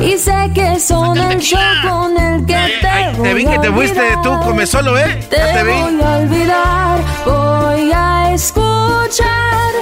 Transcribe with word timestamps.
Y 0.00 0.18
sé 0.18 0.50
que 0.54 0.78
son 0.78 1.16
el 1.18 1.38
show 1.40 1.58
con 1.88 2.16
el 2.18 2.44
que 2.46 2.78
te 2.80 2.86
Ay, 2.88 3.14
voy 3.16 3.28
te 3.28 3.34
vi 3.34 3.44
que 3.46 3.58
te 3.58 3.72
fuiste 3.72 4.00
tú 4.22 4.30
come 4.44 4.66
solo, 4.66 4.96
¿eh? 4.98 5.26
Te, 5.30 5.36
Ya 5.36 5.52
te 5.54 5.62
vi. 5.64 5.72
voy 5.72 6.02
a 6.02 6.16
olvidar, 6.18 6.98
voy 7.24 7.92
a 7.92 8.32
escuchar, 8.34 9.72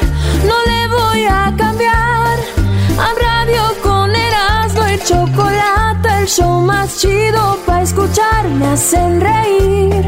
no 0.47 0.55
le 0.71 0.89
voy 0.89 1.25
a 1.27 1.53
cambiar. 1.57 2.39
A 2.99 3.09
radio 3.27 3.63
con 3.83 4.15
Erasmo 4.15 4.89
y 4.89 4.99
chocolate, 5.01 6.09
el 6.21 6.27
show 6.29 6.61
más 6.61 6.99
chido 6.99 7.59
para 7.67 7.83
escuchar, 7.83 8.45
me 8.49 8.69
hacen 8.69 9.21
reír. 9.21 10.07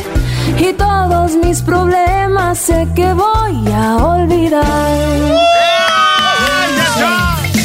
Y 0.58 0.72
todos 0.72 1.32
mis 1.34 1.60
problemas 1.62 2.58
sé 2.58 2.86
que 2.94 3.12
voy 3.12 3.72
a 3.74 3.96
olvidar. 3.96 4.64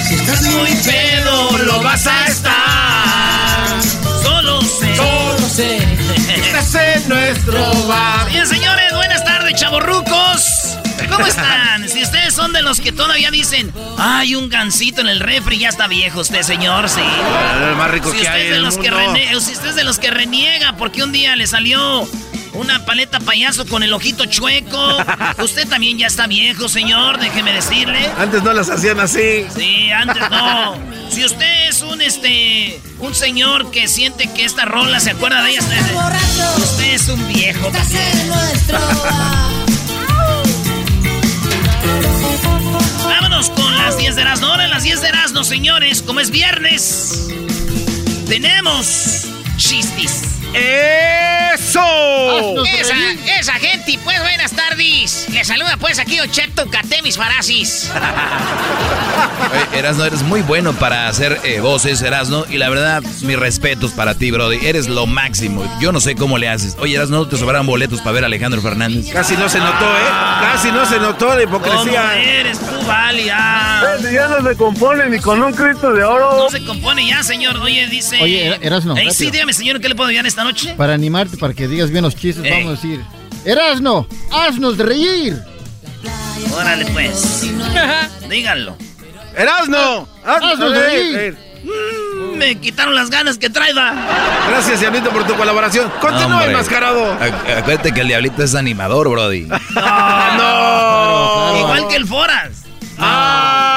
Si 0.08 0.16
estás 0.16 0.42
muy 0.44 0.72
pedo, 0.84 1.58
lo 1.66 1.82
vas 1.84 2.06
a 2.08 2.26
En 6.74 7.10
nuestro 7.10 7.74
bar. 7.88 8.30
Bien, 8.30 8.48
señores, 8.48 8.94
buenas 8.94 9.24
tardes, 9.26 9.56
chavorrucos. 9.60 10.78
¿Cómo 11.10 11.26
están? 11.26 11.90
Si 11.90 12.02
ustedes 12.02 12.34
son 12.34 12.54
de 12.54 12.62
los 12.62 12.80
que 12.80 12.92
todavía 12.94 13.30
dicen, 13.32 13.74
hay 13.98 14.36
un 14.36 14.48
gancito 14.48 15.02
en 15.02 15.08
el 15.08 15.20
refri, 15.20 15.58
ya 15.60 15.68
está 15.70 15.88
viejo 15.88 16.22
usted, 16.22 16.44
señor, 16.44 16.88
sí. 16.88 17.02
El 17.70 17.76
más 17.76 17.92
rico 17.92 18.12
Si 18.12 18.18
que 18.18 18.22
usted, 18.22 18.34
hay 18.34 18.42
es 18.42 18.46
en 18.46 18.52
de 18.52 18.58
el 18.58 18.64
los 18.64 18.78
que 18.78 18.90
rene- 18.92 19.40
si 19.42 19.52
usted 19.52 19.70
es 19.70 19.76
de 19.76 19.84
los 19.84 20.00
que 20.00 20.12
reniega 20.12 20.74
porque 20.78 21.04
un 21.04 21.12
día 21.12 21.36
le 21.36 21.48
salió 21.48 22.08
una 22.54 22.86
paleta 22.86 23.20
payaso 23.20 23.66
con 23.66 23.84
el 23.84 23.94
ojito 23.94 24.26
chueco, 24.26 24.98
usted 25.44 25.68
también 25.68 25.98
ya 25.98 26.08
está 26.08 26.28
viejo, 26.28 26.68
señor, 26.68 27.20
déjeme 27.20 27.54
decirle. 27.54 28.10
Antes 28.18 28.44
no 28.44 28.54
las 28.54 28.70
hacían 28.70 29.00
así. 29.00 29.46
Sí, 29.56 29.90
antes 29.92 30.30
no. 30.30 30.76
Si 31.10 31.26
usted 31.26 31.70
es 31.70 31.82
un 31.82 32.02
este 32.02 32.80
un 33.00 33.16
señor 33.16 33.72
que 33.72 33.88
siente 33.88 34.32
que 34.32 34.46
esta 34.46 34.66
rola 34.66 35.00
se 35.00 35.12
acuerda 35.12 35.42
de 35.44 35.52
ella, 35.52 35.62
usted, 35.62 35.82
usted 36.58 36.94
es 36.94 37.08
un 37.10 37.28
viejo. 37.28 37.72
Vámonos 43.04 43.50
con 43.50 43.78
las 43.78 43.98
10 43.98 44.16
de 44.16 44.22
Erasmo. 44.22 44.48
Ahora 44.48 44.68
las 44.68 44.84
10 44.84 45.02
de 45.02 45.08
Erasmo, 45.10 45.44
señores, 45.44 46.02
como 46.02 46.20
es 46.20 46.30
viernes, 46.32 47.28
tenemos 48.28 49.28
chistis. 49.58 50.24
¡Eso! 51.54 52.64
Esa, 52.80 52.96
esa 53.40 53.54
gente, 53.54 54.00
pues 54.04 54.20
buenas 54.22 54.52
tardes. 54.54 55.28
Le 55.32 55.44
saluda 55.44 55.76
pues 55.78 56.00
aquí 56.00 56.20
Ocheto 56.20 56.70
Catemis 56.70 57.18
Farasis. 57.18 57.92
Oye, 59.72 59.80
Erasno, 59.80 60.06
eres 60.06 60.24
muy 60.24 60.42
bueno 60.42 60.74
para 60.74 61.08
hacer 61.08 61.40
eh, 61.44 61.60
voces, 61.60 62.02
Erasno. 62.02 62.46
Y 62.50 62.58
la 62.58 62.70
verdad, 62.70 63.04
mis 63.24 63.38
respetos 63.38 63.92
para 63.92 64.16
ti, 64.16 64.32
Brody. 64.32 64.66
Eres 64.66 64.88
lo 64.88 65.08
máximo. 65.08 65.64
Yo 65.82 65.92
no 65.92 66.00
sé 66.00 66.16
cómo 66.16 66.38
le 66.38 66.48
haces. 66.50 66.76
Oye, 66.80 66.96
Erasno, 66.96 67.18
¿no 67.20 67.28
te 67.28 67.38
sobraron 67.38 67.66
boletos 67.68 68.00
para 68.00 68.12
ver 68.14 68.24
a 68.24 68.28
Alejandro 68.28 68.62
Fernández? 68.62 69.12
Casi 69.12 69.36
no 69.36 69.50
se 69.50 69.60
notó, 69.60 69.86
¿eh? 69.86 70.10
Casi 70.54 70.72
no 70.72 70.86
se 70.86 71.00
notó 71.00 71.36
la 71.36 71.44
¿Cómo 71.46 71.58
hipocresía. 71.58 72.16
eres 72.22 72.60
tú, 72.60 72.86
Vali? 72.88 73.28
Ah. 73.32 73.96
Ya 74.12 74.28
no 74.28 74.48
se 74.50 74.56
compone 74.56 75.10
ni 75.10 75.20
con 75.20 75.42
un 75.42 75.54
Cristo 75.54 75.92
de 75.92 76.04
oro. 76.04 76.38
No 76.38 76.50
se 76.50 76.64
compone 76.66 77.06
ya, 77.08 77.24
señor. 77.24 77.58
Oye, 77.58 77.88
dice. 77.88 78.22
Oye, 78.22 78.48
Er- 78.48 78.60
Erasno, 78.62 78.96
Ey, 78.98 79.12
sí, 79.12 79.30
dígame, 79.32 79.54
señor, 79.54 79.80
¿qué 79.82 79.90
le 79.90 79.96
puedo 79.96 80.10
ayudar 80.10 80.26
esta 80.28 80.44
noche? 80.44 80.74
Para 80.78 80.94
animarte, 80.94 81.38
para 81.42 81.54
que 81.54 81.68
digas 81.68 81.90
bien 81.92 82.04
los 82.06 82.16
chistes, 82.16 82.46
Ey. 82.46 82.52
vamos 82.52 82.68
a 82.68 82.82
decir: 82.82 83.02
Erasno, 83.44 84.08
haznos 84.32 84.78
reír. 84.78 85.38
Órale, 86.56 86.86
pues. 86.94 87.46
Díganlo. 88.30 88.78
¡Erasno! 89.38 90.08
¡Haznos 90.26 90.54
Haznos 90.54 90.72
reír! 90.78 91.16
reír. 91.16 91.38
Mm, 91.64 92.38
me 92.38 92.56
quitaron 92.60 92.96
las 92.96 93.10
ganas 93.10 93.38
que 93.38 93.50
traiga. 93.50 93.94
Gracias, 94.50 94.80
Diablito, 94.82 95.10
por 95.12 95.26
tu 95.26 95.36
colaboración. 95.36 95.90
Continúa, 96.02 96.38
Hombre. 96.38 96.52
enmascarado. 96.52 97.14
Ac- 97.20 97.58
Acuérdate 97.60 97.94
que 97.94 98.02
el 98.02 98.08
diablito 98.08 98.44
es 98.44 98.56
animador, 98.56 99.10
Brody. 99.10 99.48
¡No! 100.32 101.58
Igual 101.60 101.88
que 101.88 101.96
el 101.96 102.06
Foras. 102.08 102.64
¡Ah! 102.98 103.71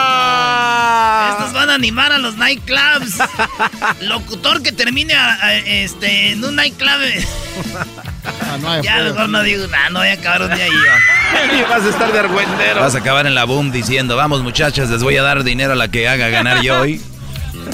Van 1.55 1.71
a 1.71 1.75
animar 1.75 2.11
a 2.13 2.19
los 2.19 2.37
nightclubs. 2.37 3.19
Locutor 4.03 4.63
que 4.63 4.73
termine 4.73 5.15
a- 5.15 5.35
a- 5.41 5.55
este, 5.57 6.33
en 6.33 6.45
un 6.45 6.57
nightclub. 6.57 6.91
Ah, 8.27 8.57
no 8.61 8.71
hay 8.71 8.83
ya 8.83 8.97
mejor 9.03 9.29
no 9.29 9.43
digo 9.43 9.67
nada, 9.67 9.91
no 9.91 9.99
voy 9.99 10.09
a 10.09 10.15
acabar 10.15 10.43
un 10.43 10.55
día 10.55 10.65
ahí. 10.65 11.63
vas 11.69 11.83
a 11.85 11.89
estar 11.91 12.11
de 12.13 12.19
argüendero. 12.21 12.81
Vas 12.81 12.95
a 12.95 12.99
acabar 12.99 13.27
en 13.27 13.35
la 13.35 13.45
boom 13.45 13.71
diciendo, 13.71 14.17
vamos 14.17 14.43
muchachas, 14.43 14.89
les 14.91 15.03
voy 15.03 15.17
a 15.17 15.23
dar 15.23 15.45
dinero 15.45 15.73
a 15.73 15.77
la 15.77 15.89
que 15.89 16.09
haga 16.09 16.29
ganar 16.29 16.63
yo 16.63 16.81
hoy. 16.81 17.01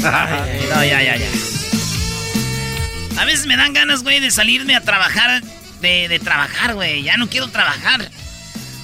No, 0.03 0.85
ya, 0.85 1.03
ya, 1.03 1.17
ya. 1.17 1.29
A 3.21 3.25
veces 3.25 3.47
me 3.47 3.57
dan 3.57 3.73
ganas, 3.75 4.03
güey, 4.03 4.19
de 4.21 4.31
salirme 4.31 4.75
a 4.75 4.81
trabajar. 4.81 5.43
De, 5.81 6.09
de 6.09 6.19
trabajar, 6.19 6.75
güey. 6.75 7.03
Ya 7.03 7.17
no 7.17 7.29
quiero 7.29 7.49
trabajar. 7.49 8.11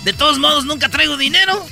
De 0.04 0.12
todos 0.12 0.38
modos, 0.38 0.64
nunca 0.66 0.88
traigo 0.88 1.16
dinero. 1.16 1.66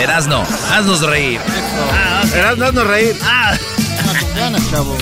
Erasno, 0.00 0.46
haznos 0.70 1.00
reír. 1.00 1.40
Ah. 1.92 2.24
Erasno, 2.34 2.66
haznos 2.66 2.86
reír. 2.86 3.16
Ah, 3.22 3.56
ganas, 4.36 4.70
chavo. 4.70 4.96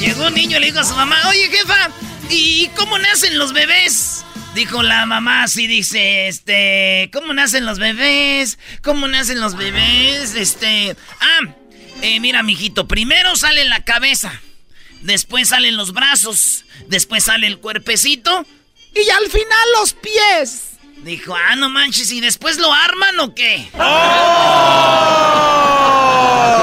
llegó 0.00 0.26
un 0.26 0.34
niño 0.34 0.56
y 0.56 0.60
le 0.60 0.66
dijo 0.66 0.80
a 0.80 0.84
su 0.84 0.94
mamá, 0.94 1.16
oye, 1.28 1.48
jefa, 1.50 1.90
¿y 2.30 2.68
cómo 2.76 2.98
nacen 2.98 3.38
los 3.38 3.52
bebés? 3.52 4.24
Dijo 4.54 4.82
la 4.82 5.06
mamá 5.06 5.44
así, 5.44 5.66
dice, 5.66 6.28
este, 6.28 7.10
¿cómo 7.12 7.32
nacen 7.34 7.64
los 7.66 7.78
bebés? 7.78 8.58
¿Cómo 8.82 9.06
nacen 9.08 9.40
los 9.40 9.56
bebés? 9.56 10.34
Este, 10.34 10.96
ah, 11.20 11.54
eh, 12.02 12.20
mira, 12.20 12.42
mijito, 12.42 12.88
primero 12.88 13.36
sale 13.36 13.64
la 13.66 13.84
cabeza, 13.84 14.32
después 15.02 15.48
salen 15.48 15.76
los 15.76 15.92
brazos, 15.92 16.64
después 16.88 17.24
sale 17.24 17.46
el 17.46 17.58
cuerpecito 17.58 18.46
y 18.94 19.10
al 19.10 19.30
final 19.30 19.68
los 19.78 19.92
pies. 19.94 20.71
Dijo, 21.02 21.34
ah, 21.34 21.56
no 21.56 21.68
manches, 21.68 22.12
¿y 22.12 22.20
después 22.20 22.58
lo 22.58 22.72
arman 22.72 23.18
o 23.18 23.34
qué? 23.34 23.68
Qué 23.72 23.78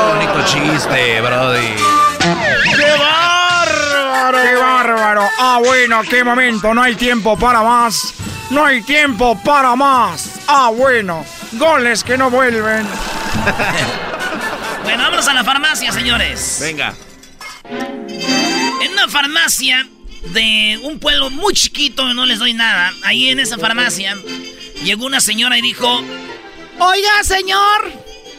bonito 0.07 0.45
chiste, 0.45 1.19
Brody. 1.19 1.75
¡Qué 2.77 2.97
bárbaro! 2.97 4.37
¡Qué 4.41 4.55
bárbaro! 4.55 5.27
Ah, 5.39 5.59
bueno, 5.61 6.01
qué 6.09 6.23
momento. 6.23 6.73
No 6.73 6.81
hay 6.81 6.95
tiempo 6.95 7.37
para 7.37 7.61
más. 7.61 8.13
No 8.49 8.63
hay 8.63 8.81
tiempo 8.81 9.37
para 9.43 9.75
más. 9.75 10.39
Ah, 10.47 10.71
bueno. 10.73 11.25
Goles 11.53 12.03
que 12.03 12.17
no 12.17 12.29
vuelven. 12.29 12.87
Bueno, 14.81 15.03
vámonos 15.03 15.27
a 15.27 15.33
la 15.35 15.43
farmacia, 15.43 15.91
señores. 15.91 16.57
Venga. 16.61 16.95
En 17.69 18.91
una 18.91 19.07
farmacia 19.07 19.85
de 20.25 20.79
un 20.83 20.99
pueblo 20.99 21.29
muy 21.29 21.53
chiquito, 21.53 22.13
no 22.13 22.25
les 22.25 22.39
doy 22.39 22.53
nada, 22.53 22.93
ahí 23.03 23.29
en 23.29 23.39
esa 23.39 23.57
farmacia 23.57 24.17
llegó 24.83 25.05
una 25.05 25.21
señora 25.21 25.57
y 25.57 25.61
dijo, 25.61 26.03
Oiga, 26.79 27.23
señor, 27.23 27.91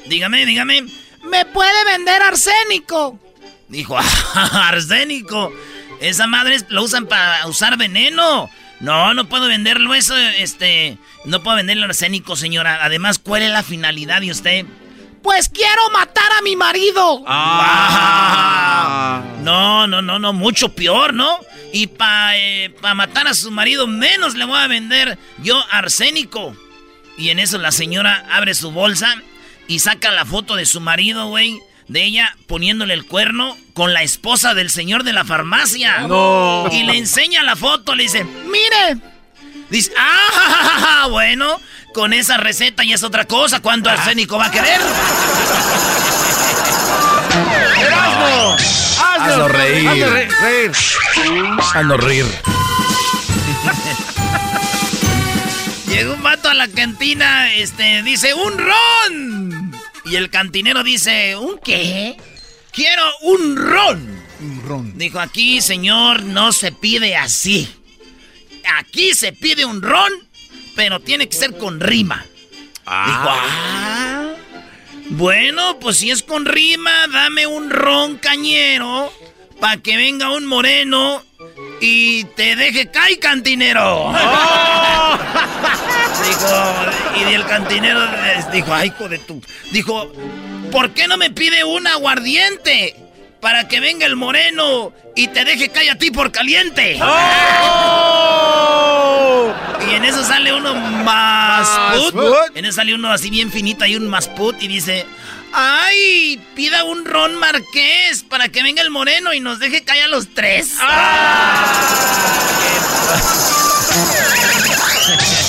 dígame, 0.06 0.46
dígame, 0.46 0.84
¿me 1.24 1.44
puede 1.46 1.84
vender 1.84 2.22
arsénico? 2.22 3.18
Dijo, 3.68 3.96
"Ah, 3.98 4.68
arsénico, 4.68 5.53
esa 6.00 6.27
madre 6.27 6.59
lo 6.68 6.82
usan 6.82 7.06
para 7.06 7.47
usar 7.47 7.77
veneno. 7.77 8.50
No, 8.80 9.12
no 9.12 9.28
puedo 9.28 9.47
venderlo 9.47 9.94
eso, 9.94 10.16
este, 10.16 10.97
no 11.26 11.42
puedo 11.42 11.56
venderlo 11.59 11.84
arsénico, 11.84 12.34
señora. 12.34 12.83
Además, 12.83 13.18
¿cuál 13.18 13.42
es 13.42 13.50
la 13.50 13.62
finalidad 13.62 14.22
de 14.22 14.30
usted? 14.30 14.65
Pues 15.22 15.50
quiero 15.50 15.91
matar 15.92 16.33
a 16.38 16.42
mi 16.42 16.56
marido. 16.56 17.22
Ah. 17.26 19.22
No, 19.41 19.86
no, 19.86 20.03
no, 20.03 20.18
no, 20.18 20.33
mucho 20.34 20.74
peor, 20.74 21.15
¿no? 21.15 21.38
Y 21.72 21.87
para 21.89 22.95
matar 22.95 23.28
a 23.28 23.34
su 23.34 23.51
marido, 23.51 23.87
menos 23.87 24.34
le 24.34 24.45
voy 24.45 24.59
a 24.59 24.67
vender 24.67 25.19
yo 25.39 25.63
arsénico. 25.71 26.57
Y 27.17 27.31
en 27.31 27.39
eso 27.39 27.59
la 27.59 27.72
señora 27.72 28.27
abre 28.31 28.55
su 28.55 28.71
bolsa 28.71 29.15
y 29.69 29.78
saca 29.78 30.11
la 30.11 30.25
foto 30.25 30.57
de 30.57 30.67
su 30.67 30.81
marido, 30.81 31.28
güey, 31.28 31.61
de 31.87 32.05
ella 32.05 32.37
poniéndole 32.47 32.95
el 32.95 33.05
cuerno 33.05 33.57
con 33.75 33.93
la 33.93 34.03
esposa 34.03 34.55
del 34.55 34.71
señor 34.71 35.05
de 35.05 35.13
la 35.13 35.25
farmacia. 35.25 36.07
No. 36.09 36.67
Y 36.72 36.83
le 36.84 36.97
enseña 36.97 37.43
la 37.43 37.57
foto, 37.57 37.95
le 37.95 38.05
dice, 38.05 38.25
mire. 38.25 38.99
Dice, 39.71 39.93
ah, 39.97 41.07
bueno, 41.11 41.61
con 41.95 42.13
esa 42.13 42.37
receta 42.37 42.84
ya 42.84 42.97
es 42.97 43.03
otra 43.03 43.27
cosa. 43.27 43.61
¿Cuánto 43.61 43.91
arsénico 43.91 44.39
va 44.39 44.47
a 44.47 44.51
querer? 44.51 44.81
¡Erasno! 47.81 48.79
¡Haznos 49.21 49.53
reír. 49.53 49.91
re- 50.07 50.28
reír. 50.41 50.72
Haznos 51.75 52.03
reír. 52.05 52.27
Llegó 55.89 56.15
un 56.15 56.22
vato 56.22 56.49
a 56.49 56.55
la 56.55 56.69
cantina, 56.69 57.53
este, 57.55 58.03
dice, 58.03 58.33
¡un 58.34 58.57
ron! 58.59 59.72
Y 60.05 60.17
el 60.17 60.31
cantinero 60.31 60.83
dice, 60.83 61.37
¿un 61.37 61.59
qué? 61.59 62.17
Quiero 62.72 63.03
un 63.22 63.57
ron. 63.57 64.22
Un 64.41 64.63
ron. 64.67 64.97
Dijo, 64.99 65.21
aquí, 65.21 65.61
señor, 65.61 66.22
no 66.22 66.53
se 66.53 66.72
pide 66.72 67.17
así. 67.17 67.69
Aquí 68.78 69.15
se 69.15 69.33
pide 69.33 69.65
un 69.65 69.83
ron, 69.83 70.11
pero 70.77 71.01
tiene 71.01 71.28
que 71.28 71.37
ser 71.37 71.59
con 71.59 71.81
rima. 71.81 72.25
Dijo, 72.25 72.87
ah. 72.87 74.29
Bueno, 75.10 75.78
pues 75.80 75.98
si 75.98 76.10
es 76.10 76.22
con 76.22 76.47
rima, 76.47 77.09
dame 77.12 77.47
un 77.47 77.68
ron 77.68 78.16
cañero 78.16 79.12
para 79.59 79.77
que 79.78 79.97
venga 79.97 80.30
un 80.30 80.47
moreno 80.47 81.24
y 81.80 82.22
te 82.24 82.54
deje 82.54 82.92
caer, 82.92 83.18
cantinero. 83.18 84.12
dijo, 86.28 86.74
y 87.18 87.34
el 87.34 87.45
cantinero 87.45 88.01
dijo, 88.53 88.72
ay, 88.72 88.89
hijo 88.89 89.09
de 89.09 89.18
tu. 89.18 89.42
Dijo, 89.72 90.12
¿por 90.71 90.91
qué 90.92 91.09
no 91.09 91.16
me 91.16 91.30
pide 91.30 91.65
un 91.65 91.89
aguardiente? 91.89 92.95
Para 93.41 93.66
que 93.66 93.80
venga 93.80 94.07
el 94.07 94.15
moreno 94.16 94.92
y 95.16 95.27
te 95.28 95.45
deje 95.45 95.71
caer 95.71 95.91
a 95.91 95.97
ti 95.97 96.12
por 96.12 96.30
caliente. 96.30 96.92
En 96.92 97.03
eso 100.10 100.24
sale 100.24 100.53
uno 100.53 100.74
más 100.74 101.68
put. 102.12 102.57
En 102.57 102.65
eso 102.65 102.77
sale 102.77 102.95
uno 102.95 103.12
así 103.12 103.30
bien 103.30 103.51
finito 103.51 103.84
y 103.86 103.97
un 103.97 104.09
más 104.09 104.28
put 104.28 104.60
y 104.60 104.68
dice, 104.68 105.07
¡ay! 105.53 106.41
Pida 106.54 106.84
un 106.84 107.04
ron 107.04 107.34
marqués 107.36 108.24
para 108.28 108.48
que 108.48 108.62
venga 108.62 108.83
el 108.83 108.91
moreno 108.91 109.33
y 109.33 109.41
nos 109.41 109.59
deje 109.59 109.83
caer 109.84 110.04
a 110.04 110.09
los 110.09 110.34
tres. 110.34 110.74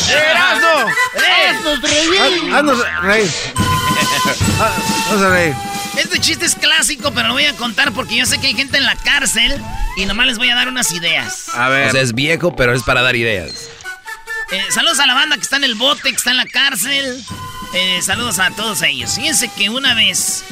¡Erasno! 0.10 0.88
¡Haznos 1.50 1.82
reír! 1.82 2.54
Haznos 2.54 3.02
reír. 3.02 3.32
Ah, 4.60 4.72
Vamos 5.10 5.24
a 5.24 5.30
reír. 5.30 5.54
Este 5.98 6.20
chiste 6.20 6.46
es 6.46 6.56
clásico, 6.56 7.12
pero 7.12 7.28
lo 7.30 7.34
voy 7.34 7.46
a 7.46 7.54
contar 7.56 7.92
porque 7.92 8.16
yo 8.16 8.26
sé 8.26 8.40
que 8.40 8.48
hay 8.48 8.54
gente 8.54 8.78
en 8.78 8.86
la 8.86 8.96
cárcel 8.96 9.62
y 9.98 10.06
nomás 10.06 10.28
les 10.28 10.38
voy 10.38 10.50
a 10.50 10.56
dar 10.56 10.70
unas 10.70 10.92
ideas. 10.92 11.50
A 11.54 11.68
ver. 11.70 11.90
O 11.90 11.92
sea, 11.92 12.02
es 12.02 12.14
viejo, 12.14 12.56
pero 12.56 12.74
es 12.74 12.84
para 12.84 13.02
dar 13.02 13.16
ideas. 13.16 13.68
Eh, 14.52 14.66
saludos 14.70 15.00
a 15.00 15.08
la 15.08 15.14
banda 15.14 15.38
que 15.38 15.44
está 15.44 15.56
en 15.56 15.64
el 15.64 15.76
bote, 15.76 16.10
que 16.10 16.16
está 16.16 16.32
en 16.32 16.38
la 16.38 16.46
cárcel. 16.46 17.24
Eh, 17.74 18.02
saludos 18.02 18.38
a 18.40 18.52
todos 18.52 18.82
ellos. 18.82 19.16
Fíjense 19.16 19.50
que 19.50 19.70
una 19.70 19.94
vez 19.94 20.44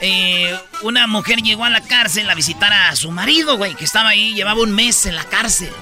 eh, 0.00 0.58
una 0.82 1.06
mujer 1.06 1.38
llegó 1.42 1.64
a 1.64 1.70
la 1.70 1.80
cárcel 1.80 2.28
a 2.28 2.34
visitar 2.34 2.72
a 2.72 2.94
su 2.94 3.10
marido, 3.10 3.56
güey, 3.56 3.74
que 3.74 3.84
estaba 3.84 4.10
ahí, 4.10 4.34
llevaba 4.34 4.60
un 4.60 4.72
mes 4.72 5.06
en 5.06 5.16
la 5.16 5.24
cárcel. 5.24 5.72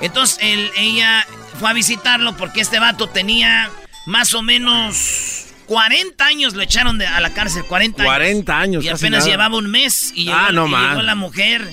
Entonces 0.00 0.38
ella 0.40 1.26
fue 1.58 1.70
a 1.70 1.72
visitarlo 1.72 2.36
porque 2.36 2.60
este 2.60 2.78
vato 2.78 3.08
tenía 3.08 3.70
más 4.06 4.32
o 4.34 4.42
menos 4.42 5.46
40 5.66 6.24
años, 6.26 6.54
lo 6.54 6.62
echaron 6.62 6.98
de- 6.98 7.06
a 7.06 7.20
la 7.20 7.32
cárcel, 7.32 7.64
40 7.64 8.02
años. 8.02 8.10
40 8.14 8.58
años, 8.60 8.84
Y 8.84 8.88
apenas 8.88 9.20
nada. 9.20 9.30
llevaba 9.30 9.56
un 9.58 9.70
mes 9.70 10.12
y 10.14 10.24
llegó, 10.24 10.36
Ah, 10.38 10.50
no 10.52 10.66
y 10.66 10.70
llegó 10.70 11.02
la 11.02 11.14
mujer 11.14 11.66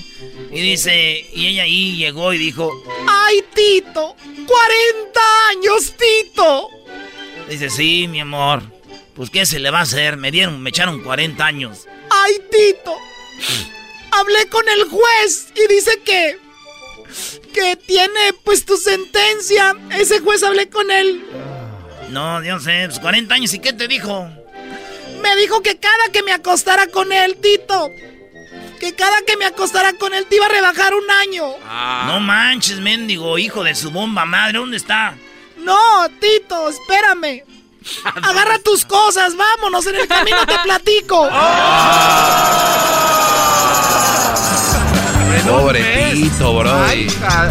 y 0.50 0.60
dice, 0.60 1.26
y 1.34 1.46
ella 1.48 1.64
ahí 1.64 1.96
llegó 1.96 2.32
y 2.32 2.38
dijo, 2.38 2.70
¡Ay, 3.08 3.42
Tito! 3.54 4.16
¡40 4.46 5.20
años, 5.50 5.94
Tito! 5.96 6.68
Dice, 7.48 7.70
sí, 7.70 8.06
mi 8.08 8.20
amor. 8.20 8.62
Pues, 9.14 9.28
¿qué 9.30 9.44
se 9.44 9.58
le 9.58 9.70
va 9.70 9.80
a 9.80 9.82
hacer? 9.82 10.16
Me 10.16 10.30
dieron, 10.30 10.60
me 10.62 10.70
echaron 10.70 11.02
40 11.02 11.44
años. 11.44 11.86
¡Ay, 12.10 12.34
Tito! 12.50 12.96
Hablé 14.12 14.46
con 14.48 14.66
el 14.68 14.84
juez 14.84 15.48
y 15.54 15.72
dice 15.74 16.00
que... 16.04 16.38
Que 17.52 17.76
tiene, 17.76 18.32
pues, 18.44 18.64
tu 18.64 18.78
sentencia. 18.78 19.76
Ese 19.98 20.20
juez 20.20 20.42
hablé 20.42 20.70
con 20.70 20.90
él. 20.90 21.22
No, 22.12 22.42
yo 22.42 22.60
sé, 22.60 22.84
pues 22.86 23.00
40 23.00 23.34
años. 23.34 23.54
¿Y 23.54 23.58
qué 23.58 23.72
te 23.72 23.88
dijo? 23.88 24.28
Me 25.22 25.34
dijo 25.36 25.62
que 25.62 25.78
cada 25.78 26.12
que 26.12 26.22
me 26.22 26.32
acostara 26.32 26.86
con 26.88 27.10
él, 27.10 27.36
Tito. 27.36 27.90
Que 28.78 28.94
cada 28.94 29.22
que 29.22 29.38
me 29.38 29.46
acostara 29.46 29.94
con 29.94 30.12
él 30.12 30.26
te 30.26 30.36
iba 30.36 30.44
a 30.44 30.50
rebajar 30.50 30.92
un 30.94 31.10
año. 31.10 31.54
No 32.06 32.20
manches, 32.20 32.80
mendigo, 32.80 33.38
hijo 33.38 33.64
de 33.64 33.74
su 33.74 33.90
bomba 33.90 34.26
madre. 34.26 34.58
¿Dónde 34.58 34.76
está? 34.76 35.14
No, 35.56 36.06
Tito, 36.20 36.68
espérame. 36.68 37.44
Agarra 38.22 38.58
tus 38.58 38.84
cosas, 38.84 39.34
vámonos, 39.34 39.86
en 39.86 39.96
el 39.96 40.06
camino 40.06 40.44
te 40.44 40.58
platico. 40.58 41.28
Pobrecito, 45.48 46.58
bro. 46.58 46.84
¡Ay, 46.84 47.06
hija! 47.06 47.50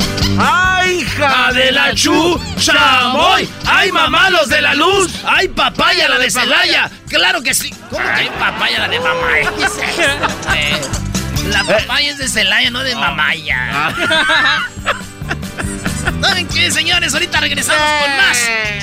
¡Ay, 1.02 1.08
hija 1.08 1.52
de 1.54 1.72
la 1.72 1.94
chu, 1.96 2.40
chamoy. 2.58 3.50
¡Ay, 3.66 3.92
mamá, 3.92 4.30
los 4.30 4.48
de 4.50 4.62
la 4.62 4.76
luz! 4.76 5.12
¡Ay, 5.26 5.48
papaya, 5.48 6.08
la 6.08 6.20
de 6.20 6.30
Celaya! 6.30 6.92
¡Claro 7.10 7.42
que 7.42 7.54
sí! 7.56 7.74
¿Cómo 7.90 8.04
que 8.06 8.12
hay 8.22 8.30
papaya, 8.30 8.80
la 8.80 8.88
de 8.88 9.00
mamaya? 9.00 9.52
¿Qué 9.58 9.64
es 9.64 9.72
esto? 9.78 10.28
Eh, 10.56 10.80
La 11.48 11.64
papaya 11.64 12.12
es 12.12 12.18
de 12.20 12.28
Celaya, 12.28 12.70
no 12.70 12.84
de 12.84 12.96
mamaya. 12.96 13.94
¿Saben 16.22 16.48
qué, 16.48 16.72
señores? 16.72 17.14
Ahorita 17.14 17.40
regresamos 17.40 17.82
con 18.02 18.18
más, 18.18 18.38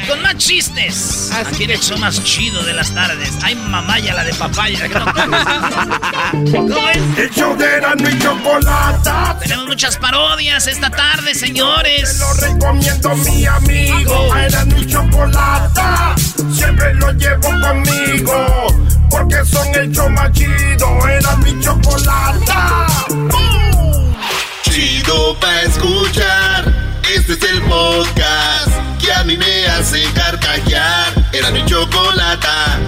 con 0.09 0.23
más 0.23 0.37
chistes. 0.37 1.31
Aquí 1.33 1.65
en 1.65 1.71
el 1.73 1.81
show 1.81 1.99
más 1.99 2.23
chido 2.23 2.63
de 2.63 2.73
las 2.73 2.95
tardes. 2.95 3.31
¡Ay, 3.43 3.55
mamaya, 3.55 4.15
la 4.15 4.25
de 4.25 4.35
papaya! 4.35 4.89
¿Cómo 6.31 6.89
es? 6.89 7.19
El 7.19 7.31
show 7.31 7.57
de 7.57 7.65
Erasmo 7.65 8.09
y 8.09 8.19
Chocolata. 8.19 9.39
Tenemos 9.41 9.67
muchas 9.67 9.97
parodias 9.97 10.67
esta 10.67 10.91
tarde, 10.91 11.35
señores. 11.35 12.19
Lo 12.19 12.33
recomiendo 12.35 13.15
mi 13.17 13.47
amigo. 13.47 14.37
Erasmo 14.37 14.79
y 14.79 14.87
Chocolata. 14.87 16.15
Siempre 16.53 16.95
lo 16.95 17.13
llevo 17.13 17.51
conmigo. 17.61 18.67
Porque 19.11 19.45
son 19.45 19.75
el 19.75 19.91
show 19.93 20.09
más 20.11 20.31
chido. 20.33 21.09
Erasmo 21.09 21.47
y 21.47 21.61
Chocolata. 21.61 22.87
¡Bum! 23.09 24.15
Chido 24.63 25.37
pa' 25.41 25.63
escuchar. 25.63 26.78
Este 27.15 27.33
es 27.33 27.43
el 27.53 27.63
podcast 27.63 28.69
que 29.01 29.13
a 29.13 29.25
mí 29.25 29.37
me 29.37 29.67
hace 29.67 30.03
carcajear. 30.15 31.29
Era 31.33 31.51
mi 31.51 31.65
chocolata. 31.65 32.79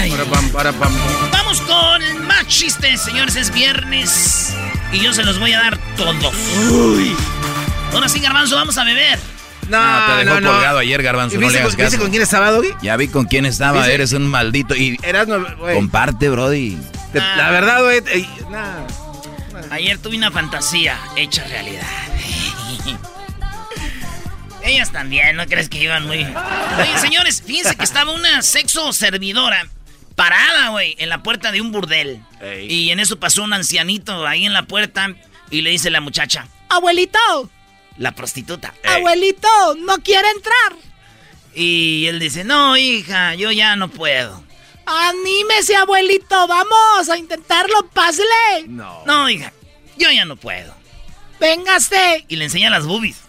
Ay. 0.00 0.10
Para 0.10 0.24
pam, 0.24 0.48
para 0.50 0.72
pam. 0.72 0.92
Vamos 1.32 1.60
con 1.62 2.26
más 2.26 2.46
chistes, 2.46 3.00
señores. 3.02 3.36
Es 3.36 3.52
viernes 3.52 4.54
y 4.92 5.00
yo 5.00 5.12
se 5.12 5.24
los 5.24 5.38
voy 5.38 5.52
a 5.52 5.58
dar 5.60 5.78
todos. 5.96 6.34
Uy. 6.70 7.14
Ahora 7.92 8.08
sí, 8.08 8.20
Garbanzo, 8.20 8.56
vamos 8.56 8.76
a 8.78 8.84
beber. 8.84 9.18
No, 9.68 9.78
No, 9.82 10.06
te 10.18 10.24
dejó 10.24 10.34
no, 10.34 10.40
no. 10.40 10.52
colgado 10.52 10.78
ayer, 10.78 11.02
Garbanzo. 11.02 11.36
¿Y 11.36 11.38
No 11.38 11.42
le 11.42 11.46
¿Viste, 11.48 11.60
hagas 11.60 11.74
con, 11.74 11.78
viste 11.84 11.96
caso. 11.96 12.02
con 12.02 12.10
quién 12.10 12.22
estaba, 12.22 12.50
Doggy? 12.50 12.68
Ya 12.82 12.96
vi 12.96 13.08
con 13.08 13.24
quién 13.26 13.46
estaba. 13.46 13.78
¿Viste? 13.78 13.94
Eres 13.94 14.12
un 14.12 14.26
maldito. 14.28 14.74
Y 14.74 14.98
Erasmo, 15.02 15.38
güey. 15.58 15.74
comparte, 15.74 16.28
Brody. 16.28 16.76
Te- 17.12 17.20
Ah. 17.20 17.34
La 17.36 17.50
verdad, 17.50 17.82
güey. 17.82 18.00
nah. 18.50 18.84
Ayer 19.70 19.98
tuve 19.98 20.16
una 20.16 20.30
fantasía 20.30 20.98
hecha 21.16 21.44
realidad. 21.44 21.82
Ellas 24.64 24.92
también, 24.92 25.36
¿no 25.36 25.46
crees 25.46 25.68
que 25.68 25.78
iban 25.78 26.06
muy...? 26.06 26.24
Oye, 26.24 26.98
señores, 26.98 27.42
fíjense 27.42 27.76
que 27.76 27.84
estaba 27.84 28.12
una 28.12 28.40
sexo 28.42 28.92
servidora 28.92 29.68
parada, 30.14 30.70
güey, 30.70 30.96
en 30.98 31.08
la 31.08 31.22
puerta 31.22 31.52
de 31.52 31.60
un 31.60 31.70
burdel. 31.70 32.22
Ey. 32.40 32.72
Y 32.72 32.90
en 32.90 33.00
eso 33.00 33.20
pasó 33.20 33.42
un 33.42 33.52
ancianito 33.52 34.26
ahí 34.26 34.46
en 34.46 34.52
la 34.52 34.62
puerta 34.62 35.14
y 35.50 35.60
le 35.60 35.70
dice 35.70 35.90
la 35.90 36.00
muchacha, 36.00 36.48
¡Abuelito! 36.68 37.50
La 37.98 38.12
prostituta. 38.12 38.74
¡Abuelito! 38.84 39.48
¡No 39.78 39.98
quiere 39.98 40.28
entrar! 40.30 40.76
Y 41.54 42.06
él 42.06 42.18
dice, 42.18 42.42
no, 42.42 42.76
hija, 42.76 43.34
yo 43.34 43.52
ya 43.52 43.76
no 43.76 43.88
puedo. 43.88 44.42
Anímese, 44.86 45.76
abuelito, 45.76 46.46
vamos 46.48 47.08
a 47.08 47.16
intentarlo, 47.16 47.88
pásele. 47.92 48.66
No. 48.66 49.04
No, 49.06 49.30
hija, 49.30 49.52
yo 49.96 50.10
ya 50.10 50.24
no 50.24 50.36
puedo. 50.36 50.74
Véngase. 51.38 52.24
Y 52.28 52.36
le 52.36 52.44
enseña 52.46 52.70
las 52.70 52.86
boobies. 52.86 53.20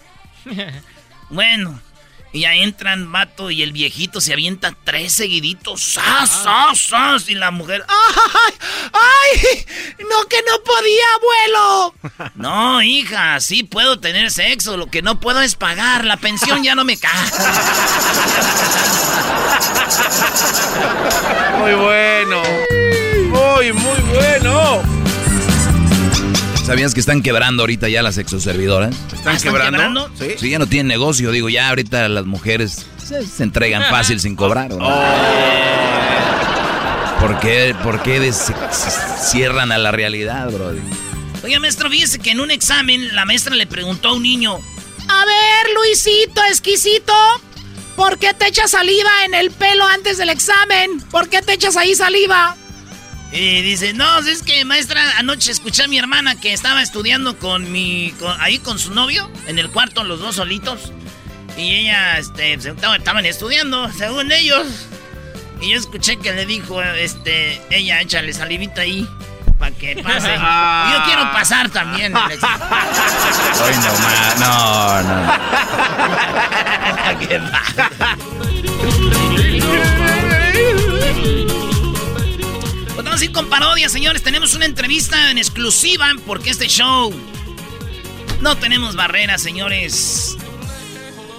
bueno, 1.30 1.80
y 2.32 2.40
ya 2.40 2.54
entran 2.54 3.10
vato 3.10 3.50
y 3.50 3.62
el 3.62 3.72
viejito 3.72 4.20
se 4.20 4.32
avienta 4.32 4.76
tres 4.84 5.14
seguiditos. 5.14 5.80
¡Sas, 5.82 6.28
sas, 6.28 6.78
sas! 6.78 7.28
Y 7.28 7.34
la 7.34 7.50
mujer. 7.50 7.84
¡Ay! 7.88 8.54
¡Ay! 8.92 9.66
¡No, 10.00 10.26
que 10.28 10.36
no 10.42 10.62
podía, 10.62 11.04
abuelo! 11.14 11.94
no, 12.34 12.82
hija, 12.82 13.40
sí 13.40 13.62
puedo 13.62 14.00
tener 14.00 14.30
sexo. 14.30 14.76
Lo 14.76 14.86
que 14.86 15.00
no 15.00 15.18
puedo 15.18 15.40
es 15.40 15.54
pagar. 15.54 16.04
La 16.04 16.18
pensión 16.18 16.62
ya 16.62 16.74
no 16.74 16.84
me 16.84 16.98
cae. 16.98 17.30
Muy 21.58 21.74
bueno. 21.74 22.42
Muy, 23.30 23.72
muy 23.72 24.00
bueno. 24.12 24.95
¿Sabías 26.66 26.94
que 26.94 27.00
están 27.00 27.22
quebrando 27.22 27.62
ahorita 27.62 27.88
ya 27.88 28.02
las 28.02 28.18
exoservidoras? 28.18 28.92
¿Están, 28.92 29.36
¿están 29.36 29.52
quebrando? 29.52 29.78
quebrando? 29.78 30.10
Sí. 30.18 30.34
Sí, 30.36 30.50
ya 30.50 30.58
no 30.58 30.66
tienen 30.66 30.88
negocio. 30.88 31.30
Digo, 31.30 31.48
ya 31.48 31.68
ahorita 31.68 32.08
las 32.08 32.26
mujeres 32.26 32.84
se, 32.98 33.24
se 33.24 33.44
entregan 33.44 33.84
fácil 33.88 34.18
sin 34.18 34.34
cobrar. 34.34 34.72
¿o 34.72 34.78
no? 34.80 34.86
¿Por 37.20 37.38
qué, 37.38 37.72
por 37.84 38.02
qué 38.02 38.32
cierran 38.32 39.70
a 39.70 39.78
la 39.78 39.92
realidad, 39.92 40.50
Brody? 40.50 40.80
Oye, 41.44 41.60
maestro, 41.60 41.88
fíjese 41.88 42.18
que 42.18 42.32
en 42.32 42.40
un 42.40 42.50
examen 42.50 43.14
la 43.14 43.24
maestra 43.24 43.54
le 43.54 43.68
preguntó 43.68 44.08
a 44.08 44.14
un 44.14 44.24
niño: 44.24 44.56
A 44.56 45.24
ver, 45.24 45.72
Luisito, 45.72 46.42
exquisito, 46.50 47.12
¿por 47.94 48.18
qué 48.18 48.34
te 48.34 48.48
echas 48.48 48.72
saliva 48.72 49.10
en 49.24 49.34
el 49.34 49.52
pelo 49.52 49.86
antes 49.86 50.18
del 50.18 50.30
examen? 50.30 51.00
¿Por 51.12 51.28
qué 51.28 51.42
te 51.42 51.52
echas 51.52 51.76
ahí 51.76 51.94
saliva? 51.94 52.56
Y 53.36 53.60
dice, 53.60 53.92
no, 53.92 54.20
es 54.20 54.42
que 54.42 54.64
maestra, 54.64 55.18
anoche 55.18 55.52
escuché 55.52 55.82
a 55.82 55.88
mi 55.88 55.98
hermana 55.98 56.40
que 56.40 56.54
estaba 56.54 56.80
estudiando 56.80 57.38
con 57.38 57.70
mi, 57.70 58.14
ahí 58.38 58.58
con 58.58 58.78
su 58.78 58.94
novio, 58.94 59.30
en 59.46 59.58
el 59.58 59.70
cuarto, 59.70 60.04
los 60.04 60.20
dos 60.20 60.36
solitos. 60.36 60.90
Y 61.54 61.74
ella, 61.74 62.16
este, 62.18 62.54
estaban 62.54 63.26
estudiando, 63.26 63.92
según 63.92 64.32
ellos. 64.32 64.66
Y 65.60 65.68
yo 65.70 65.78
escuché 65.78 66.16
que 66.16 66.32
le 66.32 66.46
dijo, 66.46 66.82
este, 66.82 67.60
ella, 67.68 68.00
échale 68.00 68.32
salivita 68.32 68.80
ahí 68.80 69.06
para 69.58 69.76
que 69.76 70.02
pase. 70.02 70.28
yo 70.94 71.02
quiero 71.04 71.30
pasar 71.32 71.68
también. 71.68 72.14
Ay, 72.16 72.38
no, 74.40 74.40
no, 74.40 75.02
no. 75.02 75.32
¿Qué 77.20 77.38
vamos 83.16 83.22
a 83.22 83.24
ir 83.24 83.32
con 83.32 83.48
parodia, 83.48 83.88
señores. 83.88 84.22
Tenemos 84.22 84.52
una 84.52 84.66
entrevista 84.66 85.30
en 85.30 85.38
exclusiva 85.38 86.12
porque 86.26 86.50
este 86.50 86.68
show 86.68 87.14
no 88.42 88.58
tenemos 88.58 88.94
barreras, 88.94 89.40
señores. 89.40 90.36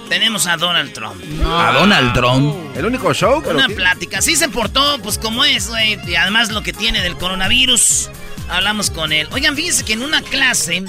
Tenemos 0.10 0.48
a 0.48 0.57
Donald 0.57 0.91
Trump. 0.93 1.22
¿A 1.46 1.74
Donald 1.74 2.13
Trump? 2.15 2.75
El 2.75 2.86
único 2.86 3.13
show. 3.13 3.43
Una 3.48 3.67
plática. 3.67 4.24
Sí 4.24 4.36
se 4.36 4.50
portó, 4.50 4.98
pues 5.03 5.19
como 5.19 5.46
es, 5.46 5.67
güey. 5.67 6.00
Y 6.07 6.15
además 6.15 6.50
lo 6.50 6.63
que 6.63 6.74
tiene 6.74 7.03
del 7.03 7.15
coronavirus. 7.15 8.10
Hablamos 8.50 8.89
con 8.89 9.12
él. 9.12 9.27
Oigan, 9.29 9.55
fíjense 9.55 9.86
que 9.86 9.93
en 9.93 10.01
una 10.01 10.24
clase, 10.24 10.84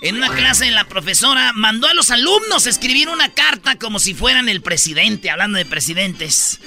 en 0.00 0.16
una 0.16 0.30
clase 0.30 0.72
la 0.72 0.88
profesora 0.88 1.52
mandó 1.54 1.86
a 1.86 1.94
los 1.94 2.10
alumnos 2.10 2.66
a 2.66 2.70
escribir 2.70 3.08
una 3.10 3.28
carta 3.28 3.78
como 3.78 4.00
si 4.00 4.12
fueran 4.12 4.48
el 4.48 4.60
presidente, 4.60 5.30
hablando 5.30 5.58
de 5.58 5.66
presidentes. 5.66 6.58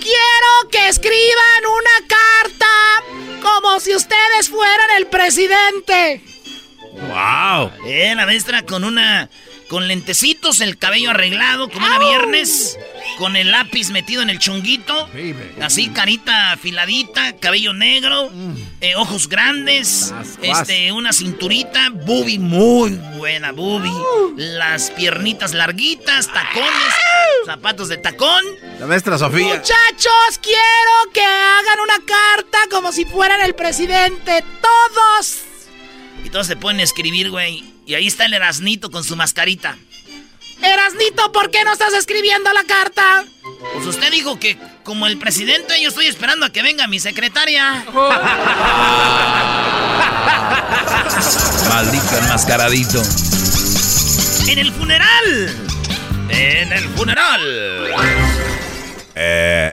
Quiero 0.00 0.70
que 0.70 0.88
escriban 0.88 1.66
una 1.66 2.08
carta 2.08 2.66
como 3.42 3.80
si 3.80 3.94
ustedes 3.94 4.48
fueran 4.48 4.90
el 4.96 5.06
presidente. 5.06 6.22
¡Wow! 6.92 7.70
Eh, 7.86 8.14
la 8.14 8.26
maestra 8.26 8.62
con 8.62 8.84
una 8.84 9.28
con 9.72 9.88
lentecitos, 9.88 10.60
el 10.60 10.76
cabello 10.76 11.12
arreglado, 11.12 11.70
como 11.70 11.86
una 11.86 11.98
viernes, 11.98 12.78
con 13.16 13.36
el 13.36 13.52
lápiz 13.52 13.88
metido 13.88 14.20
en 14.20 14.28
el 14.28 14.38
chunguito, 14.38 15.08
así 15.62 15.88
carita 15.88 16.52
afiladita, 16.52 17.36
cabello 17.36 17.72
negro, 17.72 18.28
mm. 18.28 18.54
eh, 18.82 18.96
ojos 18.96 19.30
grandes, 19.30 20.12
este, 20.42 20.92
una 20.92 21.14
cinturita, 21.14 21.88
bubi 21.88 22.38
muy 22.38 23.00
buena, 23.16 23.52
bubi, 23.52 23.90
las 24.36 24.90
piernitas 24.90 25.54
larguitas, 25.54 26.30
tacones, 26.30 26.94
zapatos 27.46 27.88
de 27.88 27.96
tacón. 27.96 28.44
La 28.78 28.86
maestra 28.86 29.16
Sofía. 29.16 29.54
Muchachos, 29.54 30.38
quiero 30.42 31.12
que 31.14 31.24
hagan 31.24 31.80
una 31.82 31.96
carta 32.04 32.58
como 32.70 32.92
si 32.92 33.06
fueran 33.06 33.40
el 33.40 33.54
presidente, 33.54 34.44
todos. 34.60 35.38
Y 36.26 36.28
todos 36.28 36.46
se 36.46 36.56
pueden 36.56 36.80
escribir, 36.80 37.30
güey. 37.30 37.71
Y 37.86 37.94
ahí 37.94 38.06
está 38.06 38.26
el 38.26 38.34
Erasnito 38.34 38.90
con 38.90 39.04
su 39.04 39.16
mascarita. 39.16 39.76
Erasnito, 40.62 41.32
¿por 41.32 41.50
qué 41.50 41.64
no 41.64 41.72
estás 41.72 41.92
escribiendo 41.94 42.52
la 42.52 42.62
carta? 42.64 43.24
Pues 43.74 43.86
usted 43.86 44.12
dijo 44.12 44.38
que 44.38 44.56
como 44.84 45.06
el 45.08 45.18
presidente 45.18 45.80
yo 45.82 45.88
estoy 45.88 46.06
esperando 46.06 46.46
a 46.46 46.50
que 46.50 46.62
venga 46.62 46.86
mi 46.86 47.00
secretaria. 47.00 47.84
Maldito 51.68 52.18
enmascaradito. 52.18 53.02
En 54.46 54.58
el 54.58 54.72
funeral. 54.72 55.56
En 56.28 56.72
el 56.72 56.88
funeral. 56.90 57.40
Eh, 59.14 59.72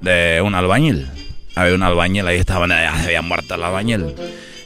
de 0.00 0.40
un 0.42 0.54
albañil. 0.54 1.08
Había 1.54 1.74
un 1.74 1.82
albañil, 1.82 2.26
ahí 2.26 2.38
estaba, 2.38 2.66
ya 2.68 2.94
se 2.96 3.06
había 3.06 3.22
muerto 3.22 3.54
el 3.54 3.62
albañil. 3.62 4.14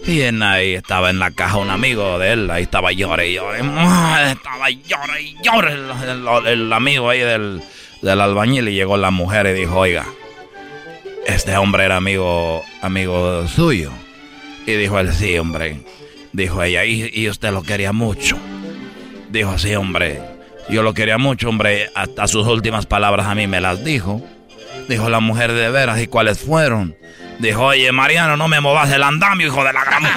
Y 0.07 0.23
en, 0.23 0.43
ahí 0.43 0.75
estaba 0.75 1.11
en 1.11 1.19
la 1.19 1.31
caja 1.31 1.59
un 1.59 1.71
amigo 1.71 2.19
de 2.19 2.33
él, 2.33 2.51
ahí 2.51 2.63
estaba 2.63 2.91
llore 2.93 3.29
y 3.29 3.35
llore. 3.35 3.59
Estaba 3.61 4.71
llore 4.71 5.23
y 5.23 5.37
llore 5.43 6.53
el, 6.53 6.73
amigo 6.73 7.11
ahí 7.11 7.21
del, 7.21 7.63
del, 8.01 8.21
albañil 8.21 8.69
y 8.69 8.75
llegó 8.75 8.97
la 8.97 9.11
mujer 9.11 9.47
y 9.47 9.53
dijo, 9.53 9.79
oiga, 9.79 10.07
este 11.27 11.57
hombre 11.57 11.85
era 11.85 11.97
amigo, 11.97 12.63
amigo 12.83 13.47
suyo. 13.47 13.93
Y 14.67 14.73
dijo 14.73 14.99
él, 14.99 15.13
sí, 15.13 15.39
hombre. 15.39 15.81
Dijo 16.33 16.63
ella, 16.63 16.85
y, 16.85 17.11
y 17.13 17.29
usted 17.29 17.53
lo 17.53 17.63
quería 17.63 17.93
mucho. 17.93 18.39
Dijo, 19.31 19.59
sí, 19.59 19.75
hombre. 19.75 20.21
Yo 20.69 20.83
lo 20.83 20.95
quería 20.95 21.19
mucho, 21.19 21.49
hombre. 21.49 21.91
Hasta 21.95 22.27
sus 22.27 22.47
últimas 22.47 22.87
palabras 22.87 23.27
a 23.27 23.35
mí 23.35 23.47
me 23.47 23.61
las 23.61 23.85
dijo. 23.85 24.23
Dijo 24.91 25.09
la 25.09 25.21
mujer 25.21 25.53
de 25.53 25.71
veras, 25.71 26.01
¿y 26.01 26.09
cuáles 26.09 26.41
fueron? 26.41 26.97
Dijo, 27.39 27.67
oye, 27.67 27.93
Mariano, 27.93 28.37
no 28.37 28.49
me 28.49 28.61
movas 28.61 28.91
el 28.91 29.05
andamio, 29.05 29.47
hijo 29.47 29.63
de 29.65 29.73
la 29.73 29.85
gran... 29.85 30.03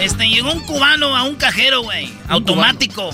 Este, 0.00 0.28
llegó 0.28 0.52
un 0.52 0.60
cubano 0.60 1.14
a 1.16 1.24
un 1.24 1.34
cajero, 1.34 1.82
güey, 1.82 2.10
automático. 2.28 3.10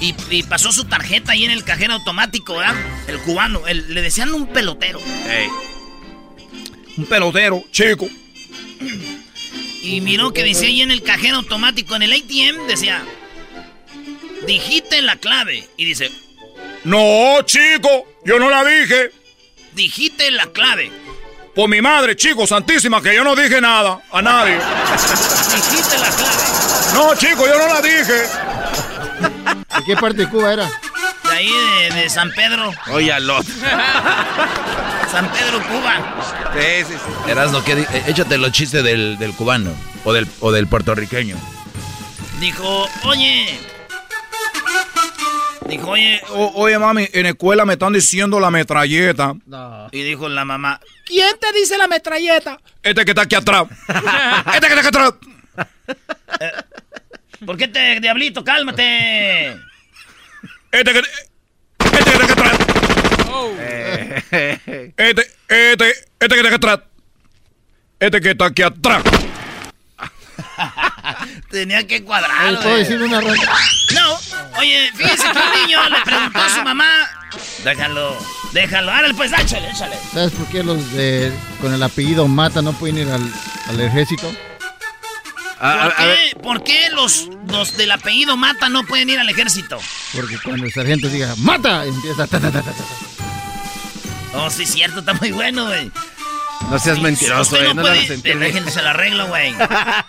Y, 0.00 0.42
pasó 0.44 0.72
su 0.72 0.84
tarjeta 0.84 1.32
ahí 1.32 1.44
en 1.44 1.50
el 1.50 1.64
cajero 1.64 1.94
automático, 1.94 2.56
¿verdad? 2.56 2.74
El 3.08 3.18
cubano, 3.18 3.60
le 3.66 4.02
decían 4.02 4.32
un 4.32 4.46
pelotero. 4.46 5.00
Hey 5.28 5.48
un 6.96 7.06
pelotero 7.06 7.64
chico. 7.72 8.08
Y 9.82 10.00
miró 10.00 10.32
que 10.32 10.44
decía 10.44 10.68
ahí 10.68 10.82
en 10.82 10.90
el 10.90 11.02
cajero 11.02 11.36
automático, 11.36 11.96
en 11.96 12.02
el 12.02 12.12
ATM, 12.12 12.66
decía, 12.66 13.02
dijiste 14.46 15.00
la 15.02 15.16
clave. 15.16 15.68
Y 15.76 15.84
dice, 15.84 16.10
no, 16.84 17.42
chico, 17.44 18.06
yo 18.24 18.38
no 18.38 18.50
la 18.50 18.64
dije. 18.64 19.10
Dijiste 19.72 20.30
la 20.30 20.46
clave. 20.46 20.90
Por 21.54 21.68
mi 21.68 21.80
madre, 21.80 22.16
chico, 22.16 22.46
santísima, 22.46 23.02
que 23.02 23.14
yo 23.14 23.24
no 23.24 23.34
dije 23.34 23.60
nada 23.60 24.00
a 24.12 24.22
nadie. 24.22 24.58
Dijiste 25.54 25.98
la 25.98 26.10
clave. 26.10 26.42
No, 26.94 27.14
chico, 27.16 27.46
yo 27.46 27.58
no 27.58 27.66
la 27.66 27.80
dije. 27.80 28.22
¿De 29.76 29.84
qué 29.86 29.96
parte 29.96 30.18
de 30.18 30.28
Cuba 30.28 30.52
era? 30.52 30.70
De 31.40 31.46
ahí, 31.46 32.02
de, 32.02 32.10
San 32.10 32.30
Pedro. 32.32 32.70
Oye, 32.90 33.18
los. 33.20 33.46
San 35.10 35.30
Pedro, 35.32 35.62
Cuba. 35.68 36.24
Sí, 36.52 36.84
sí, 36.86 36.94
sí. 36.94 37.30
Erasno, 37.30 37.64
¿qué, 37.64 37.72
eh, 37.72 38.04
échate 38.08 38.36
los 38.36 38.52
chistes 38.52 38.84
del, 38.84 39.18
del 39.18 39.32
cubano 39.32 39.74
o 40.04 40.12
del, 40.12 40.26
o 40.40 40.52
del 40.52 40.66
puertorriqueño. 40.66 41.36
Dijo, 42.40 42.86
oye. 43.04 43.58
Dijo, 45.66 45.90
oye. 45.90 46.20
oye, 46.28 46.78
mami, 46.78 47.08
en 47.12 47.26
escuela 47.26 47.64
me 47.64 47.74
están 47.74 47.94
diciendo 47.94 48.38
la 48.38 48.50
metralleta. 48.50 49.34
Y 49.92 50.02
dijo 50.02 50.28
la 50.28 50.44
mamá, 50.44 50.78
¿quién 51.06 51.34
te 51.40 51.58
dice 51.58 51.78
la 51.78 51.88
metralleta? 51.88 52.60
Este 52.82 53.04
que 53.04 53.12
está 53.12 53.22
aquí 53.22 53.36
atrás. 53.36 53.64
este 54.54 54.66
que 54.66 54.74
está 54.74 54.80
aquí 54.80 54.88
atrás. 54.88 55.14
Eh, 56.40 56.52
¿Por 57.46 57.56
qué 57.56 57.68
te, 57.68 58.00
diablito? 58.00 58.44
Cálmate. 58.44 59.56
Este 60.72 60.92
que, 60.92 61.02
este 62.00 62.10
que 62.10 62.22
está 62.22 62.24
aquí 62.24 62.32
atrás. 62.32 62.58
Este, 64.96 65.30
este, 65.48 65.94
este 66.20 66.34
que 66.34 66.40
está 66.40 66.54
atrás. 66.54 66.80
Este 67.98 68.20
que 68.20 68.30
está 68.30 68.46
aquí 68.46 68.62
atrás. 68.62 69.02
Tenía 71.50 71.86
que 71.86 72.04
cuadrarlo. 72.04 72.60
¿Puedo 72.60 72.76
decir 72.76 73.02
una 73.02 73.20
No, 73.20 74.18
oye, 74.58 74.90
fíjese 74.94 75.24
que 75.24 75.38
un 75.38 75.62
niño 75.62 75.88
le 75.88 76.00
preguntó 76.04 76.38
a 76.38 76.48
su 76.48 76.62
mamá. 76.62 76.90
Déjalo, 77.64 78.16
déjalo. 78.52 78.92
Ahora 78.92 79.08
pues 79.16 79.32
échale, 79.32 79.70
échale. 79.70 79.96
¿Sabes 80.12 80.32
por 80.32 80.46
qué 80.46 80.62
los 80.62 80.92
de 80.92 81.32
con 81.60 81.72
el 81.74 81.82
apellido 81.82 82.26
Mata 82.28 82.62
no 82.62 82.72
pueden 82.72 82.98
ir 82.98 83.08
al, 83.08 83.32
al 83.68 83.80
ejército? 83.80 84.32
¿Por, 86.42 86.62
qué, 86.62 86.88
los, 86.90 87.28
los 87.48 87.76
del 87.76 87.90
apellido 87.90 88.36
Mata 88.36 88.68
no 88.68 88.84
pueden 88.84 89.10
ir 89.10 89.18
al 89.18 89.28
ejército? 89.28 89.78
Porque 90.14 90.38
cuando 90.42 90.64
el 90.64 90.72
sargento 90.72 91.08
diga 91.08 91.34
¡Mata! 91.38 91.84
empieza 91.84 92.26
ta, 92.26 92.40
ta, 92.40 92.50
ta, 92.50 92.62
ta, 92.62 92.72
Oh, 94.32 94.48
sí, 94.48 94.64
cierto, 94.64 95.00
está 95.00 95.12
muy 95.14 95.32
bueno, 95.32 95.66
güey. 95.66 95.90
No 96.70 96.78
seas 96.78 97.00
mentiroso, 97.00 97.54
usted 97.54 97.74
no, 97.74 97.82
puede... 97.82 98.16
Déjense 98.16 98.70
se 98.70 98.82
la 98.82 98.90
arreglo, 98.90 99.26
güey. 99.26 99.54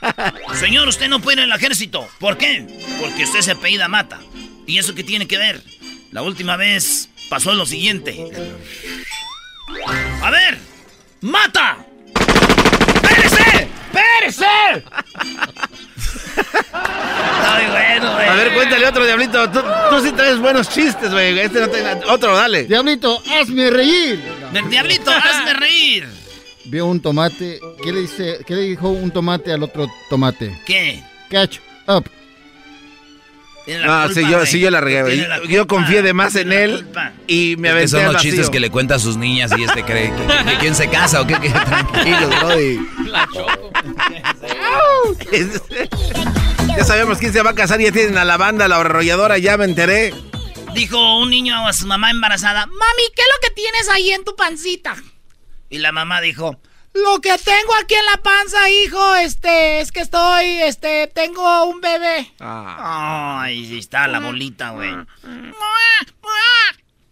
Señor, 0.60 0.88
usted 0.88 1.08
no 1.10 1.20
puede 1.20 1.42
ir 1.42 1.52
al 1.52 1.58
ejército. 1.58 2.08
¿Por 2.20 2.38
qué? 2.38 2.68
Porque 3.00 3.24
usted 3.24 3.42
se 3.42 3.52
apellida 3.52 3.88
Mata. 3.88 4.20
¿Y 4.68 4.78
eso 4.78 4.94
qué 4.94 5.04
tiene 5.04 5.28
que 5.28 5.38
ver? 5.38 5.64
La 6.12 6.22
última 6.22 6.56
vez 6.56 7.10
pasó 7.30 7.54
lo 7.54 7.66
siguiente. 7.66 8.30
A 10.22 10.30
ver, 10.30 10.60
¡Mata! 11.22 11.86
¡Pérese! 13.02 13.71
¡Pérese! 13.92 14.46
Ay, 16.74 17.66
bueno, 17.70 18.14
güey. 18.14 18.28
A 18.28 18.34
ver, 18.36 18.54
cuéntale 18.54 18.88
otro, 18.88 19.06
Diablito. 19.06 19.50
Tú, 19.50 19.62
sí 20.04 20.12
traes 20.12 20.40
buenos 20.40 20.70
chistes, 20.70 21.12
güey. 21.12 21.38
Este 21.40 21.60
no 21.60 21.68
te... 21.70 21.84
Otro, 22.10 22.36
dale. 22.36 22.64
Diablito, 22.64 23.22
hazme 23.40 23.70
reír. 23.70 24.22
Diablito, 24.70 25.12
hazme 25.12 25.54
reír. 25.54 26.08
Vio 26.66 26.86
un 26.86 27.02
tomate. 27.02 27.60
¿Qué 27.84 27.92
le, 27.92 28.02
dice, 28.02 28.40
¿Qué 28.46 28.56
le 28.56 28.62
dijo 28.62 28.90
un 28.90 29.12
tomate 29.12 29.52
al 29.52 29.64
otro 29.64 29.88
tomate? 30.10 30.58
¿Qué? 30.66 31.04
Catch 31.30 31.60
up. 31.88 32.10
No, 33.68 34.10
sí, 34.10 34.22
yo, 34.30 34.46
sí, 34.46 34.60
yo 34.60 34.72
la 34.72 34.82
regué, 34.82 35.28
Yo 35.48 35.68
confié 35.68 36.02
de 36.02 36.14
más 36.14 36.36
en 36.36 36.52
él 36.52 36.88
y 37.28 37.56
me 37.58 37.70
aventé 37.70 37.90
Son 37.90 38.06
los 38.06 38.22
chistes 38.22 38.50
que 38.50 38.60
le 38.60 38.70
cuenta 38.72 38.96
a 38.96 39.00
sus 39.00 39.18
niñas 39.18 39.52
y 39.58 39.64
este 39.64 39.84
cree 39.84 40.12
que, 40.12 40.58
quién 40.60 40.76
se 40.76 40.90
casa 40.90 41.22
o 41.22 41.28
qué. 41.28 41.36
Tranquilo, 41.36 42.30
La 43.06 43.28
ya 46.78 46.84
sabemos 46.84 47.18
quién 47.18 47.34
se 47.34 47.42
va 47.42 47.52
a 47.52 47.56
casar. 47.56 47.80
Ya 47.80 47.92
tienen 47.92 48.18
a 48.18 48.26
la 48.26 48.38
banda, 48.38 48.68
la 48.68 48.78
arrolladora, 48.78 49.38
ya 49.38 49.58
me 49.58 49.66
enteré. 49.66 50.14
Dijo 50.74 51.20
un 51.20 51.30
niño 51.30 51.68
a 51.68 51.74
su 51.74 51.86
mamá 51.88 52.10
embarazada: 52.12 52.66
Mami, 52.66 53.04
¿qué 53.16 53.22
es 53.22 53.28
lo 53.28 53.48
que 53.48 53.54
tienes 53.54 53.90
ahí 53.90 54.12
en 54.12 54.24
tu 54.24 54.36
pancita? 54.36 54.96
Y 55.70 55.80
la 55.80 55.92
mamá 55.92 56.22
dijo: 56.22 56.60
lo 56.94 57.22
que 57.22 57.38
tengo 57.38 57.74
aquí 57.82 57.96
en 57.96 58.06
la 58.06 58.18
panza, 58.18 58.70
hijo, 58.70 59.16
este, 59.16 59.80
es 59.82 59.92
que 59.92 60.02
estoy, 60.02 60.46
este, 60.46 61.08
tengo 61.08 61.66
un 61.66 61.80
bebé. 61.80 62.32
Ah. 62.40 63.42
Ay, 63.44 63.78
está 63.78 64.08
la 64.08 64.20
bolita, 64.20 64.72
güey. 64.72 64.92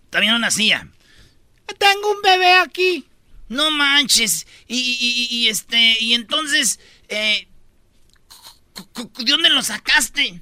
También 0.10 0.34
no 0.34 0.40
nacía. 0.40 0.88
Tengo 1.78 2.12
un 2.12 2.22
bebé 2.22 2.54
aquí. 2.54 3.08
No 3.48 3.72
manches. 3.72 4.48
Y, 4.68 5.28
y, 5.32 5.48
este, 5.48 5.98
y 6.00 6.14
entonces, 6.14 6.80
eh, 7.08 7.48
¿de 9.18 9.32
dónde 9.32 9.50
lo 9.50 9.62
sacaste? 9.62 10.42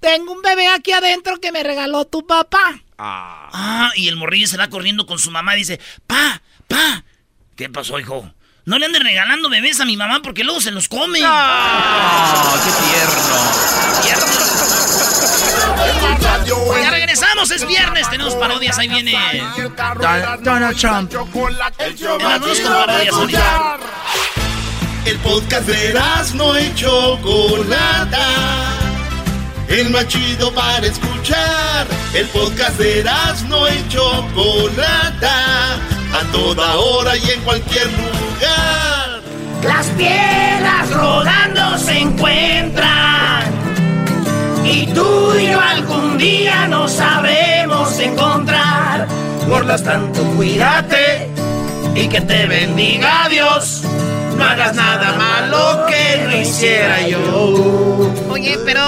Tengo 0.00 0.32
un 0.32 0.42
bebé 0.42 0.68
aquí 0.68 0.92
adentro 0.92 1.40
que 1.40 1.52
me 1.52 1.62
regaló 1.62 2.04
tu 2.04 2.26
papá. 2.26 2.82
Ah. 2.96 3.50
ah, 3.52 3.90
y 3.96 4.08
el 4.08 4.16
morrillo 4.16 4.46
se 4.46 4.56
va 4.56 4.68
corriendo 4.68 5.06
con 5.06 5.18
su 5.18 5.30
mamá 5.30 5.56
y 5.56 5.60
dice, 5.60 5.80
pa, 6.06 6.42
pa. 6.68 7.04
¿Qué 7.56 7.68
pasó, 7.68 7.98
hijo? 7.98 8.32
No 8.68 8.78
le 8.78 8.84
anden 8.84 9.02
regalando 9.02 9.48
bebés 9.48 9.80
a 9.80 9.86
mi 9.86 9.96
mamá 9.96 10.20
porque 10.22 10.44
luego 10.44 10.60
se 10.60 10.70
los 10.70 10.88
come. 10.88 11.20
¡Ah! 11.24 12.54
¡Qué 12.62 12.70
tierno! 12.84 13.38
¡Tierno! 14.02 14.26
Ya 16.82 16.90
regresamos, 16.90 17.50
es 17.50 17.66
viernes, 17.66 18.10
tenemos 18.10 18.34
parodias, 18.34 18.78
ahí 18.78 18.88
viene 18.88 19.16
Donald 20.42 20.76
Trump. 20.76 21.10
El 25.06 25.16
podcast 25.20 25.66
de 25.66 25.98
no 26.34 26.60
y 26.60 26.74
Chocolata. 26.74 28.26
El 29.68 29.88
más 29.88 30.06
chido 30.08 30.52
para 30.52 30.86
escuchar. 30.86 31.86
El 32.12 32.26
podcast 32.26 32.76
de 32.78 33.02
no 33.48 33.66
y 33.66 33.88
Chocolata 33.88 35.78
a 36.12 36.32
toda 36.32 36.76
hora 36.76 37.16
y 37.16 37.30
en 37.30 37.40
cualquier 37.42 37.86
lugar. 37.86 39.20
Las 39.62 39.86
piedras 39.88 40.90
rodando 40.90 41.78
se 41.78 41.98
encuentran 41.98 43.44
y 44.64 44.86
tú 44.88 45.34
y 45.38 45.50
yo 45.50 45.60
algún 45.60 46.18
día 46.18 46.66
nos 46.68 46.92
sabremos 46.92 47.98
encontrar. 47.98 49.06
Por 49.48 49.64
lo 49.64 49.78
tanto, 49.78 50.22
cuídate 50.36 51.28
y 51.94 52.08
que 52.08 52.20
te 52.20 52.46
bendiga 52.46 53.28
Dios. 53.28 53.82
No 54.36 54.44
hagas 54.44 54.74
nada 54.74 55.14
malo 55.14 55.86
que 55.86 56.24
no 56.24 56.36
hiciera 56.36 57.00
yo. 57.08 58.12
Oye, 58.30 58.58
pero 58.64 58.82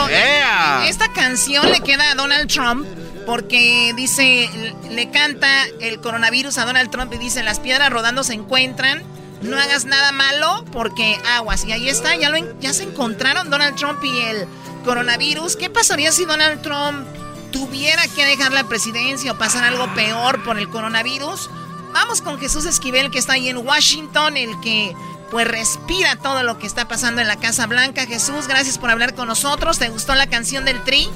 esta 0.87 1.13
canción 1.13 1.71
le 1.71 1.81
queda 1.81 2.13
a 2.13 2.15
Donald 2.15 2.49
Trump 2.49 2.87
porque 3.31 3.93
dice, 3.95 4.51
le 4.91 5.09
canta 5.13 5.49
el 5.79 6.01
coronavirus 6.01 6.59
a 6.59 6.65
Donald 6.65 6.91
Trump 6.91 7.13
y 7.13 7.19
dice, 7.19 7.45
las 7.45 7.61
piedras 7.61 7.89
rodando 7.89 8.25
se 8.25 8.35
encuentran, 8.35 9.05
no 9.41 9.57
hagas 9.57 9.85
nada 9.85 10.11
malo 10.11 10.65
porque 10.73 11.17
aguas. 11.37 11.65
Y 11.65 11.71
ahí 11.71 11.89
está, 11.89 12.17
ya, 12.17 12.29
lo, 12.29 12.39
se 12.73 12.83
encontraron 12.83 13.49
Donald 13.49 13.77
Trump 13.77 14.03
y 14.03 14.19
el 14.19 14.49
coronavirus. 14.85 15.55
¿Qué 15.55 15.71
pasaría 15.71 16.11
si 16.11 16.25
Donald 16.25 16.61
Trump 16.63 17.07
tuviera 17.53 18.03
que 18.17 18.27
dejar 18.27 18.51
la 18.51 18.65
presidencia 18.65 19.31
o 19.31 19.39
pasar 19.39 19.63
algo 19.63 19.87
peor 19.95 20.43
por 20.43 20.59
el 20.59 20.69
coronavirus? 20.69 21.51
Vamos 21.93 22.23
con 22.23 22.41
Jesús 22.41 22.67
Esquivel 22.67 23.13
que 23.13 23.21
está 23.21 23.35
ahí 23.35 23.49
en 23.49 23.59
Washington, 23.59 24.37
el 24.39 24.59
que 24.59 24.93
pues 25.31 25.47
respira 25.47 26.17
todo 26.17 26.43
lo 26.43 26.59
que 26.59 26.67
está 26.67 26.89
pasando 26.89 27.21
en 27.21 27.29
la 27.29 27.37
Casa 27.37 27.69
Blanca. 27.69 28.07
Jesús, 28.07 28.49
gracias 28.49 28.77
por 28.77 28.91
hablar 28.91 29.15
con 29.15 29.29
nosotros. 29.29 29.79
¿Te 29.79 29.89
gustó 29.89 30.17
la 30.17 30.27
canción 30.27 30.65
del 30.65 30.83
Tri? 30.83 31.09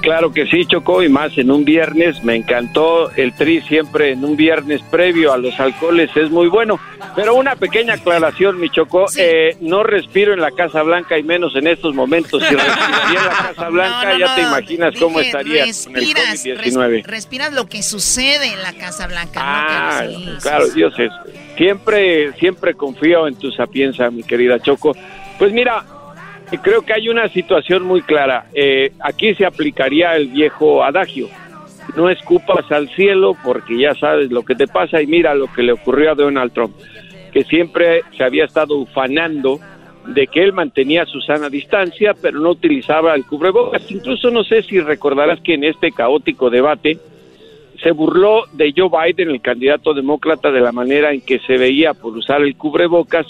Claro 0.00 0.32
que 0.32 0.46
sí, 0.46 0.64
Chocó, 0.66 1.02
y 1.02 1.08
más 1.08 1.36
en 1.36 1.50
un 1.50 1.64
viernes. 1.64 2.24
Me 2.24 2.34
encantó 2.34 3.10
el 3.12 3.34
tri 3.34 3.60
siempre 3.62 4.12
en 4.12 4.24
un 4.24 4.36
viernes 4.36 4.80
previo 4.90 5.32
a 5.32 5.36
los 5.36 5.58
alcoholes, 5.60 6.10
es 6.16 6.30
muy 6.30 6.48
bueno. 6.48 6.80
Pero 7.14 7.34
una 7.34 7.56
pequeña 7.56 7.94
aclaración, 7.94 8.58
mi 8.58 8.70
Chocó, 8.70 9.06
eh, 9.16 9.56
no 9.60 9.82
respiro 9.82 10.32
en 10.32 10.40
la 10.40 10.52
Casa 10.52 10.82
Blanca 10.82 11.18
y 11.18 11.22
menos 11.22 11.54
en 11.54 11.66
estos 11.66 11.94
momentos. 11.94 12.42
Si 12.42 12.54
respiraría 12.54 13.18
en 13.18 13.26
la 13.26 13.52
Casa 13.54 13.68
Blanca, 13.70 14.18
ya 14.18 14.34
te 14.34 14.40
imaginas 14.42 14.94
cómo 14.98 15.20
estaría 15.20 15.64
con 15.84 15.96
el 15.96 16.04
COVID-19. 16.14 17.04
respiras 17.04 17.52
lo 17.52 17.66
que 17.66 17.82
sucede 17.82 18.52
en 18.52 18.62
la 18.62 18.72
Casa 18.72 19.06
Blanca. 19.06 19.40
Ah, 19.42 20.06
claro, 20.40 20.68
Dios 20.68 20.94
es. 20.98 21.10
Siempre, 21.56 22.32
siempre 22.38 22.74
confío 22.74 23.26
en 23.26 23.34
tu 23.34 23.52
sapienza, 23.52 24.10
mi 24.10 24.22
querida 24.22 24.58
Choco. 24.60 24.96
Pues 25.38 25.52
mira, 25.52 25.84
creo 26.58 26.82
que 26.82 26.92
hay 26.92 27.08
una 27.08 27.28
situación 27.28 27.84
muy 27.84 28.02
clara. 28.02 28.46
Eh, 28.54 28.92
aquí 29.00 29.34
se 29.34 29.46
aplicaría 29.46 30.16
el 30.16 30.28
viejo 30.28 30.82
adagio. 30.82 31.28
No 31.96 32.08
escupas 32.08 32.70
al 32.70 32.88
cielo 32.90 33.36
porque 33.44 33.78
ya 33.78 33.94
sabes 33.94 34.30
lo 34.30 34.42
que 34.42 34.54
te 34.54 34.66
pasa 34.66 35.02
y 35.02 35.06
mira 35.06 35.34
lo 35.34 35.52
que 35.52 35.62
le 35.62 35.72
ocurrió 35.72 36.12
a 36.12 36.14
Donald 36.14 36.52
Trump, 36.52 36.74
que 37.32 37.44
siempre 37.44 38.02
se 38.16 38.24
había 38.24 38.44
estado 38.44 38.76
ufanando 38.76 39.58
de 40.06 40.26
que 40.26 40.42
él 40.42 40.52
mantenía 40.52 41.04
su 41.06 41.20
sana 41.20 41.48
distancia, 41.48 42.14
pero 42.20 42.40
no 42.40 42.50
utilizaba 42.50 43.14
el 43.14 43.26
cubrebocas. 43.26 43.90
Incluso 43.90 44.30
no 44.30 44.44
sé 44.44 44.62
si 44.62 44.80
recordarás 44.80 45.40
que 45.40 45.54
en 45.54 45.64
este 45.64 45.92
caótico 45.92 46.50
debate 46.50 46.98
se 47.82 47.92
burló 47.92 48.44
de 48.52 48.72
Joe 48.76 48.90
Biden, 48.90 49.30
el 49.30 49.40
candidato 49.40 49.94
demócrata, 49.94 50.50
de 50.50 50.60
la 50.60 50.72
manera 50.72 51.12
en 51.12 51.20
que 51.22 51.38
se 51.40 51.56
veía 51.56 51.94
por 51.94 52.16
usar 52.16 52.42
el 52.42 52.56
cubrebocas 52.56 53.26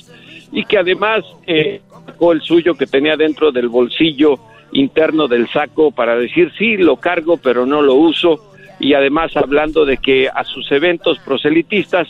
y 0.52 0.64
que 0.64 0.78
además 0.78 1.24
eh, 1.46 1.80
sacó 2.10 2.32
el 2.32 2.42
suyo 2.42 2.74
que 2.74 2.86
tenía 2.86 3.16
dentro 3.16 3.52
del 3.52 3.68
bolsillo 3.68 4.38
interno 4.72 5.28
del 5.28 5.48
saco 5.50 5.90
para 5.90 6.16
decir 6.16 6.52
sí, 6.58 6.76
lo 6.76 6.96
cargo, 6.96 7.36
pero 7.36 7.66
no 7.66 7.82
lo 7.82 7.94
uso. 7.94 8.52
Y 8.78 8.94
además 8.94 9.36
hablando 9.36 9.84
de 9.84 9.98
que 9.98 10.28
a 10.28 10.44
sus 10.44 10.70
eventos 10.72 11.18
proselitistas 11.18 12.08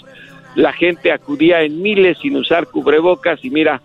la 0.54 0.72
gente 0.72 1.12
acudía 1.12 1.62
en 1.62 1.82
miles 1.82 2.18
sin 2.18 2.36
usar 2.36 2.66
cubrebocas 2.66 3.44
y 3.44 3.50
mira, 3.50 3.80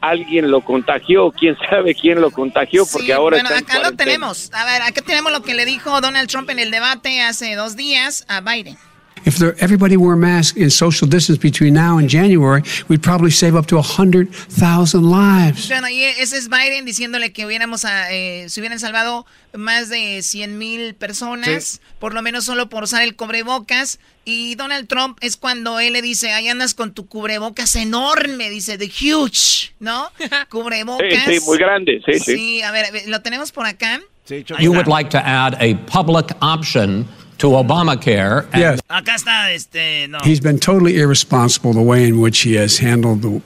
alguien 0.00 0.50
lo 0.50 0.62
contagió, 0.62 1.30
quién 1.32 1.56
sabe 1.70 1.94
quién 1.94 2.20
lo 2.20 2.30
contagió, 2.30 2.84
porque 2.90 3.12
ahora 3.12 3.38
bueno, 3.40 3.54
acá 3.56 3.80
lo 3.80 3.92
tenemos. 3.92 4.50
A 4.52 4.64
ver, 4.64 4.82
acá 4.82 5.02
tenemos 5.02 5.32
lo 5.32 5.42
que 5.42 5.54
le 5.54 5.64
dijo 5.64 6.00
Donald 6.00 6.28
Trump 6.28 6.50
en 6.50 6.58
el 6.58 6.70
debate 6.70 7.20
hace 7.20 7.54
dos 7.54 7.76
días 7.76 8.24
a 8.28 8.40
Biden. 8.40 8.76
If 9.24 9.36
there, 9.38 9.54
everybody 9.60 9.96
wore 9.96 10.16
masks 10.16 10.56
in 10.56 10.70
social 10.70 11.06
distance 11.06 11.38
between 11.38 11.74
now 11.74 11.98
and 11.98 12.08
January, 12.08 12.62
we'd 12.88 13.02
probably 13.02 13.30
save 13.30 13.54
up 13.54 13.66
to 13.66 13.76
100,000 13.76 15.02
lives. 15.02 15.68
Bueno, 15.68 15.88
y 15.88 16.04
ese 16.04 16.38
es 16.38 16.48
Biden 16.48 16.84
diciéndole 16.84 17.32
que 17.32 17.44
hubiéramos, 17.44 17.84
ah, 17.84 18.10
eh, 18.10 18.46
se 18.48 18.60
hubieran 18.60 18.78
salvado 18.78 19.26
más 19.52 19.88
de 19.88 20.22
100 20.22 20.58
mil 20.58 20.94
personas, 20.94 21.64
sí. 21.64 21.78
por 21.98 22.14
lo 22.14 22.22
menos 22.22 22.44
solo 22.44 22.68
por 22.68 22.84
usar 22.84 23.02
el 23.02 23.16
cubrebocas. 23.16 23.98
Y 24.24 24.54
Donald 24.54 24.86
Trump 24.86 25.18
es 25.22 25.36
cuando 25.36 25.80
él 25.80 25.94
le 25.94 26.02
dice, 26.02 26.32
ahí 26.32 26.48
andas 26.48 26.74
con 26.74 26.92
tu 26.94 27.06
cubrebocas 27.06 27.74
enorme, 27.76 28.48
dice, 28.48 28.78
the 28.78 28.86
huge, 28.86 29.74
¿no? 29.80 30.10
Cubrebocas. 30.50 31.24
Sí, 31.26 31.40
sí, 31.40 31.46
muy 31.46 31.58
grande, 31.58 32.00
sí, 32.06 32.18
sí. 32.18 32.34
Sí, 32.36 32.62
a 32.62 32.70
ver, 32.70 32.86
lo 33.06 33.22
tenemos 33.22 33.50
por 33.50 33.66
acá. 33.66 34.00
Sí, 34.24 34.44
you 34.60 34.72
would 34.72 34.86
like 34.86 35.10
to 35.10 35.18
add 35.18 35.56
a 35.60 35.74
public 35.86 36.30
option 36.40 37.08
to 37.40 37.48
Obamacare. 37.48 38.46
Yes. 38.54 38.80
Acá 38.88 39.16
está 39.16 39.52
este, 39.52 40.08
no. 40.08 40.18
He's 40.22 40.40
been 40.40 40.58
totally 40.58 40.98
irresponsible 40.98 41.72
the 41.72 41.82
way 41.82 42.06
in 42.06 42.20
which 42.20 42.40
he 42.40 42.54
has 42.54 42.78
handled 42.78 43.22
the 43.22 43.42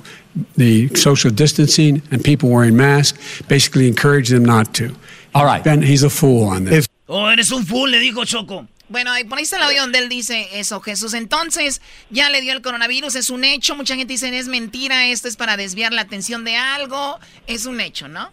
the 0.57 0.89
social 0.97 1.31
distancing 1.31 2.03
and 2.11 2.23
people 2.23 2.51
wearing 2.51 2.77
masks, 2.77 3.43
basically 3.43 3.87
encourage 3.87 4.29
them 4.31 4.45
not 4.45 4.75
to. 4.75 4.95
All 5.33 5.45
right. 5.45 5.63
Ben, 5.63 5.81
he's 5.81 6.03
a 6.03 6.11
fool 6.11 6.45
on 6.45 6.65
this. 6.65 6.89
Oh, 7.09 7.27
eres 7.29 7.53
un 7.53 7.65
fool, 7.65 7.91
le 7.91 7.99
dijo 7.99 8.25
Choco. 8.25 8.67
Bueno, 8.89 9.13
por 9.29 9.39
ahí 9.39 9.45
está 9.45 9.57
el 9.57 9.63
audio 9.63 9.83
donde 9.83 9.99
él 9.99 10.09
dice 10.09 10.49
eso, 10.53 10.81
Jesús. 10.81 11.15
Entonces, 11.15 11.81
ya 12.11 12.29
le 12.31 12.41
dio 12.41 12.53
el 12.53 12.63
coronavirus, 12.63 13.15
es 13.15 13.31
un 13.31 13.45
hecho. 13.45 13.77
Mucha 13.77 13.97
gente 13.97 14.13
dice, 14.13 14.37
es 14.37 14.49
mentira, 14.49 15.07
esto 15.07 15.29
es 15.29 15.37
para 15.37 15.57
desviar 15.57 15.93
la 15.93 16.03
atención 16.03 16.45
de 16.45 16.57
algo. 16.57 17.19
Es 17.47 17.67
un 17.67 17.81
hecho, 17.81 18.09
¿no? 18.09 18.31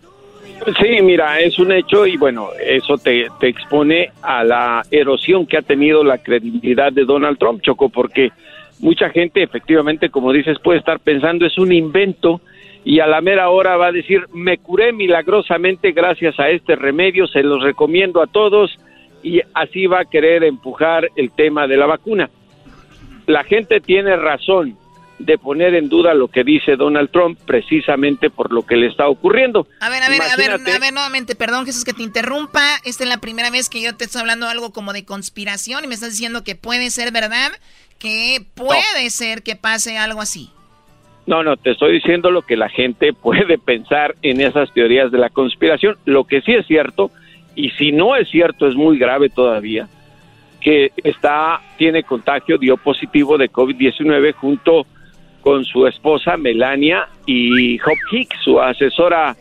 Sí, 0.79 1.01
mira, 1.01 1.39
es 1.39 1.57
un 1.57 1.71
hecho 1.71 2.05
y 2.05 2.17
bueno, 2.17 2.49
eso 2.63 2.97
te, 2.97 3.27
te 3.39 3.47
expone 3.47 4.11
a 4.21 4.43
la 4.43 4.83
erosión 4.91 5.47
que 5.47 5.57
ha 5.57 5.61
tenido 5.61 6.03
la 6.03 6.19
credibilidad 6.19 6.91
de 6.91 7.03
Donald 7.03 7.39
Trump, 7.39 7.61
Choco, 7.61 7.89
porque 7.89 8.31
mucha 8.79 9.09
gente 9.09 9.41
efectivamente, 9.41 10.09
como 10.09 10.31
dices, 10.31 10.59
puede 10.59 10.79
estar 10.79 10.99
pensando 10.99 11.45
es 11.45 11.57
un 11.57 11.71
invento 11.71 12.41
y 12.83 12.99
a 12.99 13.07
la 13.07 13.21
mera 13.21 13.49
hora 13.49 13.77
va 13.77 13.87
a 13.87 13.91
decir, 13.91 14.25
me 14.33 14.57
curé 14.57 14.91
milagrosamente 14.91 15.91
gracias 15.91 16.39
a 16.39 16.49
este 16.49 16.75
remedio, 16.75 17.27
se 17.27 17.43
los 17.43 17.63
recomiendo 17.63 18.21
a 18.21 18.27
todos 18.27 18.77
y 19.23 19.41
así 19.53 19.85
va 19.85 20.01
a 20.01 20.05
querer 20.05 20.43
empujar 20.43 21.07
el 21.15 21.31
tema 21.31 21.67
de 21.67 21.77
la 21.77 21.85
vacuna. 21.85 22.29
La 23.27 23.43
gente 23.43 23.81
tiene 23.81 24.15
razón 24.15 24.77
de 25.25 25.37
poner 25.37 25.75
en 25.75 25.89
duda 25.89 26.13
lo 26.13 26.27
que 26.27 26.43
dice 26.43 26.75
Donald 26.75 27.11
Trump 27.11 27.39
precisamente 27.45 28.29
por 28.29 28.51
lo 28.51 28.63
que 28.63 28.75
le 28.75 28.87
está 28.87 29.07
ocurriendo. 29.07 29.67
A 29.79 29.89
ver, 29.89 30.03
a 30.03 30.09
ver, 30.09 30.21
a 30.21 30.35
ver, 30.35 30.51
a 30.51 30.79
ver, 30.79 30.93
nuevamente, 30.93 31.35
perdón 31.35 31.65
Jesús 31.65 31.83
que 31.83 31.93
te 31.93 32.03
interrumpa, 32.03 32.61
esta 32.85 33.03
es 33.03 33.09
la 33.09 33.17
primera 33.17 33.49
vez 33.49 33.69
que 33.69 33.81
yo 33.81 33.95
te 33.95 34.05
estoy 34.05 34.21
hablando 34.21 34.47
algo 34.47 34.71
como 34.71 34.93
de 34.93 35.05
conspiración 35.05 35.83
y 35.83 35.87
me 35.87 35.95
estás 35.95 36.11
diciendo 36.11 36.43
que 36.43 36.55
puede 36.55 36.89
ser 36.89 37.11
verdad, 37.11 37.51
que 37.99 38.45
puede 38.55 39.09
ser 39.09 39.43
que 39.43 39.55
pase 39.55 39.97
algo 39.97 40.21
así. 40.21 40.49
No, 41.27 41.43
no, 41.43 41.55
te 41.55 41.71
estoy 41.71 41.93
diciendo 41.93 42.31
lo 42.31 42.41
que 42.41 42.57
la 42.57 42.69
gente 42.69 43.13
puede 43.21 43.57
pensar 43.57 44.15
en 44.21 44.41
esas 44.41 44.73
teorías 44.73 45.11
de 45.11 45.19
la 45.19 45.29
conspiración. 45.29 45.97
Lo 46.05 46.25
que 46.25 46.41
sí 46.41 46.53
es 46.53 46.65
cierto, 46.65 47.11
y 47.55 47.69
si 47.71 47.91
no 47.91 48.15
es 48.15 48.29
cierto, 48.29 48.67
es 48.67 48.75
muy 48.75 48.97
grave 48.97 49.29
todavía, 49.29 49.87
que 50.61 50.91
está, 51.03 51.61
tiene 51.77 52.03
contagio, 52.03 52.57
dio 52.57 52.77
positivo 52.77 53.37
de 53.37 53.51
COVID-19 53.51 54.33
junto 54.33 54.85
con 55.41 55.65
su 55.65 55.87
esposa 55.87 56.37
Melania 56.37 57.07
y 57.25 57.79
Hop 57.81 57.97
Hicks, 58.11 58.37
su 58.43 58.59
asesora 58.59 59.35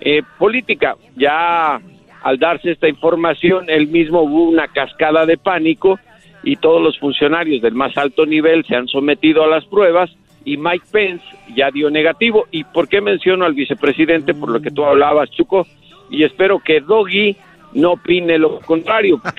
eh, 0.00 0.22
política. 0.38 0.96
Ya 1.16 1.80
al 2.22 2.38
darse 2.38 2.72
esta 2.72 2.88
información, 2.88 3.66
él 3.68 3.88
mismo 3.88 4.22
hubo 4.22 4.48
una 4.48 4.68
cascada 4.68 5.26
de 5.26 5.36
pánico 5.36 5.98
y 6.42 6.56
todos 6.56 6.82
los 6.82 6.98
funcionarios 6.98 7.62
del 7.62 7.74
más 7.74 7.96
alto 7.96 8.26
nivel 8.26 8.64
se 8.64 8.76
han 8.76 8.88
sometido 8.88 9.44
a 9.44 9.46
las 9.46 9.64
pruebas 9.64 10.10
y 10.44 10.56
Mike 10.56 10.86
Pence 10.90 11.24
ya 11.56 11.70
dio 11.70 11.90
negativo. 11.90 12.46
¿Y 12.50 12.64
por 12.64 12.88
qué 12.88 13.00
menciono 13.00 13.44
al 13.44 13.54
vicepresidente? 13.54 14.34
Por 14.34 14.50
lo 14.50 14.60
que 14.60 14.70
tú 14.70 14.84
hablabas, 14.84 15.30
Chuco, 15.30 15.66
y 16.10 16.24
espero 16.24 16.58
que 16.58 16.80
Doggy 16.80 17.36
no 17.72 17.92
opine 17.92 18.38
lo 18.38 18.60
contrario. 18.60 19.20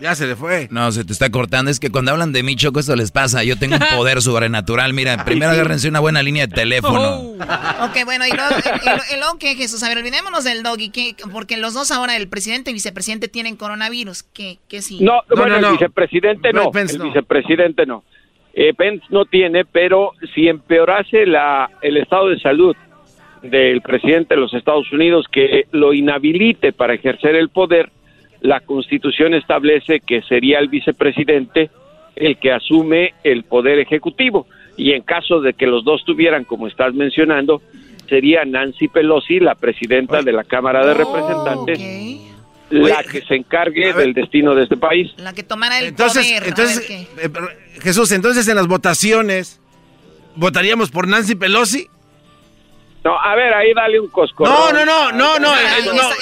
Ya 0.00 0.14
se 0.14 0.26
le 0.26 0.36
fue. 0.36 0.68
No, 0.70 0.90
se 0.92 1.04
te 1.04 1.12
está 1.12 1.30
cortando. 1.30 1.70
Es 1.70 1.78
que 1.78 1.90
cuando 1.90 2.10
hablan 2.10 2.32
de 2.32 2.42
mí, 2.42 2.56
Choco, 2.56 2.80
esto 2.80 2.96
les 2.96 3.12
pasa. 3.12 3.44
Yo 3.44 3.56
tengo 3.56 3.76
un 3.76 3.96
poder 3.96 4.20
sobrenatural. 4.22 4.92
Mira, 4.92 5.24
primero 5.24 5.52
agárrense 5.52 5.88
una 5.88 6.00
buena 6.00 6.22
línea 6.22 6.46
de 6.46 6.54
teléfono. 6.54 7.20
ok, 7.20 8.04
bueno, 8.04 8.24
y 8.26 8.30
luego, 8.30 9.38
¿qué, 9.38 9.54
Jesús? 9.54 9.82
A 9.82 9.88
ver, 9.88 9.98
olvidémonos 9.98 10.44
del 10.44 10.62
doggy, 10.62 11.14
porque 11.32 11.56
los 11.56 11.74
dos 11.74 11.90
ahora, 11.90 12.16
el 12.16 12.28
presidente 12.28 12.70
y 12.70 12.74
vicepresidente, 12.74 13.28
tienen 13.28 13.56
coronavirus. 13.56 14.24
¿Qué, 14.24 14.58
qué 14.68 14.82
sí? 14.82 14.98
No, 15.00 15.22
bueno, 15.34 15.56
el 15.56 15.72
vicepresidente 15.72 16.52
no. 16.52 16.70
el 16.74 17.02
vicepresidente 17.02 17.86
no. 17.86 18.04
Eh, 18.52 18.72
Pence 18.74 19.04
no 19.10 19.24
tiene, 19.24 19.64
pero 19.64 20.12
si 20.34 20.48
empeorase 20.48 21.26
la, 21.26 21.70
el 21.82 21.96
estado 21.96 22.28
de 22.28 22.38
salud 22.38 22.76
del 23.42 23.82
presidente 23.82 24.34
de 24.34 24.40
los 24.40 24.54
Estados 24.54 24.90
Unidos, 24.92 25.26
que 25.30 25.66
lo 25.72 25.92
inhabilite 25.92 26.72
para 26.72 26.94
ejercer 26.94 27.34
el 27.34 27.48
poder, 27.48 27.90
la 28.44 28.60
Constitución 28.60 29.32
establece 29.32 30.00
que 30.00 30.20
sería 30.22 30.58
el 30.58 30.68
vicepresidente 30.68 31.70
el 32.14 32.36
que 32.36 32.52
asume 32.52 33.14
el 33.24 33.44
poder 33.44 33.78
ejecutivo 33.78 34.46
y 34.76 34.92
en 34.92 35.02
caso 35.02 35.40
de 35.40 35.54
que 35.54 35.66
los 35.66 35.82
dos 35.82 36.04
tuvieran, 36.04 36.44
como 36.44 36.68
estás 36.68 36.92
mencionando, 36.92 37.62
sería 38.06 38.44
Nancy 38.44 38.88
Pelosi, 38.88 39.40
la 39.40 39.54
presidenta 39.54 40.20
de 40.20 40.32
la 40.32 40.44
Cámara 40.44 40.84
de 40.84 40.92
Representantes, 40.92 41.80
la 42.68 43.02
que 43.02 43.22
se 43.22 43.34
encargue 43.34 43.94
del 43.94 44.12
destino 44.12 44.54
de 44.54 44.64
este 44.64 44.76
país. 44.76 45.12
La 45.16 45.32
que 45.32 45.42
tomara 45.42 45.78
el 45.78 45.86
entonces, 45.86 46.26
poder. 46.26 46.46
Entonces, 46.46 46.90
eh, 46.90 47.30
Jesús, 47.80 48.12
entonces 48.12 48.46
en 48.46 48.56
las 48.56 48.66
votaciones, 48.66 49.58
¿votaríamos 50.36 50.90
por 50.90 51.08
Nancy 51.08 51.34
Pelosi? 51.34 51.88
No, 53.04 53.20
a 53.20 53.34
ver, 53.36 53.52
ahí 53.52 53.74
dale 53.74 54.00
un 54.00 54.08
cosco. 54.08 54.46
No, 54.46 54.72
no, 54.72 54.86
no, 54.86 55.12
no, 55.12 55.38
no. 55.38 55.54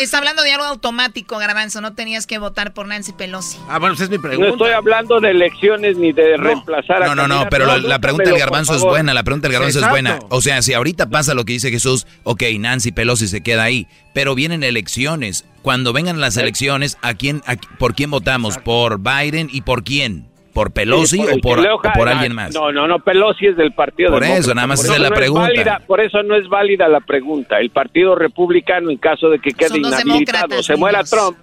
Está, 0.00 0.18
hablando 0.18 0.42
de 0.42 0.52
algo 0.52 0.64
automático, 0.64 1.38
Garbanzo. 1.38 1.80
No 1.80 1.94
tenías 1.94 2.26
que 2.26 2.38
votar 2.38 2.74
por 2.74 2.88
Nancy 2.88 3.12
Pelosi. 3.12 3.56
Ah, 3.68 3.78
bueno, 3.78 3.94
pues 3.94 4.00
es 4.00 4.10
mi 4.10 4.18
pregunta. 4.18 4.48
No 4.48 4.54
estoy 4.54 4.72
hablando 4.72 5.20
de 5.20 5.30
elecciones 5.30 5.96
ni 5.96 6.12
de 6.12 6.36
reemplazar 6.36 7.04
a 7.04 7.06
No, 7.06 7.14
no, 7.14 7.28
no, 7.28 7.48
pero 7.48 7.78
la, 7.78 8.00
pregunta 8.00 8.28
del 8.28 8.38
Garbanzo 8.38 8.74
es 8.74 8.82
buena. 8.82 9.14
La 9.14 9.22
pregunta 9.22 9.46
del 9.46 9.52
Garbanzo 9.52 9.78
es 9.78 9.88
buena. 9.88 10.18
O 10.30 10.42
sea, 10.42 10.60
si 10.60 10.74
ahorita 10.74 11.08
pasa 11.08 11.34
lo 11.34 11.44
que 11.44 11.52
dice 11.52 11.70
Jesús, 11.70 12.08
ok, 12.24 12.42
Nancy 12.58 12.90
Pelosi 12.90 13.28
se 13.28 13.44
queda 13.44 13.62
ahí. 13.62 13.86
Pero 14.12 14.34
vienen 14.34 14.64
elecciones. 14.64 15.44
Cuando 15.62 15.92
vengan 15.92 16.20
las 16.20 16.36
elecciones, 16.36 16.98
¿a 17.02 17.14
quién, 17.14 17.42
¿por 17.78 17.94
quién 17.94 18.10
votamos? 18.10 18.58
¿Por 18.58 18.98
Biden 18.98 19.48
y 19.52 19.60
por 19.60 19.84
quién? 19.84 20.31
¿Por 20.52 20.70
Pelosi 20.72 21.20
o, 21.20 21.38
por, 21.40 22.08
alguien 22.08 22.34
más? 22.34 22.54
No, 22.54 22.70
no, 22.72 22.86
no, 22.86 22.98
Pelosi 22.98 23.46
es 23.46 23.56
del 23.56 23.72
Partido 23.72 24.10
Por 24.10 24.22
eso, 24.22 24.54
nada 24.54 24.66
más 24.66 24.84
es 24.84 24.98
la 24.98 25.10
pregunta. 25.10 25.80
por 25.86 26.00
eso 26.00 26.22
no 26.22 26.36
es 26.36 26.48
válida 26.48 26.88
la 26.88 27.00
pregunta. 27.00 27.58
El 27.58 27.70
Partido 27.70 28.14
Republicano, 28.14 28.90
en 28.90 28.98
caso 28.98 29.30
de 29.30 29.38
que 29.38 29.52
quede 29.52 29.78
inhabilitado 29.78 30.58
o 30.58 30.62
se 30.62 30.76
muera 30.76 31.04
Trump, 31.04 31.38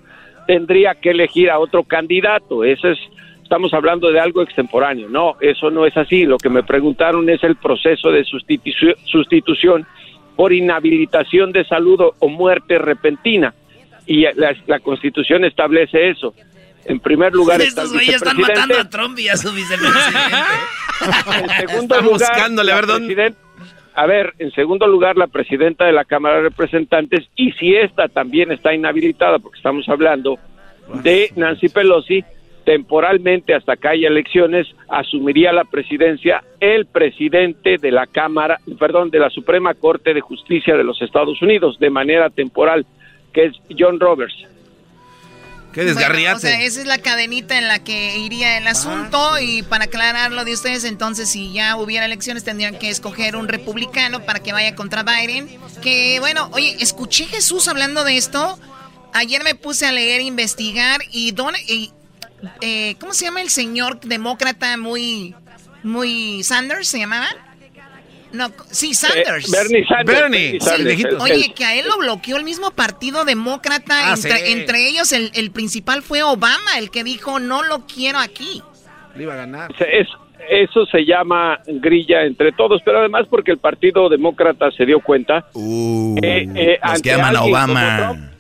tendría 0.45 0.95
que 0.95 1.09
elegir 1.09 1.49
a 1.49 1.59
otro 1.59 1.83
candidato. 1.83 2.63
Eso 2.63 2.89
es, 2.89 2.99
estamos 3.41 3.73
hablando 3.73 4.11
de 4.11 4.19
algo 4.19 4.43
extemporáneo. 4.43 5.09
No, 5.09 5.35
eso 5.41 5.71
no 5.71 5.87
es 5.87 5.97
así. 5.97 6.25
Lo 6.25 6.37
que 6.37 6.49
me 6.49 6.61
preguntaron 6.61 7.27
es 7.29 7.43
el 7.43 7.55
proceso 7.55 8.11
de 8.11 8.23
sustitución 8.25 9.87
por 10.35 10.53
inhabilitación 10.53 11.51
de 11.51 11.65
salud 11.65 11.99
o 12.17 12.27
muerte 12.29 12.77
repentina. 12.77 13.55
Y 14.05 14.25
la 14.35 14.79
Constitución 14.79 15.45
establece 15.45 16.09
eso. 16.09 16.33
En 16.85 16.99
primer 16.99 17.33
lugar 17.33 17.61
está 17.61 17.83
están 17.83 18.37
matando 18.37 18.77
a 18.77 18.89
Trump 18.89 19.17
y 19.19 19.29
a 19.29 19.37
su 19.37 19.51
vicepresidente. 19.51 20.17
en 21.41 21.69
segundo 21.69 22.01
lugar, 22.01 22.19
buscándole, 22.19 22.71
a 22.71 22.81
ver 22.81 23.33
A 23.95 24.05
ver, 24.05 24.33
en 24.39 24.51
segundo 24.51 24.87
lugar, 24.87 25.17
la 25.17 25.27
presidenta 25.27 25.85
de 25.85 25.91
la 25.91 26.05
Cámara 26.05 26.37
de 26.37 26.43
Representantes, 26.43 27.27
y 27.35 27.51
si 27.53 27.75
esta 27.75 28.07
también 28.07 28.51
está 28.51 28.73
inhabilitada, 28.73 29.39
porque 29.39 29.57
estamos 29.57 29.87
hablando 29.89 30.39
de 31.03 31.31
Nancy 31.35 31.69
Pelosi, 31.69 32.23
temporalmente 32.69 33.55
hasta 33.55 33.77
que 33.77 33.87
haya 33.87 34.07
elecciones, 34.07 34.67
asumiría 34.89 35.51
la 35.51 35.63
presidencia 35.63 36.43
el 36.59 36.85
presidente 36.85 37.77
de 37.77 37.91
la 37.91 38.05
Cámara, 38.05 38.59
perdón, 38.77 39.09
de 39.09 39.19
la 39.19 39.29
Suprema 39.29 39.73
Corte 39.73 40.13
de 40.13 40.21
Justicia 40.21 40.77
de 40.77 40.83
los 40.83 41.01
Estados 41.01 41.41
Unidos, 41.41 41.79
de 41.79 41.89
manera 41.89 42.29
temporal, 42.29 42.85
que 43.33 43.45
es 43.45 43.53
John 43.77 43.99
Roberts. 43.99 44.35
Qué 45.73 45.83
desgarriate. 45.83 46.35
o 46.35 46.39
sea, 46.39 46.61
esa 46.61 46.81
es 46.81 46.87
la 46.87 46.97
cadenita 46.97 47.57
en 47.57 47.67
la 47.67 47.79
que 47.79 48.17
iría 48.17 48.57
el 48.57 48.67
asunto 48.67 49.39
y 49.39 49.61
para 49.63 49.85
aclararlo 49.85 50.43
de 50.43 50.53
ustedes, 50.53 50.83
entonces 50.83 51.29
si 51.29 51.53
ya 51.53 51.75
hubiera 51.75 52.05
elecciones 52.05 52.43
tendrían 52.43 52.77
que 52.77 52.89
escoger 52.89 53.35
un 53.35 53.47
republicano 53.47 54.25
para 54.25 54.39
que 54.39 54.51
vaya 54.51 54.75
contra 54.75 55.03
Biden. 55.03 55.59
Que 55.81 56.19
bueno, 56.19 56.49
oye, 56.53 56.75
escuché 56.79 57.25
Jesús 57.25 57.67
hablando 57.67 58.03
de 58.03 58.17
esto. 58.17 58.59
Ayer 59.13 59.43
me 59.43 59.55
puse 59.55 59.85
a 59.85 59.91
leer, 59.91 60.21
investigar 60.21 61.01
y, 61.11 61.31
don, 61.31 61.53
eh, 62.61 62.95
¿cómo 62.99 63.13
se 63.13 63.25
llama 63.25 63.41
el 63.41 63.49
señor 63.49 63.99
demócrata 63.99 64.77
muy, 64.77 65.35
muy 65.83 66.43
Sanders 66.43 66.87
se 66.87 66.99
llamaba? 66.99 67.27
No, 68.31 68.51
sí, 68.69 68.93
Sanders. 68.93 69.47
Eh, 69.47 69.57
Bernie 69.57 69.85
Sanders. 69.85 70.19
Bernie. 70.19 71.17
Oye, 71.19 71.53
que 71.53 71.65
a 71.65 71.75
él 71.75 71.87
lo 71.87 71.97
bloqueó 71.97 72.37
el 72.37 72.43
mismo 72.43 72.71
partido 72.71 73.25
demócrata. 73.25 74.13
Ah, 74.13 74.15
entre, 74.45 74.87
ellos, 74.87 75.11
el, 75.11 75.51
principal 75.51 76.01
fue 76.03 76.21
Obama, 76.23 76.77
el 76.77 76.91
que 76.91 77.03
dijo, 77.03 77.39
no 77.39 77.63
lo 77.63 77.85
quiero 77.87 78.19
aquí. 78.19 78.61
Le 79.15 79.23
iba 79.23 79.33
a 79.33 79.37
ganar. 79.37 79.73
eso 80.49 80.85
se 80.85 81.05
llama 81.05 81.59
grilla 81.65 82.23
entre 82.23 82.51
todos, 82.51 82.81
pero 82.85 82.99
además 82.99 83.25
porque 83.29 83.51
el 83.51 83.57
partido 83.57 84.09
demócrata 84.09 84.71
se 84.71 84.85
dio 84.85 84.99
cuenta 84.99 85.45
uh, 85.53 86.15
eh, 86.21 86.79
que 87.01 87.11
aman 87.11 87.35
a 87.35 87.43
Obama. 87.43 88.31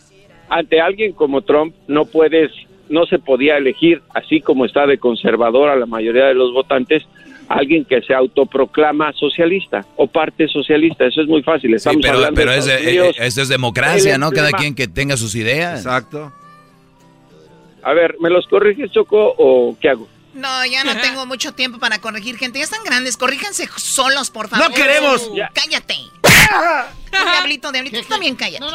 ante 0.49 0.79
alguien 0.79 1.13
como 1.13 1.41
Trump 1.41 1.73
no 1.87 2.05
puedes, 2.05 2.51
no 2.89 3.05
se 3.05 3.17
podía 3.17 3.57
elegir, 3.57 4.01
así 4.13 4.39
como 4.39 4.65
está 4.65 4.85
de 4.85 4.99
conservador 4.99 5.69
a 5.69 5.75
la 5.75 5.87
mayoría 5.87 6.25
de 6.25 6.35
los 6.35 6.53
votantes, 6.53 7.03
alguien 7.49 7.83
que 7.83 8.01
se 8.01 8.13
autoproclama 8.13 9.11
socialista 9.13 9.85
o 9.97 10.07
parte 10.07 10.47
socialista. 10.47 11.05
Eso 11.05 11.21
es 11.21 11.27
muy 11.27 11.41
fácil. 11.41 11.73
Estamos 11.73 12.01
pero, 12.01 12.15
hablando 12.15 12.35
pero 12.35 12.53
es, 12.53 12.67
eh, 12.67 13.11
eso 13.17 13.41
es 13.41 13.49
democracia, 13.49 14.17
¿no? 14.17 14.31
Cada 14.31 14.51
quien 14.51 14.75
que 14.75 14.87
tenga 14.87 15.17
sus 15.17 15.35
ideas. 15.35 15.79
Exacto. 15.79 16.31
A 17.83 17.93
ver, 17.93 18.15
¿me 18.19 18.29
los 18.29 18.45
corriges, 18.47 18.91
Choco, 18.91 19.33
o 19.37 19.75
qué 19.79 19.89
hago? 19.89 20.07
No, 20.33 20.65
ya 20.65 20.83
no 20.83 20.95
tengo 21.01 21.25
mucho 21.25 21.53
tiempo 21.53 21.79
para 21.79 21.99
corregir 21.99 22.37
gente. 22.37 22.59
Ya 22.59 22.65
están 22.65 22.83
grandes. 22.83 23.17
Corríjanse 23.17 23.67
solos, 23.77 24.29
por 24.29 24.47
favor. 24.47 24.69
¡No 24.69 24.75
queremos! 24.75 25.29
¡Cállate! 25.53 25.95
diablito, 27.11 27.71
diablito, 27.71 27.99
tú 28.01 28.07
también 28.07 28.35
cállate. 28.35 28.65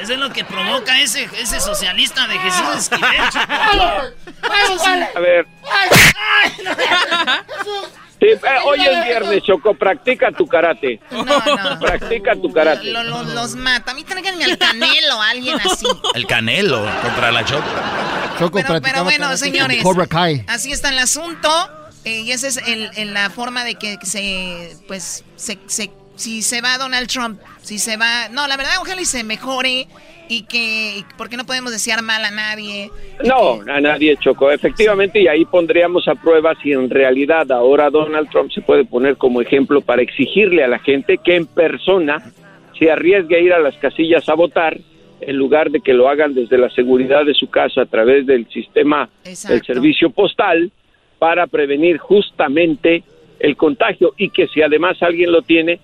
Eso 0.00 0.12
es 0.12 0.18
lo 0.18 0.30
que 0.30 0.44
provoca 0.44 1.00
ese, 1.00 1.28
ese 1.38 1.58
socialista 1.60 2.26
de 2.26 2.38
Jesús 2.38 2.68
Esquivel. 2.76 3.20
A 5.14 5.20
ver. 5.20 5.46
Sí, 8.18 8.26
eh, 8.28 8.38
hoy 8.64 8.80
es 8.80 9.04
viernes, 9.04 9.42
Choco, 9.42 9.74
practica 9.74 10.32
tu 10.32 10.46
karate. 10.46 11.00
No, 11.10 11.22
no. 11.24 11.78
Practica 11.80 12.34
tu 12.34 12.50
karate. 12.52 12.84
Lo- 12.90 13.02
lo- 13.04 13.22
los 13.24 13.54
mata. 13.56 13.90
A 13.92 13.94
mí 13.94 14.04
tráiganme 14.04 14.44
al 14.44 14.56
canelo, 14.58 15.20
alguien 15.22 15.58
así. 15.60 15.86
El 16.14 16.26
canelo 16.26 16.86
contra 17.02 17.30
la 17.30 17.44
Choco. 17.44 17.64
Choco 18.38 18.58
Pero, 18.62 18.80
pero 18.80 19.04
bueno, 19.04 19.36
señores. 19.36 19.82
Cobra 19.82 20.06
Kai. 20.06 20.44
Así 20.48 20.72
está 20.72 20.88
el 20.90 20.98
asunto. 20.98 21.50
eh, 22.04 22.20
y 22.20 22.30
esa 22.32 22.46
es 22.46 22.58
el- 22.58 22.90
el- 22.96 23.12
la 23.14 23.30
forma 23.30 23.64
de 23.64 23.74
que 23.74 23.98
se, 24.02 24.76
pues, 24.86 25.24
se, 25.34 25.58
se- 25.66 25.90
si 26.16 26.42
se 26.42 26.60
va 26.60 26.78
Donald 26.78 27.08
Trump, 27.08 27.40
si 27.62 27.78
se 27.78 27.96
va, 27.96 28.28
no, 28.30 28.46
la 28.48 28.56
verdad, 28.56 28.72
ojalá 28.80 29.00
y 29.00 29.04
se 29.04 29.22
mejore 29.22 29.86
y 30.28 30.42
que, 30.42 31.04
porque 31.16 31.36
no 31.36 31.44
podemos 31.44 31.70
desear 31.70 32.02
mal 32.02 32.24
a 32.24 32.30
nadie. 32.30 32.90
No, 33.24 33.60
a 33.70 33.80
nadie 33.80 34.16
chocó, 34.16 34.50
efectivamente, 34.50 35.20
y 35.20 35.28
ahí 35.28 35.44
pondríamos 35.44 36.08
a 36.08 36.14
prueba 36.14 36.54
si 36.62 36.72
en 36.72 36.90
realidad 36.90 37.50
ahora 37.52 37.90
Donald 37.90 38.28
Trump 38.30 38.50
se 38.50 38.60
puede 38.60 38.84
poner 38.84 39.16
como 39.16 39.40
ejemplo 39.40 39.80
para 39.80 40.02
exigirle 40.02 40.64
a 40.64 40.68
la 40.68 40.78
gente 40.80 41.18
que 41.18 41.36
en 41.36 41.46
persona 41.46 42.32
se 42.78 42.90
arriesgue 42.90 43.36
a 43.36 43.40
ir 43.40 43.52
a 43.52 43.60
las 43.60 43.76
casillas 43.76 44.28
a 44.28 44.34
votar 44.34 44.78
en 45.20 45.36
lugar 45.36 45.70
de 45.70 45.80
que 45.80 45.94
lo 45.94 46.08
hagan 46.08 46.34
desde 46.34 46.58
la 46.58 46.70
seguridad 46.70 47.24
de 47.24 47.34
su 47.34 47.48
casa 47.48 47.82
a 47.82 47.86
través 47.86 48.26
del 48.26 48.46
sistema 48.50 49.08
del 49.24 49.62
servicio 49.64 50.10
postal 50.10 50.70
para 51.18 51.46
prevenir 51.46 51.96
justamente 51.98 53.02
el 53.38 53.56
contagio 53.56 54.12
y 54.16 54.30
que 54.30 54.46
si 54.48 54.62
además 54.62 55.02
alguien 55.02 55.32
lo 55.32 55.42
tiene, 55.42 55.80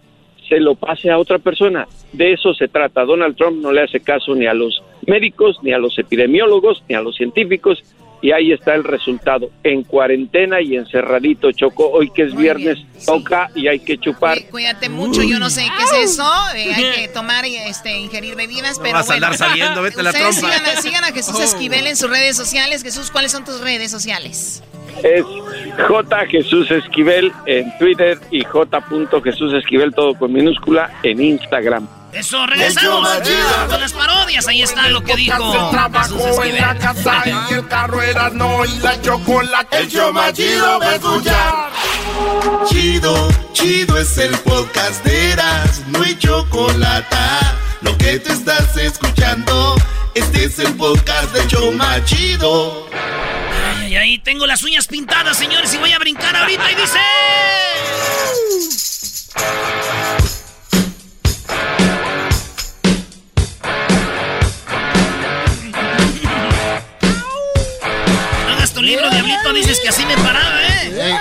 se 0.49 0.61
lo 0.61 0.75
pase 0.75 1.11
a 1.11 1.19
otra 1.19 1.39
persona. 1.39 1.87
De 2.13 2.33
eso 2.33 2.53
se 2.55 2.69
trata. 2.69 3.05
Donald 3.05 3.37
Trump 3.37 3.63
no 3.63 3.73
le 3.73 3.83
hace 3.83 4.01
caso 4.01 4.35
ni 4.35 4.47
a 4.47 4.55
los 4.55 4.83
médicos, 5.07 5.57
ni 5.63 5.73
a 5.73 5.79
los 5.79 5.99
epidemiólogos, 5.99 6.83
ni 6.89 6.95
a 6.95 7.01
los 7.01 7.17
científicos. 7.17 7.83
Y 8.21 8.31
ahí 8.31 8.53
está 8.53 8.77
el 8.77 8.85
resultado. 8.85 9.51
En 9.65 9.83
cuarentena 9.83 10.61
y 10.61 10.77
encerradito, 10.77 11.51
Choco. 11.51 11.91
Hoy 11.91 12.09
que 12.11 12.23
es 12.23 12.37
viernes, 12.37 12.79
toca 13.05 13.51
y 13.57 13.67
hay 13.67 13.81
que 13.81 13.99
chupar. 13.99 14.39
Cuídate 14.49 14.89
mucho, 14.89 15.25
yo 15.25 15.41
no 15.41 15.51
sé 15.51 15.63
qué 15.77 15.83
es 16.03 16.13
eso. 16.13 16.23
eh, 16.55 16.73
hay 16.73 16.85
que 17.03 17.09
tomar 17.09 17.45
y 17.47 17.57
este, 17.57 17.99
ingerir 17.99 18.37
bebidas, 18.37 18.79
pero 18.79 18.95
vas 18.95 19.11
a 19.11 19.15
bueno. 19.15 19.27
andar 19.27 19.37
saliendo, 19.39 19.83
vete 19.83 19.99
a 19.99 20.03
la 20.05 20.11
Ustedes 20.11 20.39
trompa. 20.39 20.57
Sigan, 20.57 20.77
a- 20.79 20.81
sigan 20.83 21.05
a 21.05 21.09
Jesús 21.13 21.35
Oh. 21.37 21.43
Esquivel 21.43 21.85
en 21.89 21.97
sus 21.97 22.09
redes 22.11 22.37
sociales. 22.37 22.85
Jesús, 22.85 23.11
¿cuáles 23.11 23.33
son 23.33 23.45
tus 23.45 23.61
redes 23.61 23.91
sociales? 23.91 24.63
Es 25.03 25.25
J 25.79 26.27
Jesús 26.27 26.71
Esquivel 26.71 27.33
en 27.47 27.77
Twitter 27.79 28.19
y 28.31 28.45
J. 28.45 28.81
Jesús 29.23 29.53
Esquivel, 29.55 29.95
todo 29.95 30.15
con 30.15 30.33
minúscula, 30.33 30.91
en 31.03 31.21
Instagram. 31.21 31.87
Eso, 32.13 32.47
regresamos 32.47 33.09
con 33.69 33.81
las 33.81 33.93
parodias. 33.95 34.47
Ahí 34.47 34.63
está 34.63 34.89
lo 34.89 35.03
que 35.03 35.17
dijo 35.17 35.53
Se 35.53 35.59
Jesús 35.59 35.71
trabajó 35.71 36.45
en 36.45 36.57
la 36.57 36.77
casa 36.77 37.23
y 37.27 37.55
el 37.55 37.67
carro 37.69 38.03
era 38.03 38.29
no 38.31 38.65
y 38.67 38.79
la 38.81 39.01
chocolate. 39.01 39.79
El 39.79 39.89
show 39.89 40.13
más 40.13 40.33
chido 40.35 40.79
va 40.79 40.89
a 40.89 40.95
escuchar. 40.95 41.71
Chido, 42.67 43.29
chido 43.55 43.97
es 43.99 44.19
el 44.19 44.37
podcast 44.39 45.03
de 45.05 45.33
Eras, 45.33 45.83
no 45.89 46.03
hay 46.03 46.15
chocolate. 46.19 47.17
Lo 47.81 47.97
que 47.97 48.19
te 48.19 48.33
estás 48.33 48.77
escuchando, 48.77 49.75
este 50.15 50.45
es 50.45 50.59
el 50.59 50.75
podcast 50.75 51.35
de 51.35 51.73
más 51.73 52.05
chido. 52.05 52.89
Ay, 53.93 53.97
ahí 53.97 54.19
tengo 54.19 54.47
las 54.47 54.63
uñas 54.63 54.87
pintadas, 54.87 55.37
señores, 55.37 55.75
y 55.75 55.77
voy 55.77 55.93
a 55.93 55.99
brincar 55.99 56.35
ahorita 56.35 56.73
y 56.73 56.75
dice... 56.75 56.99
Hagas 68.49 68.73
tu 68.73 68.81
libro, 68.81 69.11
diablito, 69.11 69.53
dices 69.53 69.79
que 69.81 69.91
así 69.91 70.07
me 70.07 70.17
paraba, 70.17 70.63
¿eh? 70.63 71.19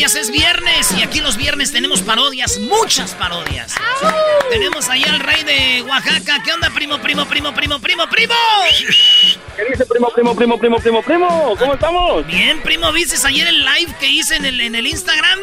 Parodias, 0.00 0.14
es 0.14 0.30
viernes 0.30 0.92
y 0.92 1.02
aquí 1.02 1.20
los 1.20 1.36
viernes 1.36 1.72
tenemos 1.72 2.00
parodias, 2.00 2.58
muchas 2.58 3.12
parodias. 3.14 3.74
Tenemos 4.48 4.88
ahí 4.88 5.04
al 5.04 5.20
rey 5.20 5.42
de 5.44 5.82
Oaxaca. 5.82 6.42
¿Qué 6.42 6.52
onda, 6.54 6.70
primo, 6.70 6.98
primo, 7.00 7.26
primo, 7.26 7.52
primo, 7.54 7.78
primo, 7.80 8.08
primo? 8.08 8.34
¿Qué 9.56 9.64
dice, 9.70 9.84
primo, 9.84 10.08
primo, 10.14 10.34
primo, 10.34 10.58
primo, 10.58 10.78
primo, 10.78 11.02
primo? 11.02 11.54
¿Cómo 11.58 11.74
estamos? 11.74 12.26
Bien, 12.26 12.62
primo, 12.62 12.90
¿viste 12.92 13.16
ayer 13.26 13.46
el 13.48 13.58
live 13.62 13.94
que 14.00 14.06
hice 14.06 14.36
en 14.36 14.46
el, 14.46 14.60
en 14.62 14.74
el 14.74 14.86
Instagram? 14.86 15.38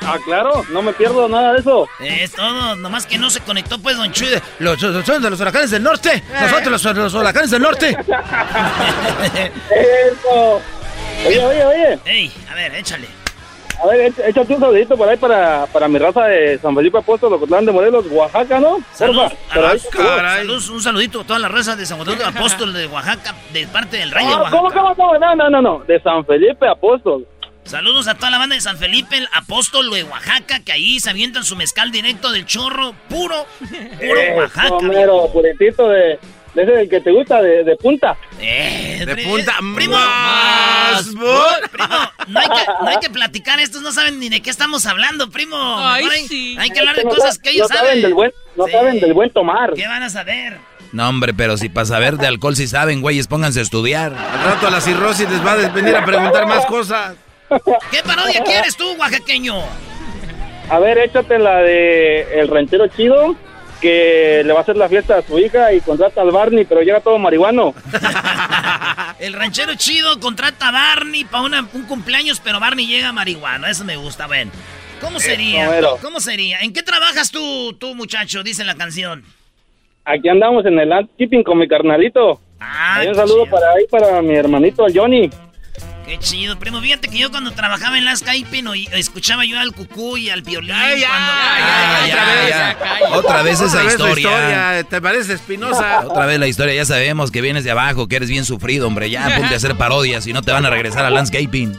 Ah, 0.00 0.16
claro, 0.24 0.64
no 0.70 0.80
me 0.80 0.94
pierdo 0.94 1.28
nada 1.28 1.52
de 1.52 1.58
eso. 1.60 1.86
Es 2.00 2.32
todo, 2.32 2.74
nomás 2.76 3.04
que 3.06 3.18
no 3.18 3.28
se 3.28 3.40
conectó 3.40 3.78
pues 3.80 3.96
Don 3.98 4.10
Chuy. 4.12 4.28
de- 4.28 4.42
Los, 4.60 4.80
los, 4.80 5.04
son 5.04 5.22
de 5.22 5.28
los 5.30 5.38
huracanes 5.40 5.70
del 5.70 5.82
norte. 5.82 6.22
Nosotros 6.40 6.82
los, 6.82 6.96
los 6.96 7.14
huracanes 7.14 7.50
del 7.50 7.60
norte. 7.62 7.90
Eso. 9.70 10.60
Oye, 11.26 11.44
oye, 11.44 11.64
oye. 11.64 11.98
Ey, 12.06 12.32
a 12.50 12.54
ver, 12.54 12.74
échale. 12.76 13.06
A 13.82 13.86
ver, 13.88 14.12
éch- 14.12 14.22
échate 14.28 14.54
un 14.54 14.60
saludito 14.60 14.96
por 14.96 15.08
ahí 15.08 15.16
para, 15.16 15.66
para 15.66 15.88
mi 15.88 15.98
raza 15.98 16.24
de 16.26 16.56
San 16.58 16.74
Felipe 16.74 16.98
Apóstol, 16.98 17.32
Ocotlán 17.32 17.66
de 17.66 17.72
Morelos, 17.72 18.06
Oaxaca, 18.10 18.60
¿no? 18.60 18.78
Saludos, 18.92 19.32
ahí. 19.50 19.78
Saludos, 20.38 20.68
un 20.70 20.80
saludito 20.80 21.20
a 21.22 21.24
toda 21.24 21.38
la 21.40 21.48
raza 21.48 21.74
de 21.74 21.84
San 21.84 21.98
de 22.04 22.24
Apóstol 22.24 22.72
de 22.72 22.86
Oaxaca, 22.86 23.34
de 23.52 23.66
parte 23.66 23.96
del 23.96 24.10
rey 24.12 24.24
de 24.26 24.32
Ah, 24.32 24.36
Oaxaca. 24.42 24.56
¿Cómo, 24.56 24.70
cómo, 24.72 24.94
cómo? 24.94 25.18
No, 25.18 25.34
no, 25.34 25.50
no, 25.50 25.60
no, 25.62 25.78
de 25.86 26.00
San 26.00 26.24
Felipe 26.24 26.68
Apóstol. 26.68 27.26
Saludos 27.64 28.08
a 28.08 28.14
toda 28.16 28.30
la 28.30 28.38
banda 28.38 28.54
de 28.56 28.60
San 28.60 28.76
Felipe, 28.76 29.16
el 29.16 29.28
apóstol 29.32 29.88
de 29.90 30.02
Oaxaca, 30.04 30.60
que 30.64 30.72
ahí 30.72 30.98
se 30.98 31.10
avientan 31.10 31.44
su 31.44 31.54
mezcal 31.54 31.90
directo 31.92 32.30
del 32.32 32.44
chorro, 32.44 32.92
puro, 33.08 33.46
puro 34.00 34.20
Oaxaca. 34.36 34.66
Eso, 34.66 34.80
mero, 34.80 35.28
puritito 35.32 35.88
de, 35.88 36.18
de 36.54 36.62
ese 36.62 36.72
del 36.72 36.88
que 36.88 37.00
te 37.00 37.10
gusta, 37.10 37.40
de, 37.40 37.64
de 37.64 37.76
punta. 37.76 38.16
Eh, 38.40 39.02
De 39.06 39.16
punta 39.24 39.54
primo, 39.74 39.96
más, 39.96 41.04
primo, 41.06 41.88
no 42.28 42.40
hay, 42.40 42.46
que, 42.48 42.66
no 42.82 42.88
hay 42.88 42.96
que 43.00 43.10
platicar, 43.10 43.58
estos 43.60 43.80
no 43.82 43.90
saben 43.92 44.18
ni 44.20 44.28
de 44.28 44.40
qué 44.42 44.50
estamos 44.50 44.84
hablando, 44.86 45.30
primo. 45.30 45.56
Ay, 45.56 46.04
hay, 46.10 46.28
sí. 46.28 46.56
hay 46.58 46.70
que 46.70 46.80
hablar 46.80 46.96
de 46.96 47.04
No 47.04 47.10
cosas 47.10 47.36
sa- 47.36 47.42
que 47.42 47.50
ellos 47.50 47.68
no 47.70 47.76
saben. 47.76 47.88
saben. 47.90 48.02
del 48.02 48.14
buen, 48.14 48.32
no 48.56 48.66
Sí. 48.66 48.72
saben 48.72 49.00
del 49.00 49.14
buen 49.14 49.30
tomar. 49.30 49.72
¿Qué 49.74 49.86
van 49.86 50.02
a 50.02 50.10
saber? 50.10 50.58
No, 50.92 51.08
hombre, 51.08 51.32
pero 51.32 51.56
si 51.56 51.70
para 51.70 51.86
saber 51.86 52.18
de 52.18 52.26
alcohol 52.26 52.54
si 52.54 52.66
saben, 52.66 53.00
güeyes, 53.00 53.26
pónganse 53.26 53.60
a 53.60 53.62
estudiar. 53.62 54.12
Al 54.12 54.44
rato 54.44 54.66
a 54.66 54.70
la 54.70 54.80
cirrosis 54.82 55.28
les 55.30 55.44
va 55.44 55.52
a 55.52 55.56
venir 55.70 55.96
a 55.96 56.04
preguntar 56.04 56.46
más 56.46 56.66
cosas. 56.66 57.14
¿Qué 57.90 58.02
parodia 58.04 58.42
quieres 58.44 58.76
tú, 58.76 58.92
oaxaqueño? 58.98 59.54
A 60.68 60.78
ver, 60.78 60.98
échate 60.98 61.38
la 61.38 61.56
de 61.58 62.40
El 62.40 62.48
Ranchero 62.48 62.86
Chido, 62.88 63.34
que 63.82 64.42
le 64.44 64.52
va 64.52 64.60
a 64.60 64.62
hacer 64.62 64.76
la 64.76 64.88
fiesta 64.88 65.18
a 65.18 65.22
su 65.22 65.38
hija 65.38 65.72
y 65.72 65.80
contrata 65.80 66.22
al 66.22 66.30
Barney, 66.30 66.64
pero 66.64 66.82
llega 66.82 67.00
todo 67.00 67.18
marihuano. 67.18 67.74
El 69.18 69.32
ranchero 69.34 69.74
chido 69.74 70.20
contrata 70.20 70.68
a 70.68 70.72
Barney 70.72 71.24
para 71.24 71.44
un 71.44 71.82
cumpleaños, 71.88 72.40
pero 72.40 72.60
Barney 72.60 72.86
llega 72.86 73.12
marihuana. 73.12 73.68
Eso 73.68 73.84
me 73.84 73.96
gusta, 73.96 74.28
ven. 74.28 74.50
¿Cómo 75.00 75.18
sería? 75.18 75.68
¿Cómo 76.00 76.20
sería? 76.20 76.60
¿En 76.60 76.72
qué 76.72 76.82
trabajas 76.82 77.32
tú, 77.32 77.72
tú, 77.74 77.94
muchacho? 77.96 78.44
Dice 78.44 78.64
la 78.64 78.76
canción. 78.76 79.24
Aquí 80.04 80.28
andamos 80.28 80.64
en 80.64 80.78
el 80.78 80.88
landscaping 80.88 81.42
con 81.42 81.58
mi 81.58 81.66
carnalito. 81.66 82.40
Ah, 82.60 83.02
un 83.06 83.14
saludo 83.14 83.44
chido. 83.44 83.56
para 83.56 83.72
ahí, 83.72 83.84
para 83.90 84.22
mi 84.22 84.34
hermanito, 84.34 84.86
el 84.86 84.96
Johnny. 84.96 85.28
Qué 86.12 86.18
chido, 86.18 86.58
primo. 86.58 86.78
Fíjate 86.82 87.08
que 87.08 87.16
yo 87.16 87.30
cuando 87.30 87.52
trabajaba 87.52 87.96
en 87.96 88.04
la 88.04 88.14
Skype 88.14 88.60
no, 88.60 88.74
y- 88.74 88.86
escuchaba 88.92 89.46
yo 89.46 89.58
al 89.58 89.72
cucú 89.72 90.18
y 90.18 90.28
al 90.28 90.42
violín. 90.42 90.70
Ay, 90.70 91.00
ya, 91.00 91.08
cuando... 91.08 91.32
Ah, 91.32 92.06
ya, 92.06 92.14
ya, 92.50 93.08
ya. 93.08 93.16
Otra 93.16 93.40
vez 93.40 93.54
esa 93.54 93.64
Otra 93.68 93.82
vez 93.84 93.92
historia. 93.94 94.14
historia. 94.30 94.84
¿Te 94.90 95.00
parece 95.00 95.32
espinosa? 95.32 96.00
Otra 96.06 96.26
vez 96.26 96.38
la 96.38 96.48
historia, 96.48 96.74
ya 96.74 96.84
sabemos 96.84 97.30
que 97.30 97.40
vienes 97.40 97.64
de 97.64 97.70
abajo, 97.70 98.08
que 98.08 98.16
eres 98.16 98.28
bien 98.28 98.44
sufrido, 98.44 98.88
hombre. 98.88 99.08
Ya 99.08 99.22
ponte 99.38 99.54
a 99.54 99.56
hacer 99.56 99.74
parodias 99.76 100.26
y 100.26 100.34
no 100.34 100.42
te 100.42 100.52
van 100.52 100.66
a 100.66 100.70
regresar 100.70 101.02
al 101.06 101.14
landscaping. 101.14 101.78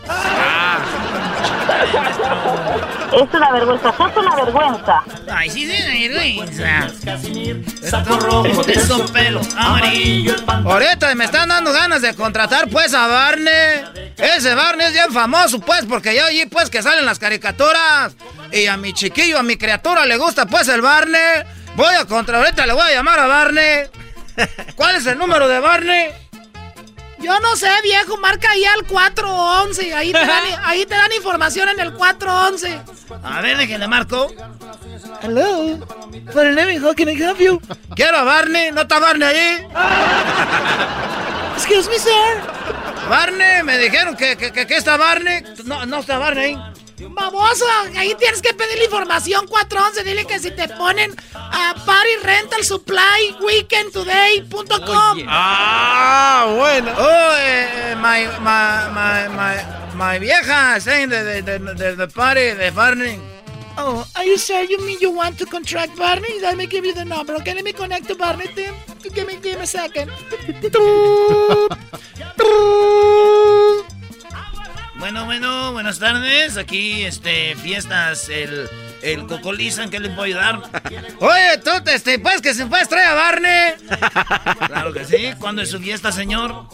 Es 3.13 3.33
una 3.33 3.51
vergüenza, 3.51 3.89
es 3.89 4.17
una 4.17 4.35
vergüenza. 4.35 5.03
Ay, 5.31 5.49
sí, 5.49 5.69
sí, 5.69 6.07
vergüenza. 6.07 6.89
Saco 7.87 8.17
rojo 8.17 8.63
de 8.63 8.79
su 8.79 9.05
pelo 9.13 9.41
amarillo. 9.55 10.35
Ahorita 10.47 11.13
me 11.13 11.25
están 11.25 11.49
dando 11.49 11.71
ganas 11.71 12.01
de 12.01 12.15
contratar 12.15 12.69
pues 12.69 12.93
a 12.93 13.07
Barney. 13.07 13.83
Ese 14.17 14.55
Barney 14.55 14.87
es 14.87 14.93
bien 14.93 15.11
famoso 15.11 15.59
pues 15.59 15.85
porque 15.85 16.15
yo 16.15 16.25
allí 16.25 16.45
pues 16.47 16.69
que 16.69 16.81
salen 16.81 17.05
las 17.05 17.19
caricaturas. 17.19 18.15
Y 18.51 18.65
a 18.65 18.77
mi 18.77 18.93
chiquillo, 18.93 19.37
a 19.37 19.43
mi 19.43 19.57
criatura 19.57 20.05
le 20.05 20.17
gusta 20.17 20.47
pues 20.47 20.67
el 20.67 20.81
Barney. 20.81 21.43
Voy 21.75 21.93
a 21.95 22.05
contra, 22.05 22.39
ahorita 22.39 22.65
le 22.65 22.73
voy 22.73 22.83
a 22.83 22.93
llamar 22.93 23.19
a 23.19 23.27
Barney. 23.27 23.83
¿Cuál 24.75 24.95
es 24.95 25.05
el 25.05 25.17
número 25.17 25.47
de 25.47 25.59
Barney? 25.59 26.22
Yo 27.23 27.39
no 27.39 27.55
sé, 27.55 27.69
viejo, 27.83 28.17
marca 28.17 28.51
ahí 28.51 28.65
al 28.65 28.85
411. 28.85 29.93
Ahí 29.93 30.11
te 30.11 30.19
dan, 30.19 30.43
ahí 30.63 30.85
te 30.85 30.95
dan 30.95 31.11
información 31.13 31.69
en 31.69 31.79
el 31.79 31.93
411. 31.93 32.81
A 33.23 33.41
ver, 33.41 33.57
déjenle 33.57 33.87
marco. 33.87 34.27
Hello. 35.21 35.79
Barney, 36.33 36.77
how 36.77 36.93
can 36.93 37.09
I 37.09 37.13
help 37.13 37.39
you? 37.39 37.61
Quiero 37.95 38.17
a 38.17 38.23
Barney. 38.23 38.71
¿No 38.71 38.81
está 38.81 38.99
Barney 38.99 39.27
ahí? 39.27 39.67
Excuse 41.55 41.89
me, 41.89 41.97
sir. 41.97 42.41
Barney, 43.09 43.63
me 43.63 43.77
dijeron 43.77 44.15
que, 44.17 44.35
que, 44.35 44.51
que, 44.51 44.75
está 44.75 44.97
Barney. 44.97 45.43
No, 45.65 45.85
no 45.85 45.99
está 45.99 46.17
Barney 46.17 46.55
ahí. 46.55 46.73
Baboso, 46.99 47.65
ahí 47.97 48.15
tienes 48.15 48.41
que 48.41 48.53
pedirle 48.53 48.85
información 48.85 49.47
411. 49.47 50.03
Dile 50.03 50.25
que 50.25 50.39
si 50.39 50.51
te 50.51 50.67
ponen 50.67 51.15
a 51.33 51.73
Party 51.85 52.15
Rental 52.21 52.63
Supply 52.63 53.37
Weekendtoday.com. 53.41 55.25
Ah, 55.27 56.53
bueno. 56.55 56.91
Oh, 56.97 57.35
eh, 57.39 57.95
my, 57.97 58.27
my, 58.39 58.89
my, 58.93 59.27
my, 59.35 59.55
my 59.95 60.19
vieja 60.19 60.79
saying 60.79 61.09
the, 61.09 61.41
the, 61.41 62.07
party, 62.07 62.51
the 62.51 62.71
Barney. 62.71 63.19
Oh, 63.75 64.05
are 64.15 64.23
you 64.23 64.37
sure 64.37 64.63
you 64.63 64.77
mean 64.85 64.99
you 65.01 65.09
want 65.09 65.37
to 65.39 65.45
contract 65.45 65.97
Barney? 65.97 66.39
Let 66.41 66.57
me 66.57 66.67
give 66.67 66.85
you 66.85 66.93
the 66.93 67.05
number, 67.05 67.33
okay? 67.35 67.55
Let 67.55 67.63
me 67.63 67.73
connect 67.73 68.07
to 68.07 68.15
Barney, 68.15 68.45
Tim. 68.53 68.75
Give 69.13 69.25
me, 69.25 69.37
give 69.41 69.57
me 69.57 69.63
a 69.63 69.67
second. 69.67 70.11
Bueno, 75.03 75.25
bueno, 75.25 75.73
buenas 75.73 75.99
tardes. 75.99 76.55
Aquí, 76.55 77.03
este, 77.03 77.57
fiestas, 77.57 78.29
el, 78.29 78.69
el 79.01 79.27
Cocolizan, 79.27 79.89
¿qué 79.89 79.99
le 79.99 80.07
puedo 80.07 80.21
ayudar? 80.21 80.61
Oye, 81.19 81.57
tú, 81.61 81.71
este, 81.87 82.19
pues 82.19 82.39
que 82.39 82.53
se 82.53 82.67
puede 82.67 82.85
traer 82.85 83.07
a 83.07 83.13
Barney. 83.13 83.73
Claro 84.65 84.93
que 84.93 85.03
sí. 85.03 85.33
¿Cuándo 85.39 85.61
es 85.61 85.71
su 85.71 85.81
fiesta, 85.81 86.13
señor? 86.13 86.69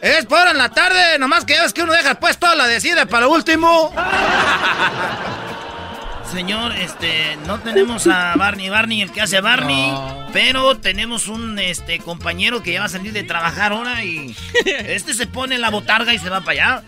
Es 0.00 0.24
por 0.26 0.46
en 0.46 0.56
la 0.56 0.68
tarde, 0.68 1.18
nomás 1.18 1.44
que 1.44 1.54
ya 1.54 1.64
ves 1.64 1.72
que 1.72 1.82
uno 1.82 1.92
deja 1.94 2.14
pues 2.14 2.38
toda 2.38 2.54
la 2.54 2.68
decide 2.68 3.06
para 3.06 3.26
lo 3.26 3.32
último. 3.32 3.92
Señor, 6.34 6.72
este, 6.72 7.38
no 7.46 7.60
tenemos 7.60 8.08
a 8.08 8.34
Barney, 8.34 8.68
Barney 8.68 9.02
el 9.02 9.12
que 9.12 9.22
hace 9.22 9.36
a 9.36 9.40
Barney, 9.40 9.94
pero 10.32 10.76
tenemos 10.76 11.28
un 11.28 11.60
este 11.60 12.00
compañero 12.00 12.60
que 12.60 12.72
ya 12.72 12.80
va 12.80 12.86
a 12.86 12.88
salir 12.88 13.12
de 13.12 13.22
trabajar 13.22 13.70
ahora 13.70 14.02
y 14.02 14.34
este 14.66 15.14
se 15.14 15.28
pone 15.28 15.58
la 15.58 15.70
botarga 15.70 16.12
y 16.12 16.18
se 16.18 16.28
va 16.28 16.40
para 16.40 16.80
allá. 16.80 16.82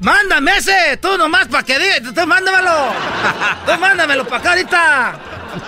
Mándame 0.00 0.58
ese, 0.58 0.98
tú 1.00 1.16
nomás 1.16 1.48
para 1.48 1.62
que 1.62 1.78
diga, 1.78 2.12
tú 2.12 2.26
mándamelo. 2.26 2.92
Tú 3.66 3.80
mándamelo 3.80 4.26
para 4.26 4.36
acá 4.38 4.50
ahorita. 4.50 5.18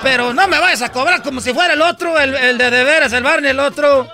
Pero 0.03 0.35
no 0.35 0.47
me 0.47 0.59
vayas 0.59 0.83
a 0.83 0.93
cobrar 0.93 1.23
como 1.23 1.41
si 1.41 1.55
fuera 1.55 1.73
el 1.73 1.81
otro, 1.81 2.19
el, 2.19 2.35
el 2.35 2.59
de 2.59 2.71
de 2.71 2.85
veras, 2.85 3.15
el 3.15 3.23
Barney, 3.23 3.53
el 3.53 3.61
otro. 3.61 4.11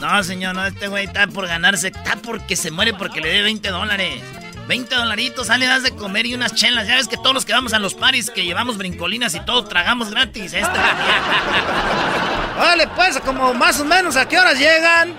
No, 0.00 0.22
señor, 0.22 0.54
no, 0.54 0.64
este 0.64 0.88
güey 0.88 1.04
está 1.04 1.26
por 1.26 1.46
ganarse, 1.46 1.88
está 1.88 2.16
porque 2.16 2.56
se 2.56 2.70
muere 2.70 2.94
porque 2.94 3.20
le 3.20 3.28
dé 3.28 3.42
20 3.42 3.68
dólares. 3.68 4.22
20 4.66 4.94
dolaritos, 4.94 5.46
sale, 5.48 5.66
das 5.66 5.82
de 5.82 5.92
comer 5.92 6.26
y 6.26 6.34
unas 6.34 6.54
chelas. 6.54 6.86
Ya 6.86 6.96
ves 6.96 7.08
que 7.08 7.16
todos 7.16 7.34
los 7.34 7.44
que 7.44 7.52
vamos 7.52 7.72
a 7.72 7.78
los 7.78 7.94
paris, 7.94 8.30
que 8.30 8.44
llevamos 8.44 8.78
brincolinas 8.78 9.34
y 9.34 9.40
todo, 9.40 9.64
tragamos 9.64 10.10
gratis. 10.10 10.52
Este. 10.52 10.66
vale, 12.58 12.88
pues, 12.88 13.18
como 13.20 13.54
más 13.54 13.80
o 13.80 13.84
menos, 13.84 14.16
¿a 14.16 14.26
qué 14.26 14.38
horas 14.38 14.58
llegan? 14.58 15.14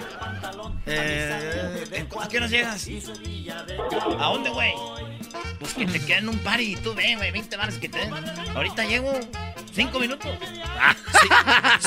Eh, 0.87 2.05
¿A 2.21 2.27
qué 2.27 2.37
horas 2.37 2.51
llegas? 2.51 2.87
¿A 4.19 4.25
dónde, 4.25 4.49
güey? 4.49 4.73
Pues 5.59 5.73
que 5.73 5.85
te 5.85 5.99
queden 6.05 6.29
un 6.29 6.37
party 6.39 6.73
y 6.73 6.75
tú 6.75 6.93
ve, 6.93 7.15
güey, 7.15 7.31
20 7.31 7.57
bares 7.57 7.77
que 7.77 7.89
te 7.89 7.97
den. 7.99 8.13
Ahorita 8.55 8.85
llego 8.85 9.19
cinco 9.73 9.99
minutos. 9.99 10.29
Ah, 10.79 10.95
sí, 11.11 11.27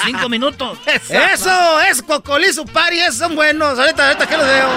cinco 0.06 0.28
minutos. 0.28 0.78
Eso, 0.86 1.80
es 1.80 2.02
cocolizo 2.02 2.64
party, 2.64 3.00
esos 3.00 3.16
son 3.16 3.36
buenos. 3.36 3.78
Ahorita, 3.78 4.08
ahorita 4.08 4.26
que 4.26 4.36
los 4.36 4.46
veo. 4.46 4.68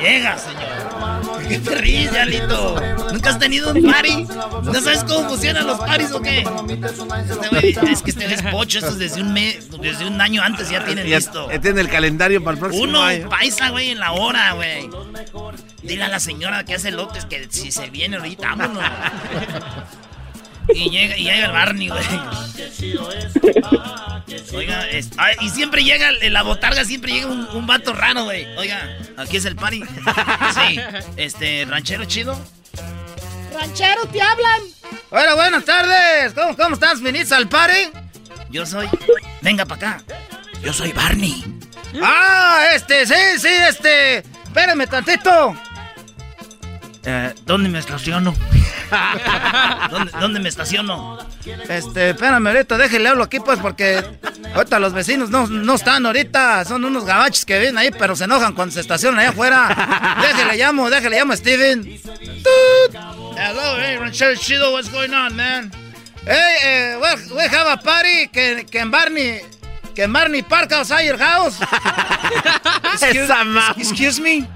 Llega, 0.00 0.38
señor. 0.38 1.48
¿Qué 1.48 1.58
te 1.58 1.74
ríes, 1.74 2.12
Alito? 2.12 2.76
¿Nunca 3.12 3.30
has 3.30 3.38
tenido 3.38 3.72
un 3.72 3.82
party? 3.82 4.26
¿No 4.64 4.80
sabes 4.80 5.04
cómo 5.04 5.28
funcionan 5.30 5.66
los 5.66 5.78
paris 5.78 6.10
o 6.12 6.20
qué? 6.20 6.44
Este 7.62 7.90
es 7.90 8.02
que 8.02 8.10
este 8.10 8.34
es 8.34 8.42
pocho, 8.42 8.78
eso 8.78 8.88
es 8.88 8.98
desde 8.98 9.22
un 9.22 9.32
mes, 9.32 9.70
desde 9.80 10.06
un 10.06 10.20
año 10.20 10.42
antes 10.42 10.68
ya 10.68 10.84
tienen 10.84 11.08
listo. 11.08 11.50
Ya 11.50 11.60
tiene 11.60 11.80
el 11.80 11.88
calendario 11.88 12.42
para 12.42 12.54
el 12.54 12.60
próximo 12.60 12.84
Uno, 12.84 13.00
paisa, 13.28 13.70
güey, 13.70 13.90
en 13.90 13.98
la 13.98 14.12
hora, 14.12 14.52
güey. 14.52 14.88
Dile 15.82 16.04
a 16.04 16.08
la 16.08 16.20
señora 16.20 16.64
que 16.64 16.74
hace 16.74 16.90
lotes 16.90 17.24
que 17.24 17.46
si 17.50 17.70
se 17.72 17.88
viene 17.90 18.16
ahorita, 18.16 18.54
vámonos. 18.54 18.84
Y 20.70 20.90
llega, 20.90 21.16
y 21.16 21.24
llega 21.24 21.46
el 21.46 21.52
Barney, 21.52 21.88
güey. 21.88 22.04
Oiga, 24.54 24.84
y 25.40 25.50
siempre 25.50 25.84
llega, 25.84 26.10
en 26.20 26.32
la 26.32 26.42
botarga 26.42 26.84
siempre 26.84 27.12
llega 27.12 27.26
un, 27.26 27.46
un 27.48 27.66
vato 27.66 27.92
raro, 27.92 28.24
güey. 28.24 28.46
Oiga, 28.56 28.96
aquí 29.16 29.36
es 29.38 29.44
el 29.44 29.56
party. 29.56 29.82
Sí, 30.54 30.80
este, 31.16 31.66
ranchero 31.68 32.04
chido. 32.04 32.38
Ranchero, 33.54 34.06
te 34.06 34.20
hablan. 34.20 34.60
Hola, 35.10 35.34
buenas 35.34 35.64
tardes. 35.64 36.32
¿Cómo, 36.34 36.56
cómo 36.56 36.74
estás? 36.74 37.00
¿Viniste 37.00 37.34
al 37.34 37.48
party? 37.48 37.90
Yo 38.50 38.66
soy. 38.66 38.88
Venga 39.42 39.64
para 39.64 39.94
acá. 39.96 40.04
Yo 40.62 40.72
soy 40.72 40.92
Barney. 40.92 41.44
Ah, 42.02 42.66
este, 42.74 43.06
sí, 43.06 43.14
sí, 43.38 43.48
este. 43.48 44.18
Espérame 44.18 44.86
tantito. 44.86 45.56
Eh, 47.04 47.34
¿Dónde 47.46 47.68
me 47.68 47.78
estaciono? 47.78 48.34
¿Dónde, 50.20 50.40
me 50.40 50.48
estaciono? 50.48 51.18
Este, 51.68 52.10
espérame 52.10 52.46
ahorita, 52.46 52.76
déjele 52.78 53.08
hablo 53.08 53.24
aquí 53.24 53.40
pues 53.40 53.58
porque 53.58 54.04
ahorita 54.54 54.78
los 54.78 54.92
vecinos 54.92 55.30
no, 55.30 55.46
no 55.46 55.74
están 55.74 56.06
ahorita, 56.06 56.64
son 56.64 56.84
unos 56.84 57.04
gabachos 57.04 57.44
que 57.44 57.58
vienen 57.58 57.78
ahí, 57.78 57.90
pero 57.90 58.16
se 58.16 58.24
enojan 58.24 58.54
cuando 58.54 58.74
se 58.74 58.80
estacionan 58.80 59.20
allá 59.20 59.30
afuera. 59.30 60.16
déjele 60.22 60.56
llamo, 60.56 60.90
déjele 60.90 61.18
llamo 61.18 61.32
a 61.32 61.36
Steven. 61.36 61.98
Hello, 63.36 63.76
hey, 63.78 63.96
Ranchero 63.98 64.34
Chido, 64.34 64.72
what's 64.72 64.90
going 64.90 65.12
on, 65.12 65.36
man? 65.36 65.70
Hey, 66.26 66.94
uh, 66.94 67.00
we, 67.00 67.36
we 67.36 67.42
have 67.42 67.66
a 67.66 67.76
party 67.76 68.28
que, 68.28 68.66
que 68.70 68.80
en 68.80 68.90
Barney, 68.90 69.40
que 69.94 70.02
en 70.02 70.12
Barney 70.12 70.42
Park 70.42 70.72
outside 70.72 71.06
your 71.06 71.18
house. 71.18 71.58
excuse, 72.92 73.30
excuse 73.78 74.20
me. 74.20 74.46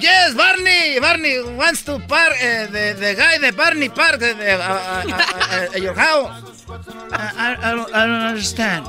Yes, 0.00 0.34
Barney. 0.34 1.00
Barney 1.00 1.42
wants 1.56 1.82
to 1.84 1.98
park. 2.00 2.32
Uh, 2.32 2.66
the, 2.66 2.96
the 2.98 3.14
guy, 3.16 3.38
the 3.38 3.52
Barney 3.56 3.88
Park, 3.88 4.22
uh, 4.22 4.26
uh, 4.26 5.68
uh 5.74 5.76
your 5.78 5.94
house. 5.94 6.64
I, 7.12 7.56
I, 7.62 7.70
don't, 7.72 7.94
I 7.94 8.06
don't 8.06 8.22
understand. 8.22 8.86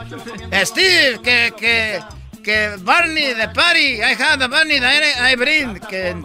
Steve, 0.68 1.22
que, 1.24 1.52
que, 1.56 2.00
que 2.48 2.78
Barney, 2.78 3.34
the 3.34 3.50
party. 3.50 4.02
I 4.02 4.14
have 4.14 4.40
the 4.40 4.48
Barney 4.48 4.80
that 4.80 5.04
I 5.20 5.36
bring. 5.36 5.80
Can, 5.80 6.24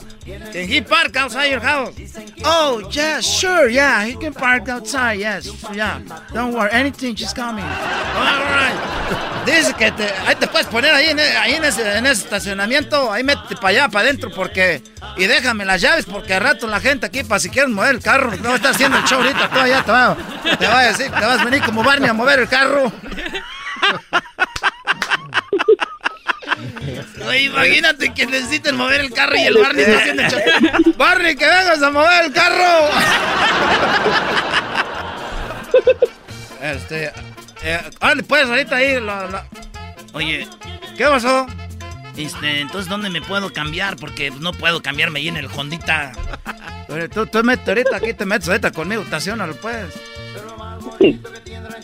can 0.52 0.68
he 0.68 0.80
park 0.80 1.16
outside 1.16 1.50
your 1.50 1.58
house? 1.58 1.94
Oh, 2.44 2.88
yeah, 2.92 3.20
sure, 3.20 3.68
yeah. 3.68 4.04
He 4.04 4.14
can 4.14 4.32
park 4.32 4.68
outside, 4.68 5.18
yes. 5.18 5.50
Yeah. 5.74 5.98
Don't 6.32 6.54
worry, 6.54 6.70
anything, 6.70 7.16
just 7.16 7.36
me. 7.36 7.42
All 7.42 7.58
right. 7.58 8.78
Dice 9.44 9.74
que 9.74 9.90
te, 9.90 10.04
ahí 10.24 10.36
te 10.36 10.46
puedes 10.46 10.68
poner 10.68 10.94
ahí, 10.94 11.08
en, 11.08 11.18
ahí 11.18 11.54
en, 11.54 11.64
ese, 11.64 11.98
en 11.98 12.06
ese 12.06 12.22
estacionamiento. 12.22 13.10
Ahí 13.10 13.24
métete 13.24 13.56
para 13.56 13.68
allá, 13.68 13.88
para 13.88 14.04
adentro, 14.04 14.30
porque. 14.30 14.80
Y 15.16 15.26
déjame 15.26 15.64
las 15.64 15.80
llaves, 15.80 16.04
porque 16.04 16.34
al 16.34 16.42
rato 16.42 16.68
la 16.68 16.78
gente 16.78 17.06
aquí, 17.06 17.24
para 17.24 17.40
si 17.40 17.50
quieren 17.50 17.72
mover 17.72 17.96
el 17.96 18.00
carro, 18.00 18.30
no 18.36 18.54
está 18.54 18.70
haciendo 18.70 18.96
el 18.98 19.04
show 19.04 19.20
ahorita, 19.20 19.50
tú 19.50 19.58
allá 19.58 19.82
te 19.82 19.90
va, 19.90 20.16
te 20.56 20.66
va 20.68 20.78
a 20.78 20.84
decir, 20.84 21.10
te 21.10 21.24
vas 21.26 21.40
a 21.40 21.44
venir 21.44 21.62
como 21.64 21.82
Barney 21.82 22.08
a 22.08 22.12
mover 22.12 22.38
el 22.38 22.48
carro. 22.48 22.92
Oye, 27.26 27.42
imagínate 27.42 28.12
que 28.14 28.26
necesiten 28.26 28.76
mover 28.76 29.00
el 29.00 29.12
carro 29.12 29.36
y 29.36 29.42
el 29.42 29.56
Barney 29.56 29.84
está 29.84 29.98
haciendo 29.98 30.22
show. 30.28 30.40
Barney, 30.96 31.36
que 31.36 31.46
vengas 31.46 31.82
a 31.82 31.90
mover 31.90 32.24
el 32.24 32.32
carro. 32.32 32.88
este. 36.62 37.12
Eh, 37.64 37.80
pues 38.26 38.48
ahorita 38.48 38.82
ir. 38.82 39.02
Oye, 40.12 40.48
¿qué 40.96 41.04
pasó? 41.04 41.46
Este, 42.16 42.60
entonces, 42.60 42.88
¿dónde 42.90 43.08
me 43.08 43.22
puedo 43.22 43.52
cambiar? 43.52 43.96
Porque 43.96 44.30
no 44.30 44.52
puedo 44.52 44.82
cambiarme 44.82 45.20
ahí 45.20 45.28
en 45.28 45.36
el 45.36 45.46
Hondita. 45.46 46.12
Oye, 46.88 47.08
tú, 47.08 47.26
tú 47.26 47.42
metes 47.42 47.66
ahorita, 47.66 47.96
aquí 47.96 48.12
te 48.12 48.26
metes 48.26 48.48
ahorita 48.48 48.70
conmigo, 48.72 49.02
estacionalo, 49.02 49.54
pues. 49.56 49.86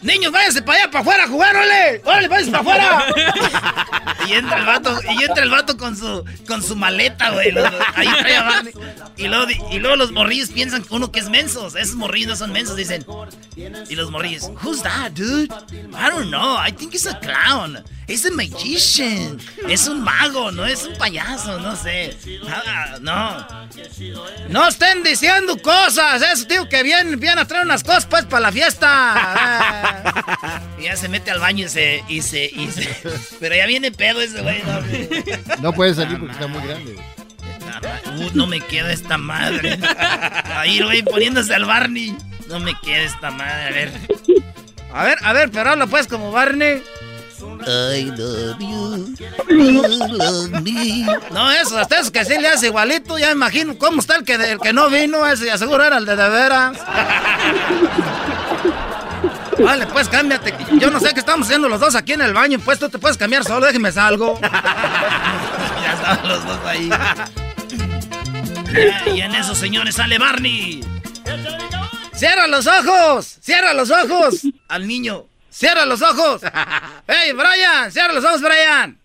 Niños, 0.02 0.32
váyanse 0.32 0.62
para 0.62 0.82
allá, 0.82 0.90
para 0.90 1.00
afuera 1.00 1.24
a 1.24 1.28
jugar, 1.28 1.56
órale. 1.56 2.02
Órale, 2.04 2.28
váyanse 2.28 2.52
para 2.52 2.60
afuera. 2.60 4.14
y 4.28 4.32
entra 4.32 4.58
el 4.58 4.66
vato, 4.66 4.98
y 5.18 5.24
entra 5.24 5.42
el 5.42 5.50
vato 5.50 5.76
con 5.76 5.96
su, 5.96 6.24
con 6.46 6.62
su 6.62 6.76
maleta, 6.76 7.30
güey. 7.30 7.52
Ahí 7.94 8.08
trae 8.20 8.36
a 8.36 8.62
y 9.16 9.26
luego, 9.26 9.46
y 9.72 9.78
luego 9.80 9.96
los 9.96 10.12
morrillos 10.12 10.50
piensan 10.50 10.84
que 10.84 10.94
uno 10.94 11.10
que 11.10 11.18
es 11.18 11.28
mensos. 11.28 11.74
Esos 11.74 11.96
morrillos 11.96 12.28
no 12.28 12.36
son 12.36 12.52
mensos, 12.52 12.76
dicen. 12.76 13.04
Y 13.88 13.96
los 13.96 14.10
morrillos, 14.10 14.50
who's 14.62 14.82
that, 14.82 15.12
dude? 15.12 15.52
I 15.92 16.10
don't 16.10 16.30
know, 16.30 16.56
I 16.56 16.72
think 16.72 16.94
it's 16.94 17.06
a 17.06 17.18
clown. 17.18 17.82
Es 18.08 18.24
un 18.24 18.36
magician. 18.36 19.38
Es 19.68 19.86
un 19.86 20.00
mago, 20.02 20.50
no 20.50 20.64
es 20.64 20.84
un 20.84 20.96
payaso, 20.96 21.58
no 21.58 21.76
sé. 21.76 22.16
no. 23.02 23.46
No 24.48 24.68
estén 24.68 25.02
diciendo 25.02 25.60
cosas. 25.60 26.22
Eso, 26.22 26.46
tío, 26.46 26.68
que 26.68 26.82
vienen, 26.82 27.20
vienen 27.20 27.40
a 27.40 27.46
traer 27.46 27.66
unas 27.66 27.84
cosas 27.84 28.06
pues 28.06 28.24
para 28.24 28.40
la 28.40 28.52
fiesta. 28.52 28.87
Y 30.78 30.82
ya 30.84 30.96
se 30.96 31.08
mete 31.08 31.30
al 31.30 31.40
baño 31.40 31.66
y 31.66 31.68
se, 31.68 32.04
y 32.08 32.22
se, 32.22 32.46
y 32.46 32.70
se. 32.70 32.88
Pero 33.40 33.54
ya 33.54 33.66
viene 33.66 33.90
pedo 33.92 34.20
ese 34.20 34.42
güey. 34.42 34.62
No, 35.60 35.72
puede 35.72 35.94
salir 35.94 36.18
porque 36.18 36.32
está 36.32 36.46
muy 36.46 36.66
grande. 36.66 36.96
Uh, 38.16 38.30
no 38.34 38.46
me 38.46 38.60
queda 38.60 38.92
esta 38.92 39.18
madre. 39.18 39.78
Ahí, 40.56 40.80
güey, 40.80 41.02
poniéndose 41.02 41.54
al 41.54 41.64
Barney. 41.64 42.16
No 42.48 42.60
me 42.60 42.74
quede 42.80 43.04
esta 43.04 43.30
madre, 43.30 43.66
a 43.66 43.70
ver. 43.70 43.92
A 44.92 45.04
ver, 45.04 45.18
a 45.22 45.32
ver, 45.32 45.50
pero 45.50 45.70
habla 45.70 45.86
pues 45.86 46.06
como 46.06 46.32
Barney. 46.32 46.82
I 47.40 48.10
love 48.16 48.58
you, 48.58 49.14
you 49.48 49.82
love 50.16 50.50
me. 50.62 51.06
No, 51.30 51.50
eso, 51.52 51.78
hasta 51.78 52.00
eso 52.00 52.10
que 52.10 52.24
sí 52.24 52.38
le 52.38 52.48
hace 52.48 52.66
igualito. 52.66 53.18
Ya 53.18 53.26
me 53.28 53.32
imagino 53.32 53.78
cómo 53.78 54.00
está 54.00 54.16
el 54.16 54.24
que, 54.24 54.34
el 54.34 54.58
que 54.58 54.72
no 54.72 54.88
vino. 54.88 55.26
Ese, 55.26 55.50
aseguro 55.50 55.84
era 55.84 55.98
el 55.98 56.06
de 56.06 56.16
de 56.16 56.28
veras. 56.28 56.78
Vale, 59.64 59.86
pues 59.86 60.08
cámbiate. 60.08 60.54
Yo 60.78 60.90
no 60.90 61.00
sé 61.00 61.12
qué 61.12 61.20
estamos 61.20 61.46
haciendo 61.46 61.68
los 61.68 61.80
dos 61.80 61.94
aquí 61.94 62.12
en 62.12 62.22
el 62.22 62.32
baño. 62.32 62.58
Pues 62.64 62.78
tú 62.78 62.88
te 62.88 62.98
puedes 62.98 63.16
cambiar 63.16 63.44
solo, 63.44 63.66
déjeme 63.66 63.90
salgo. 63.92 64.38
ya 64.40 65.92
estaban 65.94 66.28
los 66.28 66.44
dos 66.46 66.58
ahí. 66.64 66.90
y 69.14 69.20
en 69.20 69.34
eso, 69.34 69.54
señores, 69.54 69.96
sale 69.96 70.18
Barney. 70.18 70.84
¡Cierra 72.12 72.46
los 72.48 72.66
ojos! 72.66 73.38
¡Cierra 73.40 73.72
los 73.74 73.90
ojos! 73.90 74.40
Al 74.68 74.88
niño. 74.88 75.26
¡Cierra 75.50 75.84
los 75.86 76.02
ojos! 76.02 76.42
¡Ey, 77.06 77.32
Brian! 77.32 77.92
¡Cierra 77.92 78.12
los 78.12 78.24
ojos, 78.24 78.40
Brian! 78.40 78.98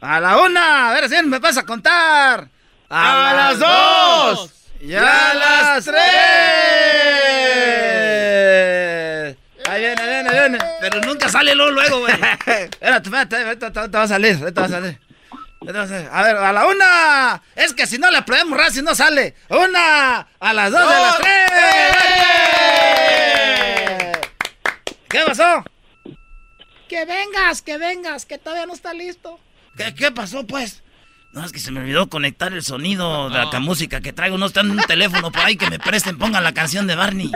A 0.00 0.20
la 0.20 0.38
una, 0.38 0.90
a 0.90 0.92
ver 0.94 1.08
si 1.08 1.20
me 1.24 1.40
vas 1.40 1.56
a 1.56 1.64
contar. 1.64 2.48
A, 2.88 3.32
las 3.34 3.58
dos. 3.58 4.52
Y 4.80 4.94
a 4.94 5.34
las 5.34 5.84
tres. 5.84 5.98
Ahí 9.68 9.80
viene, 9.80 10.06
viene, 10.06 10.30
viene. 10.30 10.58
Pero 10.90 11.06
nunca 11.06 11.28
sale 11.28 11.54
luego, 11.54 11.72
luego, 11.72 12.00
güey. 12.00 12.14
espérate, 12.46 13.08
espérate, 13.08 13.70
te 13.70 13.88
va 13.98 14.02
a 14.02 14.08
salir, 14.08 14.38
te 14.38 14.60
va 14.60 14.66
a 14.66 14.68
salir. 14.68 14.98
A 16.12 16.22
ver, 16.22 16.36
a 16.36 16.52
la 16.52 16.66
una. 16.66 17.42
Es 17.56 17.74
que 17.74 17.86
si 17.86 17.98
no 17.98 18.10
le 18.10 18.18
aprendemos 18.18 18.72
si 18.72 18.80
no 18.80 18.94
sale. 18.94 19.34
Una, 19.48 20.28
a 20.38 20.52
las 20.54 20.70
dos, 20.70 20.80
a 20.80 21.00
las 21.00 21.18
tres. 21.18 21.50
¿Qué 25.08 25.20
pasó? 25.26 25.64
Que 26.88 27.04
vengas, 27.04 27.62
que 27.62 27.76
vengas, 27.76 28.24
que 28.24 28.38
todavía 28.38 28.66
no 28.66 28.74
está 28.74 28.94
listo. 28.94 29.40
¿Qué, 29.76 29.94
qué 29.94 30.10
pasó, 30.10 30.46
pues? 30.46 30.82
No, 31.32 31.44
es 31.44 31.52
que 31.52 31.58
se 31.58 31.70
me 31.70 31.80
olvidó 31.80 32.08
conectar 32.08 32.52
el 32.52 32.62
sonido 32.62 33.28
de 33.28 33.38
la 33.38 33.60
música 33.60 34.00
que 34.00 34.12
traigo. 34.12 34.38
No 34.38 34.46
está 34.46 34.60
en 34.60 34.70
un 34.70 34.78
teléfono 34.78 35.30
por 35.30 35.42
ahí 35.42 35.56
que 35.56 35.68
me 35.68 35.78
presten, 35.78 36.16
pongan 36.16 36.42
la 36.42 36.54
canción 36.54 36.86
de 36.86 36.94
Barney. 36.94 37.30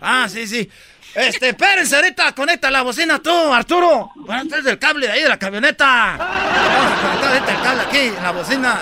Ah, 0.00 0.28
sí, 0.28 0.46
sí. 0.46 0.68
Este, 1.14 1.48
espérense 1.48 1.96
ahorita, 1.96 2.32
conecta 2.34 2.70
la 2.70 2.82
bocina 2.82 3.18
tú, 3.20 3.52
Arturo. 3.52 4.12
Bueno, 4.14 4.54
el 4.54 4.78
cable 4.78 5.06
de 5.06 5.12
ahí 5.12 5.22
de 5.22 5.28
la 5.28 5.38
camioneta. 5.38 6.16
Vamos 6.16 6.92
a 6.92 7.20
conectar 7.20 7.56
el 7.56 7.62
cable 7.62 7.82
aquí, 7.82 8.16
en 8.16 8.22
la 8.22 8.30
bocina. 8.30 8.80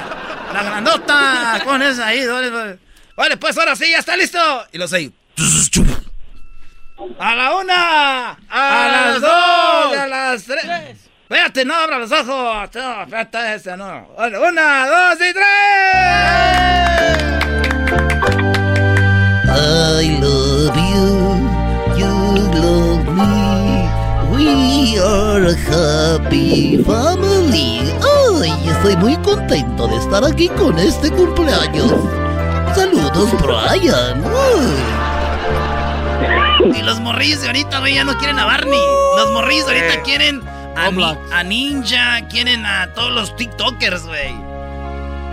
La 0.53 0.63
grandota. 0.63 1.61
Pon 1.65 1.83
esa 1.83 2.07
ahí, 2.07 2.27
vale, 2.27 2.79
vale. 3.17 3.37
pues 3.37 3.57
ahora 3.57 3.75
sí, 3.77 3.91
ya 3.91 3.99
está 3.99 4.17
listo. 4.17 4.39
Y 4.73 4.79
los 4.79 4.91
seis. 4.91 5.11
A 7.19 7.35
la 7.35 7.55
una, 7.55 8.31
a, 8.49 8.89
las 8.91 9.21
dos, 9.21 9.97
a 9.97 10.07
las 10.09 10.45
tres. 10.45 11.09
Espérate, 11.23 11.65
no 11.65 11.75
abra 11.75 11.99
los 11.99 12.11
ojos. 12.11 12.69
No, 12.75 13.03
espérate, 13.03 13.55
ese 13.55 13.77
no. 13.77 14.09
Una, 14.17 14.87
dos 14.87 15.19
y 15.21 15.33
tres. 15.33 15.45
I 20.01 20.21
love 20.21 20.38
We 24.89 24.99
are 24.99 25.45
a 25.45 25.55
happy 25.55 26.83
family. 26.83 27.93
Ay, 28.41 28.51
estoy 28.71 28.97
muy 28.97 29.17
contento 29.19 29.87
de 29.87 29.97
estar 29.97 30.25
aquí 30.25 30.49
con 30.49 30.79
este 30.79 31.11
cumpleaños. 31.11 31.93
Saludos, 32.75 33.31
Brian. 33.43 34.25
Y 36.75 36.83
los 36.83 37.01
morrillos 37.01 37.43
de 37.43 37.49
ahorita, 37.49 37.81
güey, 37.81 37.97
ya 37.97 38.05
no 38.05 38.17
quieren 38.17 38.39
a 38.39 38.47
Barney. 38.47 38.81
Los 39.19 39.31
morrillos 39.33 39.67
de 39.67 39.79
ahorita 39.79 40.03
quieren 40.05 40.41
a, 40.75 41.43
Ninja, 41.45 42.27
quieren 42.31 42.65
a 42.65 42.91
todos 42.95 43.13
los 43.13 43.37
TikTokers, 43.37 44.07
güey. 44.07 44.33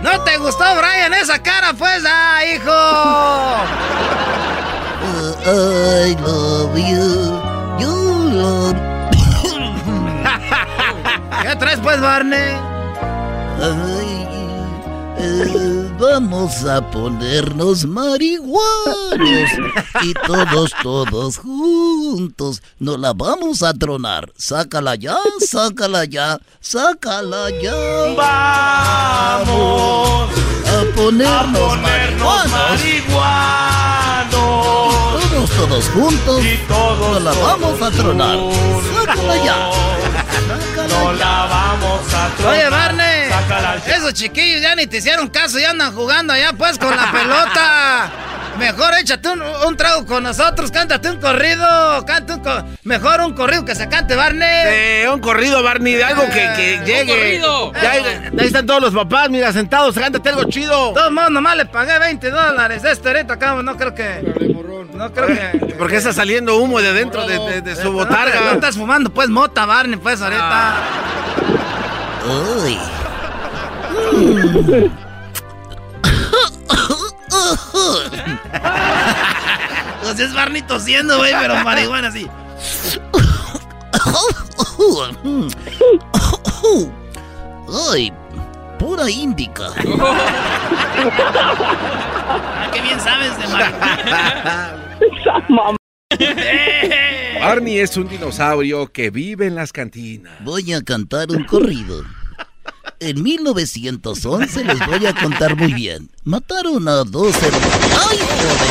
¿No 0.02 0.22
te 0.24 0.36
gustó, 0.36 0.64
Brian, 0.76 1.14
esa 1.14 1.42
cara, 1.42 1.72
pues? 1.72 2.04
¡Ah, 2.06 2.40
hijo! 2.44 2.72
Uh, 5.06 5.36
I 5.46 6.16
love 6.20 6.76
you. 6.76 7.40
You 7.78 7.94
love... 8.34 8.85
¿Qué 11.42 11.56
traes, 11.56 11.78
pues, 11.80 12.00
Barney? 12.00 12.56
Ay, 13.60 14.28
eh, 15.18 15.90
vamos 15.98 16.64
a 16.64 16.90
ponernos 16.90 17.86
marihuanos 17.86 19.50
y 20.02 20.12
todos, 20.26 20.72
todos 20.82 21.38
juntos 21.38 22.62
nos 22.78 22.98
la 22.98 23.12
vamos 23.12 23.62
a 23.62 23.72
tronar. 23.72 24.32
Sácala 24.36 24.94
ya, 24.94 25.16
sácala 25.40 26.04
ya, 26.04 26.38
sácala 26.60 27.50
ya. 27.62 27.74
Vamos 28.16 29.50
a 30.66 30.84
ponernos, 30.96 31.78
marihuanos. 31.80 32.80
Todos, 34.30 35.50
todos 35.50 35.88
juntos 35.90 36.44
y 36.44 36.56
todos, 36.68 37.12
nos 37.12 37.22
la 37.22 37.32
vamos 37.32 37.80
a 37.82 37.90
tronar. 37.90 38.38
Sácala 38.94 39.36
ya. 39.44 39.70
No 40.98 41.12
la 41.12 41.46
vamos 41.46 42.00
a. 42.14 42.48
Oye, 42.48 42.68
Barney. 42.68 43.30
Esos 43.86 44.14
chiquillos 44.14 44.62
ya 44.62 44.74
ni 44.74 44.86
te 44.86 44.98
hicieron 44.98 45.28
caso, 45.28 45.58
ya 45.58 45.70
andan 45.70 45.94
jugando 45.94 46.32
allá 46.32 46.52
pues 46.52 46.78
con 46.78 46.94
la 46.94 47.10
pelota. 47.12 48.10
Mejor 48.58 48.94
échate 49.00 49.28
un, 49.28 49.76
trago 49.76 50.06
con 50.06 50.22
nosotros, 50.22 50.70
cántate 50.70 51.10
un 51.10 51.20
corrido, 51.20 52.04
canta 52.06 52.36
un 52.36 52.76
mejor 52.84 53.20
un 53.20 53.34
corrido 53.34 53.64
que 53.64 53.74
se 53.74 53.88
cante, 53.88 54.14
Barney. 54.14 55.02
Sí, 55.02 55.08
un 55.08 55.20
corrido, 55.20 55.62
Barney, 55.62 55.94
de 55.94 56.04
algo 56.04 56.24
que, 56.24 56.48
que 56.56 56.80
llegue. 56.84 57.40
Ya, 57.82 57.90
ahí 57.92 58.46
están 58.46 58.66
todos 58.66 58.80
los 58.80 58.94
papás, 58.94 59.28
mira, 59.30 59.52
sentados, 59.52 59.94
cántate 59.94 60.28
algo 60.28 60.44
chido. 60.44 60.92
Todo 60.92 61.10
mundo 61.10 61.30
nomás 61.30 61.56
le 61.56 61.66
pagué 61.66 61.98
20 61.98 62.30
dólares. 62.30 62.82
Este 62.84 63.08
ahorita 63.08 63.34
acá, 63.34 63.54
no 63.62 63.76
creo 63.76 63.94
que. 63.94 64.34
No 64.94 65.12
creo 65.12 65.26
que. 65.26 65.74
Porque 65.78 65.96
está 65.96 66.12
saliendo 66.12 66.56
humo 66.56 66.80
de 66.80 66.92
dentro 66.92 67.26
de, 67.26 67.60
de, 67.60 67.76
su 67.76 67.92
botarga. 67.92 68.40
No, 68.40 68.52
estás 68.52 68.76
fumando, 68.76 69.10
pues, 69.10 69.28
mota, 69.28 69.66
Barney, 69.66 69.98
pues, 69.98 70.22
ahorita. 70.22 70.76
Uy. 72.64 72.78
pues 80.02 80.18
es 80.20 80.34
Barney 80.34 80.62
tosiendo, 80.62 81.18
güey, 81.18 81.32
pero 81.40 81.62
marihuana 81.64 82.10
sí. 82.10 82.28
Ay, 87.90 88.12
pura 88.78 89.10
índica. 89.10 89.72
ah, 92.28 92.70
qué 92.72 92.80
bien 92.80 93.00
sabes 93.00 93.38
de 93.38 93.48
marihuana. 93.48 94.72
Barney 97.40 97.78
es 97.78 97.96
un 97.96 98.08
dinosaurio 98.08 98.90
que 98.92 99.10
vive 99.10 99.46
en 99.46 99.54
las 99.54 99.72
cantinas. 99.72 100.32
Voy 100.40 100.72
a 100.72 100.82
cantar 100.82 101.30
un 101.30 101.44
corrido. 101.44 102.02
En 102.98 103.22
1911 103.22 104.64
les 104.64 104.86
voy 104.86 105.04
a 105.04 105.14
contar 105.14 105.54
muy 105.54 105.74
bien. 105.74 106.08
Mataron 106.24 106.88
a 106.88 107.04
dos 107.04 107.36
hermanos. 107.42 107.68
¡Ay, 108.08 108.18
joder! 108.18 108.66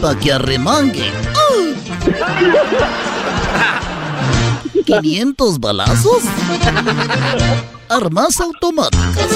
Pa' 0.00 0.18
que 0.18 0.32
arremangue. 0.32 1.12
500 4.84 5.60
balazos. 5.60 6.24
Armas 7.88 8.40
automáticas. 8.40 9.28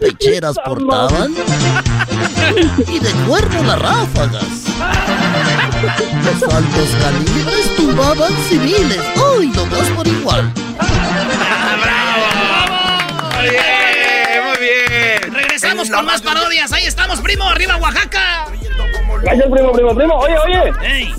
Pecheras 0.00 0.56
portaban. 0.64 1.34
Y 2.88 2.98
de 2.98 3.12
cuerno 3.26 3.62
las 3.62 3.78
ráfagas. 3.78 4.64
Los 5.84 6.42
altos 6.42 6.88
calibres 7.02 7.76
tumbaban 7.76 8.32
civiles. 8.48 9.00
¡Uy, 9.36 9.48
no 9.48 9.66
más 9.66 9.88
por 9.90 10.06
igual! 10.06 10.52
¡Bravo! 11.82 12.24
Muy 13.36 13.50
bien, 13.50 14.44
muy 14.44 14.56
bien. 14.58 15.34
Regresamos 15.34 15.90
con 15.90 16.06
más 16.06 16.22
parodias. 16.22 16.72
Ahí 16.72 16.84
estamos, 16.86 17.20
primo. 17.20 17.44
Arriba, 17.44 17.76
Oaxaca. 17.76 18.46
Gracias, 19.22 19.48
primo, 19.50 19.72
primo, 19.72 19.94
primo. 19.94 20.14
Oye, 20.14 20.38
oye. 20.38 20.72
Hey. 20.82 21.14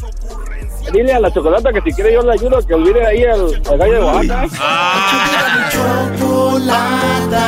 Dile 0.91 1.13
a 1.13 1.19
la 1.19 1.31
chocolata 1.31 1.71
que 1.73 1.81
si 1.81 1.93
quiere 1.93 2.13
yo 2.13 2.21
le 2.21 2.33
ayudo 2.33 2.57
a 2.57 2.63
que 2.65 2.73
olvide 2.73 3.05
ahí 3.05 3.23
al, 3.23 3.61
al 3.69 3.77
gallo 3.77 3.93
de 3.93 3.99
Oaxaca. 3.99 4.47
Ah. 4.59 5.69
Chocolata. 5.71 7.45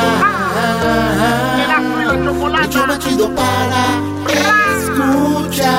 El 2.12 2.70
show 2.70 2.86
más 2.86 2.98
chido 2.98 3.34
para 3.34 3.84
escuchar. 4.82 5.78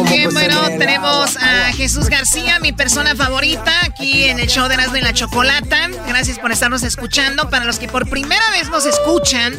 Bien, 0.00 0.32
bueno, 0.32 0.60
tenemos 0.78 1.36
a 1.36 1.70
Jesús 1.72 2.08
García, 2.08 2.58
mi 2.60 2.72
persona 2.72 3.14
favorita, 3.14 3.72
aquí 3.84 4.24
en 4.24 4.40
el 4.40 4.46
show 4.46 4.66
de 4.66 4.74
Erasmo 4.74 4.96
y 4.96 5.00
la 5.02 5.12
Chocolata. 5.12 5.88
Gracias 6.08 6.38
por 6.38 6.50
estarnos 6.50 6.82
escuchando. 6.82 7.50
Para 7.50 7.66
los 7.66 7.78
que 7.78 7.88
por 7.88 8.08
primera 8.08 8.50
vez 8.52 8.70
nos 8.70 8.86
escuchan, 8.86 9.56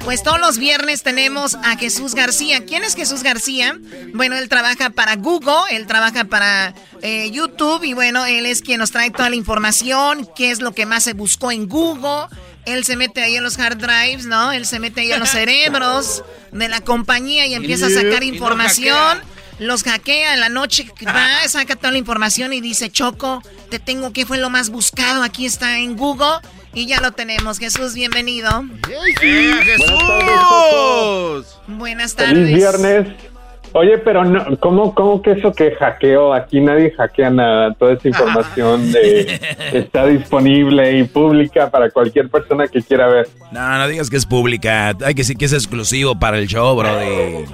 pues 0.00 0.22
todos 0.22 0.38
los 0.38 0.58
viernes 0.58 1.02
tenemos 1.02 1.54
a 1.54 1.76
Jesús 1.78 2.14
García. 2.14 2.66
¿Quién 2.66 2.84
es 2.84 2.94
Jesús 2.94 3.22
García? 3.22 3.78
Bueno, 4.12 4.36
él 4.36 4.50
trabaja 4.50 4.90
para 4.90 5.16
Google, 5.16 5.62
él 5.70 5.86
trabaja 5.86 6.24
para 6.24 6.74
eh, 7.00 7.30
YouTube 7.30 7.82
y 7.84 7.94
bueno, 7.94 8.26
él 8.26 8.44
es 8.44 8.60
quien 8.60 8.80
nos 8.80 8.90
trae 8.90 9.10
toda 9.10 9.30
la 9.30 9.36
información, 9.36 10.28
qué 10.36 10.50
es 10.50 10.60
lo 10.60 10.72
que 10.72 10.84
más 10.84 11.04
se 11.04 11.14
buscó 11.14 11.52
en 11.52 11.68
Google. 11.68 12.26
Él 12.66 12.84
se 12.84 12.96
mete 12.96 13.22
ahí 13.22 13.36
en 13.36 13.42
los 13.42 13.58
hard 13.58 13.78
drives, 13.78 14.26
¿no? 14.26 14.52
Él 14.52 14.66
se 14.66 14.78
mete 14.78 15.00
ahí 15.00 15.12
en 15.12 15.20
los 15.20 15.30
cerebros 15.30 16.22
de 16.52 16.68
la 16.68 16.82
compañía 16.82 17.46
y 17.46 17.54
empieza 17.54 17.86
a 17.86 17.90
sacar 17.90 18.22
información 18.22 19.22
los 19.60 19.84
hackea 19.84 20.34
en 20.34 20.40
la 20.40 20.48
noche, 20.48 20.90
va, 21.06 21.28
saca 21.48 21.76
toda 21.76 21.92
la 21.92 21.98
información 21.98 22.52
y 22.52 22.60
dice, 22.60 22.90
Choco, 22.90 23.42
te 23.70 23.78
tengo 23.78 24.12
que 24.12 24.26
fue 24.26 24.38
lo 24.38 24.50
más 24.50 24.70
buscado, 24.70 25.22
aquí 25.22 25.46
está 25.46 25.78
en 25.78 25.96
Google 25.96 26.40
y 26.74 26.86
ya 26.86 27.00
lo 27.00 27.12
tenemos. 27.12 27.58
Jesús, 27.58 27.94
bienvenido. 27.94 28.64
¡Eh, 28.88 29.54
Jesús! 29.62 31.46
Buenas 31.68 32.16
tardes. 32.16 32.34
Feliz 32.34 32.56
viernes. 32.56 33.29
Oye, 33.72 33.98
pero 33.98 34.24
no, 34.24 34.58
¿cómo, 34.58 34.94
¿cómo 34.94 35.22
que 35.22 35.32
eso 35.32 35.52
que 35.52 35.72
hackeo? 35.72 36.34
Aquí 36.34 36.60
nadie 36.60 36.90
hackea 36.90 37.30
nada. 37.30 37.72
Toda 37.74 37.92
esa 37.92 38.08
información 38.08 38.90
de, 38.90 39.40
está 39.72 40.06
disponible 40.06 40.98
y 40.98 41.04
pública 41.04 41.70
para 41.70 41.90
cualquier 41.90 42.28
persona 42.28 42.66
que 42.66 42.82
quiera 42.82 43.06
ver. 43.06 43.28
No, 43.52 43.78
no 43.78 43.86
digas 43.86 44.10
que 44.10 44.16
es 44.16 44.26
pública. 44.26 44.88
Hay 44.88 45.14
que 45.14 45.20
decir 45.22 45.36
que 45.36 45.44
es 45.44 45.52
exclusivo 45.52 46.18
para 46.18 46.38
el 46.38 46.48
show, 46.48 46.76
brody. 46.76 47.44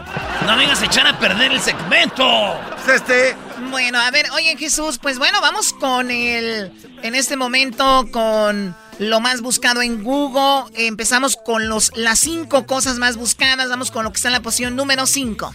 No 0.46 0.56
vengas 0.56 0.80
a 0.80 0.86
echar 0.86 1.06
a 1.06 1.18
perder 1.18 1.52
el 1.52 1.60
segmento. 1.60 2.24
Este. 2.92 3.36
Bueno, 3.70 3.98
a 3.98 4.10
ver, 4.10 4.26
oye 4.32 4.56
Jesús, 4.56 4.98
pues 4.98 5.18
bueno, 5.18 5.40
vamos 5.40 5.72
con 5.72 6.10
el, 6.10 6.70
en 7.02 7.14
este 7.14 7.36
momento 7.36 8.06
con 8.10 8.74
lo 8.98 9.20
más 9.20 9.42
buscado 9.42 9.82
en 9.82 10.02
Google. 10.02 10.70
Empezamos 10.74 11.36
con 11.36 11.68
los, 11.68 11.94
las 11.96 12.18
cinco 12.18 12.66
cosas 12.66 12.96
más 12.96 13.16
buscadas. 13.16 13.68
Vamos 13.68 13.90
con 13.90 14.04
lo 14.04 14.12
que 14.12 14.16
está 14.16 14.28
en 14.28 14.34
la 14.34 14.40
posición 14.40 14.76
número 14.76 15.06
cinco. 15.06 15.52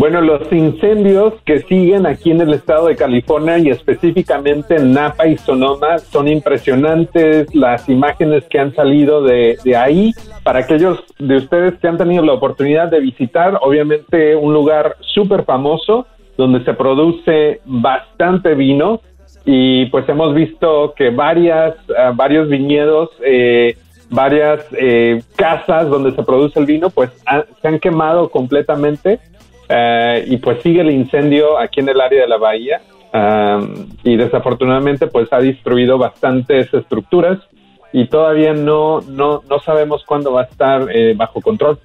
Bueno, 0.00 0.22
los 0.22 0.50
incendios 0.50 1.34
que 1.44 1.58
siguen 1.58 2.06
aquí 2.06 2.30
en 2.30 2.40
el 2.40 2.54
estado 2.54 2.86
de 2.86 2.96
California 2.96 3.58
y 3.58 3.68
específicamente 3.68 4.76
en 4.76 4.94
Napa 4.94 5.26
y 5.26 5.36
Sonoma 5.36 5.98
son 5.98 6.26
impresionantes 6.26 7.54
las 7.54 7.86
imágenes 7.86 8.44
que 8.48 8.58
han 8.58 8.74
salido 8.74 9.22
de, 9.22 9.58
ahí. 9.76 10.14
Para 10.42 10.60
aquellos 10.60 11.04
de 11.18 11.36
ustedes 11.36 11.74
que 11.80 11.86
han 11.86 11.98
tenido 11.98 12.24
la 12.24 12.32
oportunidad 12.32 12.88
de 12.88 12.98
visitar, 12.98 13.58
obviamente 13.60 14.34
un 14.36 14.54
lugar 14.54 14.96
súper 15.00 15.44
famoso 15.44 16.06
donde 16.38 16.64
se 16.64 16.72
produce 16.72 17.60
bastante 17.66 18.54
vino 18.54 19.02
y 19.44 19.84
pues 19.90 20.08
hemos 20.08 20.34
visto 20.34 20.94
que 20.96 21.10
varias, 21.10 21.74
uh, 21.90 22.16
varios 22.16 22.48
viñedos, 22.48 23.10
eh, 23.22 23.76
varias 24.08 24.64
eh, 24.72 25.22
casas 25.36 25.90
donde 25.90 26.12
se 26.12 26.22
produce 26.22 26.58
el 26.58 26.64
vino, 26.64 26.88
pues 26.88 27.10
se 27.60 27.68
han 27.68 27.78
quemado 27.78 28.30
completamente 28.30 29.20
Uh, 29.70 30.26
y 30.26 30.38
pues 30.38 30.60
sigue 30.62 30.80
el 30.80 30.90
incendio 30.90 31.56
aquí 31.56 31.78
en 31.78 31.88
el 31.90 32.00
área 32.00 32.22
de 32.22 32.26
la 32.26 32.38
bahía 32.38 32.82
um, 33.14 33.88
y 34.02 34.16
desafortunadamente 34.16 35.06
pues 35.06 35.32
ha 35.32 35.38
destruido 35.38 35.96
bastantes 35.96 36.74
estructuras 36.74 37.38
y 37.92 38.08
todavía 38.08 38.52
no, 38.52 39.00
no, 39.02 39.44
no 39.48 39.60
sabemos 39.60 40.02
cuándo 40.04 40.32
va 40.32 40.40
a 40.40 40.44
estar 40.46 40.88
eh, 40.92 41.14
bajo 41.16 41.40
control. 41.40 41.78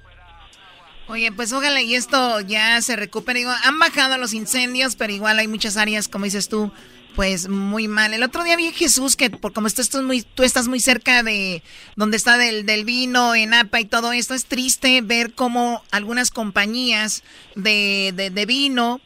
Oye, 1.06 1.30
pues 1.30 1.52
ojalá 1.52 1.80
y 1.80 1.94
esto 1.94 2.40
ya 2.40 2.80
se 2.82 2.96
recupere. 2.96 3.44
Han 3.44 3.78
bajado 3.78 4.18
los 4.18 4.34
incendios, 4.34 4.96
pero 4.96 5.12
igual 5.12 5.38
hay 5.38 5.46
muchas 5.46 5.76
áreas, 5.76 6.08
como 6.08 6.24
dices 6.24 6.48
tú, 6.48 6.72
pues 7.14 7.48
muy 7.48 7.88
mal. 7.88 8.12
El 8.12 8.22
otro 8.22 8.44
día 8.44 8.56
vi 8.56 8.72
Jesús 8.72 9.16
que 9.16 9.30
por 9.30 9.52
como 9.52 9.66
estás 9.66 9.94
muy, 10.02 10.22
tú 10.22 10.42
estás 10.42 10.68
muy 10.68 10.80
cerca 10.80 11.22
de 11.22 11.62
donde 11.96 12.16
está 12.16 12.36
del, 12.38 12.66
del, 12.66 12.84
vino 12.84 13.34
en 13.34 13.54
APA 13.54 13.80
y 13.80 13.84
todo 13.84 14.12
esto, 14.12 14.34
es 14.34 14.46
triste 14.46 15.00
ver 15.00 15.32
cómo 15.32 15.82
algunas 15.90 16.30
compañías 16.30 17.22
de, 17.54 18.12
de, 18.14 18.30
de, 18.30 18.46
vino 18.46 19.00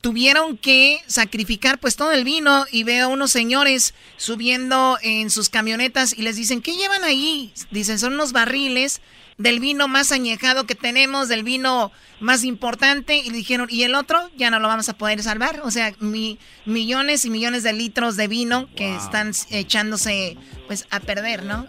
tuvieron 0.00 0.56
que 0.56 1.00
sacrificar 1.06 1.78
pues 1.78 1.96
todo 1.96 2.10
el 2.12 2.24
vino 2.24 2.66
y 2.72 2.82
veo 2.82 3.06
a 3.06 3.08
unos 3.08 3.30
señores 3.30 3.94
subiendo 4.16 4.98
en 5.02 5.30
sus 5.30 5.48
camionetas 5.48 6.12
y 6.16 6.22
les 6.22 6.36
dicen, 6.36 6.60
¿qué 6.60 6.74
llevan 6.74 7.04
ahí? 7.04 7.52
Dicen, 7.70 7.98
son 7.98 8.14
unos 8.14 8.32
barriles 8.32 9.00
del 9.38 9.60
vino 9.60 9.88
más 9.88 10.12
añejado 10.12 10.64
que 10.64 10.74
tenemos, 10.74 11.28
del 11.28 11.42
vino 11.42 11.92
más 12.20 12.44
importante, 12.44 13.16
y 13.16 13.30
dijeron, 13.30 13.66
¿y 13.70 13.82
el 13.82 13.94
otro? 13.94 14.30
Ya 14.36 14.50
no 14.50 14.60
lo 14.60 14.68
vamos 14.68 14.88
a 14.88 14.96
poder 14.96 15.22
salvar. 15.22 15.60
O 15.64 15.70
sea, 15.70 15.92
mi, 15.98 16.38
millones 16.64 17.24
y 17.24 17.30
millones 17.30 17.62
de 17.62 17.72
litros 17.72 18.16
de 18.16 18.28
vino 18.28 18.68
que 18.76 18.88
wow. 18.88 18.98
están 18.98 19.32
echándose 19.50 20.36
pues 20.66 20.86
a 20.90 21.00
perder, 21.00 21.42
¿no? 21.44 21.66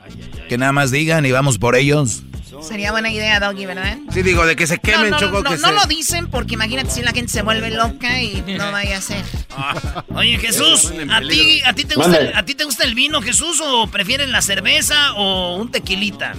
Que 0.49 0.57
nada 0.57 0.72
más 0.72 0.91
digan 0.91 1.26
y 1.26 1.32
vamos 1.32 1.57
por 1.57 1.76
ellos. 1.76 2.24
Sería 2.61 2.91
buena 2.91 3.11
idea, 3.11 3.39
Doggy, 3.39 3.66
¿verdad? 3.66 3.97
Sí, 4.11 4.22
digo, 4.22 4.45
de 4.45 4.55
que 4.55 4.68
se 4.68 4.78
quemen, 4.78 5.09
no, 5.09 5.20
no, 5.20 5.20
Choco. 5.20 5.43
No, 5.43 5.49
que 5.49 5.57
no 5.57 5.70
se... 5.70 5.74
lo 5.74 5.86
dicen 5.86 6.28
porque 6.28 6.53
imagínate 6.53 6.91
si 6.91 7.01
la 7.01 7.11
gente 7.11 7.32
se 7.32 7.41
vuelve 7.41 7.72
loca 7.72 8.22
y 8.22 8.43
no 8.57 8.72
vaya 8.72 8.97
a 8.97 9.01
ser. 9.01 9.24
Ah. 9.51 10.03
Oye, 10.16 10.38
Jesús, 10.38 10.91
¿a 11.11 11.22
ti, 11.22 11.61
a, 11.66 11.74
ti 11.74 11.86
te 11.86 11.95
gusta 11.95 12.18
el, 12.18 12.36
¿a 12.36 12.45
ti 12.45 12.55
te 12.55 12.64
gusta 12.64 12.84
el 12.84 12.95
vino, 12.95 13.22
Jesús, 13.22 13.59
o 13.64 13.88
prefieres 13.88 14.30
la 14.30 14.41
cerveza 14.41 15.14
o 15.14 15.57
un 15.57 15.72
tequilita? 15.72 16.36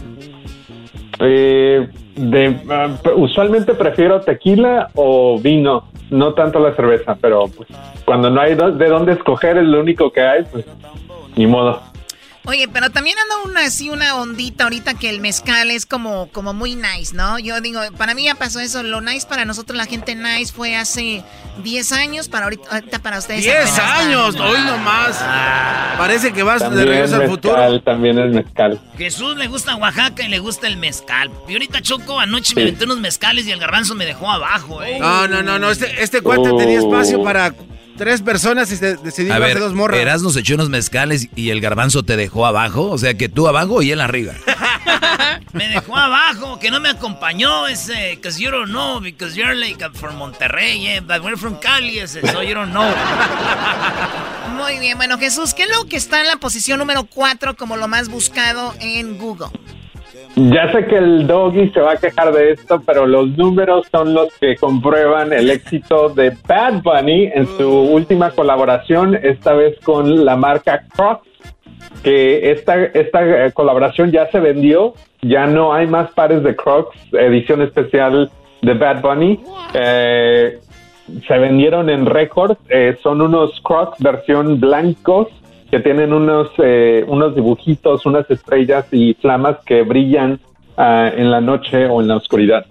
Eh, 1.21 1.89
de, 2.17 2.49
uh, 2.49 3.21
usualmente 3.21 3.75
prefiero 3.75 4.21
tequila 4.21 4.91
o 4.95 5.39
vino, 5.39 5.85
no 6.11 6.35
tanto 6.35 6.61
la 6.61 6.75
cerveza, 6.75 7.17
pero 7.21 7.45
pues, 7.49 7.69
cuando 8.05 8.31
no 8.31 8.41
hay 8.41 8.55
de 8.55 8.89
dónde 8.89 9.13
escoger, 9.13 9.59
es 9.59 9.65
lo 9.65 9.81
único 9.81 10.11
que 10.11 10.21
hay, 10.21 10.45
pues 10.45 10.65
ni 11.37 11.47
modo. 11.47 11.81
Oye, 12.47 12.69
pero 12.69 12.91
también 12.91 13.17
anda 13.19 13.51
una 13.51 13.67
así 13.67 13.89
una 13.89 14.17
ondita 14.17 14.65
ahorita 14.65 14.95
que 14.95 15.09
el 15.09 15.21
mezcal 15.21 15.71
es 15.71 15.87
como, 15.87 16.29
como 16.31 16.53
muy 16.53 16.75
nice, 16.75 17.15
¿no? 17.15 17.39
Yo 17.39 17.61
digo, 17.63 17.81
para 17.97 18.15
mí 18.15 18.25
ya 18.25 18.35
pasó 18.35 18.61
eso, 18.61 18.83
lo 18.83 19.01
nice 19.01 19.27
para 19.27 19.47
nosotros 19.47 19.77
la 19.79 19.87
gente 19.87 20.15
nice 20.15 20.53
fue 20.53 20.77
hace 20.77 21.25
10 21.63 21.93
años, 21.93 22.29
para 22.29 22.45
ahorita, 22.45 22.69
ahorita 22.71 22.99
para 22.99 23.19
ustedes. 23.19 23.45
10 23.45 23.79
años, 23.79 24.35
hoy 24.37 24.61
nomás. 24.61 25.17
Ah, 25.21 25.95
Parece 25.97 26.33
que 26.35 26.43
vas 26.43 26.69
de 26.71 26.85
regreso 26.85 27.17
al 27.17 27.29
futuro. 27.29 27.57
Mezcal, 27.57 27.83
también 27.83 28.19
es 28.19 28.33
mezcal. 28.35 28.81
Jesús 28.99 29.37
le 29.37 29.47
gusta 29.47 29.77
Oaxaca 29.77 30.23
y 30.23 30.29
le 30.29 30.39
gusta 30.39 30.67
el 30.67 30.77
mezcal. 30.77 31.31
Y 31.49 31.53
ahorita 31.53 31.81
Choco 31.81 32.21
anoche 32.21 32.51
sí. 32.51 32.57
me 32.57 32.63
aventé 32.63 32.85
unos 32.85 33.01
mezcales 33.01 33.47
y 33.47 33.53
el 33.53 33.59
garbanzo 33.59 33.95
me 33.95 34.05
dejó 34.05 34.31
abajo, 34.31 34.83
eh. 34.83 34.99
No, 34.99 35.27
no, 35.29 35.43
no, 35.43 35.59
no, 35.59 35.71
este, 35.71 36.03
este 36.03 36.21
cuate 36.21 36.51
uh. 36.51 36.59
tenía 36.59 36.79
espacio 36.79 37.23
para 37.23 37.55
tres 37.97 38.23
personas 38.23 38.71
y 38.71 38.77
se 38.77 38.97
decidió 38.97 39.35
a 39.35 39.39
ver, 39.39 39.59
dos 39.59 39.75
morras. 39.75 40.01
Erasmo 40.01 40.31
se 40.31 40.41
echó 40.41 40.55
unos 40.55 40.69
mezcales 40.69 41.29
y 41.35 41.51
el 41.51 41.61
garbanzo 41.61 42.03
te 42.03 42.17
dejó 42.17 42.47
abajo. 42.47 42.91
O 42.91 42.99
sea 42.99 43.15
que 43.15 43.29
tú 43.29 43.49
abajo 43.49 43.83
y 43.83 43.91
él 43.91 44.01
arriba. 44.01 44.35
me 45.53 45.69
dejó 45.69 45.97
abajo, 45.97 46.59
que 46.59 46.71
no 46.71 46.81
me 46.81 46.91
acompañó 46.91 47.67
ese. 47.67 48.17
Because 48.17 48.41
you 48.41 48.51
don't 48.51 48.71
know, 48.71 49.01
because 49.01 49.37
you're 49.37 49.55
like 49.55 49.83
from 49.95 50.17
Monterrey, 50.17 50.81
yeah, 50.81 51.01
but 51.01 51.23
we're 51.23 51.37
from 51.37 51.57
Cali, 51.59 51.99
ese, 51.99 52.21
so 52.33 52.43
you 52.43 52.55
don't 52.55 52.73
know. 52.73 52.93
Muy 54.57 54.79
bien, 54.79 54.97
bueno, 54.97 55.19
Jesús, 55.19 55.55
¿qué 55.55 55.65
es 55.65 55.71
lo 55.71 55.87
que 55.87 55.97
está 55.97 56.21
en 56.21 56.27
la 56.29 56.37
posición 56.37 56.79
número 56.79 57.05
4 57.05 57.57
como 57.57 57.77
lo 57.77 57.89
más 57.89 58.09
buscado 58.09 58.75
en 58.81 59.19
Google? 59.19 59.49
Ya 60.37 60.73
sé 60.73 60.87
que 60.87 60.97
el 60.97 61.29
doggy 61.29 61.71
se 61.71 61.81
va 61.81 61.93
a 61.93 61.97
quejar 61.97 62.33
de 62.33 62.53
esto, 62.53 62.83
pero 62.85 63.07
los 63.07 63.29
números 63.37 63.87
son 63.93 64.15
los 64.15 64.37
que 64.39 64.57
comprueban 64.57 65.33
el 65.33 65.49
éxito 65.49 66.09
de 66.09 66.37
Bad 66.49 66.83
Bunny 66.83 67.31
en 67.33 67.47
su 67.47 67.71
última 67.71 68.31
colaboración, 68.33 69.15
esta 69.15 69.53
vez 69.53 69.79
con 69.85 70.25
la 70.25 70.35
marca 70.35 70.83
Crocs, 70.97 71.29
que 72.03 72.51
esta, 72.51 72.83
esta 72.83 73.51
colaboración 73.53 74.11
ya 74.11 74.29
se 74.33 74.41
vendió, 74.41 74.95
ya 75.23 75.47
no 75.47 75.73
hay 75.73 75.87
más 75.87 76.11
pares 76.13 76.43
de 76.43 76.57
Crocs, 76.57 76.97
edición 77.13 77.63
especial 77.63 78.29
de 78.61 78.75
Bad 78.75 79.03
Bunny. 79.03 79.41
Eh, 79.73 80.59
se 81.29 81.39
vendieron 81.39 81.91
en 81.91 82.07
récord, 82.07 82.57
eh, 82.71 82.97
son 83.05 83.21
unos 83.21 83.61
Crocs 83.61 84.03
versión 84.03 84.59
blancos 84.59 85.29
que 85.75 85.81
tienen 85.81 86.13
unos, 86.13 86.51
eh, 86.59 87.05
unos 87.09 87.35
dibujitos, 87.35 88.07
unas 88.07 88.31
estrellas 88.31 88.87
y 88.93 89.15
flamas 89.15 89.57
que 89.67 89.83
brillan 89.83 90.39
uh, 90.77 91.11
en 91.17 91.33
la 91.33 91.41
noche 91.41 91.87
o 91.87 92.01
en 92.01 92.07
la 92.07 92.15
oscuridad. 92.15 92.65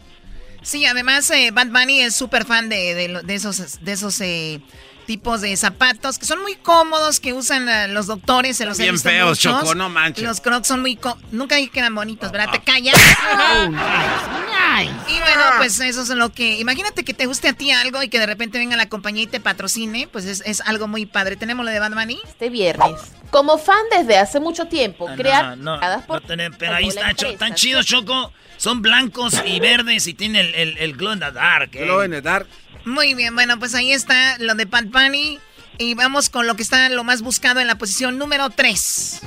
Sí, 0.62 0.86
además 0.86 1.30
eh, 1.32 1.52
Bad 1.52 1.68
Bunny 1.68 2.00
es 2.00 2.16
súper 2.16 2.46
fan 2.46 2.70
de, 2.70 2.96
de, 2.96 3.22
de, 3.22 3.36
esos, 3.36 3.84
de 3.84 3.92
esos 3.92 4.22
eh, 4.22 4.62
tipos 5.06 5.42
de 5.42 5.56
zapatos 5.58 6.18
que 6.20 6.26
son 6.26 6.42
muy 6.42 6.56
cómodos, 6.56 7.20
que 7.20 7.34
usan 7.34 7.68
uh, 7.68 7.94
los 7.94 8.08
doctores, 8.08 8.58
se 8.58 8.66
los 8.66 8.78
Bien 8.78 8.90
he 8.90 8.92
visto 8.94 9.10
feos, 9.10 9.30
muchos. 9.46 9.62
Choco, 9.62 9.76
no 9.76 9.90
manches. 9.90 10.24
Los 10.24 10.42
crocs 10.42 10.68
son 10.68 10.82
muy... 10.82 11.00
Nunca 11.32 11.56
dije 11.56 11.70
que 11.72 11.80
eran 11.80 11.94
bonitos, 11.96 12.32
¿verdad? 12.32 12.52
¿Te 12.52 12.62
callas? 12.64 12.96
Oh, 13.34 13.70
nice, 13.70 14.90
nice. 14.90 15.14
Y 15.14 15.20
bueno, 15.20 15.44
pues 15.58 15.80
eso 15.80 16.02
es 16.02 16.10
lo 16.10 16.32
que... 16.32 16.60
Imagínate 16.60 17.04
que 17.04 17.14
te 17.14 17.26
guste 17.26 17.50
a 17.50 17.54
ti 17.54 17.72
algo 17.72 18.02
y 18.04 18.10
que 18.10 18.20
de 18.20 18.26
repente 18.26 18.58
venga 18.58 18.76
la 18.78 18.90
compañía 18.90 19.24
y 19.24 19.28
te 19.28 19.40
patrocine, 19.40 20.08
pues 20.12 20.26
es, 20.26 20.42
es 20.46 20.62
algo 20.62 20.88
muy 20.88 21.06
padre. 21.06 21.36
¿Tenemos 21.36 21.66
lo 21.66 21.72
de 21.72 21.80
Bad 21.80 21.94
Bunny? 21.94 22.20
Este 22.26 22.50
viernes. 22.50 22.96
Como 23.32 23.58
fan 23.58 23.78
desde 23.92 24.18
hace 24.18 24.40
mucho 24.40 24.66
tiempo, 24.66 25.08
Ah, 25.10 25.16
crear... 25.16 25.58
no, 25.58 25.74
no, 25.74 25.78
creadas 25.80 26.06
por- 26.06 26.22
no 26.22 26.58
pero 26.58 26.76
ahí 26.76 26.88
está, 26.88 27.10
empresa. 27.10 27.38
tan 27.38 27.56
chidos, 27.56 27.86
Choco. 27.86 28.32
Son 28.58 28.82
blancos 28.82 29.34
y 29.46 29.60
verdes 29.60 30.08
y 30.08 30.14
tienen 30.14 30.46
el, 30.46 30.56
el, 30.56 30.78
el 30.78 30.94
glow 30.96 31.14
in 31.14 31.20
the 31.20 31.32
dark. 31.32 31.72
eh. 31.76 31.84
Glow 31.84 32.04
in 32.06 32.12
the 32.12 32.22
dark. 32.22 32.48
Muy 32.86 33.14
bien, 33.14 33.34
bueno, 33.36 33.58
pues 33.60 33.76
ahí 33.76 33.92
está 33.92 34.38
lo 34.40 34.56
de 34.56 34.66
Bad 34.66 34.86
Bunny. 34.86 35.40
Y 35.78 35.96
vamos 35.96 36.30
con 36.30 36.46
lo 36.46 36.56
que 36.56 36.62
está 36.62 36.90
lo 36.90 37.04
más 37.04 37.22
buscado 37.24 37.60
en 37.60 37.68
la 37.68 37.76
posición 37.76 38.20
número 38.20 38.50
3. 38.50 39.22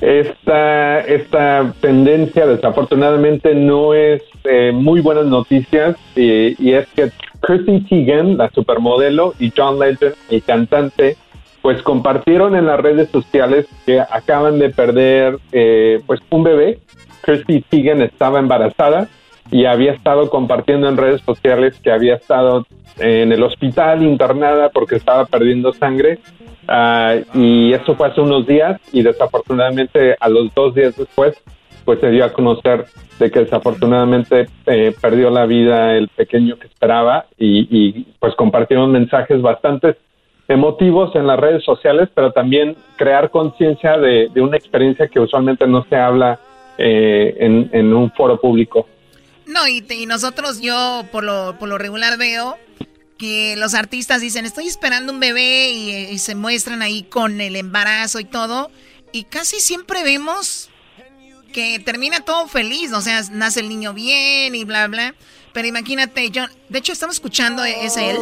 Esta, 0.00 1.00
esta 1.00 1.74
tendencia 1.80 2.46
desafortunadamente 2.46 3.54
no 3.54 3.94
es 3.94 4.22
eh, 4.44 4.72
muy 4.72 5.00
buenas 5.00 5.26
noticias 5.26 5.96
y, 6.14 6.72
es 6.72 6.86
que 6.88 7.10
Chrissy 7.40 7.80
Teigen, 7.88 8.36
la 8.38 8.50
supermodelo, 8.50 9.34
y 9.38 9.52
John 9.56 9.78
Legend, 9.78 10.14
el 10.30 10.42
cantante, 10.42 11.16
pues 11.62 11.82
compartieron 11.82 12.56
en 12.56 12.66
las 12.66 12.80
redes 12.80 13.10
sociales 13.10 13.66
que 13.84 14.00
acaban 14.00 14.58
de 14.58 14.70
perder 14.70 15.38
eh, 15.52 16.00
pues 16.06 16.20
un 16.30 16.42
bebé. 16.42 16.78
Chrissy 17.22 17.64
Teigen 17.68 18.02
estaba 18.02 18.38
embarazada 18.38 19.08
y 19.50 19.64
había 19.64 19.92
estado 19.92 20.28
compartiendo 20.30 20.88
en 20.88 20.96
redes 20.96 21.20
sociales 21.22 21.78
que 21.80 21.92
había 21.92 22.16
estado 22.16 22.66
en 22.98 23.32
el 23.32 23.42
hospital 23.42 24.02
internada 24.02 24.70
porque 24.70 24.96
estaba 24.96 25.26
perdiendo 25.26 25.72
sangre 25.72 26.18
Ah, 26.68 27.14
y 27.32 27.72
eso 27.72 27.94
fue 27.94 28.08
hace 28.08 28.20
unos 28.20 28.46
días 28.46 28.80
y 28.92 29.02
desafortunadamente 29.02 30.16
a 30.18 30.28
los 30.28 30.52
dos 30.54 30.74
días 30.74 30.96
después 30.96 31.36
pues 31.84 32.00
se 32.00 32.10
dio 32.10 32.24
a 32.24 32.32
conocer 32.32 32.86
de 33.20 33.30
que 33.30 33.40
desafortunadamente 33.40 34.48
eh, 34.66 34.92
perdió 35.00 35.30
la 35.30 35.46
vida 35.46 35.94
el 35.94 36.08
pequeño 36.08 36.58
que 36.58 36.66
esperaba 36.66 37.26
y, 37.38 37.68
y, 37.70 38.06
pues 38.18 38.34
compartieron 38.34 38.90
mensajes 38.90 39.40
bastante 39.40 39.96
emotivos 40.48 41.14
en 41.14 41.28
las 41.28 41.38
redes 41.38 41.62
sociales 41.62 42.08
pero 42.12 42.32
también 42.32 42.74
crear 42.96 43.30
conciencia 43.30 43.96
de, 43.96 44.28
una 44.34 44.56
experiencia 44.56 45.06
que 45.06 45.20
usualmente 45.20 45.68
no 45.68 45.84
se 45.88 45.94
habla 45.94 46.40
eh, 46.78 47.36
en 47.38 47.94
un 47.94 48.10
foro 48.10 48.38
público. 48.40 48.86
No, 49.46 49.66
y, 49.68 49.80
te- 49.80 49.94
y 49.94 50.06
nosotros, 50.06 50.60
yo 50.60 51.04
por 51.12 51.24
lo, 51.24 51.56
por 51.58 51.68
lo 51.68 51.78
regular 51.78 52.18
veo 52.18 52.58
que 53.18 53.54
los 53.56 53.74
artistas 53.74 54.20
dicen, 54.20 54.44
estoy 54.44 54.66
esperando 54.66 55.12
un 55.12 55.20
bebé 55.20 55.70
y, 55.70 55.90
y 56.12 56.18
se 56.18 56.34
muestran 56.34 56.82
ahí 56.82 57.04
con 57.04 57.40
el 57.40 57.56
embarazo 57.56 58.20
y 58.20 58.24
todo. 58.24 58.70
Y 59.12 59.24
casi 59.24 59.60
siempre 59.60 60.02
vemos 60.02 60.68
que 61.52 61.78
termina 61.78 62.20
todo 62.20 62.48
feliz, 62.48 62.92
o 62.92 63.00
sea, 63.00 63.22
nace 63.30 63.60
el 63.60 63.68
niño 63.70 63.94
bien 63.94 64.54
y 64.54 64.64
bla, 64.64 64.86
bla. 64.88 65.14
Pero 65.54 65.66
imagínate, 65.68 66.30
yo, 66.30 66.44
de 66.68 66.78
hecho 66.78 66.92
estamos 66.92 67.16
escuchando, 67.16 67.64
es 67.64 67.96
él. 67.96 68.18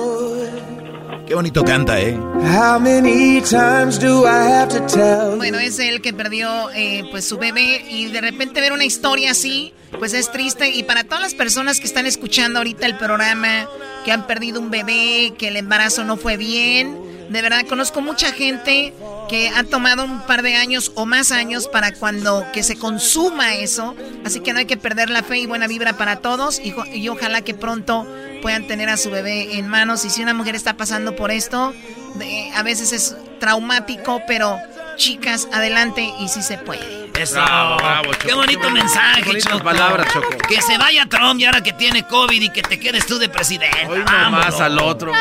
Qué 1.26 1.34
bonito 1.34 1.64
canta, 1.64 1.98
¿eh? 2.00 2.14
How 2.14 2.78
many 2.78 3.40
times 3.40 3.98
do 3.98 4.26
I 4.26 4.52
have 4.52 4.68
to 4.68 4.86
tell? 4.86 5.36
Bueno, 5.38 5.58
es 5.58 5.78
él 5.78 6.02
que 6.02 6.12
perdió 6.12 6.70
eh, 6.72 7.04
pues 7.10 7.24
su 7.24 7.38
bebé 7.38 7.82
y 7.88 8.06
de 8.06 8.20
repente 8.20 8.60
ver 8.60 8.72
una 8.72 8.84
historia 8.84 9.30
así, 9.30 9.72
pues 9.98 10.12
es 10.12 10.30
triste. 10.30 10.68
Y 10.68 10.82
para 10.82 11.04
todas 11.04 11.22
las 11.22 11.34
personas 11.34 11.80
que 11.80 11.86
están 11.86 12.04
escuchando 12.04 12.58
ahorita 12.58 12.84
el 12.84 12.98
programa, 12.98 13.66
que 14.04 14.12
han 14.12 14.26
perdido 14.26 14.60
un 14.60 14.70
bebé, 14.70 15.32
que 15.38 15.48
el 15.48 15.56
embarazo 15.56 16.04
no 16.04 16.18
fue 16.18 16.36
bien, 16.36 16.98
de 17.28 17.42
verdad 17.42 17.66
conozco 17.68 18.00
mucha 18.00 18.32
gente 18.32 18.92
que 19.28 19.48
ha 19.48 19.64
tomado 19.64 20.04
un 20.04 20.20
par 20.26 20.42
de 20.42 20.56
años 20.56 20.92
o 20.94 21.06
más 21.06 21.32
años 21.32 21.68
para 21.68 21.92
cuando 21.92 22.44
que 22.52 22.62
se 22.62 22.76
consuma 22.76 23.54
eso. 23.54 23.94
Así 24.24 24.40
que 24.40 24.52
no 24.52 24.58
hay 24.58 24.66
que 24.66 24.76
perder 24.76 25.10
la 25.10 25.22
fe 25.22 25.38
y 25.38 25.46
buena 25.46 25.66
vibra 25.66 25.96
para 25.96 26.16
todos 26.16 26.60
y, 26.60 26.74
y 26.92 27.08
ojalá 27.08 27.42
que 27.42 27.54
pronto 27.54 28.06
puedan 28.42 28.66
tener 28.66 28.88
a 28.88 28.96
su 28.96 29.10
bebé 29.10 29.56
en 29.58 29.68
manos. 29.68 30.04
Y 30.04 30.10
si 30.10 30.22
una 30.22 30.34
mujer 30.34 30.54
está 30.54 30.76
pasando 30.76 31.16
por 31.16 31.30
esto, 31.30 31.72
de- 32.14 32.50
a 32.54 32.62
veces 32.62 32.92
es 32.92 33.16
traumático, 33.40 34.22
pero 34.26 34.58
chicas, 34.96 35.48
adelante 35.52 36.08
y 36.20 36.28
sí 36.28 36.42
se 36.42 36.58
puede. 36.58 37.04
Eso. 37.18 37.34
Bravo, 37.36 37.76
bravo, 37.76 38.04
Choco. 38.12 38.26
Qué 38.26 38.34
bonito 38.34 38.60
Qué 38.62 38.70
mensaje, 38.70 39.22
bonitas 39.26 39.52
Choco. 39.52 39.64
palabras, 39.64 40.12
Choco. 40.12 40.28
Que 40.48 40.60
se 40.62 40.78
vaya 40.78 41.06
Trump 41.08 41.40
y 41.40 41.44
ahora 41.44 41.60
que 41.62 41.72
tiene 41.72 42.02
COVID 42.06 42.42
y 42.42 42.48
que 42.50 42.62
te 42.62 42.78
quedes 42.80 43.06
tú 43.06 43.18
de 43.18 43.28
presidente. 43.28 43.86
Hoy 43.88 44.00
nomás 44.00 44.60
al 44.60 44.78
otro. 44.80 45.12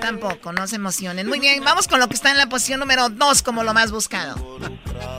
Tampoco, 0.00 0.52
no 0.52 0.66
se 0.66 0.76
emocionen. 0.76 1.26
Muy 1.28 1.40
bien, 1.40 1.62
vamos 1.64 1.88
con 1.88 1.98
lo 2.00 2.08
que 2.08 2.14
está 2.14 2.30
en 2.30 2.36
la 2.36 2.46
posición 2.46 2.80
número 2.80 3.08
2 3.08 3.42
como 3.42 3.62
lo 3.62 3.72
más 3.72 3.90
buscado. 3.90 4.34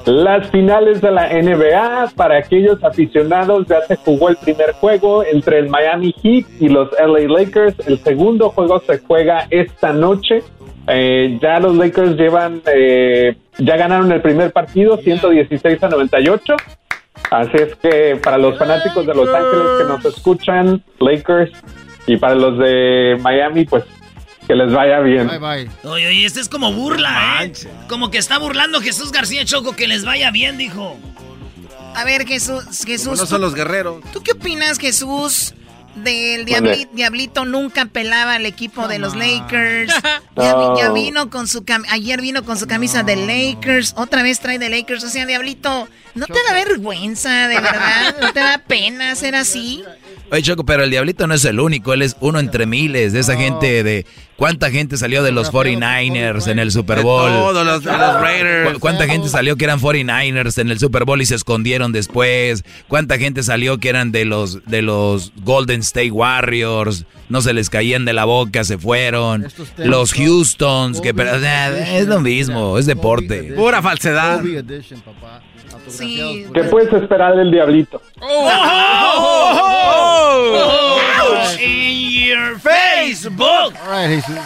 Las 0.05 0.49
finales 0.51 1.01
de 1.01 1.11
la 1.11 1.27
NBA, 1.31 2.11
para 2.15 2.37
aquellos 2.37 2.83
aficionados, 2.83 3.65
ya 3.67 3.81
se 3.87 3.95
jugó 3.95 4.29
el 4.29 4.35
primer 4.37 4.73
juego 4.73 5.23
entre 5.23 5.57
el 5.59 5.69
Miami 5.69 6.13
Heat 6.21 6.45
y 6.59 6.69
los 6.69 6.89
LA 6.99 7.27
Lakers. 7.27 7.75
El 7.87 8.03
segundo 8.03 8.49
juego 8.51 8.81
se 8.85 8.99
juega 8.99 9.47
esta 9.49 9.91
noche. 9.93 10.43
Eh, 10.87 11.39
ya 11.41 11.59
los 11.59 11.75
Lakers 11.75 12.15
llevan, 12.15 12.61
eh, 12.73 13.35
ya 13.57 13.77
ganaron 13.77 14.11
el 14.11 14.21
primer 14.21 14.51
partido, 14.51 14.97
116 14.97 15.81
a 15.83 15.89
98. 15.89 16.55
Así 17.31 17.51
es 17.57 17.75
que 17.75 18.19
para 18.21 18.37
los 18.37 18.57
fanáticos 18.57 19.05
de 19.05 19.15
Los 19.15 19.29
Ángeles 19.29 19.67
que 19.79 19.83
nos 19.85 20.05
escuchan, 20.05 20.83
Lakers, 20.99 21.51
y 22.07 22.17
para 22.17 22.35
los 22.35 22.57
de 22.59 23.17
Miami, 23.21 23.65
pues 23.65 23.83
que 24.45 24.53
les 24.53 24.71
vaya 24.71 24.99
bien. 24.99 25.27
bye. 25.27 25.67
Oye, 25.83 26.07
oye, 26.07 26.25
este 26.25 26.39
es 26.39 26.49
como 26.49 26.71
burla, 26.71 27.43
¿eh? 27.43 27.51
Como 27.89 28.11
que 28.11 28.19
está 28.19 28.37
burlando 28.37 28.79
Jesús 28.79 29.11
García 29.11 29.43
Choco 29.43 29.75
que 29.75 29.87
les 29.87 30.05
vaya 30.05 30.29
bien, 30.29 30.57
dijo. 30.57 30.97
A 31.95 32.03
ver, 32.03 32.27
Jesús, 32.27 32.83
Jesús. 32.85 33.17
no 33.17 33.25
son 33.25 33.41
los 33.41 33.55
guerreros. 33.55 34.03
¿Tú 34.13 34.21
qué 34.21 34.33
opinas, 34.33 34.77
Jesús, 34.77 35.55
del 35.95 36.45
Mande. 36.49 36.51
Diabli- 36.75 36.89
Diablito 36.93 37.45
nunca 37.45 37.85
pelaba 37.85 38.33
al 38.35 38.45
equipo 38.45 38.87
de 38.87 38.99
los 38.99 39.15
Lakers? 39.15 39.93
Ya, 40.37 40.51
No. 40.51 40.73
vi- 40.75 40.81
ya 40.81 40.91
vino 40.91 41.29
con 41.29 41.47
su 41.47 41.63
cam- 41.63 41.85
ayer 41.89 42.19
vino 42.19 42.43
con 42.43 42.57
su 42.59 42.67
camisa 42.67 43.03
de 43.03 43.15
Lakers, 43.15 43.93
otra 43.95 44.21
vez 44.21 44.41
trae 44.41 44.59
de 44.59 44.67
Lakers, 44.69 45.03
o 45.05 45.09
sea, 45.09 45.25
Diablito, 45.25 45.87
¿no 46.13 46.25
te 46.27 46.33
da 46.49 46.53
vergüenza, 46.53 47.47
de 47.47 47.55
verdad? 47.55 48.15
¿No 48.21 48.33
te 48.33 48.41
da 48.41 48.57
pena 48.57 49.15
ser 49.15 49.35
así? 49.35 49.83
Oye, 50.31 50.41
Choco, 50.41 50.65
pero 50.65 50.83
el 50.83 50.89
Diablito 50.89 51.27
no 51.27 51.33
es 51.35 51.45
el 51.45 51.59
único, 51.59 51.93
él 51.93 52.01
es 52.01 52.17
uno 52.19 52.39
entre 52.39 52.65
miles 52.65 53.13
de 53.13 53.19
esa 53.19 53.37
gente 53.37 53.83
de... 53.83 54.05
¿Cuánta 54.37 54.69
gente 54.69 54.97
salió 54.97 55.23
de 55.23 55.31
los 55.31 55.49
49ers 55.49 56.47
en 56.47 56.59
el 56.59 56.69
Super 56.71 57.01
Bowl? 57.03 57.31
De 57.31 57.37
todos 57.37 57.65
los, 57.65 57.83
de 57.85 57.91
los 57.97 58.19
Raiders. 58.21 58.73
¿Cu- 58.73 58.79
¿Cuánta 58.81 59.05
gente 59.07 59.29
salió 59.29 59.55
que 59.55 59.63
eran 59.63 59.79
49ers 59.79 60.57
en 60.59 60.71
el 60.71 60.77
Super 60.79 61.05
Bowl 61.05 61.21
y 61.21 61.25
se 61.25 61.35
escondieron 61.35 61.93
después? 61.93 62.65
¿Cuánta 62.89 63.17
gente 63.17 63.43
salió 63.43 63.77
que 63.77 63.87
eran 63.87 64.11
de 64.11 64.25
los 64.25 64.65
de 64.65 64.81
los 64.81 65.31
Golden 65.43 65.79
State 65.79 66.11
Warriors? 66.11 67.05
No 67.29 67.39
se 67.41 67.53
les 67.53 67.69
caían 67.69 68.03
de 68.03 68.11
la 68.11 68.25
boca, 68.25 68.65
se 68.65 68.77
fueron. 68.77 69.47
Los 69.77 70.11
Houstons, 70.13 70.99
que 70.99 71.13
pero, 71.13 71.37
o 71.37 71.39
sea, 71.39 71.69
edition. 71.69 71.95
es 71.95 72.07
lo 72.07 72.19
mismo, 72.19 72.77
es 72.77 72.87
deporte. 72.87 73.53
Pura 73.55 73.81
falsedad. 73.81 74.39
Kobe 74.41 74.57
edition, 74.57 74.99
papá. 74.99 75.41
Autografiados 75.85 76.35
Sí. 76.35 76.45
¿Qué 76.53 76.63
puedes 76.63 76.91
esperar 76.93 77.35
del 77.35 77.51
Diablito? 77.51 78.01
Ouch 80.65 81.59
in 81.59 82.27
your 82.27 82.59
Facebook. 82.59 83.73
All 83.83 83.91
right, 83.91 84.09
Jesus. 84.09 84.39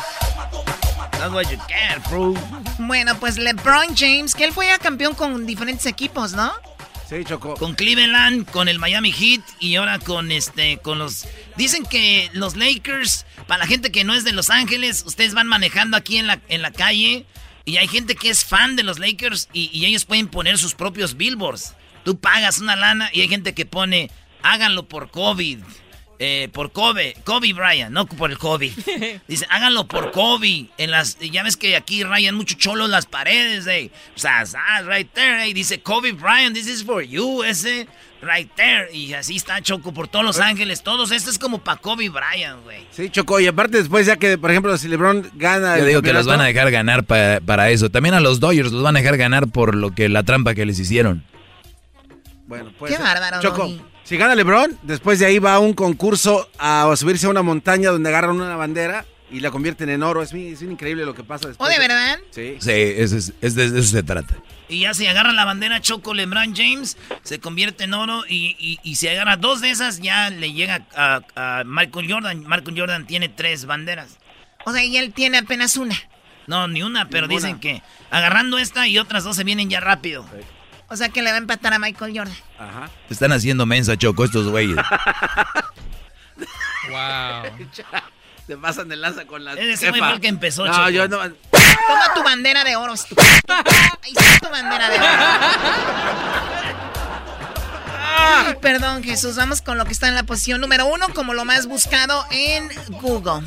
That's 1.14 1.34
what 1.34 1.50
you 1.52 1.58
get, 1.68 2.02
bro. 2.10 2.34
Bueno, 2.80 3.14
pues 3.20 3.38
LeBron 3.38 3.96
James, 3.96 4.34
que 4.34 4.46
él 4.46 4.54
fue 4.54 4.68
ya 4.68 4.78
campeón 4.80 5.16
con 5.16 5.46
diferentes 5.46 5.86
equipos, 5.86 6.34
¿no? 6.34 6.52
Sí, 7.10 7.24
Choco. 7.26 7.56
Con 7.56 7.74
Cleveland, 7.74 8.50
con 8.52 8.70
el 8.70 8.78
Miami 8.80 9.12
Heat 9.12 9.42
y 9.60 9.76
ahora 9.76 10.00
con 10.00 10.32
este, 10.32 10.78
con 10.78 11.00
los. 11.00 11.26
Dicen 11.58 11.86
que 11.86 12.30
los 12.34 12.56
Lakers, 12.56 13.26
para 13.48 13.60
la 13.60 13.68
gente 13.68 13.92
que 13.92 14.04
no 14.04 14.14
es 14.14 14.24
de 14.24 14.32
Los 14.32 14.50
Ángeles, 14.50 15.04
ustedes 15.06 15.34
van 15.34 15.48
manejando 15.48 15.98
aquí 15.98 16.18
en 16.18 16.28
la, 16.28 16.40
en 16.50 16.62
la 16.62 16.72
calle 16.72 17.26
y 17.70 17.78
hay 17.78 17.88
gente 17.88 18.16
que 18.16 18.30
es 18.30 18.44
fan 18.44 18.76
de 18.76 18.84
los 18.84 19.00
Lakers 19.00 19.48
y, 19.54 19.70
y 19.72 19.86
ellos 19.86 20.06
pueden 20.06 20.28
poner 20.28 20.58
sus 20.58 20.74
propios 20.76 21.16
billboards. 21.16 21.76
Tú 22.04 22.20
pagas 22.20 22.60
una 22.60 22.76
lana 22.76 23.10
y 23.14 23.22
hay 23.22 23.28
gente 23.28 23.54
que 23.54 23.66
pone, 23.66 24.10
háganlo 24.42 24.88
por 24.88 25.12
COVID. 25.12 25.60
eh, 26.22 26.50
por 26.52 26.74
Kobe, 26.74 27.16
Kobe 27.24 27.54
Bryant, 27.54 27.92
no 27.92 28.06
por 28.06 28.30
el 28.30 28.38
COVID. 28.38 28.74
Dice, 29.28 29.46
háganlo 29.50 29.88
por 29.88 30.12
Kobe. 30.12 30.66
En 30.78 30.92
las, 30.92 31.18
ya 31.20 31.44
ves 31.44 31.56
que 31.56 31.78
aquí 31.78 32.04
rayan 32.04 32.36
mucho 32.36 32.56
cholo 32.56 32.88
las 32.88 33.06
paredes, 33.06 33.66
eh. 33.68 33.90
O 34.16 34.20
sea, 34.20 34.44
ah, 34.68 34.82
right 34.82 35.10
there, 35.14 35.50
eh. 35.50 35.54
Dice 35.54 35.82
Kobe 35.82 36.12
Bryant, 36.12 36.54
this 36.54 36.68
is 36.68 36.84
for 36.84 37.02
you, 37.02 37.44
ese, 37.44 37.88
right 38.22 38.50
there. 38.56 38.90
Y 38.94 39.14
así 39.14 39.36
está 39.38 39.62
Choco 39.62 39.94
por 39.94 40.08
todos 40.08 40.26
Los 40.26 40.40
Ángeles, 40.40 40.84
todos. 40.84 41.12
Esto 41.12 41.30
es 41.30 41.40
como 41.40 41.60
para 41.60 41.80
Kobe 41.80 42.10
Bryant, 42.10 42.64
güey. 42.64 42.86
Sí, 42.92 43.10
Choco. 43.10 43.40
Y 43.40 43.48
aparte 43.48 43.78
después 43.78 44.06
ya 44.06 44.18
que, 44.18 44.38
por 44.38 44.52
ejemplo, 44.52 44.78
si 44.78 44.88
LeBron 44.88 45.30
gana 45.36 45.78
Yo 45.78 45.84
el 45.84 45.90
digo 45.90 46.02
que 46.02 46.14
los 46.14 46.26
van 46.28 46.42
a 46.42 46.46
dejar 46.46 46.70
ganar 46.72 47.04
pa- 47.04 47.40
para 47.46 47.70
eso. 47.70 47.90
También 47.90 48.16
a 48.16 48.20
los 48.20 48.40
Dodgers 48.40 48.72
los 48.72 48.84
van 48.84 48.96
a 48.96 49.00
dejar 49.00 49.18
ganar 49.18 49.48
por 49.48 49.76
lo 49.76 49.92
que 49.96 50.10
la 50.10 50.24
trampa 50.24 50.54
que 50.56 50.66
les 50.66 50.80
hicieron. 50.80 51.24
Bueno, 52.48 52.72
pues. 52.78 52.96
Qué 52.96 53.02
bárbaro, 53.02 53.40
Choco, 53.42 53.64
Doggy. 53.64 53.82
si 54.04 54.18
gana 54.18 54.36
LeBron, 54.36 54.78
después 54.84 55.20
de 55.20 55.26
ahí 55.28 55.40
va 55.40 55.54
a 55.56 55.60
un 55.60 55.74
concurso 55.74 56.50
a 56.58 56.92
subirse 56.96 57.28
a 57.28 57.30
una 57.30 57.44
montaña 57.44 57.92
donde 57.92 58.10
agarran 58.10 58.36
una 58.42 58.56
bandera 58.56 59.06
y 59.32 59.40
la 59.40 59.52
convierten 59.52 59.90
en 59.90 60.02
oro. 60.02 60.24
Es, 60.24 60.34
es 60.34 60.62
increíble 60.64 61.06
lo 61.06 61.14
que 61.14 61.24
pasa 61.24 61.48
después. 61.48 61.70
¿O 61.70 61.72
de 61.72 61.78
verdad? 61.80 62.18
Sí. 62.32 62.58
Sí, 62.60 62.72
es, 62.72 63.34
es, 63.42 63.56
de, 63.56 63.66
eso 63.66 63.84
se 63.84 64.02
trata. 64.04 64.36
Y 64.70 64.82
ya 64.82 64.94
si 64.94 65.08
agarra 65.08 65.34
la 65.34 65.46
bandera 65.46 65.82
Choco 65.82 66.14
LeBron 66.14 66.56
James, 66.56 66.96
se 67.24 67.40
convierte 67.40 67.86
en 67.86 67.96
oro. 67.96 68.24
Y, 68.30 68.80
y, 68.84 68.96
si 68.96 69.08
agarra 69.08 69.36
dos 69.36 69.62
de 69.62 69.72
esas, 69.72 70.00
ya 70.00 70.30
le 70.30 70.54
llega 70.54 70.86
a, 70.96 71.64
Michael 71.66 72.12
Jordan. 72.12 72.46
Michael 72.48 72.78
Jordan 72.78 73.08
tiene 73.08 73.30
tres 73.30 73.66
banderas. 73.66 74.20
O 74.66 74.72
sea, 74.72 74.84
y 74.84 74.98
él 74.98 75.12
tiene 75.14 75.40
apenas 75.40 75.76
una. 75.76 75.96
No, 76.46 76.68
ni 76.68 76.84
una, 76.84 77.10
pero 77.10 77.28
dicen 77.28 77.60
que 77.60 77.82
agarrando 78.12 78.58
esta 78.58 78.88
y 78.88 79.00
otras 79.00 79.24
dos 79.24 79.36
se 79.36 79.44
vienen 79.44 79.70
ya 79.70 79.80
rápido. 79.80 80.26
O 80.88 80.96
sea 80.96 81.10
que 81.10 81.22
le 81.22 81.30
va 81.30 81.36
a 81.36 81.40
empatar 81.40 81.74
a 81.74 81.80
Michael 81.80 82.18
Jordan. 82.18 82.36
Ajá. 82.58 82.90
Están 83.10 83.32
haciendo 83.32 83.66
mensa, 83.66 83.98
Choco, 83.98 84.26
estos 84.26 84.48
güeyes. 84.48 84.76
wow. 86.90 87.44
Se 88.50 88.58
pasan 88.58 88.90
de 88.90 88.96
lanza 88.96 89.28
con 89.28 89.46
la 89.46 89.54
Ese 89.54 89.94
fue 89.94 90.12
el 90.12 90.20
que 90.20 90.28
empezó, 90.28 90.66
No, 90.66 90.90
yo 90.90 91.08
no... 91.08 91.18
Toma 91.20 92.14
tu 92.16 92.24
bandera 92.24 92.64
de 92.64 92.76
oro, 92.76 92.94
estúpido. 92.94 93.28
Ahí 93.48 94.12
está 94.12 94.48
tu 94.48 94.52
bandera 94.52 94.90
de 94.90 94.96
oro. 94.96 95.08
Ay, 98.18 98.56
perdón, 98.60 99.04
Jesús. 99.04 99.36
Vamos 99.38 99.62
con 99.62 99.78
lo 99.78 99.86
que 99.86 99.92
está 99.92 100.08
en 100.08 100.16
la 100.16 100.24
posición 100.24 100.62
número 100.62 100.88
uno 100.88 101.06
como 101.14 101.36
lo 101.36 101.46
más 101.46 101.68
buscado 101.68 102.24
en 102.32 102.70
Google. 103.00 103.46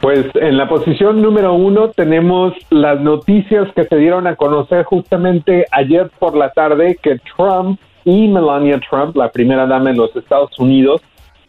Pues 0.00 0.24
en 0.34 0.56
la 0.56 0.68
posición 0.68 1.20
número 1.20 1.54
uno 1.54 1.90
tenemos 1.90 2.54
las 2.70 3.00
noticias 3.00 3.66
que 3.74 3.86
se 3.86 3.96
dieron 3.96 4.28
a 4.28 4.36
conocer 4.36 4.84
justamente 4.84 5.66
ayer 5.72 6.10
por 6.20 6.36
la 6.36 6.52
tarde 6.52 6.96
que 7.02 7.18
Trump 7.36 7.80
y 8.04 8.28
Melania 8.28 8.78
Trump, 8.88 9.16
la 9.16 9.32
primera 9.32 9.66
dama 9.66 9.90
en 9.90 9.96
los 9.96 10.14
Estados 10.14 10.56
Unidos, 10.60 11.00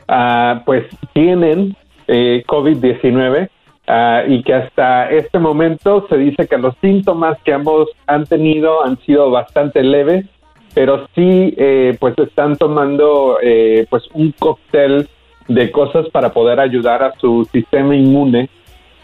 uh, 0.09 0.63
pues 0.65 0.87
tienen 1.13 1.77
eh, 2.07 2.43
COVID-19 2.47 3.49
ah, 3.87 4.23
y 4.27 4.43
que 4.43 4.53
hasta 4.53 5.09
este 5.09 5.39
momento 5.39 6.05
se 6.09 6.17
dice 6.17 6.47
que 6.47 6.57
los 6.57 6.75
síntomas 6.81 7.37
que 7.43 7.53
ambos 7.53 7.89
han 8.07 8.25
tenido 8.25 8.83
han 8.83 8.99
sido 9.05 9.29
bastante 9.31 9.83
leves, 9.83 10.25
pero 10.73 11.07
sí 11.15 11.53
eh, 11.57 11.97
pues 11.99 12.17
están 12.17 12.57
tomando 12.57 13.37
eh, 13.41 13.85
pues 13.89 14.03
un 14.13 14.31
cóctel 14.31 15.09
de 15.47 15.71
cosas 15.71 16.07
para 16.09 16.33
poder 16.33 16.59
ayudar 16.59 17.03
a 17.03 17.13
su 17.19 17.47
sistema 17.51 17.95
inmune 17.95 18.49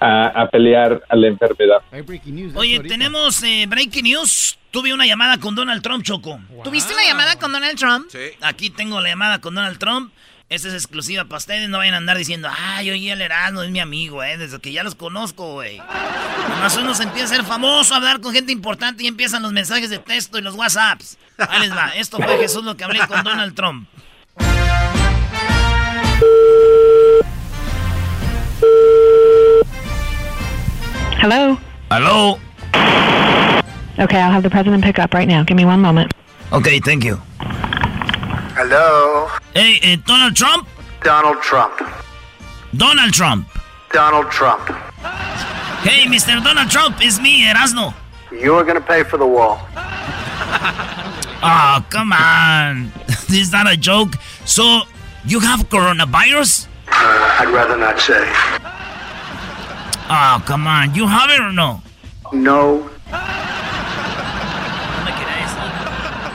a, 0.01 0.49
pelear 0.51 1.03
a 1.09 1.15
la 1.15 1.27
enfermedad. 1.27 1.81
Oye, 2.55 2.79
tenemos 2.79 3.43
eh, 3.43 3.65
breaking 3.67 4.05
news. 4.05 4.57
Tuve 4.71 4.93
una 4.93 5.05
llamada 5.05 5.37
con 5.37 5.53
Donald 5.53 5.83
Trump, 5.83 6.03
Choco. 6.03 6.39
¿Tuviste 6.63 6.93
una 6.93 7.03
llamada 7.05 7.37
con 7.37 7.51
Donald 7.51 7.77
Trump? 7.77 8.07
Sí. 8.09 8.35
Aquí 8.41 8.71
tengo 8.71 8.99
la 8.99 9.09
llamada 9.09 9.39
con 9.39 9.53
Donald 9.53 9.77
Trump. 9.77 10.11
Esta 10.51 10.67
es 10.67 10.73
exclusiva 10.73 11.23
para 11.23 11.37
ustedes. 11.37 11.69
No 11.69 11.77
vayan 11.77 11.93
a 11.93 11.97
andar 11.97 12.17
diciendo, 12.17 12.49
ay, 12.53 12.91
oye, 12.91 13.09
el 13.09 13.21
Erasmo 13.21 13.63
es 13.63 13.71
mi 13.71 13.79
amigo, 13.79 14.21
¿eh? 14.21 14.37
Desde 14.37 14.59
que 14.59 14.73
ya 14.73 14.83
los 14.83 14.95
conozco, 14.95 15.53
güey. 15.53 15.79
Además 15.79 16.75
uno 16.75 16.93
se 16.93 17.03
empieza 17.03 17.33
a 17.33 17.37
ser 17.37 17.45
famoso, 17.45 17.93
a 17.93 17.97
hablar 17.97 18.19
con 18.19 18.33
gente 18.33 18.51
importante 18.51 19.01
y 19.01 19.07
empiezan 19.07 19.43
los 19.43 19.53
mensajes 19.53 19.89
de 19.89 19.99
texto 19.99 20.37
y 20.37 20.41
los 20.41 20.55
WhatsApps. 20.55 21.17
Ahí 21.37 21.61
les 21.61 21.71
va. 21.71 21.93
Esto 21.95 22.17
fue 22.17 22.37
Jesús 22.37 22.65
lo 22.65 22.75
que 22.75 22.83
hablé 22.83 22.99
con 23.07 23.23
Donald 23.23 23.55
Trump. 23.55 23.87
Hello. 31.21 31.57
Hello. 31.89 32.39
Okay, 33.97 34.19
I'll 34.19 34.33
have 34.33 34.43
the 34.43 34.49
president 34.49 34.83
pick 34.83 34.99
up 34.99 35.13
right 35.13 35.29
now. 35.29 35.45
Give 35.45 35.55
me 35.55 35.63
one 35.63 35.79
moment. 35.79 36.11
Okay, 36.51 36.81
thank 36.81 37.05
you. 37.05 37.21
Hello. 38.61 39.25
Hey, 39.55 39.79
uh, 39.81 39.97
Donald 40.05 40.35
Trump? 40.35 40.69
Donald 41.01 41.41
Trump. 41.41 41.81
Donald 42.77 43.11
Trump. 43.11 43.49
Donald 43.91 44.29
Trump. 44.29 44.61
Hey, 45.81 46.05
Mr. 46.05 46.37
Donald 46.43 46.69
Trump, 46.69 46.97
it's 47.01 47.19
me, 47.19 47.43
Erasno. 47.43 47.91
You're 48.31 48.63
gonna 48.63 48.79
pay 48.79 49.01
for 49.01 49.17
the 49.17 49.25
wall. 49.25 49.57
oh, 51.41 51.83
come 51.89 52.13
on. 52.13 52.91
this 53.07 53.49
is 53.49 53.51
not 53.51 53.65
a 53.65 53.75
joke. 53.75 54.13
So, 54.45 54.83
you 55.25 55.39
have 55.39 55.67
coronavirus? 55.67 56.67
Uh, 56.87 57.39
I'd 57.41 57.49
rather 57.49 57.77
not 57.77 57.99
say. 57.99 58.21
Oh, 60.07 60.37
come 60.45 60.67
on. 60.67 60.93
You 60.93 61.07
have 61.07 61.31
it 61.31 61.41
or 61.41 61.51
no? 61.51 61.81
No. 62.31 62.87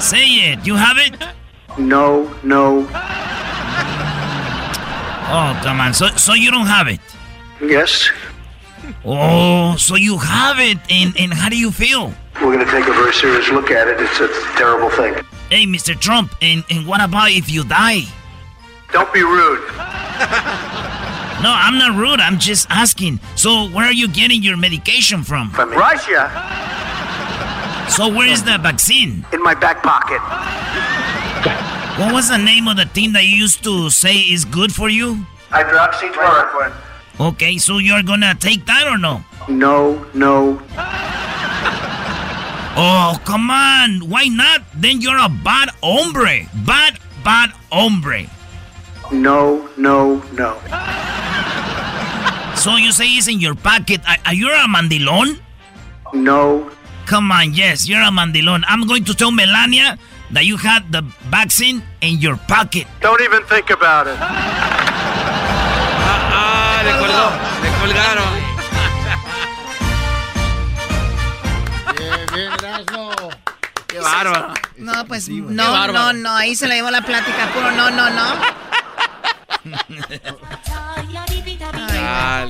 Say 0.00 0.26
it. 0.50 0.66
You 0.66 0.74
have 0.74 0.98
it? 0.98 1.35
No, 1.78 2.34
no. 2.42 2.86
Oh, 5.28 5.60
come 5.62 5.80
on. 5.80 5.92
So, 5.92 6.08
so 6.16 6.34
you 6.34 6.50
don't 6.50 6.66
have 6.66 6.88
it? 6.88 7.00
Yes. 7.60 8.10
Oh, 9.04 9.76
so 9.76 9.96
you 9.96 10.18
have 10.18 10.58
it. 10.58 10.78
And, 10.90 11.14
and 11.18 11.32
how 11.34 11.48
do 11.48 11.58
you 11.58 11.70
feel? 11.70 12.12
We're 12.36 12.52
going 12.52 12.64
to 12.64 12.70
take 12.70 12.86
a 12.86 12.92
very 12.92 13.12
serious 13.12 13.48
look 13.50 13.70
at 13.70 13.88
it. 13.88 14.00
It's 14.00 14.20
a 14.20 14.28
terrible 14.56 14.90
thing. 14.90 15.14
Hey, 15.50 15.64
Mr. 15.66 15.98
Trump, 15.98 16.34
and, 16.42 16.64
and 16.70 16.86
what 16.86 17.02
about 17.02 17.30
if 17.30 17.50
you 17.50 17.64
die? 17.64 18.02
Don't 18.92 19.12
be 19.12 19.22
rude. 19.22 19.62
No, 21.42 21.52
I'm 21.52 21.76
not 21.76 21.94
rude. 21.98 22.18
I'm 22.18 22.38
just 22.38 22.66
asking. 22.70 23.20
So, 23.36 23.68
where 23.68 23.84
are 23.84 23.92
you 23.92 24.08
getting 24.08 24.42
your 24.42 24.56
medication 24.56 25.22
from? 25.22 25.50
From 25.50 25.70
Russia. 25.70 26.30
So, 27.90 28.08
where 28.08 28.26
is 28.26 28.42
the 28.42 28.56
vaccine? 28.56 29.26
In 29.34 29.42
my 29.42 29.54
back 29.54 29.82
pocket. 29.82 30.22
What 31.96 32.12
was 32.12 32.28
the 32.28 32.36
name 32.36 32.68
of 32.68 32.76
the 32.76 32.84
thing 32.84 33.12
that 33.12 33.24
you 33.24 33.36
used 33.36 33.64
to 33.64 33.88
say 33.88 34.16
is 34.16 34.44
good 34.44 34.72
for 34.72 34.88
you? 34.90 35.24
Hydroxychloroquine. 35.48 36.72
Okay, 37.18 37.56
so 37.56 37.78
you're 37.78 38.02
gonna 38.02 38.34
take 38.34 38.66
that 38.66 38.86
or 38.86 38.98
no? 38.98 39.24
No, 39.48 40.04
no. 40.12 40.60
Oh, 42.76 43.16
come 43.24 43.48
on. 43.50 44.10
Why 44.10 44.28
not? 44.28 44.60
Then 44.74 45.00
you're 45.00 45.16
a 45.16 45.30
bad 45.30 45.70
hombre. 45.82 46.44
Bad, 46.66 46.98
bad 47.24 47.50
hombre. 47.72 48.28
No, 49.10 49.66
no, 49.78 50.20
no. 50.36 50.60
So 52.56 52.76
you 52.76 52.92
say 52.92 53.06
it's 53.06 53.28
in 53.28 53.40
your 53.40 53.54
pocket. 53.54 54.02
Are, 54.06 54.18
are 54.26 54.34
you 54.34 54.48
a 54.50 54.68
mandilon? 54.68 55.40
No. 56.12 56.70
Come 57.06 57.30
on, 57.32 57.54
yes, 57.54 57.88
you're 57.88 58.02
a 58.02 58.10
mandilon. 58.10 58.64
I'm 58.66 58.86
going 58.86 59.04
to 59.04 59.14
tell 59.14 59.30
Melania 59.30 59.96
that 60.30 60.44
you 60.44 60.56
had 60.56 60.90
the 60.90 61.02
vaccine 61.30 61.82
in 62.00 62.18
your 62.18 62.36
pocket. 62.48 62.86
Don't 63.00 63.20
even 63.20 63.42
think 63.44 63.70
about 63.70 64.06
it. 64.06 64.16
ah, 64.18 64.26
ah 66.32 66.82
le 66.84 66.92
colgó, 67.00 67.30
le 67.62 67.68
colgaron. 67.80 68.32
Bien, 71.96 72.26
bien, 72.32 72.52
Erasmo. 72.52 73.10
Qué 73.86 74.00
bárbaro. 74.00 74.54
No, 74.76 75.06
pues 75.06 75.28
no, 75.28 75.86
no, 75.88 76.12
no, 76.12 76.36
ahí 76.36 76.54
se 76.54 76.66
le 76.68 76.74
llevó 76.74 76.90
la 76.90 77.02
plática, 77.02 77.48
puro 77.54 77.70
no, 77.72 77.90
no, 77.90 78.10
no. 78.10 78.26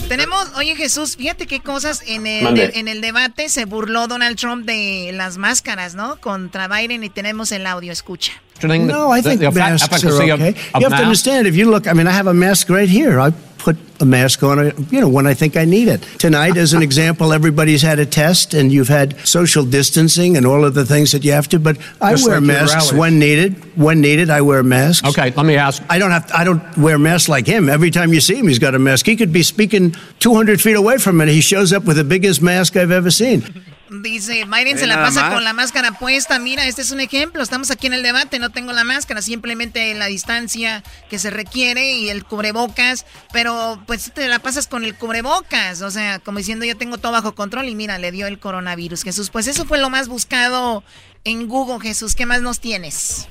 tenemos, 0.09 0.53
oye 0.57 0.75
Jesús, 0.77 1.17
fíjate 1.17 1.47
qué 1.47 1.61
cosas 1.61 2.03
en 2.07 2.27
el, 2.27 2.59
en 2.75 2.89
el 2.89 3.01
debate 3.01 3.49
se 3.49 3.65
burló 3.65 4.07
Donald 4.09 4.37
Trump 4.37 4.67
de 4.67 5.11
las 5.13 5.39
máscaras, 5.39 5.95
¿no? 5.95 6.17
Contra 6.21 6.69
Biden 6.69 7.05
y 7.05 7.11
tenemos 7.11 7.53
el 7.53 7.67
audio, 7.67 7.93
escucha. 7.93 8.33
No, 8.63 9.15
I 9.15 9.23
think 9.23 9.43
masks 9.55 10.05
are 10.05 10.33
okay. 10.33 10.55
You 10.79 10.87
have 10.87 10.97
to 10.97 11.03
understand, 11.03 11.47
if 11.47 11.55
you 11.55 11.71
look, 11.71 11.87
I 11.87 11.93
mean, 11.93 12.07
I 12.07 12.13
have 12.13 12.27
a 12.27 12.35
mask 12.35 12.71
right 12.71 12.89
here. 12.89 13.21
I 13.21 13.33
put 13.67 13.77
a 14.01 14.05
mask 14.05 14.45
on, 14.45 14.59
you 14.93 15.01
know, 15.01 15.09
when 15.09 15.27
I 15.27 15.35
think 15.35 15.57
I 15.57 15.65
need 15.65 15.89
it. 15.89 16.01
Tonight, 16.21 16.57
as 16.57 16.73
an 16.73 16.83
example, 16.89 17.33
everybody's 17.33 17.83
had 17.83 17.99
a 17.99 18.07
test 18.07 18.55
and 18.55 18.71
you've 18.71 18.87
had 18.87 19.19
social 19.27 19.65
distancing 19.65 20.37
and 20.37 20.47
all 20.47 20.65
of 20.65 20.75
the 20.75 20.85
things 20.85 21.11
that 21.11 21.25
you 21.25 21.33
have 21.33 21.49
to, 21.49 21.59
but 21.59 21.77
I 22.01 22.13
Just 22.13 22.29
wear 22.29 22.37
like 22.37 22.47
masks 22.47 22.93
when 22.93 23.19
needed. 23.19 23.77
When 23.77 24.01
needed, 24.01 24.31
I 24.31 24.43
wear 24.43 24.63
masks. 24.63 25.09
Okay, 25.09 25.33
let 25.33 25.45
me 25.45 25.57
ask. 25.57 25.83
I 25.91 25.99
don't 25.99 26.13
have, 26.13 26.29
to, 26.29 26.37
I 26.37 26.45
don't 26.45 26.63
wear 26.79 26.97
masks 26.97 27.29
like 27.29 27.49
him. 27.49 27.69
Every 27.69 27.91
time 27.91 28.13
you 28.13 28.21
see 28.21 28.37
him, 28.37 28.47
he's 28.47 28.61
got 28.61 28.77
a 28.77 28.79
mask. 28.79 29.05
He 29.05 29.17
could 29.17 29.33
be 29.33 29.43
speaking 29.43 29.97
200 30.21 30.61
feet 30.61 30.77
away 30.77 30.99
from 30.99 31.17
me. 31.17 31.27
He 31.33 31.41
shows 31.41 31.73
up 31.73 31.85
with 31.85 31.97
the 31.97 32.05
biggest 32.05 32.41
mask 32.41 32.77
I've 32.77 32.93
ever 32.93 33.11
seen. 33.11 33.65
Dice, 33.89 34.45
Biden 34.45 34.79
se 34.79 34.87
la 34.87 34.97
pasa 34.97 35.31
con 35.31 35.45
la 35.45 35.53
máscara 35.53 35.93
puesta. 35.93 36.39
Mira, 36.39 36.67
este 36.67 36.83
es 36.83 36.91
un 36.91 37.01
ejemplo. 37.01 37.43
Estamos 37.43 37.71
aquí 37.71 37.87
en 37.87 37.93
el 37.93 38.03
debate, 38.03 38.39
no 38.39 38.51
tengo 38.51 38.73
la 38.73 38.83
máscara, 38.83 39.23
simplemente 39.23 39.95
la 39.95 40.07
distancia 40.07 40.83
que 41.09 41.19
se 41.19 41.31
requiere 41.31 41.93
y 41.93 42.09
el 42.09 42.25
cubrebocas. 42.25 43.07
Pero 43.33 43.81
pues 43.87 44.13
te 44.13 44.27
la 44.29 44.41
pasas 44.41 44.67
con 44.67 44.85
el 44.85 44.97
cubrebocas. 44.97 45.83
O 45.83 45.91
sea, 45.91 46.19
como 46.19 46.39
diciendo, 46.39 46.65
yo 46.65 46.77
tengo 46.77 46.99
todo 46.99 47.13
bajo 47.13 47.35
control 47.35 47.69
y 47.69 47.75
mira, 47.77 47.99
le 47.99 48.11
dio 48.11 48.27
el 48.27 48.41
coronavirus. 48.41 49.05
Jesús, 49.05 49.31
pues 49.31 49.47
eso 49.47 49.67
fue 49.67 49.79
lo 49.79 49.89
más 49.89 50.09
buscado 50.09 50.83
en 51.23 51.47
Google, 51.47 51.81
Jesús. 51.81 52.17
¿Qué 52.17 52.27
más 52.27 52.43
nos 52.43 52.59
tienes? 52.59 53.29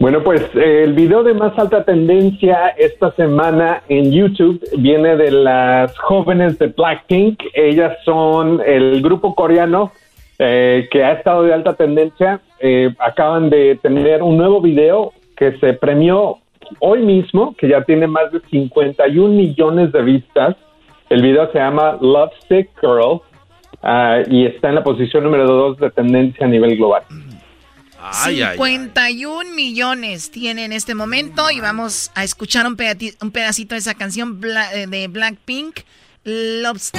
Bueno, 0.00 0.22
pues 0.22 0.40
eh, 0.54 0.84
el 0.84 0.94
video 0.94 1.22
de 1.22 1.34
más 1.34 1.58
alta 1.58 1.84
tendencia 1.84 2.68
esta 2.68 3.12
semana 3.16 3.82
en 3.86 4.10
YouTube 4.10 4.58
viene 4.78 5.14
de 5.14 5.30
las 5.30 5.96
jóvenes 5.98 6.58
de 6.58 6.68
Blackpink. 6.68 7.38
Ellas 7.52 7.98
son 8.06 8.62
el 8.64 9.02
grupo 9.02 9.34
coreano 9.34 9.92
eh, 10.38 10.88
que 10.90 11.04
ha 11.04 11.12
estado 11.12 11.42
de 11.42 11.52
alta 11.52 11.74
tendencia. 11.74 12.40
Eh, 12.60 12.94
acaban 12.98 13.50
de 13.50 13.78
tener 13.82 14.22
un 14.22 14.38
nuevo 14.38 14.62
video 14.62 15.12
que 15.36 15.58
se 15.58 15.74
premió 15.74 16.38
hoy 16.78 17.02
mismo, 17.02 17.54
que 17.58 17.68
ya 17.68 17.84
tiene 17.84 18.06
más 18.06 18.32
de 18.32 18.40
51 18.50 19.34
millones 19.34 19.92
de 19.92 20.00
vistas. 20.00 20.56
El 21.10 21.20
video 21.20 21.52
se 21.52 21.58
llama 21.58 21.98
Love 22.00 22.32
Sick 22.48 22.70
Girl 22.80 23.20
ah, 23.82 24.20
y 24.30 24.46
está 24.46 24.70
en 24.70 24.76
la 24.76 24.82
posición 24.82 25.24
número 25.24 25.46
2 25.46 25.76
de 25.76 25.90
tendencia 25.90 26.46
a 26.46 26.48
nivel 26.48 26.74
global. 26.78 27.02
51 28.12 29.54
millones 29.54 30.30
tiene 30.30 30.64
en 30.64 30.72
este 30.72 30.94
momento 30.94 31.50
y 31.50 31.60
vamos 31.60 32.10
a 32.14 32.24
escuchar 32.24 32.66
un, 32.66 32.76
un 33.20 33.30
pedacito 33.30 33.74
de 33.74 33.78
esa 33.78 33.94
canción 33.94 34.40
eh, 34.74 34.86
de 34.86 35.08
Blackpink, 35.08 35.80
Love 36.24 36.90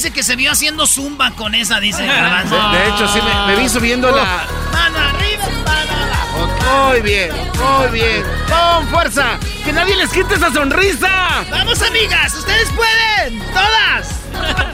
dice 0.00 0.12
que 0.14 0.22
se 0.22 0.34
vio 0.34 0.50
haciendo 0.50 0.86
zumba 0.86 1.30
con 1.32 1.54
esa, 1.54 1.78
dice 1.78 2.06
Garbanzo. 2.06 2.56
De, 2.70 2.88
hecho, 2.88 3.06
sí, 3.06 3.18
me, 3.46 3.54
vi 3.56 3.68
subiendo 3.68 4.10
la... 4.10 4.46
Mano 4.72 4.98
arriba, 4.98 5.44
mano 5.62 5.92
abajo. 5.92 6.88
Muy 6.88 7.02
bien, 7.02 7.30
muy 7.58 8.00
bien. 8.00 8.24
Con 8.48 8.88
fuerza. 8.88 9.38
Que 9.64 9.72
nadie 9.72 9.96
les 9.96 10.10
quite 10.10 10.34
esa 10.34 10.52
sonrisa. 10.52 11.44
Vamos, 11.50 11.82
amigas. 11.82 12.34
Ustedes 12.34 12.68
pueden. 12.70 13.40
Todas. 13.52 14.20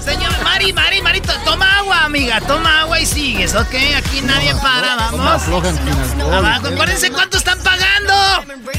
Señor 0.05 0.33
Mari, 0.45 0.73
Mari, 0.73 1.03
Marito, 1.03 1.33
toma 1.45 1.79
agua, 1.79 2.05
amiga. 2.05 2.41
Toma 2.41 2.83
agua 2.83 3.01
y 3.01 3.07
sigues, 3.07 3.55
¿ok? 3.55 3.75
Aquí 3.97 4.21
nadie 4.23 4.55
para, 4.57 4.95
vamos. 4.97 5.21
Abajo. 5.21 6.69
Acuérdense 6.69 7.11
cuánto 7.11 7.37
están 7.37 7.59
pagando. 7.61 8.13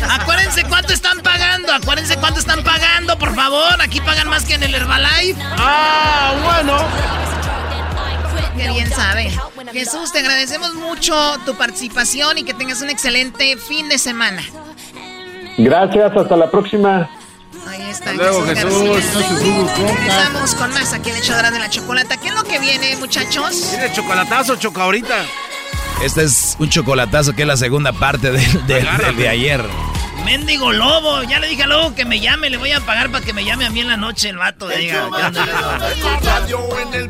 Acuérdense 0.09 0.63
cuánto 0.63 0.93
están 0.93 1.19
pagando. 1.21 1.73
Acuérdense 1.73 2.17
cuánto 2.17 2.39
están 2.39 2.63
pagando, 2.63 3.17
por 3.17 3.35
favor. 3.35 3.81
Aquí 3.81 3.99
pagan 4.01 4.29
más 4.29 4.45
que 4.45 4.53
en 4.53 4.63
el 4.63 4.73
Herbalife. 4.73 5.41
Ah, 5.57 6.33
bueno. 6.43 6.87
Qué 8.57 8.69
bien 8.69 8.89
sabe. 8.89 9.31
Jesús, 9.71 10.11
te 10.11 10.19
agradecemos 10.19 10.73
mucho 10.73 11.37
tu 11.45 11.55
participación 11.55 12.37
y 12.39 12.43
que 12.43 12.53
tengas 12.53 12.81
un 12.81 12.89
excelente 12.89 13.57
fin 13.57 13.89
de 13.89 13.99
semana. 13.99 14.41
Gracias, 15.57 16.15
hasta 16.15 16.37
la 16.37 16.49
próxima. 16.51 17.09
Ahí 17.67 17.81
está 17.89 18.13
Luego, 18.13 18.45
Jesús. 18.45 18.71
Empezamos 19.77 20.55
con 20.55 20.71
más 20.71 20.93
aquí 20.93 21.09
en 21.09 21.15
el 21.15 21.21
de 21.23 21.59
la 21.59 21.69
Chocolata. 21.69 22.17
¿Qué 22.17 22.29
es 22.29 22.35
lo 22.35 22.43
que 22.43 22.59
viene, 22.59 22.95
muchachos? 22.97 23.69
¿Tiene 23.71 23.91
chocolatazo, 23.91 24.55
choca 24.55 24.83
ahorita? 24.83 25.15
Este 26.03 26.23
es 26.23 26.55
un 26.59 26.69
chocolatazo 26.69 27.33
que 27.33 27.41
es 27.41 27.47
la 27.47 27.57
segunda 27.57 27.91
parte 27.91 28.31
del 28.31 28.63
de 29.17 29.27
ayer. 29.27 29.63
Mendigo 30.27 30.73
lobo. 30.73 31.23
Ya 31.23 31.39
le 31.39 31.47
dije 31.47 31.63
a 31.63 31.67
lobo 31.67 31.95
que 31.95 32.03
me 32.03 32.19
llame. 32.19 32.49
Le 32.49 32.57
voy 32.57 32.73
a 32.73 32.81
pagar 32.81 33.09
para 33.09 33.23
que 33.23 33.31
me 33.31 33.45
llame 33.45 33.65
a 33.65 33.69
mí 33.69 33.79
en 33.79 33.87
la 33.87 33.95
noche 33.95 34.27
el 34.27 34.35
vato. 34.35 34.67
Diga, 34.67 35.09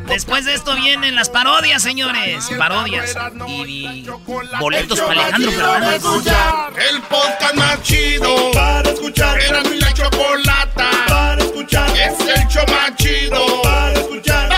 Después 0.06 0.44
de 0.44 0.54
esto 0.54 0.76
vienen 0.76 1.16
las 1.16 1.28
parodias, 1.28 1.82
señores. 1.82 2.48
Parodias. 2.56 3.16
Y, 3.48 4.06
boletos 4.60 5.00
para 5.00 5.22
Alejandro 5.22 5.50
Fernández. 5.50 6.02
El 6.90 7.02
podcast 7.02 7.54
más 7.56 7.82
chido. 7.82 8.52
Para 8.52 8.88
escuchar. 8.88 9.40
Era 9.40 9.62
mi 9.64 9.80
la 9.80 9.92
chocolata. 9.92 10.90
Para 11.08 11.42
escuchar. 11.42 11.90
Es 11.96 12.20
el 12.20 12.46
show 12.46 12.64
más 12.68 12.94
chido. 12.94 13.62
Para 13.62 13.94
escuchar. 13.94 14.57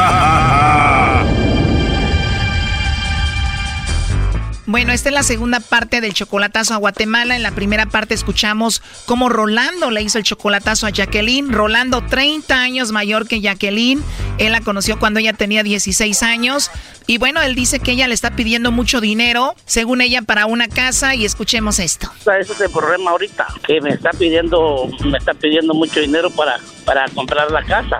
Bueno, 4.81 4.93
esta 4.93 5.09
es 5.09 5.13
la 5.13 5.21
segunda 5.21 5.59
parte 5.59 6.01
del 6.01 6.15
chocolatazo 6.15 6.73
a 6.73 6.77
Guatemala. 6.77 7.35
En 7.35 7.43
la 7.43 7.51
primera 7.51 7.85
parte 7.85 8.15
escuchamos 8.15 8.81
cómo 9.05 9.29
Rolando 9.29 9.91
le 9.91 10.01
hizo 10.01 10.17
el 10.17 10.23
chocolatazo 10.23 10.87
a 10.87 10.89
Jacqueline. 10.89 11.53
Rolando, 11.53 12.03
30 12.03 12.59
años 12.59 12.91
mayor 12.91 13.27
que 13.27 13.41
Jacqueline. 13.41 14.03
Él 14.39 14.53
la 14.53 14.61
conoció 14.61 14.97
cuando 14.97 15.19
ella 15.19 15.33
tenía 15.33 15.61
16 15.61 16.23
años. 16.23 16.71
Y 17.05 17.19
bueno, 17.19 17.43
él 17.43 17.53
dice 17.53 17.79
que 17.79 17.91
ella 17.91 18.07
le 18.07 18.15
está 18.15 18.35
pidiendo 18.35 18.71
mucho 18.71 19.01
dinero, 19.01 19.53
según 19.65 20.01
ella, 20.01 20.23
para 20.23 20.47
una 20.47 20.67
casa. 20.67 21.13
Y 21.13 21.25
escuchemos 21.25 21.77
esto. 21.77 22.11
Ese 22.39 22.53
es 22.53 22.61
el 22.61 22.71
problema 22.71 23.11
ahorita, 23.11 23.49
que 23.67 23.81
me 23.81 23.91
está 23.91 24.09
pidiendo, 24.09 24.89
me 25.05 25.19
está 25.19 25.35
pidiendo 25.35 25.75
mucho 25.75 25.99
dinero 25.99 26.31
para, 26.31 26.59
para 26.85 27.07
comprar 27.09 27.51
la 27.51 27.63
casa. 27.63 27.99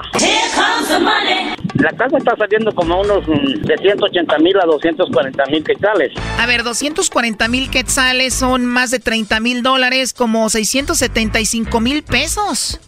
La 1.75 1.91
casa 1.91 2.17
está 2.17 2.36
saliendo 2.38 2.73
como 2.73 3.01
unos 3.01 3.25
de 3.25 3.77
180 3.77 4.38
mil 4.39 4.59
a 4.59 4.65
240 4.65 5.45
mil 5.47 5.63
quetzales. 5.63 6.11
A 6.38 6.45
ver, 6.45 6.63
240 6.63 7.47
mil 7.47 7.69
quetzales 7.69 8.34
son 8.34 8.65
más 8.65 8.91
de 8.91 8.99
30 8.99 9.39
mil 9.39 9.63
dólares, 9.63 10.13
como 10.13 10.49
675 10.49 11.79
mil 11.79 12.03
pesos. 12.03 12.79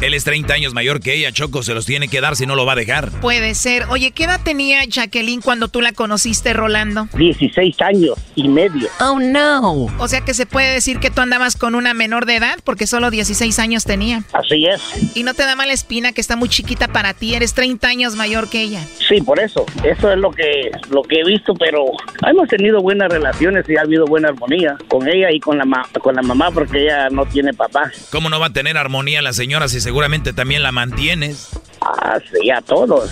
Él 0.00 0.14
es 0.14 0.24
30 0.24 0.54
años 0.54 0.72
mayor 0.72 1.00
que 1.00 1.14
ella, 1.14 1.30
Choco, 1.30 1.62
se 1.62 1.74
los 1.74 1.84
tiene 1.84 2.08
que 2.08 2.22
dar 2.22 2.34
si 2.34 2.46
no 2.46 2.54
lo 2.54 2.64
va 2.64 2.72
a 2.72 2.76
dejar. 2.76 3.10
Puede 3.20 3.54
ser. 3.54 3.84
Oye, 3.90 4.12
¿qué 4.12 4.24
edad 4.24 4.40
tenía 4.42 4.82
Jacqueline 4.86 5.42
cuando 5.42 5.68
tú 5.68 5.82
la 5.82 5.92
conociste, 5.92 6.54
Rolando? 6.54 7.06
16 7.18 7.82
años 7.82 8.16
y 8.34 8.48
medio. 8.48 8.88
Oh, 8.98 9.18
no. 9.20 9.88
O 9.98 10.08
sea 10.08 10.22
que 10.22 10.32
se 10.32 10.46
puede 10.46 10.72
decir 10.72 11.00
que 11.00 11.10
tú 11.10 11.20
andabas 11.20 11.54
con 11.54 11.74
una 11.74 11.92
menor 11.92 12.24
de 12.24 12.36
edad 12.36 12.58
porque 12.64 12.86
solo 12.86 13.10
16 13.10 13.58
años 13.58 13.84
tenía. 13.84 14.24
Así 14.32 14.64
es. 14.64 14.80
Y 15.14 15.22
no 15.22 15.34
te 15.34 15.42
da 15.42 15.54
mala 15.54 15.74
espina 15.74 16.12
que 16.12 16.22
está 16.22 16.34
muy 16.34 16.48
chiquita 16.48 16.88
para 16.88 17.12
ti, 17.12 17.34
eres 17.34 17.52
30 17.52 17.86
años 17.86 18.16
mayor 18.16 18.48
que 18.48 18.62
ella. 18.62 18.82
Sí, 19.06 19.20
por 19.20 19.38
eso. 19.38 19.66
Eso 19.84 20.10
es 20.10 20.18
lo 20.18 20.30
que, 20.30 20.70
lo 20.88 21.02
que 21.02 21.20
he 21.20 21.24
visto, 21.24 21.52
pero 21.54 21.84
hemos 22.26 22.48
tenido 22.48 22.80
buenas 22.80 23.10
relaciones 23.10 23.68
y 23.68 23.76
ha 23.76 23.82
habido 23.82 24.06
buena 24.06 24.28
armonía 24.28 24.78
con 24.88 25.06
ella 25.06 25.30
y 25.30 25.40
con 25.40 25.58
la, 25.58 25.64
con 26.00 26.14
la 26.14 26.22
mamá 26.22 26.50
porque 26.52 26.84
ella 26.84 27.10
no 27.10 27.26
tiene 27.26 27.52
papá. 27.52 27.90
¿Cómo 28.10 28.30
no 28.30 28.40
va 28.40 28.46
a 28.46 28.52
tener 28.52 28.78
armonía 28.78 29.20
la 29.20 29.34
señora 29.34 29.68
si 29.68 29.80
se 29.80 29.89
seguramente 29.90 30.32
también 30.32 30.62
la 30.62 30.70
mantienes. 30.70 31.48
Ah, 31.80 32.16
sí, 32.30 32.48
a 32.48 32.60
todos 32.62 33.10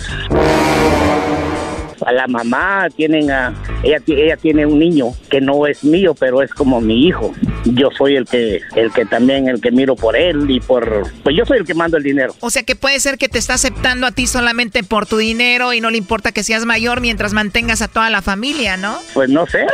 a 2.05 2.11
la 2.11 2.27
mamá, 2.27 2.87
tienen 2.95 3.31
a, 3.31 3.53
ella, 3.83 4.01
ella 4.07 4.37
tiene 4.37 4.65
un 4.65 4.79
niño 4.79 5.07
que 5.29 5.41
no 5.41 5.67
es 5.67 5.83
mío, 5.83 6.15
pero 6.17 6.41
es 6.41 6.53
como 6.53 6.81
mi 6.81 7.07
hijo. 7.07 7.33
Yo 7.65 7.89
soy 7.97 8.15
el 8.15 8.25
que, 8.25 8.61
el 8.75 8.91
que 8.91 9.05
también, 9.05 9.47
el 9.47 9.61
que 9.61 9.71
miro 9.71 9.95
por 9.95 10.15
él 10.15 10.49
y 10.49 10.59
por, 10.59 11.03
pues 11.23 11.35
yo 11.35 11.45
soy 11.45 11.59
el 11.59 11.65
que 11.65 11.73
mando 11.73 11.97
el 11.97 12.03
dinero. 12.03 12.33
O 12.39 12.49
sea 12.49 12.63
que 12.63 12.75
puede 12.75 12.99
ser 12.99 13.17
que 13.17 13.29
te 13.29 13.37
está 13.37 13.55
aceptando 13.55 14.07
a 14.07 14.11
ti 14.11 14.27
solamente 14.27 14.83
por 14.83 15.05
tu 15.05 15.17
dinero 15.17 15.73
y 15.73 15.81
no 15.81 15.89
le 15.89 15.97
importa 15.97 16.31
que 16.31 16.43
seas 16.43 16.65
mayor 16.65 17.01
mientras 17.01 17.33
mantengas 17.33 17.81
a 17.81 17.87
toda 17.87 18.09
la 18.09 18.21
familia, 18.21 18.77
¿no? 18.77 18.97
Pues 19.13 19.29
no 19.29 19.45
sé 19.47 19.65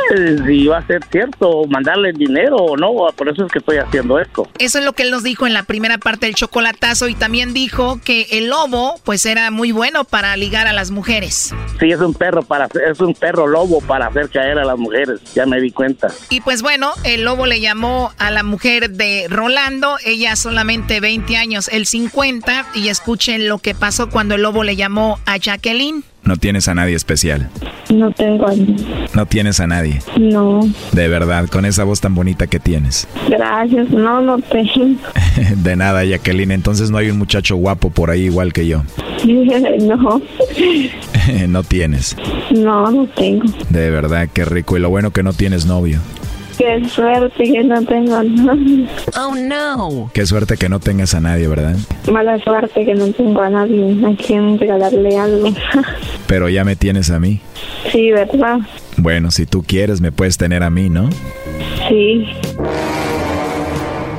si 0.46 0.66
va 0.66 0.78
a 0.78 0.86
ser 0.86 1.04
cierto 1.10 1.64
mandarle 1.66 2.10
el 2.10 2.16
dinero 2.16 2.56
o 2.56 2.76
no, 2.76 2.92
por 3.14 3.28
eso 3.28 3.46
es 3.46 3.52
que 3.52 3.58
estoy 3.58 3.78
haciendo 3.78 4.18
esto. 4.18 4.48
Eso 4.58 4.78
es 4.78 4.84
lo 4.84 4.92
que 4.92 5.02
él 5.02 5.10
nos 5.10 5.22
dijo 5.22 5.46
en 5.46 5.54
la 5.54 5.62
primera 5.62 5.98
parte 5.98 6.26
del 6.26 6.34
chocolatazo 6.34 7.08
y 7.08 7.14
también 7.14 7.54
dijo 7.54 8.00
que 8.04 8.26
el 8.32 8.48
lobo 8.48 9.00
pues 9.04 9.26
era 9.26 9.50
muy 9.50 9.72
bueno 9.72 10.04
para 10.04 10.36
ligar 10.36 10.66
a 10.66 10.72
las 10.72 10.90
mujeres. 10.90 11.54
Sí, 11.80 11.90
es 11.90 12.00
un 12.00 12.14
perro 12.16 12.42
para 12.42 12.66
es 12.66 13.00
un 13.00 13.14
perro 13.14 13.46
lobo 13.46 13.80
para 13.80 14.06
hacer 14.06 14.28
caer 14.30 14.58
a 14.58 14.64
las 14.64 14.78
mujeres, 14.78 15.20
ya 15.34 15.46
me 15.46 15.60
di 15.60 15.70
cuenta. 15.70 16.08
Y 16.30 16.40
pues 16.40 16.62
bueno, 16.62 16.92
el 17.04 17.22
lobo 17.22 17.46
le 17.46 17.60
llamó 17.60 18.12
a 18.18 18.30
la 18.30 18.42
mujer 18.42 18.90
de 18.90 19.26
Rolando, 19.28 19.96
ella 20.04 20.36
solamente 20.36 21.00
20 21.00 21.36
años, 21.36 21.68
el 21.68 21.86
50, 21.86 22.66
y 22.74 22.88
escuchen 22.88 23.48
lo 23.48 23.58
que 23.58 23.74
pasó 23.74 24.08
cuando 24.10 24.34
el 24.34 24.42
lobo 24.42 24.64
le 24.64 24.76
llamó 24.76 25.18
a 25.26 25.36
Jacqueline. 25.36 26.04
No 26.26 26.36
tienes 26.36 26.66
a 26.66 26.74
nadie 26.74 26.96
especial. 26.96 27.48
No 27.88 28.10
tengo 28.10 28.48
a 28.48 28.50
nadie. 28.50 28.76
No 29.14 29.26
tienes 29.26 29.60
a 29.60 29.68
nadie. 29.68 30.00
No. 30.18 30.60
De 30.90 31.06
verdad, 31.06 31.48
con 31.48 31.64
esa 31.64 31.84
voz 31.84 32.00
tan 32.00 32.16
bonita 32.16 32.48
que 32.48 32.58
tienes. 32.58 33.06
Gracias, 33.28 33.90
no, 33.90 34.20
no 34.20 34.38
tengo. 34.38 34.98
De 35.62 35.76
nada, 35.76 36.04
Jacqueline. 36.04 36.50
Entonces 36.50 36.90
no 36.90 36.98
hay 36.98 37.10
un 37.10 37.18
muchacho 37.18 37.54
guapo 37.54 37.90
por 37.90 38.10
ahí 38.10 38.24
igual 38.24 38.52
que 38.52 38.66
yo. 38.66 38.82
no. 39.24 40.20
no 41.48 41.62
tienes. 41.62 42.16
No, 42.50 42.90
no 42.90 43.06
tengo. 43.06 43.44
De 43.70 43.90
verdad, 43.90 44.28
qué 44.32 44.44
rico. 44.44 44.76
Y 44.76 44.80
lo 44.80 44.90
bueno 44.90 45.12
que 45.12 45.22
no 45.22 45.32
tienes 45.32 45.64
novio. 45.64 46.00
Qué 46.58 46.88
suerte 46.88 47.44
que 47.44 47.62
no 47.64 47.82
tengo 47.84 48.16
a 48.16 48.22
nadie. 48.22 48.86
Oh 49.18 49.34
no. 49.34 50.10
Qué 50.12 50.24
suerte 50.24 50.56
que 50.56 50.68
no 50.68 50.80
tengas 50.80 51.14
a 51.14 51.20
nadie, 51.20 51.48
¿verdad? 51.48 51.76
Mala 52.10 52.38
suerte 52.38 52.84
que 52.84 52.94
no 52.94 53.12
tengo 53.12 53.42
a 53.42 53.50
nadie 53.50 53.96
a 54.06 54.16
quien 54.16 54.58
regalarle 54.58 55.18
algo. 55.18 55.48
Pero 56.26 56.48
ya 56.48 56.64
me 56.64 56.76
tienes 56.76 57.10
a 57.10 57.20
mí. 57.20 57.40
Sí, 57.92 58.10
¿verdad? 58.10 58.60
Bueno, 58.96 59.30
si 59.30 59.46
tú 59.46 59.62
quieres, 59.62 60.00
me 60.00 60.12
puedes 60.12 60.38
tener 60.38 60.62
a 60.62 60.70
mí, 60.70 60.88
¿no? 60.88 61.10
Sí. 61.88 62.26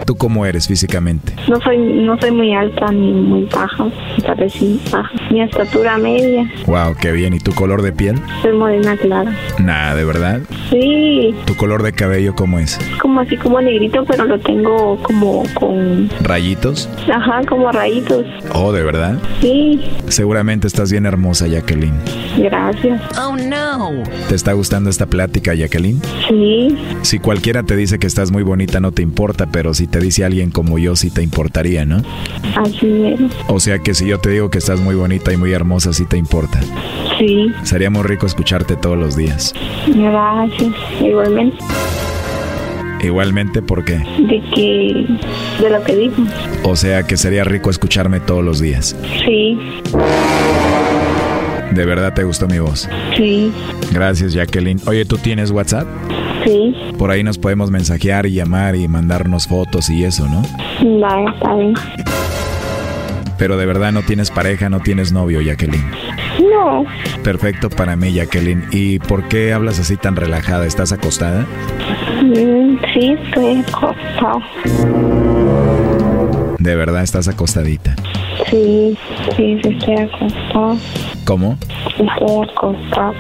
¿Tú 0.08 0.16
cómo 0.16 0.46
eres 0.46 0.70
físicamente? 0.70 1.34
No 1.50 1.60
soy, 1.60 1.78
no 1.78 2.18
soy 2.18 2.32
muy 2.32 2.56
alta 2.56 2.90
ni 2.94 3.12
muy 3.12 3.44
baja, 3.54 3.90
tal 4.26 4.38
vez 4.38 4.54
sí 4.54 4.80
baja. 4.90 5.12
Mi 5.32 5.42
estatura 5.42 5.98
media. 5.98 6.50
Wow, 6.66 6.96
qué 6.98 7.12
bien. 7.12 7.34
¿Y 7.34 7.40
tu 7.40 7.52
color 7.52 7.82
de 7.82 7.92
piel? 7.92 8.16
Soy 8.42 8.54
morena 8.54 8.96
clara. 8.96 9.36
Nada, 9.60 9.96
¿de 9.96 10.06
verdad? 10.06 10.40
Sí. 10.70 11.36
¿Tu 11.46 11.58
color 11.58 11.84
de 11.84 11.92
cabello 11.92 12.36
cómo 12.36 12.58
es? 12.58 12.80
Como 13.02 13.20
así 13.20 13.36
como 13.36 13.60
negrito, 13.60 14.06
pero 14.06 14.24
lo 14.24 14.40
tengo 14.40 14.98
como 15.04 15.44
con... 15.56 16.10
¿Rayitos? 16.22 16.88
Ajá, 17.14 17.42
como 17.46 17.70
rayitos. 17.74 18.26
Oh, 18.54 18.72
¿de 18.72 18.84
verdad? 18.84 19.20
Sí. 19.42 19.82
Seguramente 20.08 20.68
estás 20.68 20.90
bien 20.90 21.06
hermosa, 21.06 21.48
Jacqueline. 21.48 22.00
Gracias. 22.38 23.02
Oh, 23.20 23.36
no. 23.36 24.04
¿Te 24.30 24.36
está 24.36 24.54
gustando 24.54 24.90
esta 24.90 25.08
plática, 25.08 25.54
Jacqueline? 25.54 26.00
Sí. 26.30 26.78
Si 27.02 27.20
cualquiera 27.20 27.64
te 27.64 27.76
dice 27.76 28.00
que 28.00 28.08
estás 28.08 28.32
muy 28.32 28.44
bonita, 28.44 28.80
no 28.80 28.94
te 28.94 29.02
importa, 29.02 29.48
pero 29.52 29.74
si 29.74 29.86
te 29.86 29.97
dice 30.00 30.26
alguien 30.26 30.52
como 30.52 30.78
yo, 30.80 30.96
sí 30.96 31.10
te 31.10 31.22
importaría, 31.22 31.86
¿no? 31.86 32.02
Así 32.56 33.06
es. 33.06 33.20
O 33.48 33.60
sea 33.60 33.80
que 33.80 33.94
si 33.94 34.08
yo 34.08 34.20
te 34.20 34.30
digo 34.30 34.50
que 34.50 34.58
estás 34.58 34.80
muy 34.80 34.96
bonita 34.96 35.34
y 35.34 35.38
muy 35.38 35.52
hermosa, 35.52 35.94
sí 35.94 36.06
te 36.06 36.18
importa. 36.18 36.60
Sí. 37.20 37.52
Sería 37.64 37.90
muy 37.90 38.04
rico 38.04 38.26
escucharte 38.26 38.76
todos 38.76 38.98
los 38.98 39.16
días. 39.16 39.54
Gracias. 39.88 40.74
Igualmente. 41.02 41.58
Igualmente, 43.04 43.62
¿por 43.62 43.86
qué? 43.86 43.98
De 43.98 44.42
que... 44.54 45.06
De 45.62 45.70
lo 45.70 45.84
que 45.84 45.96
dijo. 45.96 46.24
O 46.64 46.76
sea 46.76 47.04
que 47.04 47.16
sería 47.16 47.44
rico 47.44 47.70
escucharme 47.70 48.20
todos 48.20 48.44
los 48.44 48.60
días. 48.60 48.96
Sí. 49.26 49.58
¿De 51.72 51.86
verdad 51.86 52.14
te 52.14 52.24
gustó 52.24 52.48
mi 52.48 52.60
voz? 52.60 52.90
Sí. 53.16 53.52
Gracias, 53.92 54.34
Jacqueline. 54.34 54.82
Oye, 54.88 55.06
¿tú 55.06 55.18
tienes 55.18 55.52
WhatsApp? 55.52 55.88
Sí. 56.48 56.74
Por 56.98 57.12
ahí 57.12 57.24
nos 57.24 57.38
podemos 57.38 57.72
mensajear 57.72 58.26
y 58.26 58.34
llamar 58.34 58.78
y 58.78 58.88
mandarnos 58.88 59.48
fotos 59.48 59.90
y 59.90 60.06
eso, 60.06 60.30
¿no? 60.30 60.42
Vale, 61.02 61.30
está 61.34 61.54
bien. 61.56 61.74
Pero 63.38 63.58
de 63.58 63.66
verdad 63.66 63.92
no 63.92 64.02
tienes 64.02 64.32
pareja, 64.32 64.70
no 64.70 64.80
tienes 64.80 65.12
novio, 65.12 65.42
Jacqueline. 65.42 65.84
No. 66.50 66.86
Perfecto 67.22 67.70
para 67.70 67.98
mí, 67.98 68.14
Jacqueline. 68.14 68.64
¿Y 68.72 69.00
por 69.00 69.28
qué 69.28 69.52
hablas 69.52 69.78
así 69.80 69.98
tan 69.98 70.16
relajada? 70.16 70.66
¿Estás 70.66 70.94
acostada? 70.94 71.46
Mm, 72.24 72.78
sí, 72.94 73.18
estoy 73.26 73.64
acostado. 73.68 74.42
De 76.60 76.76
verdad 76.76 77.04
estás 77.04 77.28
acostadita. 77.28 77.94
Sí, 78.50 78.98
sí, 79.36 79.60
sí, 79.62 79.70
estoy 79.70 79.96
acostado. 79.98 80.78
¿Cómo? 81.26 81.58
Estoy 81.90 82.50
acostado. 82.50 83.14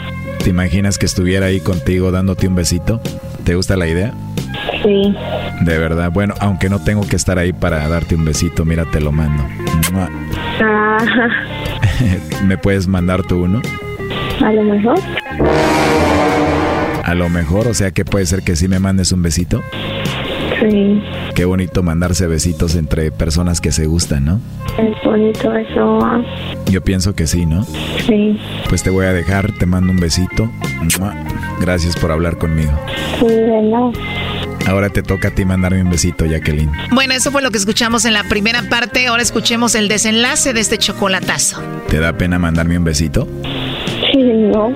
¿Te 0.48 0.52
imaginas 0.52 0.98
que 0.98 1.06
estuviera 1.06 1.48
ahí 1.48 1.60
contigo 1.60 2.10
dándote 2.10 2.48
un 2.48 2.56
besito? 2.56 3.02
¿Te 3.44 3.56
gusta 3.56 3.76
la 3.76 3.86
idea? 3.86 4.14
Sí. 4.82 5.14
De 5.60 5.78
verdad, 5.78 6.10
bueno, 6.10 6.36
aunque 6.40 6.70
no 6.70 6.82
tengo 6.82 7.06
que 7.06 7.18
estar 7.18 7.38
ahí 7.38 7.52
para 7.52 7.86
darte 7.90 8.16
un 8.16 8.24
besito, 8.24 8.64
mira, 8.64 8.86
te 8.90 9.02
lo 9.02 9.12
mando. 9.12 9.44
Ah, 10.62 11.00
¿Me 12.46 12.58
puedes 12.58 12.88
mandar 12.88 13.24
tú 13.24 13.44
uno? 13.44 13.62
a 14.42 14.54
lo 14.54 14.64
mejor. 14.64 14.98
A 17.04 17.14
lo 17.14 17.28
mejor, 17.28 17.68
o 17.68 17.74
sea 17.74 17.92
que 17.92 18.06
puede 18.06 18.26
ser 18.26 18.42
que 18.42 18.56
sí 18.56 18.70
me 18.70 18.80
mandes 18.80 19.12
un 19.12 19.22
besito. 19.22 19.62
Sí. 20.60 21.02
Qué 21.36 21.46
bonito 21.46 21.84
mandarse 21.84 22.26
besitos 22.28 22.76
entre 22.76 23.12
personas 23.12 23.62
que 23.62 23.72
se 23.72 23.86
gustan, 23.86 24.26
¿no? 24.26 24.40
Es 24.78 24.96
bonito 25.04 25.54
eso. 25.56 26.00
ah. 26.04 26.22
Yo 26.66 26.82
pienso 26.82 27.14
que 27.16 27.28
sí, 27.28 27.46
¿no? 27.46 27.64
Sí. 28.06 28.40
Pues 28.70 28.84
te 28.84 28.90
voy 28.90 29.06
a 29.06 29.14
dejar, 29.14 29.52
te 29.54 29.66
mando 29.66 29.92
un 29.92 30.00
besito. 30.00 30.50
Gracias 31.62 31.96
por 31.96 32.12
hablar 32.12 32.38
conmigo. 32.38 32.72
Sí. 33.20 33.28
Ahora 34.68 34.90
te 34.90 35.02
toca 35.02 35.30
a 35.30 35.32
ti 35.32 35.46
mandarme 35.46 35.82
un 35.82 35.90
besito, 35.90 36.26
Jacqueline. 36.26 36.72
Bueno, 36.92 37.14
eso 37.14 37.32
fue 37.32 37.42
lo 37.42 37.52
que 37.52 37.58
escuchamos 37.58 38.04
en 38.06 38.14
la 38.14 38.24
primera 38.26 38.64
parte. 38.70 39.08
Ahora 39.08 39.22
escuchemos 39.24 39.76
el 39.76 39.88
desenlace 39.88 40.54
de 40.54 40.60
este 40.60 40.78
chocolatazo. 40.78 41.62
¿Te 41.90 42.00
da 42.00 42.14
pena 42.18 42.38
mandarme 42.38 42.78
un 42.78 42.84
besito? 42.84 43.28
Sí, 44.12 44.24
no. 44.24 44.76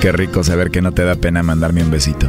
Qué 0.00 0.12
rico 0.12 0.42
saber 0.42 0.70
que 0.70 0.80
no 0.82 0.92
te 0.92 1.04
da 1.04 1.14
pena 1.14 1.42
mandarme 1.42 1.82
un 1.84 1.90
besito. 1.90 2.26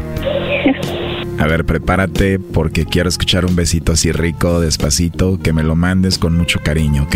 A 1.40 1.48
ver, 1.48 1.66
prepárate 1.66 2.38
porque 2.40 2.86
quiero 2.86 3.10
escuchar 3.10 3.46
un 3.46 3.56
besito 3.56 3.94
así 3.94 4.12
rico, 4.12 4.60
despacito, 4.60 5.40
que 5.42 5.54
me 5.54 5.64
lo 5.64 5.76
mandes 5.76 6.20
con 6.20 6.38
mucho 6.38 6.60
cariño, 6.64 7.04
¿ok? 7.04 7.16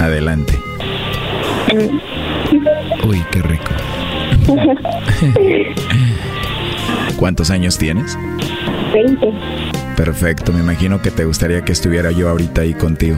Adelante. 0.00 0.58
Uy, 3.06 3.22
qué 3.30 3.42
rico. 3.42 3.72
¿Cuántos 7.16 7.50
años 7.50 7.78
tienes? 7.78 8.18
20. 8.92 9.32
Perfecto, 9.96 10.52
me 10.52 10.60
imagino 10.60 11.00
que 11.00 11.10
te 11.10 11.24
gustaría 11.24 11.62
que 11.62 11.72
estuviera 11.72 12.10
yo 12.10 12.28
ahorita 12.28 12.62
ahí 12.62 12.74
contigo. 12.74 13.16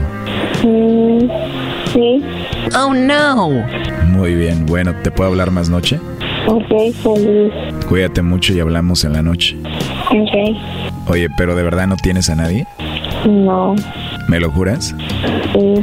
Mm, 0.63 1.27
sí. 1.93 2.23
Oh, 2.77 2.93
no. 2.93 3.49
Muy 4.07 4.35
bien, 4.35 4.65
bueno, 4.65 4.93
¿te 5.03 5.11
puedo 5.11 5.29
hablar 5.29 5.51
más 5.51 5.69
noche? 5.69 5.99
Ok, 6.47 6.67
feliz. 7.01 7.53
Cuídate 7.87 8.21
mucho 8.21 8.53
y 8.53 8.59
hablamos 8.59 9.03
en 9.03 9.13
la 9.13 9.21
noche. 9.21 9.57
Ok. 10.09 10.57
Oye, 11.07 11.29
pero 11.37 11.55
¿de 11.55 11.63
verdad 11.63 11.87
no 11.87 11.95
tienes 11.95 12.29
a 12.29 12.35
nadie? 12.35 12.65
No. 13.27 13.75
¿Me 14.27 14.39
lo 14.39 14.51
juras? 14.51 14.95
Sí. 15.53 15.73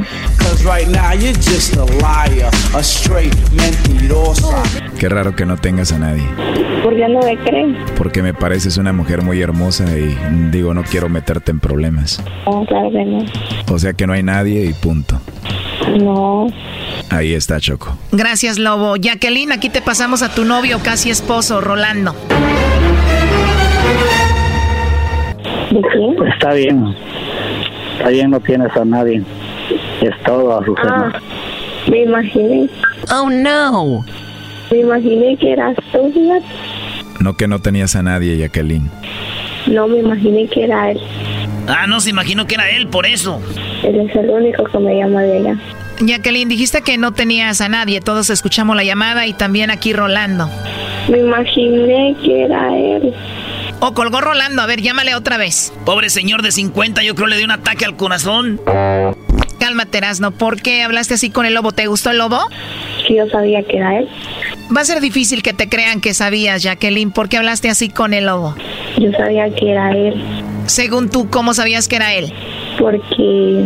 Qué 4.99 5.09
raro 5.09 5.35
que 5.35 5.45
no 5.45 5.57
tengas 5.57 5.91
a 5.91 5.99
nadie. 5.99 6.23
¿Por 6.83 6.95
qué 6.95 7.07
no 7.07 7.19
me 7.21 7.37
creen? 7.37 7.77
Porque 7.97 8.21
me 8.21 8.33
pareces 8.33 8.77
una 8.77 8.93
mujer 8.93 9.21
muy 9.21 9.41
hermosa 9.41 9.85
y 9.97 10.17
digo, 10.51 10.73
no 10.73 10.83
quiero 10.83 11.09
meterte 11.09 11.51
en 11.51 11.59
problemas. 11.59 12.23
No, 12.45 12.65
claro 12.65 12.91
que 12.91 13.05
no. 13.05 13.25
O 13.73 13.79
sea 13.79 13.93
que 13.93 14.05
no 14.07 14.13
hay 14.13 14.23
nadie 14.23 14.65
y 14.65 14.73
punto. 14.73 15.19
No. 15.99 16.47
Ahí 17.09 17.33
está 17.33 17.59
Choco. 17.59 17.97
Gracias, 18.11 18.57
Lobo. 18.57 18.95
Jacqueline, 18.95 19.51
aquí 19.51 19.69
te 19.69 19.81
pasamos 19.81 20.21
a 20.23 20.33
tu 20.33 20.45
novio, 20.45 20.79
casi 20.83 21.09
esposo, 21.09 21.61
Rolando. 21.61 22.15
¿De 25.71 25.81
quién? 25.91 26.15
Pues 26.15 26.33
está 26.33 26.53
bien. 26.53 26.95
Está 27.97 28.09
bien, 28.09 28.31
no 28.31 28.39
tienes 28.39 28.75
a 28.75 28.85
nadie. 28.85 29.23
Es 30.01 30.23
todo, 30.25 30.59
Azucena. 30.59 31.13
Ah, 31.15 31.19
me 31.89 32.03
imaginé. 32.03 32.69
Oh, 33.11 33.29
no. 33.29 34.05
Me 34.71 34.79
imaginé 34.79 35.37
que 35.37 35.53
eras 35.53 35.75
tú, 35.91 36.11
fíjate. 36.13 36.45
No 37.19 37.37
que 37.37 37.47
no 37.47 37.59
tenías 37.59 37.95
a 37.95 38.03
nadie, 38.03 38.37
Jacqueline. 38.37 38.89
No, 39.67 39.87
me 39.87 39.99
imaginé 39.99 40.47
que 40.47 40.65
era 40.65 40.91
él. 40.91 40.99
Ah, 41.67 41.87
no, 41.87 41.99
se 42.01 42.09
imaginó 42.09 42.45
que 42.47 42.55
era 42.55 42.69
él, 42.69 42.87
por 42.87 43.05
eso. 43.05 43.39
Él 43.83 43.99
es 43.99 44.15
el 44.15 44.29
único 44.29 44.63
que 44.65 44.77
me 44.79 44.97
llama 44.97 45.21
de 45.21 45.37
allá. 45.37 45.57
Jacqueline, 46.07 46.49
dijiste 46.49 46.81
que 46.81 46.97
no 46.97 47.13
tenías 47.13 47.61
a 47.61 47.69
nadie. 47.69 48.01
Todos 48.01 48.29
escuchamos 48.29 48.75
la 48.75 48.83
llamada 48.83 49.25
y 49.25 49.33
también 49.33 49.71
aquí 49.71 49.93
Rolando. 49.93 50.49
Me 51.09 51.19
imaginé 51.19 52.15
que 52.23 52.43
era 52.43 52.75
él. 52.75 53.13
O 53.79 53.93
colgó 53.93 54.21
Rolando. 54.21 54.61
A 54.61 54.65
ver, 54.65 54.81
llámale 54.81 55.15
otra 55.15 55.37
vez. 55.37 55.73
Pobre 55.85 56.09
señor 56.09 56.41
de 56.41 56.51
50, 56.51 57.03
yo 57.03 57.15
creo 57.15 57.27
le 57.27 57.37
dio 57.37 57.45
un 57.45 57.51
ataque 57.51 57.85
al 57.85 57.95
corazón. 57.95 58.59
Cálmate, 59.59 59.97
Erasno. 59.97 60.31
¿Por 60.31 60.61
qué 60.61 60.83
hablaste 60.83 61.13
así 61.13 61.29
con 61.29 61.45
el 61.45 61.53
lobo? 61.53 61.71
¿Te 61.71 61.87
gustó 61.87 62.11
el 62.11 62.17
lobo? 62.17 62.39
Sí, 63.07 63.15
yo 63.15 63.27
sabía 63.29 63.63
que 63.63 63.77
era 63.77 63.99
él. 63.99 64.09
Va 64.75 64.81
a 64.81 64.85
ser 64.85 64.99
difícil 64.99 65.41
que 65.41 65.53
te 65.53 65.69
crean 65.69 66.01
que 66.01 66.13
sabías, 66.13 66.63
Jacqueline. 66.63 67.11
¿Por 67.11 67.29
qué 67.29 67.37
hablaste 67.37 67.69
así 67.69 67.89
con 67.89 68.13
el 68.13 68.25
lobo? 68.25 68.55
Yo 68.97 69.11
sabía 69.13 69.49
que 69.53 69.71
era 69.71 69.91
él. 69.91 70.21
Según 70.65 71.09
tú, 71.09 71.29
¿cómo 71.29 71.53
sabías 71.53 71.87
que 71.87 71.95
era 71.95 72.13
él? 72.13 72.33
Porque... 72.77 73.65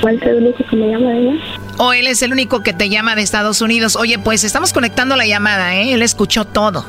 ¿Cuál 0.00 0.16
es 0.16 0.22
el 0.22 0.36
único 0.36 0.64
que 0.68 0.76
me 0.76 0.88
llama 0.88 1.10
de 1.10 1.18
allá? 1.18 1.32
O 1.78 1.92
él 1.92 2.06
es 2.06 2.22
el 2.22 2.32
único 2.32 2.62
que 2.62 2.72
te 2.72 2.88
llama 2.88 3.14
de 3.14 3.22
Estados 3.22 3.60
Unidos. 3.60 3.96
Oye, 3.96 4.18
pues 4.18 4.44
estamos 4.44 4.72
conectando 4.72 5.16
la 5.16 5.26
llamada, 5.26 5.76
¿eh? 5.76 5.92
Él 5.92 6.02
escuchó 6.02 6.44
todo. 6.44 6.84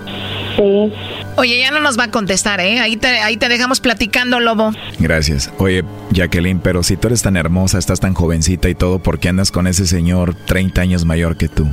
Sí. 0.55 0.93
Oye, 1.35 1.59
ya 1.59 1.71
no 1.71 1.79
nos 1.79 1.99
va 1.99 2.05
a 2.05 2.11
contestar, 2.11 2.59
¿eh? 2.61 2.79
Ahí 2.79 2.97
te, 2.97 3.07
ahí 3.07 3.37
te 3.37 3.47
dejamos 3.47 3.79
platicando, 3.79 4.39
Lobo. 4.39 4.71
Gracias. 4.97 5.51
Oye, 5.59 5.83
Jacqueline, 6.11 6.59
pero 6.59 6.81
si 6.83 6.97
tú 6.97 7.07
eres 7.07 7.21
tan 7.21 7.37
hermosa, 7.37 7.77
estás 7.77 7.99
tan 7.99 8.13
jovencita 8.13 8.69
y 8.69 8.75
todo, 8.75 8.99
¿por 8.99 9.19
qué 9.19 9.29
andas 9.29 9.51
con 9.51 9.67
ese 9.67 9.85
señor 9.85 10.33
30 10.33 10.81
años 10.81 11.05
mayor 11.05 11.37
que 11.37 11.47
tú? 11.47 11.67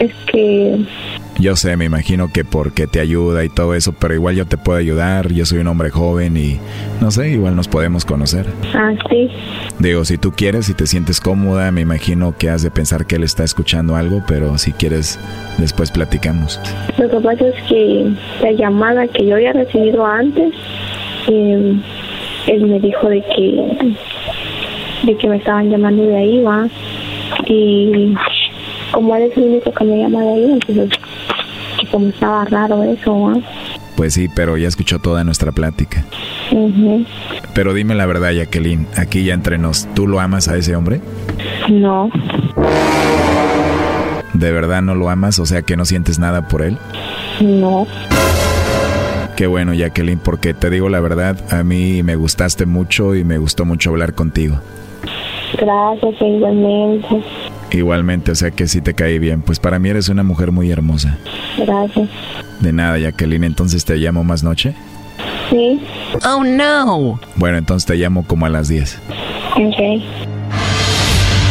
Es 0.00 0.12
que... 0.32 0.84
Yo 1.38 1.56
sé, 1.56 1.76
me 1.76 1.84
imagino 1.84 2.32
que 2.32 2.44
porque 2.44 2.86
te 2.86 3.00
ayuda 3.00 3.44
y 3.44 3.48
todo 3.48 3.74
eso, 3.74 3.92
pero 3.92 4.14
igual 4.14 4.36
yo 4.36 4.46
te 4.46 4.56
puedo 4.56 4.78
ayudar, 4.78 5.32
yo 5.32 5.44
soy 5.44 5.58
un 5.58 5.66
hombre 5.66 5.90
joven 5.90 6.36
y 6.36 6.58
no 7.00 7.10
sé, 7.10 7.30
igual 7.30 7.56
nos 7.56 7.66
podemos 7.66 8.04
conocer. 8.04 8.46
Ah, 8.72 8.92
sí. 9.10 9.28
Digo, 9.78 10.04
si 10.04 10.16
tú 10.16 10.32
quieres, 10.32 10.66
si 10.66 10.74
te 10.74 10.86
sientes 10.86 11.20
cómoda, 11.20 11.70
me 11.72 11.80
imagino 11.80 12.36
que 12.38 12.50
has 12.50 12.62
de 12.62 12.70
pensar 12.70 13.06
que 13.06 13.16
él 13.16 13.24
está 13.24 13.42
escuchando 13.42 13.96
algo, 13.96 14.22
pero 14.28 14.58
si 14.58 14.72
quieres, 14.72 15.18
después 15.58 15.90
platicamos. 15.90 16.60
Lo 16.98 17.10
que 17.10 17.16
pasa 17.16 17.48
es 17.48 17.62
que 17.68 18.12
la 18.40 18.52
llamada 18.52 19.08
que 19.08 19.26
yo 19.26 19.34
había 19.34 19.52
recibido 19.52 20.06
antes, 20.06 20.54
eh, 21.26 21.80
él 22.46 22.66
me 22.66 22.78
dijo 22.78 23.08
de 23.08 23.22
que 23.22 23.96
de 25.04 25.16
que 25.16 25.28
me 25.28 25.36
estaban 25.36 25.70
llamando 25.70 26.02
de 26.04 26.16
ahí, 26.16 26.42
va. 26.42 26.68
Y 27.46 28.14
como 28.90 29.14
él 29.16 29.24
es 29.24 29.36
el 29.36 29.44
único 29.44 29.72
que 29.72 29.84
me 29.84 29.98
llama 29.98 30.22
de 30.22 30.28
ahí, 30.28 30.44
entonces 30.44 30.88
como 31.94 32.08
estaba 32.08 32.44
raro 32.46 32.82
eso. 32.82 33.40
Pues 33.94 34.14
sí, 34.14 34.28
pero 34.34 34.56
ya 34.56 34.66
escuchó 34.66 34.98
toda 34.98 35.22
nuestra 35.22 35.52
plática. 35.52 36.04
Pero 37.54 37.72
dime 37.72 37.94
la 37.94 38.04
verdad, 38.04 38.32
Jacqueline, 38.32 38.88
aquí 38.96 39.24
ya 39.24 39.32
entre 39.32 39.58
nos, 39.58 39.86
¿tú 39.94 40.08
lo 40.08 40.18
amas 40.18 40.48
a 40.48 40.56
ese 40.56 40.74
hombre? 40.74 41.00
No. 41.70 42.10
¿De 44.32 44.50
verdad 44.50 44.82
no 44.82 44.96
lo 44.96 45.08
amas? 45.08 45.38
O 45.38 45.46
sea, 45.46 45.62
que 45.62 45.76
no 45.76 45.84
sientes 45.84 46.18
nada 46.18 46.48
por 46.48 46.62
él. 46.62 46.78
No. 47.40 47.86
Qué 49.36 49.46
bueno, 49.46 49.72
Jacqueline, 49.72 50.18
porque 50.18 50.52
te 50.52 50.70
digo 50.70 50.88
la 50.88 50.98
verdad, 50.98 51.36
a 51.52 51.62
mí 51.62 52.02
me 52.02 52.16
gustaste 52.16 52.66
mucho 52.66 53.14
y 53.14 53.22
me 53.22 53.38
gustó 53.38 53.64
mucho 53.64 53.90
hablar 53.90 54.14
contigo. 54.14 54.58
Gracias, 55.60 56.14
igualmente. 56.20 57.22
Igualmente, 57.74 58.30
o 58.30 58.34
sea 58.36 58.52
que 58.52 58.68
sí 58.68 58.80
te 58.80 58.94
caí 58.94 59.18
bien. 59.18 59.42
Pues 59.42 59.58
para 59.58 59.80
mí 59.80 59.88
eres 59.88 60.08
una 60.08 60.22
mujer 60.22 60.52
muy 60.52 60.70
hermosa. 60.70 61.18
Gracias. 61.58 62.08
De 62.60 62.72
nada, 62.72 62.98
Jacqueline, 62.98 63.42
entonces 63.42 63.84
te 63.84 63.96
llamo 63.96 64.22
más 64.22 64.44
noche. 64.44 64.74
Sí. 65.50 65.80
Oh 66.24 66.44
no. 66.44 67.18
Bueno, 67.34 67.58
entonces 67.58 67.86
te 67.86 67.96
llamo 67.96 68.24
como 68.24 68.46
a 68.46 68.48
las 68.48 68.68
10. 68.68 68.98
Ok. 69.56 70.33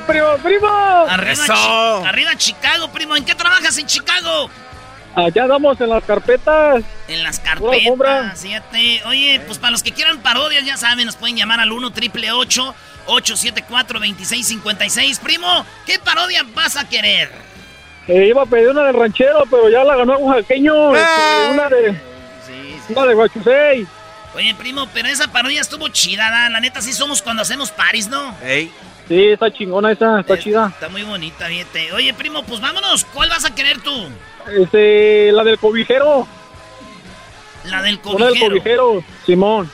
Primo, 0.00 0.36
primo, 0.38 0.38
primo. 0.42 0.68
Arriba. 1.08 1.44
Chi- 1.46 2.06
arriba 2.08 2.36
Chicago, 2.36 2.88
primo. 2.88 3.16
¿En 3.16 3.24
qué 3.24 3.34
trabajas 3.34 3.76
en 3.78 3.86
Chicago? 3.86 4.50
Allá 5.14 5.46
damos 5.46 5.78
en 5.80 5.90
las 5.90 6.02
carpetas. 6.04 6.82
En 7.08 7.22
las 7.22 7.38
carpetas, 7.40 8.40
fíjate. 8.40 9.02
Oye, 9.06 9.40
pues 9.46 9.58
para 9.58 9.70
los 9.72 9.82
que 9.82 9.92
quieran 9.92 10.18
parodias, 10.22 10.64
ya 10.64 10.76
saben, 10.76 11.04
nos 11.06 11.16
pueden 11.16 11.36
llamar 11.36 11.60
al 11.60 11.70
1 11.70 11.90
triple 11.92 12.32
874 12.32 13.98
2656 13.98 15.18
Primo, 15.18 15.66
¿qué 15.86 15.98
parodia 15.98 16.44
vas 16.54 16.76
a 16.76 16.88
querer? 16.88 17.30
Eh, 18.08 18.26
iba 18.28 18.42
a 18.42 18.46
pedir 18.46 18.70
una 18.70 18.84
del 18.84 18.94
ranchero, 18.94 19.44
pero 19.50 19.68
ya 19.68 19.84
la 19.84 19.96
ganó 19.96 20.18
un 20.18 20.30
oaxaqueño. 20.30 20.96
este, 20.96 21.50
una 21.52 21.68
de. 21.68 22.00
Una 22.88 23.06
de 23.06 23.14
Guachusei. 23.14 23.86
Oye, 24.34 24.54
primo, 24.54 24.88
pero 24.94 25.08
esa 25.08 25.28
parodia 25.28 25.60
estuvo 25.60 25.88
chida, 25.88 26.30
¿da? 26.30 26.48
la 26.48 26.58
neta 26.58 26.80
sí 26.80 26.92
somos 26.94 27.20
cuando 27.22 27.42
hacemos 27.42 27.70
paris, 27.70 28.08
¿no? 28.08 28.34
Sí, 29.12 29.24
está 29.28 29.52
chingona 29.52 29.92
esa, 29.92 30.20
está 30.20 30.38
chida. 30.38 30.68
Está 30.68 30.88
muy 30.88 31.02
bonita, 31.02 31.46
fíjate. 31.46 31.92
Oye, 31.92 32.14
primo, 32.14 32.42
pues 32.44 32.60
vámonos, 32.62 33.04
¿cuál 33.12 33.28
vas 33.28 33.44
a 33.44 33.54
querer 33.54 33.78
tú? 33.82 33.92
Este, 34.58 35.30
la 35.32 35.44
del 35.44 35.58
cobijero. 35.58 36.26
La 37.64 37.82
del 37.82 38.00
Una 38.04 38.26
del 38.26 38.38
cobijero. 38.40 38.48
cobijero, 38.48 39.04
Simón. 39.26 39.70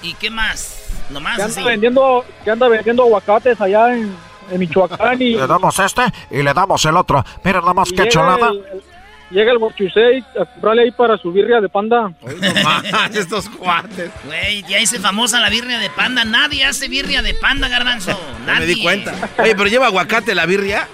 ¿Y 0.00 0.14
qué 0.14 0.30
más? 0.30 0.86
Nomás 1.10 1.36
Que 1.36 1.42
así. 1.42 1.58
anda 1.58 1.70
vendiendo, 1.70 2.24
que 2.44 2.50
anda 2.50 2.68
vendiendo 2.68 3.02
aguacates 3.02 3.60
allá 3.60 3.94
en, 3.94 4.16
en 4.50 4.58
Michoacán 4.58 5.20
y. 5.20 5.34
Le 5.34 5.46
damos 5.46 5.78
este 5.78 6.02
y 6.30 6.42
le 6.42 6.54
damos 6.54 6.82
el 6.86 6.96
otro. 6.96 7.22
Miren 7.44 7.60
nada 7.60 7.74
más 7.74 7.90
que 7.92 8.08
chulada. 8.08 8.48
el- 8.48 8.56
el- 8.72 8.82
Llega 9.30 9.52
el 9.52 9.58
Guachusei 9.58 10.24
a 10.40 10.44
comprarle 10.46 10.82
ahí 10.82 10.90
para 10.90 11.18
su 11.18 11.30
birria 11.30 11.60
de 11.60 11.68
panda. 11.68 12.12
estos 13.14 13.48
cuates. 13.50 14.10
Güey, 14.24 14.62
ya 14.68 14.80
hice 14.80 14.98
famosa 14.98 15.40
la 15.40 15.50
birria 15.50 15.78
de 15.78 15.90
panda. 15.90 16.24
Nadie 16.24 16.64
hace 16.64 16.88
birria 16.88 17.20
de 17.20 17.34
panda, 17.34 17.68
garbanzo. 17.68 18.18
Nadie. 18.46 18.60
me 18.60 18.66
di 18.66 18.82
cuenta. 18.82 19.14
Oye, 19.38 19.54
pero 19.54 19.68
lleva 19.68 19.86
aguacate 19.86 20.34
la 20.34 20.46
birria. 20.46 20.88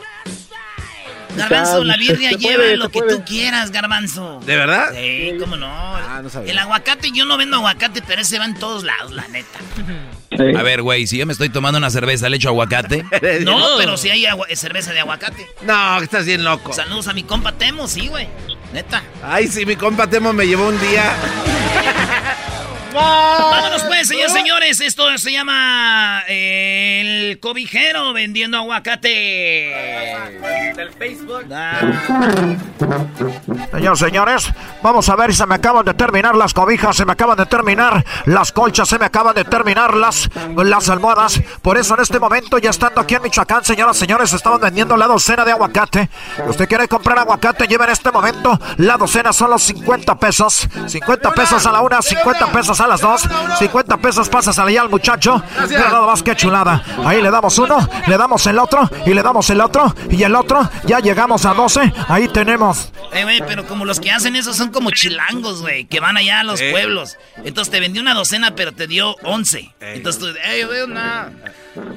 Garbanzo, 1.36 1.84
la 1.84 1.96
birria 1.96 2.30
Se 2.30 2.36
lleva 2.36 2.54
puede, 2.56 2.76
lo 2.76 2.88
que 2.90 2.98
puede. 3.00 3.16
tú 3.16 3.24
quieras, 3.24 3.70
garbanzo. 3.70 4.40
¿De 4.46 4.56
verdad? 4.56 4.92
Sí, 4.94 5.32
cómo 5.40 5.56
no. 5.56 5.66
Ah, 5.68 6.20
no 6.22 6.28
sabía. 6.28 6.52
El 6.52 6.58
aguacate, 6.58 7.10
yo 7.12 7.24
no 7.24 7.36
vendo 7.36 7.56
aguacate, 7.56 8.02
pero 8.06 8.22
ese 8.22 8.38
va 8.38 8.44
en 8.44 8.54
todos 8.54 8.84
lados, 8.84 9.12
la 9.12 9.26
neta. 9.28 9.58
A 10.58 10.62
ver, 10.62 10.82
güey, 10.82 11.06
si 11.06 11.16
yo 11.18 11.26
me 11.26 11.32
estoy 11.32 11.48
tomando 11.48 11.78
una 11.78 11.90
cerveza, 11.90 12.28
¿le 12.28 12.36
echo 12.36 12.48
aguacate? 12.48 13.04
No, 13.44 13.60
pero 13.78 13.96
si 13.96 14.10
hay 14.10 14.26
agua- 14.26 14.46
cerveza 14.54 14.92
de 14.92 15.00
aguacate. 15.00 15.46
No, 15.62 16.00
estás 16.00 16.26
bien 16.26 16.42
loco. 16.44 16.72
Saludos 16.72 17.08
a 17.08 17.12
mi 17.12 17.22
compa 17.22 17.52
Temo, 17.52 17.86
sí, 17.88 18.08
güey. 18.08 18.28
Neta. 18.72 19.02
Ay, 19.22 19.46
sí, 19.48 19.64
mi 19.64 19.76
compa 19.76 20.08
Temo 20.08 20.32
me 20.32 20.46
llevó 20.46 20.66
un 20.68 20.80
día. 20.80 21.14
Vámonos 22.94 23.82
pues, 23.84 24.08
señores, 24.08 24.32
señores. 24.32 24.80
Esto 24.80 25.18
se 25.18 25.32
llama 25.32 26.22
eh, 26.28 27.28
El 27.30 27.40
Cobijero 27.40 28.12
vendiendo 28.12 28.56
aguacate. 28.56 29.10
Del 30.76 30.92
Facebook. 30.92 31.44
Señores, 33.72 33.98
señores, 33.98 34.52
vamos 34.82 35.08
a 35.08 35.16
ver 35.16 35.32
si 35.32 35.38
se 35.38 35.46
me 35.46 35.56
acaban 35.56 35.84
de 35.84 35.94
terminar 35.94 36.36
las 36.36 36.54
cobijas, 36.54 36.96
se 36.96 37.04
me 37.04 37.12
acaban 37.12 37.36
de 37.36 37.46
terminar 37.46 38.04
las 38.26 38.52
colchas, 38.52 38.88
se 38.88 38.98
me 38.98 39.06
acaban 39.06 39.34
de 39.34 39.44
terminar 39.44 39.94
las, 39.94 40.28
las 40.56 40.88
almohadas. 40.88 41.40
Por 41.62 41.76
eso 41.76 41.94
en 41.94 42.02
este 42.02 42.20
momento, 42.20 42.58
ya 42.58 42.70
estando 42.70 43.00
aquí 43.00 43.14
en 43.14 43.22
Michoacán, 43.22 43.64
señoras, 43.64 43.96
señores, 43.96 44.32
estamos 44.32 44.60
vendiendo 44.60 44.96
la 44.96 45.06
docena 45.06 45.44
de 45.44 45.52
aguacate. 45.52 46.08
Usted 46.46 46.68
quiere 46.68 46.86
comprar 46.88 47.18
aguacate, 47.18 47.66
lleva 47.66 47.84
en 47.84 47.90
este 47.90 48.12
momento 48.12 48.58
la 48.76 48.96
docena, 48.96 49.32
son 49.32 49.50
los 49.50 49.62
50 49.62 50.16
pesos. 50.18 50.68
50 50.86 51.32
pesos 51.32 51.66
a 51.66 51.72
la 51.72 51.80
una, 51.80 52.00
50 52.00 52.46
pesos 52.52 52.80
a 52.80 52.83
las 52.86 53.00
dos, 53.00 53.22
50 53.58 53.96
pesos 53.98 54.28
pasas 54.28 54.58
allá 54.58 54.82
al 54.82 54.88
muchacho. 54.90 55.42
Mira 55.68 55.88
nada 55.90 56.06
más 56.06 56.22
que 56.22 56.34
chulada. 56.36 56.82
Ahí 57.04 57.20
le 57.22 57.30
damos 57.30 57.58
uno, 57.58 57.76
le 58.06 58.16
damos 58.16 58.46
el 58.46 58.58
otro, 58.58 58.88
y 59.06 59.14
le 59.14 59.22
damos 59.22 59.48
el 59.50 59.60
otro, 59.60 59.94
y 60.10 60.22
el 60.22 60.34
otro. 60.34 60.68
Ya 60.84 61.00
llegamos 61.00 61.44
a 61.46 61.54
12, 61.54 61.92
ahí 62.08 62.28
tenemos. 62.28 62.92
Eh, 63.12 63.22
güey, 63.24 63.42
pero 63.46 63.66
como 63.66 63.84
los 63.84 64.00
que 64.00 64.10
hacen 64.10 64.36
eso 64.36 64.54
son 64.54 64.70
como 64.70 64.90
chilangos, 64.90 65.60
güey, 65.62 65.84
que 65.86 66.00
van 66.00 66.16
allá 66.16 66.40
a 66.40 66.44
los 66.44 66.60
Eh. 66.60 66.70
pueblos. 66.72 67.16
Entonces 67.44 67.70
te 67.70 67.80
vendió 67.80 68.02
una 68.02 68.14
docena, 68.14 68.54
pero 68.54 68.72
te 68.72 68.86
dio 68.86 69.14
11. 69.22 69.74
Entonces 69.80 70.20
tú, 70.20 70.26
ey, 70.44 70.64
güey, 70.64 70.82
una. 70.82 71.30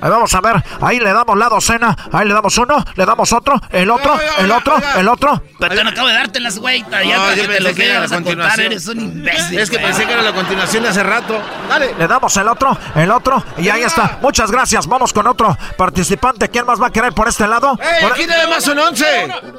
Ahí 0.01 0.09
vamos 0.09 0.33
a 0.33 0.41
ver, 0.41 0.63
ahí 0.81 0.99
le 0.99 1.13
damos 1.13 1.37
la 1.37 1.49
docena, 1.49 1.95
ahí 2.11 2.27
le 2.27 2.33
damos 2.33 2.57
uno, 2.57 2.83
le 2.95 3.05
damos 3.05 3.31
otro, 3.31 3.61
el 3.69 3.91
otro, 3.91 4.17
el 4.39 4.51
otro, 4.51 4.75
el 4.97 5.07
otro. 5.07 5.43
Pero 5.59 5.75
te 5.75 5.83
no 5.83 5.89
acabo 5.91 6.07
de 6.07 6.13
dártelas, 6.15 6.57
güey. 6.57 6.79
Ya 6.79 6.85
No, 7.17 7.23
para 7.23 7.35
yo 7.35 7.41
que 7.43 7.47
te 7.47 7.59
los 7.61 7.73
que 7.75 7.85
era 7.85 7.95
vayas 7.99 8.11
la 8.11 8.17
a 8.17 8.21
contar, 8.21 8.35
continuación. 8.35 8.65
eres 8.71 8.87
un 8.87 8.99
imbécil. 9.01 9.59
Es 9.59 9.69
que 9.69 9.77
güey. 9.77 9.87
pensé 9.87 10.05
que 10.07 10.13
era 10.13 10.21
la 10.23 10.33
continuación 10.33 10.76
hace 10.85 11.03
rato. 11.03 11.39
Dale. 11.69 11.93
Le 11.97 12.07
damos 12.07 12.35
el 12.37 12.47
otro, 12.47 12.77
el 12.95 13.11
otro, 13.11 13.43
y 13.57 13.69
ahí 13.69 13.81
está. 13.83 14.19
Muchas 14.21 14.51
gracias, 14.51 14.87
vamos 14.87 15.13
con 15.13 15.27
otro 15.27 15.57
participante. 15.77 16.49
¿Quién 16.49 16.65
más 16.65 16.81
va 16.81 16.87
a 16.87 16.91
querer 16.91 17.13
por 17.13 17.27
este 17.27 17.47
lado? 17.47 17.77
¡Ey, 17.81 18.03
Por- 18.03 18.11
aquí 18.13 18.25
nada 18.25 18.47
más 18.47 18.63
son 18.63 18.77
11! 18.79 19.05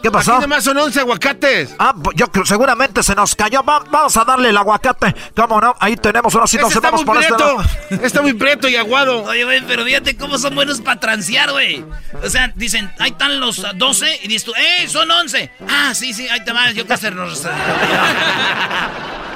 ¿Qué 0.02 0.10
pasó? 0.10 0.32
Aquí 0.32 0.40
nada 0.40 0.46
más 0.46 0.64
son 0.64 0.76
11 0.78 1.00
aguacates. 1.00 1.74
Ah, 1.78 1.94
pues 2.02 2.16
yo 2.16 2.28
creo, 2.30 2.44
seguramente 2.46 3.02
se 3.02 3.14
nos 3.14 3.34
cayó. 3.34 3.62
Va- 3.62 3.82
vamos 3.90 4.16
a 4.16 4.24
darle 4.24 4.50
el 4.50 4.56
aguacate. 4.56 5.14
¿Cómo 5.36 5.60
no? 5.60 5.74
Ahí 5.80 5.96
tenemos 5.96 6.34
una 6.34 6.44
Ese 6.44 6.52
situación. 6.58 6.78
está 6.84 6.90
Vamos 6.90 7.06
muy 7.06 7.14
por 7.14 7.22
este 7.22 7.38
lado. 7.38 7.58
Está 8.04 8.22
muy 8.22 8.32
prieto 8.34 8.68
y 8.68 8.76
aguado. 8.76 9.24
Oye, 9.24 9.44
güey, 9.44 9.62
pero 9.66 9.84
fíjate 9.84 10.16
cómo 10.16 10.38
son 10.38 10.54
buenos 10.54 10.80
para 10.80 11.00
transear, 11.00 11.50
güey. 11.50 11.84
O 12.24 12.28
sea, 12.28 12.52
dicen, 12.54 12.92
ahí 12.98 13.10
están 13.10 13.40
los 13.40 13.64
ah, 13.64 13.72
12 13.74 14.20
y 14.22 14.28
dices 14.28 14.44
tú, 14.44 14.52
¡eh, 14.56 14.86
son 14.88 15.10
11! 15.10 15.50
Ah, 15.68 15.94
sí, 15.94 16.12
sí, 16.12 16.28
ahí 16.28 16.44
te 16.44 16.52
vas, 16.52 16.74
yo 16.74 16.86
que 16.86 17.10
nos... 17.10 17.46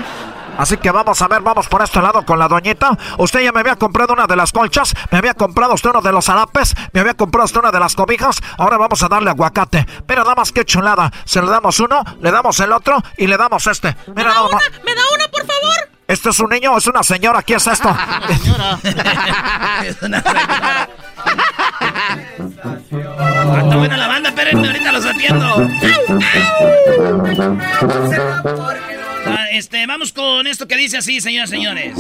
Así 0.59 0.77
que 0.77 0.91
vamos 0.91 1.21
a 1.23 1.29
ver, 1.29 1.41
vamos 1.41 1.67
por 1.69 1.83
este 1.83 2.01
lado 2.01 2.25
con 2.25 2.39
la 2.39 2.49
doñita. 2.49 2.97
Usted 3.19 3.41
ya 3.41 3.53
me 3.53 3.61
había 3.61 3.77
comprado 3.77 4.13
una 4.13 4.27
de 4.27 4.37
las 4.37 4.53
colchas, 4.53 4.95
me 5.11 5.19
había 5.19 5.35
comprado 5.35 5.75
usted 5.75 5.91
uno 5.91 6.03
de 6.03 6.13
los 6.13 6.25
zarapes, 6.27 6.75
me 6.93 7.01
había 7.01 7.15
comprado 7.15 7.47
usted 7.47 7.61
una 7.61 7.71
de 7.71 7.81
las 7.81 7.95
cobijas. 7.95 8.41
Ahora 8.59 8.77
vamos 8.77 9.03
a 9.03 9.09
darle 9.09 9.31
aguacate. 9.31 9.87
Mira 10.09 10.23
nada 10.23 10.35
más 10.35 10.53
que 10.53 10.65
chulada. 10.65 11.11
Se 11.25 11.41
le 11.41 11.49
damos 11.49 11.81
uno, 11.81 12.05
le 12.21 12.31
damos 12.31 12.59
el 12.61 12.73
otro 12.73 13.03
y 13.17 13.27
le 13.27 13.37
damos 13.37 13.67
este. 13.67 13.97
Mira 14.15 14.31
nada 14.31 14.49
más. 14.49 14.63
¿Me 14.85 14.95
da 14.95 15.03
una, 15.15 15.29
por 15.29 15.41
favor? 15.41 15.89
¿Este 16.07 16.29
es 16.31 16.41
un 16.41 16.51
niño 16.51 16.73
o 16.73 16.79
es 16.79 16.87
una 16.87 17.03
señora? 17.03 17.43
¿Qué 17.43 17.55
es 17.55 17.67
esto? 17.67 17.89
es 19.83 20.03
una 20.03 20.23
señora. 20.23 20.89
Está 23.63 23.77
buena 23.77 23.97
la 23.97 24.09
banda, 24.09 24.29
espérenme, 24.29 24.67
ahorita 24.67 24.93
los 24.93 25.07
atiendo. 25.07 25.69
Ah, 29.27 29.47
este, 29.53 29.87
vamos 29.87 30.13
con 30.13 30.47
esto 30.47 30.67
que 30.67 30.77
dice 30.77 30.99
así, 30.99 31.21
señoras 31.21 31.51
y 31.51 31.57
señores. 31.57 31.97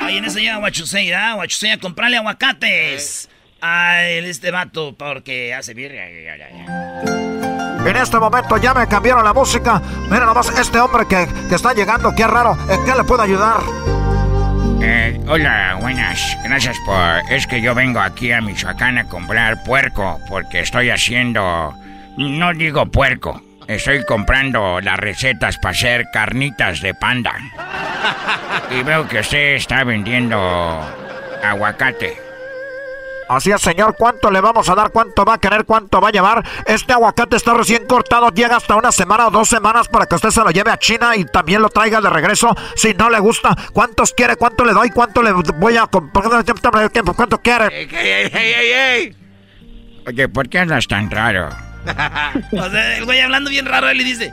Ahí 0.00 0.18
en 0.18 0.24
ese 0.24 0.40
llega 0.40 0.58
Huachusei, 0.58 1.12
¿ah? 1.12 1.34
Huachusei 1.36 1.72
a 1.72 1.78
comprarle 1.78 2.16
aguacates. 2.16 3.28
a 3.60 4.04
este 4.06 4.50
vato 4.50 4.94
porque 4.96 5.54
hace 5.54 5.74
birria. 5.74 6.06
En 6.08 7.96
este 7.96 8.18
momento 8.18 8.56
ya 8.58 8.74
me 8.74 8.86
cambiaron 8.86 9.24
la 9.24 9.32
música. 9.32 9.82
Mira 10.10 10.26
nomás 10.26 10.50
este 10.58 10.78
hombre 10.78 11.06
que, 11.08 11.26
que 11.48 11.54
está 11.54 11.72
llegando, 11.72 12.14
qué 12.14 12.26
raro. 12.26 12.56
¿En 12.70 12.84
qué 12.84 12.92
le 12.96 13.04
puedo 13.04 13.22
ayudar? 13.22 13.60
Eh, 14.80 15.18
hola, 15.26 15.76
buenas. 15.80 16.36
Gracias 16.44 16.76
por... 16.86 16.96
Es 17.32 17.46
que 17.46 17.60
yo 17.60 17.74
vengo 17.74 18.00
aquí 18.00 18.30
a 18.30 18.40
Michoacán 18.40 18.98
a 18.98 19.08
comprar 19.08 19.64
puerco 19.64 20.20
porque 20.28 20.60
estoy 20.60 20.90
haciendo... 20.90 21.74
No 22.16 22.52
digo 22.54 22.86
puerco. 22.86 23.42
Estoy 23.68 24.02
comprando 24.04 24.80
las 24.80 24.98
recetas 24.98 25.58
para 25.58 25.72
hacer 25.72 26.06
carnitas 26.10 26.80
de 26.80 26.94
panda. 26.94 27.34
Y 28.70 28.82
veo 28.82 29.08
que 29.08 29.20
usted 29.20 29.54
está 29.54 29.82
vendiendo 29.84 30.38
aguacate. 31.42 32.20
Así 33.28 33.50
es, 33.50 33.60
señor. 33.60 33.94
¿Cuánto 33.96 34.30
le 34.30 34.40
vamos 34.40 34.68
a 34.68 34.74
dar? 34.74 34.90
¿Cuánto 34.90 35.24
va 35.24 35.34
a 35.34 35.38
querer? 35.38 35.64
¿Cuánto 35.64 36.00
va 36.00 36.08
a 36.08 36.10
llevar? 36.10 36.44
Este 36.66 36.92
aguacate 36.92 37.36
está 37.36 37.54
recién 37.54 37.86
cortado. 37.86 38.28
Llega 38.30 38.56
hasta 38.56 38.76
una 38.76 38.92
semana 38.92 39.28
o 39.28 39.30
dos 39.30 39.48
semanas 39.48 39.88
para 39.88 40.06
que 40.06 40.14
usted 40.16 40.30
se 40.30 40.40
lo 40.40 40.50
lleve 40.50 40.70
a 40.70 40.78
China 40.78 41.16
y 41.16 41.24
también 41.24 41.62
lo 41.62 41.68
traiga 41.68 42.00
de 42.00 42.10
regreso. 42.10 42.54
Si 42.74 42.94
no 42.94 43.08
le 43.10 43.20
gusta, 43.20 43.56
¿cuántos 43.72 44.12
quiere? 44.12 44.36
¿Cuánto 44.36 44.64
le 44.64 44.72
doy? 44.72 44.90
¿Cuánto 44.90 45.22
le 45.22 45.32
voy 45.32 45.76
a 45.76 45.86
comprar? 45.86 46.44
¿Cuánto 47.16 47.40
quiere? 47.40 47.66
¡Ey, 47.68 47.88
ey, 47.90 48.30
ey, 48.32 48.70
ey! 48.72 49.16
Oye, 50.06 50.28
¿por 50.28 50.48
qué 50.48 50.58
andas 50.60 50.86
tan 50.86 51.10
raro? 51.10 51.67
o 52.52 52.70
sea, 52.70 52.96
el 52.96 53.04
güey 53.04 53.20
hablando 53.20 53.50
bien 53.50 53.66
raro, 53.66 53.88
él 53.88 53.98
le 53.98 54.04
dice... 54.04 54.32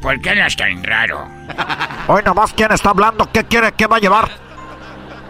¿Por 0.00 0.20
qué 0.20 0.30
andas 0.30 0.56
tan 0.56 0.82
raro? 0.82 1.28
Hoy 2.08 2.22
nomás, 2.24 2.52
¿quién 2.52 2.72
está 2.72 2.90
hablando? 2.90 3.30
¿Qué 3.30 3.44
quiere? 3.44 3.72
¿Qué 3.72 3.86
va 3.86 3.96
a 3.96 4.00
llevar? 4.00 4.30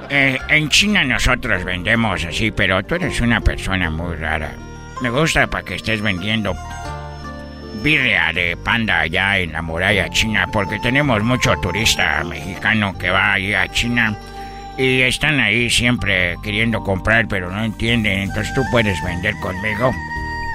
Eh, 0.09 0.39
en 0.49 0.69
China 0.69 1.05
nosotros 1.05 1.65
vendemos 1.65 2.25
así, 2.25 2.51
pero 2.51 2.83
tú 2.83 2.95
eres 2.95 3.21
una 3.21 3.41
persona 3.41 3.91
muy 3.91 4.17
rara. 4.17 4.53
Me 5.01 5.11
gusta 5.11 5.47
para 5.47 5.65
que 5.65 5.75
estés 5.75 6.01
vendiendo 6.01 6.55
birria 7.83 8.33
de 8.33 8.57
panda 8.57 9.01
allá 9.01 9.39
en 9.39 9.53
la 9.53 9.63
muralla 9.63 10.09
china, 10.11 10.47
porque 10.53 10.79
tenemos 10.79 11.23
mucho 11.23 11.55
turista 11.61 12.23
mexicano 12.25 12.97
que 12.97 13.11
va 13.11 13.33
ahí 13.33 13.55
a 13.55 13.69
China 13.69 14.17
y 14.79 15.01
están 15.01 15.41
ahí 15.41 15.69
siempre 15.69 16.37
queriendo 16.43 16.83
comprar, 16.83 17.27
pero 17.29 17.51
no 17.51 17.65
entienden. 17.65 18.21
Entonces 18.21 18.55
tú 18.55 18.63
puedes 18.71 19.03
vender 19.03 19.35
conmigo. 19.41 19.93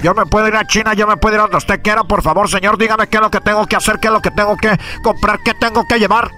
Yo 0.02 0.14
me 0.14 0.26
puedo 0.26 0.46
ir 0.48 0.56
a 0.56 0.66
China, 0.66 0.94
yo 0.94 1.06
me 1.06 1.16
puedo 1.16 1.34
ir 1.34 1.40
a 1.40 1.42
donde 1.42 1.56
usted 1.56 1.80
quiera, 1.82 2.04
por 2.04 2.22
favor, 2.22 2.48
señor, 2.48 2.78
dígame 2.78 3.08
qué 3.08 3.16
es 3.16 3.22
lo 3.22 3.30
que 3.30 3.40
tengo 3.40 3.66
que 3.66 3.76
hacer, 3.76 3.98
qué 3.98 4.08
es 4.08 4.12
lo 4.12 4.20
que 4.20 4.30
tengo 4.30 4.56
que 4.56 4.78
comprar, 5.02 5.40
qué 5.44 5.54
tengo 5.54 5.84
que 5.86 5.98
llevar. 5.98 6.30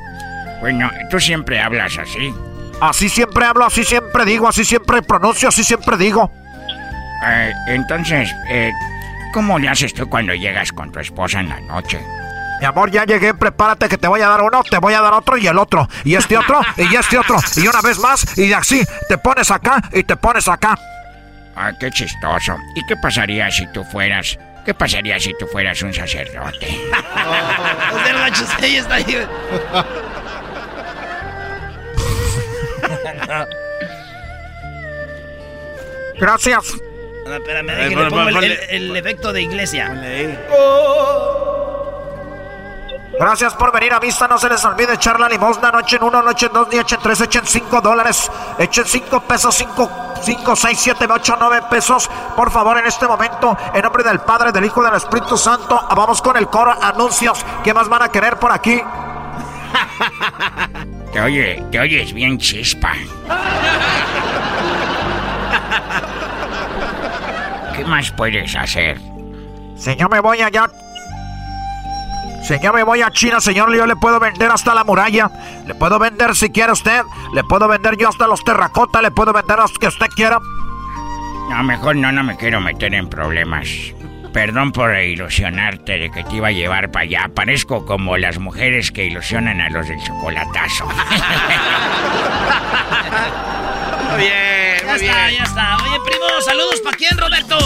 Bueno, 0.60 0.90
tú 1.10 1.20
siempre 1.20 1.60
hablas 1.60 1.98
así. 1.98 2.34
Así 2.80 3.08
siempre 3.08 3.44
hablo, 3.44 3.64
así 3.64 3.84
siempre 3.84 4.24
digo, 4.24 4.48
así 4.48 4.64
siempre 4.64 5.02
pronuncio, 5.02 5.48
así 5.48 5.62
siempre 5.62 5.96
digo. 5.98 6.30
Eh, 7.26 7.52
entonces, 7.68 8.34
eh, 8.48 8.72
¿cómo 9.34 9.58
le 9.58 9.68
haces 9.68 9.92
tú 9.92 10.08
cuando 10.08 10.34
llegas 10.34 10.72
con 10.72 10.90
tu 10.90 10.98
esposa 10.98 11.40
en 11.40 11.50
la 11.50 11.60
noche? 11.60 12.00
Mi 12.60 12.66
amor, 12.66 12.90
ya 12.90 13.04
llegué, 13.04 13.32
prepárate 13.32 13.88
que 13.88 13.96
te 13.96 14.06
voy 14.06 14.20
a 14.20 14.28
dar 14.28 14.42
uno, 14.42 14.62
te 14.62 14.78
voy 14.78 14.92
a 14.92 15.00
dar 15.00 15.14
otro 15.14 15.36
y 15.38 15.46
el 15.46 15.58
otro, 15.58 15.88
y 16.04 16.14
este 16.14 16.36
otro, 16.36 16.60
y 16.76 16.94
este 16.94 17.16
otro, 17.18 17.36
y 17.56 17.66
una 17.66 17.80
vez 17.80 17.98
más, 17.98 18.36
y 18.36 18.52
así, 18.52 18.82
te 19.08 19.16
pones 19.16 19.50
acá 19.50 19.82
y 19.92 20.02
te 20.04 20.16
pones 20.16 20.46
acá. 20.46 20.78
Ah, 21.56 21.72
qué 21.78 21.90
chistoso. 21.90 22.56
¿Y 22.74 22.84
qué 22.86 22.96
pasaría 22.96 23.50
si 23.50 23.66
tú 23.68 23.84
fueras, 23.84 24.38
qué 24.64 24.74
pasaría 24.74 25.18
si 25.18 25.32
tú 25.38 25.46
fueras 25.46 25.82
un 25.82 25.92
sacerdote? 25.92 26.66
oh, 27.92 27.98
está 28.62 28.94
ahí. 28.94 29.26
Gracias. 36.18 36.74
No, 37.26 37.36
espérame, 37.36 37.66
que 37.66 37.96
le 37.96 38.10
pongo 38.10 38.28
el, 38.28 38.58
el, 38.70 38.96
efecto 38.96 39.32
de 39.32 39.42
iglesia. 39.42 39.88
Gracias 43.18 43.54
por 43.54 43.72
venir 43.72 43.92
a 43.92 43.98
vista. 43.98 44.28
No 44.28 44.38
se 44.38 44.48
les 44.48 44.64
olvide 44.64 44.94
echar 44.94 45.18
la 45.18 45.28
limosna. 45.28 45.70
No 45.70 45.80
echen 45.80 46.02
uno, 46.02 46.22
no 46.22 46.30
echen 46.30 46.50
dos, 46.52 46.68
ni 46.70 46.78
echen 46.78 46.98
tres, 47.02 47.20
echen 47.20 47.46
cinco 47.46 47.80
dólares. 47.80 48.30
Echen 48.58 48.84
cinco 48.86 49.20
pesos, 49.20 49.54
cinco, 49.54 49.90
cinco, 50.22 50.56
seis, 50.56 50.78
siete, 50.78 51.06
ocho, 51.10 51.36
nueve 51.38 51.60
pesos. 51.68 52.08
Por 52.36 52.50
favor, 52.50 52.78
en 52.78 52.86
este 52.86 53.06
momento, 53.06 53.56
en 53.74 53.82
nombre 53.82 54.04
del 54.04 54.20
Padre, 54.20 54.52
del 54.52 54.64
Hijo 54.64 54.82
y 54.82 54.86
del 54.86 54.94
Espíritu 54.94 55.36
Santo, 55.36 55.80
vamos 55.94 56.22
con 56.22 56.36
el 56.36 56.46
coro 56.46 56.74
anuncios. 56.80 57.44
¿Qué 57.64 57.74
más 57.74 57.88
van 57.88 58.02
a 58.02 58.08
querer 58.08 58.38
por 58.38 58.52
aquí? 58.52 58.80
Te 61.12 61.20
oye, 61.20 61.60
te 61.72 61.80
oyes 61.80 62.12
bien 62.12 62.38
chispa. 62.38 62.92
¿Qué 67.74 67.84
más 67.84 68.12
puedes 68.12 68.54
hacer? 68.54 68.96
Señor, 69.76 70.08
me 70.08 70.20
voy 70.20 70.40
allá. 70.40 70.70
Señor, 72.42 72.74
me 72.74 72.82
voy 72.82 73.02
a 73.02 73.10
China, 73.10 73.40
señor. 73.40 73.74
Yo 73.74 73.86
le 73.86 73.96
puedo 73.96 74.18
vender 74.18 74.50
hasta 74.50 74.74
la 74.74 74.84
muralla. 74.84 75.30
Le 75.66 75.74
puedo 75.74 75.98
vender 75.98 76.34
si 76.34 76.50
quiere 76.50 76.72
usted. 76.72 77.02
Le 77.34 77.44
puedo 77.44 77.68
vender 77.68 77.96
yo 77.96 78.08
hasta 78.08 78.26
los 78.26 78.42
terracotas. 78.44 79.02
Le 79.02 79.10
puedo 79.10 79.32
vender 79.32 79.60
hasta 79.60 79.78
que 79.78 79.88
usted 79.88 80.06
quiera. 80.08 80.38
No, 81.50 81.62
mejor 81.64 81.96
no, 81.96 82.12
no 82.12 82.22
me 82.22 82.36
quiero 82.36 82.60
meter 82.60 82.94
en 82.94 83.08
problemas. 83.08 83.68
Perdón 84.32 84.70
por 84.70 84.96
ilusionarte 84.96 85.98
de 85.98 86.10
que 86.10 86.22
te 86.22 86.36
iba 86.36 86.48
a 86.48 86.52
llevar 86.52 86.90
para 86.90 87.04
allá. 87.04 87.30
Parezco 87.34 87.84
como 87.84 88.16
las 88.16 88.38
mujeres 88.38 88.92
que 88.92 89.04
ilusionan 89.04 89.60
a 89.60 89.68
los 89.70 89.88
del 89.88 90.00
chocolatazo. 90.02 90.86
muy 94.10 94.20
bien, 94.20 94.76
ya 94.86 94.94
está, 94.94 95.30
ya 95.30 95.42
está. 95.42 95.76
Oye, 95.78 95.98
primo, 96.06 96.26
saludos 96.44 96.80
para 96.84 96.96
quién, 96.96 97.18
Roberto. 97.18 97.58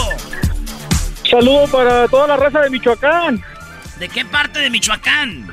Saludos 1.31 1.71
para 1.71 2.09
toda 2.09 2.29
la 2.29 2.37
raza 2.37 2.61
de 2.61 2.71
Michoacán. 2.71 3.45
¿De 3.99 4.09
qué 4.09 4.25
parte 4.25 4.59
de 4.61 4.71
Michoacán? 4.71 5.53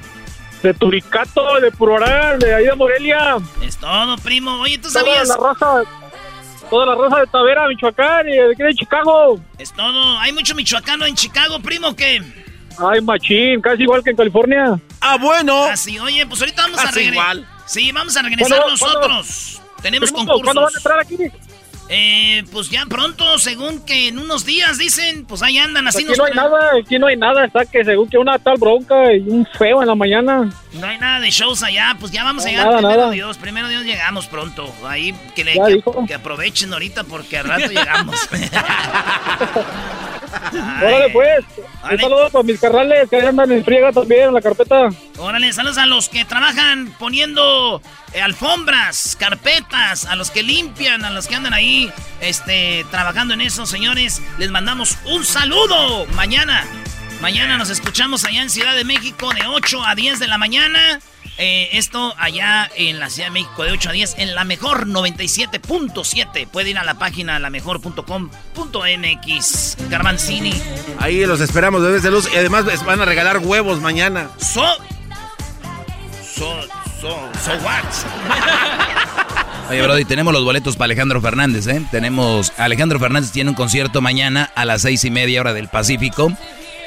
De 0.63 0.73
Turicato, 0.73 1.59
de 1.59 1.71
Puroral, 1.71 2.39
de 2.39 2.53
ahí 2.53 2.65
de 2.65 2.75
Morelia. 2.75 3.37
Es 3.61 3.77
todo, 3.77 4.17
primo. 4.17 4.61
Oye, 4.61 4.77
¿tú 4.77 4.89
sabías? 4.89 5.27
Toda 5.27 5.37
la 5.37 5.53
raza 5.53 5.89
toda 6.71 6.85
la 6.85 6.95
raza 6.95 7.19
de 7.19 7.27
Tavera, 7.27 7.67
Michoacán 7.67 8.29
y 8.29 8.31
de 8.31 8.53
aquí 8.53 8.63
de 8.63 8.73
Chicago. 8.73 9.39
Es 9.57 9.73
todo. 9.73 10.17
¿Hay 10.19 10.31
mucho 10.31 10.55
michoacano 10.55 11.05
en 11.05 11.15
Chicago, 11.15 11.59
primo, 11.59 11.95
qué? 11.95 12.23
Ay, 12.79 13.01
machín, 13.01 13.61
casi 13.61 13.83
igual 13.83 14.01
que 14.03 14.11
en 14.11 14.15
California. 14.15 14.79
Ah, 15.01 15.17
bueno. 15.19 15.65
Ah, 15.65 15.75
sí, 15.75 15.99
oye, 15.99 16.25
pues 16.25 16.39
ahorita 16.39 16.63
vamos 16.63 16.79
a 16.79 16.91
regresar. 16.91 17.13
igual. 17.13 17.47
Sí, 17.65 17.91
vamos 17.91 18.15
a 18.15 18.21
regresar 18.21 18.59
nosotros. 18.67 19.61
Tenemos 19.81 20.11
concursos. 20.11 20.43
¿Cuándo 20.43 20.61
van 20.61 20.73
a 20.73 20.77
entrar 20.77 20.99
aquí? 20.99 21.17
Eh, 21.93 22.45
pues 22.53 22.69
ya 22.69 22.85
pronto, 22.85 23.37
según 23.37 23.81
que 23.81 24.07
en 24.07 24.17
unos 24.17 24.45
días 24.45 24.77
dicen, 24.77 25.25
pues 25.25 25.43
ahí 25.43 25.57
andan 25.57 25.89
así. 25.89 26.05
Aquí 26.05 26.13
no 26.17 26.23
hay 26.23 26.33
nada, 26.33 26.71
aquí 26.79 26.97
no 26.97 27.07
hay 27.07 27.17
nada, 27.17 27.43
está 27.43 27.65
que 27.65 27.83
según 27.83 28.07
que 28.07 28.17
una 28.17 28.39
tal 28.39 28.57
bronca 28.57 29.13
y 29.13 29.19
un 29.19 29.45
feo 29.45 29.81
en 29.81 29.89
la 29.89 29.95
mañana. 29.95 30.49
No 30.71 30.87
hay 30.87 30.97
nada 30.97 31.19
de 31.19 31.29
shows 31.31 31.63
allá, 31.63 31.97
pues 31.99 32.13
ya 32.13 32.23
vamos 32.23 32.45
a 32.45 32.49
llegar 32.49 32.77
primero 32.77 33.11
Dios, 33.11 33.37
primero 33.37 33.67
Dios 33.67 33.83
llegamos 33.83 34.27
pronto. 34.27 34.73
Ahí 34.85 35.13
que, 35.35 35.43
le, 35.43 35.83
que, 36.07 36.13
aprovechen 36.13 36.71
ahorita 36.71 37.03
porque 37.03 37.39
al 37.39 37.49
rato 37.49 37.67
llegamos. 37.67 38.15
Órale 40.81 41.09
pues, 41.11 41.45
un 41.91 41.99
saludo 41.99 42.29
para 42.29 42.43
mis 42.43 42.59
carrales 42.59 43.09
que 43.09 43.21
andan 43.21 43.51
en 43.51 43.63
friega 43.63 43.91
también 43.91 44.29
en 44.29 44.33
la 44.33 44.41
carpeta. 44.41 44.89
Órale, 45.17 45.51
saludos 45.53 45.77
a 45.77 45.85
los 45.85 46.09
que 46.09 46.25
trabajan 46.25 46.93
poniendo 46.99 47.81
eh, 48.13 48.21
alfombras, 48.21 49.15
carpetas, 49.19 50.05
a 50.05 50.15
los 50.15 50.31
que 50.31 50.43
limpian, 50.43 51.05
a 51.05 51.09
los 51.09 51.27
que 51.27 51.35
andan 51.35 51.53
ahí 51.53 51.91
este, 52.19 52.85
trabajando 52.91 53.33
en 53.33 53.41
eso, 53.41 53.65
señores. 53.65 54.21
Les 54.37 54.51
mandamos 54.51 54.97
un 55.05 55.25
saludo 55.25 56.05
mañana. 56.07 56.65
Mañana 57.21 57.57
nos 57.57 57.69
escuchamos 57.69 58.25
allá 58.25 58.41
en 58.41 58.49
Ciudad 58.49 58.75
de 58.75 58.83
México 58.83 59.31
de 59.33 59.45
8 59.45 59.85
a 59.85 59.95
10 59.95 60.19
de 60.19 60.27
la 60.27 60.37
mañana. 60.37 60.99
Eh, 61.37 61.69
esto 61.73 62.15
allá 62.17 62.69
en 62.75 62.99
la 62.99 63.09
Ciudad 63.09 63.29
de 63.29 63.31
México 63.31 63.63
de 63.63 63.71
8 63.71 63.89
a 63.89 63.93
10 63.93 64.15
en 64.19 64.35
la 64.35 64.43
mejor 64.43 64.85
97.7. 64.87 66.45
Puede 66.47 66.71
ir 66.71 66.77
a 66.77 66.83
la 66.83 66.95
página 66.95 67.39
lamejor.com.mx. 67.39 69.77
Garbanzini. 69.89 70.53
Ahí 70.99 71.25
los 71.25 71.39
esperamos, 71.41 71.81
bebés 71.81 72.03
de 72.03 72.11
luz. 72.11 72.29
Y 72.31 72.37
además 72.37 72.65
van 72.85 73.01
a 73.01 73.05
regalar 73.05 73.39
huevos 73.39 73.81
mañana. 73.81 74.29
So. 74.37 74.63
So. 76.35 76.61
So. 77.01 77.17
So 77.43 77.53
what? 77.63 77.83
Oye, 79.71 79.81
Brody, 79.81 80.05
tenemos 80.05 80.33
los 80.33 80.43
boletos 80.43 80.75
para 80.75 80.85
Alejandro 80.85 81.21
Fernández, 81.21 81.65
¿eh? 81.67 81.81
Tenemos. 81.91 82.51
Alejandro 82.57 82.99
Fernández 82.99 83.31
tiene 83.31 83.51
un 83.51 83.55
concierto 83.55 84.01
mañana 84.01 84.51
a 84.53 84.65
las 84.65 84.81
seis 84.81 85.05
y 85.05 85.11
media 85.11 85.39
hora 85.39 85.53
del 85.53 85.69
Pacífico. 85.69 86.29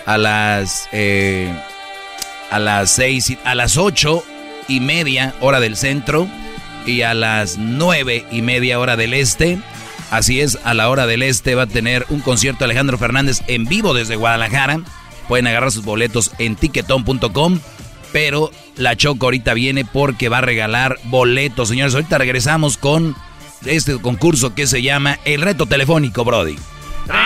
A 0.04 0.18
las. 0.18 0.86
Eh, 0.92 1.50
a 2.50 2.58
las 2.58 2.90
seis. 2.90 3.38
A 3.44 3.54
las 3.54 3.78
ocho 3.78 4.22
y 4.68 4.80
media 4.80 5.34
hora 5.40 5.60
del 5.60 5.76
centro 5.76 6.28
y 6.86 7.02
a 7.02 7.14
las 7.14 7.58
nueve 7.58 8.26
y 8.30 8.42
media 8.42 8.78
hora 8.78 8.96
del 8.96 9.14
este. 9.14 9.58
Así 10.10 10.40
es, 10.40 10.58
a 10.64 10.74
la 10.74 10.88
hora 10.90 11.06
del 11.06 11.22
este 11.22 11.54
va 11.54 11.62
a 11.62 11.66
tener 11.66 12.06
un 12.08 12.20
concierto 12.20 12.64
Alejandro 12.64 12.98
Fernández 12.98 13.42
en 13.46 13.64
vivo 13.64 13.94
desde 13.94 14.16
Guadalajara. 14.16 14.80
Pueden 15.28 15.46
agarrar 15.46 15.72
sus 15.72 15.84
boletos 15.84 16.30
en 16.38 16.56
tiquetón.com. 16.56 17.60
Pero 18.12 18.52
la 18.76 18.96
Choco 18.96 19.26
ahorita 19.26 19.54
viene 19.54 19.84
porque 19.84 20.28
va 20.28 20.38
a 20.38 20.42
regalar 20.42 20.98
boletos, 21.04 21.68
señores. 21.68 21.94
Ahorita 21.94 22.18
regresamos 22.18 22.76
con 22.76 23.16
este 23.66 23.98
concurso 23.98 24.54
que 24.54 24.68
se 24.68 24.82
llama 24.82 25.18
El 25.24 25.42
Reto 25.42 25.66
Telefónico, 25.66 26.24
Brody. 26.24 26.56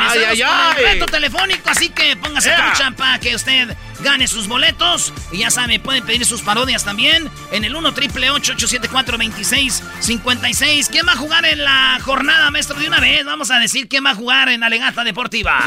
Ay, 0.08 0.24
ay, 0.30 0.42
ay. 0.42 0.76
El 0.78 0.84
reto 0.84 1.06
telefónico, 1.06 1.70
así 1.70 1.90
que 1.90 2.16
póngase 2.16 2.50
yeah. 2.50 2.72
trucha 2.72 2.90
para 2.92 3.18
que 3.18 3.34
usted 3.34 3.76
gane 4.00 4.26
sus 4.26 4.48
boletos. 4.48 5.12
Y 5.32 5.38
ya 5.38 5.50
sabe, 5.50 5.80
pueden 5.80 6.04
pedir 6.04 6.24
sus 6.24 6.42
parodias 6.42 6.84
también 6.84 7.30
en 7.52 7.64
el 7.64 7.74
1 7.74 7.94
triple 7.94 8.30
874 8.30 9.18
2656 9.18 10.88
¿Quién 10.90 11.06
va 11.06 11.12
a 11.12 11.16
jugar 11.16 11.44
en 11.44 11.64
la 11.64 11.98
jornada, 12.02 12.50
maestro? 12.50 12.78
De 12.78 12.86
una 12.86 13.00
vez, 13.00 13.24
vamos 13.24 13.50
a 13.50 13.58
decir 13.58 13.88
quién 13.88 14.04
va 14.04 14.10
a 14.10 14.14
jugar 14.14 14.48
en 14.48 14.62
Alegata 14.62 15.04
Deportiva. 15.04 15.58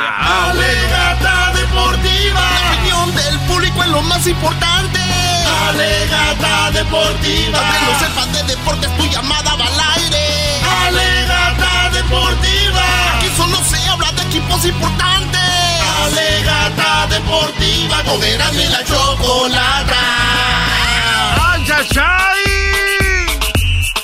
Alegata 0.50 1.54
Deportiva. 1.54 2.42
La 2.42 2.72
opinión 2.74 3.16
del 3.16 3.40
público 3.48 3.84
es 3.84 3.90
lo 3.90 4.02
más 4.04 4.26
importante. 4.28 5.00
Alegata 5.68 6.72
Deportiva. 6.72 7.60
Que 7.60 7.86
no 7.86 8.00
sepas 8.00 8.34
de 8.34 8.44
deportes, 8.44 8.98
tu 8.98 9.06
llamada 9.08 9.56
va 9.56 9.66
al 9.66 10.02
aire. 10.02 10.28
Alegata 10.88 11.90
Deportiva. 11.92 13.18
Aquí 13.18 13.28
solo 13.36 13.64
se 13.64 13.81
habla 13.92 14.12
de 14.14 14.22
equipos 14.24 14.66
importantes. 14.66 15.42
Alegata 16.06 17.08
Deportiva. 17.08 18.04
Con 18.04 18.24
y 18.24 18.68
la 18.68 18.84
chocolata. 18.84 20.12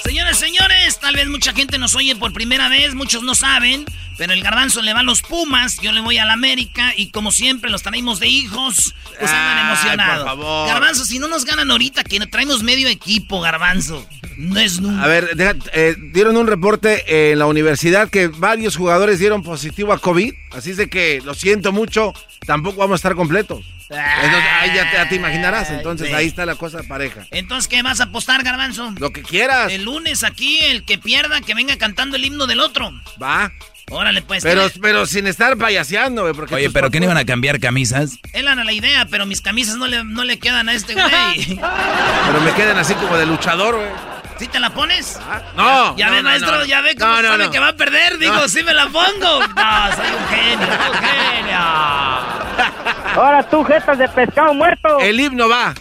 Señores, 0.04 0.38
señores, 0.38 0.77
tal 1.00 1.16
vez 1.16 1.28
mucha 1.28 1.54
gente 1.54 1.78
nos 1.78 1.96
oye 1.96 2.16
por 2.16 2.34
primera 2.34 2.70
vez, 2.70 2.94
muchos 2.96 3.24
no 3.24 3.36
saben, 3.36 3.86
pero 4.18 4.34
el 4.34 4.42
garbanzo 4.42 4.82
le 4.82 4.94
va 4.94 5.00
a 5.02 5.04
los 5.04 5.22
Pumas, 5.22 5.78
yo 5.82 5.92
le 5.92 6.02
voy 6.02 6.18
a 6.18 6.26
la 6.26 6.34
América 6.34 6.94
y 6.96 7.12
como 7.12 7.32
siempre 7.32 7.70
los 7.70 7.84
traemos 7.84 8.20
de 8.20 8.28
hijos, 8.28 8.94
pues 9.20 9.32
andan 9.32 9.68
emocionados. 9.68 10.24
por 10.24 10.28
favor. 10.38 10.68
Garbanzo, 10.70 11.06
si 11.06 11.20
no 11.20 11.28
nos 11.28 11.46
ganan 11.46 11.70
ahorita, 11.72 12.04
que 12.04 12.20
traemos 12.28 12.64
medio 12.64 12.88
equipo, 12.88 13.42
garbanzo. 13.42 14.08
No 14.38 14.60
es 14.60 14.80
nunca. 14.80 15.04
A 15.04 15.08
ver, 15.08 15.36
deja- 15.36 15.56
eh, 15.74 15.96
dieron 16.14 16.38
un 16.38 16.46
reporte 16.48 17.32
en 17.32 17.40
la 17.40 17.48
universidad 17.48 18.10
que 18.10 18.28
varios 18.28 18.76
jugadores 18.76 19.18
dieron 19.20 19.42
positivo 19.42 19.94
a 19.94 20.00
COVID, 20.00 20.32
así 20.52 20.72
es 20.72 20.78
de 20.78 20.90
que 20.90 21.22
lo 21.26 21.34
siento 21.34 21.72
mucho, 21.72 22.14
tampoco 22.46 22.78
vamos 22.78 22.94
a 22.94 22.98
estar 22.98 23.16
completos. 23.16 23.66
Entonces, 23.90 24.50
ahí 24.60 24.72
ya 24.76 24.90
te, 24.92 24.98
ya 24.98 25.10
te 25.10 25.16
imaginarás, 25.16 25.70
entonces 25.70 26.10
sí. 26.10 26.14
ahí 26.14 26.28
está 26.28 26.46
la 26.46 26.56
cosa 26.56 26.84
pareja. 26.84 27.26
Entonces, 27.32 27.68
¿qué 27.70 27.82
vas 27.84 28.00
a 28.02 28.06
apostar, 28.06 28.44
garbanzo? 28.44 28.94
Lo 29.00 29.12
que 29.12 29.22
quieras. 29.24 29.72
El 29.72 29.84
lunes 29.86 30.24
aquí, 30.24 30.60
el 30.60 30.84
que 30.84 30.98
pierda, 30.98 31.40
que 31.42 31.54
venga 31.56 31.78
cantando 31.78 32.18
el 32.18 32.26
himno 32.26 32.48
del 32.48 32.60
otro. 32.60 32.92
Va. 33.22 33.52
Órale, 33.90 34.22
pues. 34.22 34.44
Pero, 34.44 34.70
¿qué- 34.70 34.80
pero 34.82 35.06
sin 35.06 35.28
estar 35.28 35.56
payaseando, 35.56 36.24
güey. 36.24 36.34
Porque 36.34 36.56
Oye, 36.56 36.70
¿pero 36.70 36.92
qué 36.92 37.00
no 37.00 37.06
iban 37.06 37.16
a 37.18 37.24
cambiar 37.24 37.62
camisas? 37.62 38.18
Él 38.34 38.46
era 38.50 38.66
la 38.66 38.74
idea, 38.74 39.06
pero 39.10 39.26
mis 39.26 39.40
camisas 39.40 39.78
no 39.78 39.88
le, 39.88 40.04
no 40.04 40.26
le 40.26 40.38
quedan 40.40 40.68
a 40.68 40.74
este 40.74 40.94
güey. 40.94 41.06
Pero 42.28 42.42
me 42.44 42.52
quedan 42.54 42.78
así 42.78 42.94
como 42.96 43.16
de 43.16 43.26
luchador, 43.26 43.76
güey. 43.76 43.88
¿Sí 44.38 44.48
te 44.50 44.60
la 44.60 44.70
pones? 44.72 45.18
No. 45.56 45.96
Ya 45.98 46.08
no, 46.08 46.12
ve, 46.12 46.18
no, 46.22 46.30
maestro, 46.30 46.58
no. 46.60 46.66
ya 46.66 46.82
ve 46.82 46.96
cómo 46.96 47.10
No, 47.14 47.22
no, 47.22 47.28
sabe 47.30 47.46
no. 47.46 47.52
que 47.52 47.60
va 47.60 47.70
a 47.70 47.76
perder. 47.78 48.18
Digo, 48.20 48.36
No. 48.36 48.48
sí 48.50 48.62
me 48.62 48.74
la 48.74 48.88
pongo. 48.88 49.40
No, 49.48 49.96
soy 49.96 50.12
un 50.12 50.28
genio, 50.30 50.68
un 50.68 50.94
genio. 51.08 52.37
Ahora 53.16 53.48
tú, 53.50 53.64
jetas 53.64 53.98
de 53.98 54.08
pescado 54.10 54.54
muerto. 54.54 55.00
El 55.00 55.20
himno 55.20 55.48
va. 55.50 55.74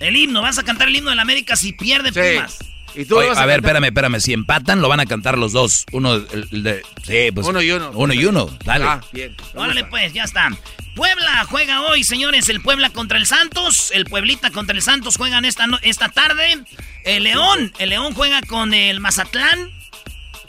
El 0.00 0.16
himno, 0.16 0.40
vas 0.42 0.58
a 0.58 0.62
cantar 0.62 0.88
el 0.88 0.96
himno 0.96 1.10
de 1.10 1.16
la 1.16 1.22
América 1.22 1.56
si 1.56 1.72
pierde 1.72 2.12
Pumas. 2.12 2.58
Y 2.94 3.10
Oye, 3.12 3.30
a, 3.36 3.46
ver, 3.46 3.60
espérame, 3.60 3.84
espérame. 3.84 4.18
Si 4.18 4.32
empatan, 4.32 4.80
lo 4.82 4.88
van 4.88 4.98
a 4.98 5.06
cantar 5.06 5.38
los 5.38 5.52
dos. 5.52 5.84
Uno, 5.92 6.14
el- 6.14 6.48
el 6.50 6.62
de. 6.64 6.82
Sí, 7.04 7.30
pues. 7.32 7.46
Uno 7.46 7.62
y 7.62 7.70
uno. 7.70 7.92
Uno 7.94 8.12
y 8.12 8.24
uno. 8.24 8.50
Dale. 8.64 8.84
Ah, 8.84 9.00
bien. 9.12 9.36
Órale, 9.54 9.84
pues, 9.84 10.12
ya 10.12 10.24
está. 10.24 10.48
Puebla 10.96 11.44
juega 11.48 11.82
hoy, 11.82 12.02
señores. 12.02 12.48
El 12.48 12.60
Puebla 12.60 12.90
contra 12.90 13.16
el 13.18 13.26
Santos. 13.26 13.92
El 13.94 14.06
Pueblita 14.06 14.50
contra 14.50 14.74
el 14.74 14.82
Santos 14.82 15.16
juegan 15.18 15.44
esta, 15.44 15.66
esta 15.82 16.08
tarde. 16.08 16.64
El 17.04 17.22
León. 17.24 17.72
El 17.78 17.90
León 17.90 18.12
juega 18.14 18.40
con 18.42 18.74
el 18.74 18.98
Mazatlán. 18.98 19.70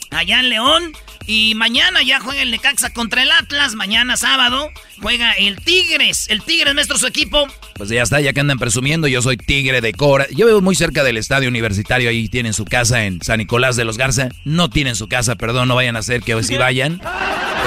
Allá 0.10 0.40
en 0.40 0.50
León. 0.50 0.94
Y 1.26 1.56
mañana 1.56 2.02
ya 2.04 2.20
juega 2.20 2.42
el 2.42 2.52
Necaxa 2.52 2.92
contra 2.92 3.24
el 3.24 3.32
Atlas. 3.32 3.76
Mañana 3.76 4.18
sábado 4.18 4.72
juega 5.02 5.34
el 5.34 5.58
Tigres. 5.58 6.28
El 6.30 6.42
Tigres, 6.42 6.74
nuestro 6.74 6.98
su 6.98 7.08
equipo. 7.08 7.48
Pues 7.76 7.90
ya 7.90 8.04
está, 8.04 8.22
ya 8.22 8.34
que 8.34 8.40
andan 8.40 8.60
presumiendo, 8.60 9.08
yo 9.08 9.22
soy 9.22 9.38
Tigre 9.38 9.82
de 9.82 9.94
Cora. 9.94 10.28
Yo 10.32 10.46
vivo 10.46 10.62
muy 10.62 10.76
cerca 10.76 11.04
del 11.04 11.18
estadio 11.18 11.50
universitario, 11.50 12.10
ahí 12.10 12.28
tienen 12.30 12.54
su 12.54 12.66
casa 12.66 13.06
en 13.06 13.22
San 13.22 13.40
Nicolás 13.40 13.76
de 13.76 13.86
los 13.86 13.98
Garza. 13.98 14.30
No 14.46 14.70
tienen 14.70 14.96
su 14.96 15.08
casa, 15.08 15.36
perdón, 15.36 15.68
no 15.68 15.76
vayan 15.76 15.96
a 15.96 16.00
hacer 16.00 16.22
que 16.22 16.42
sí 16.44 16.58
vayan. 16.58 17.02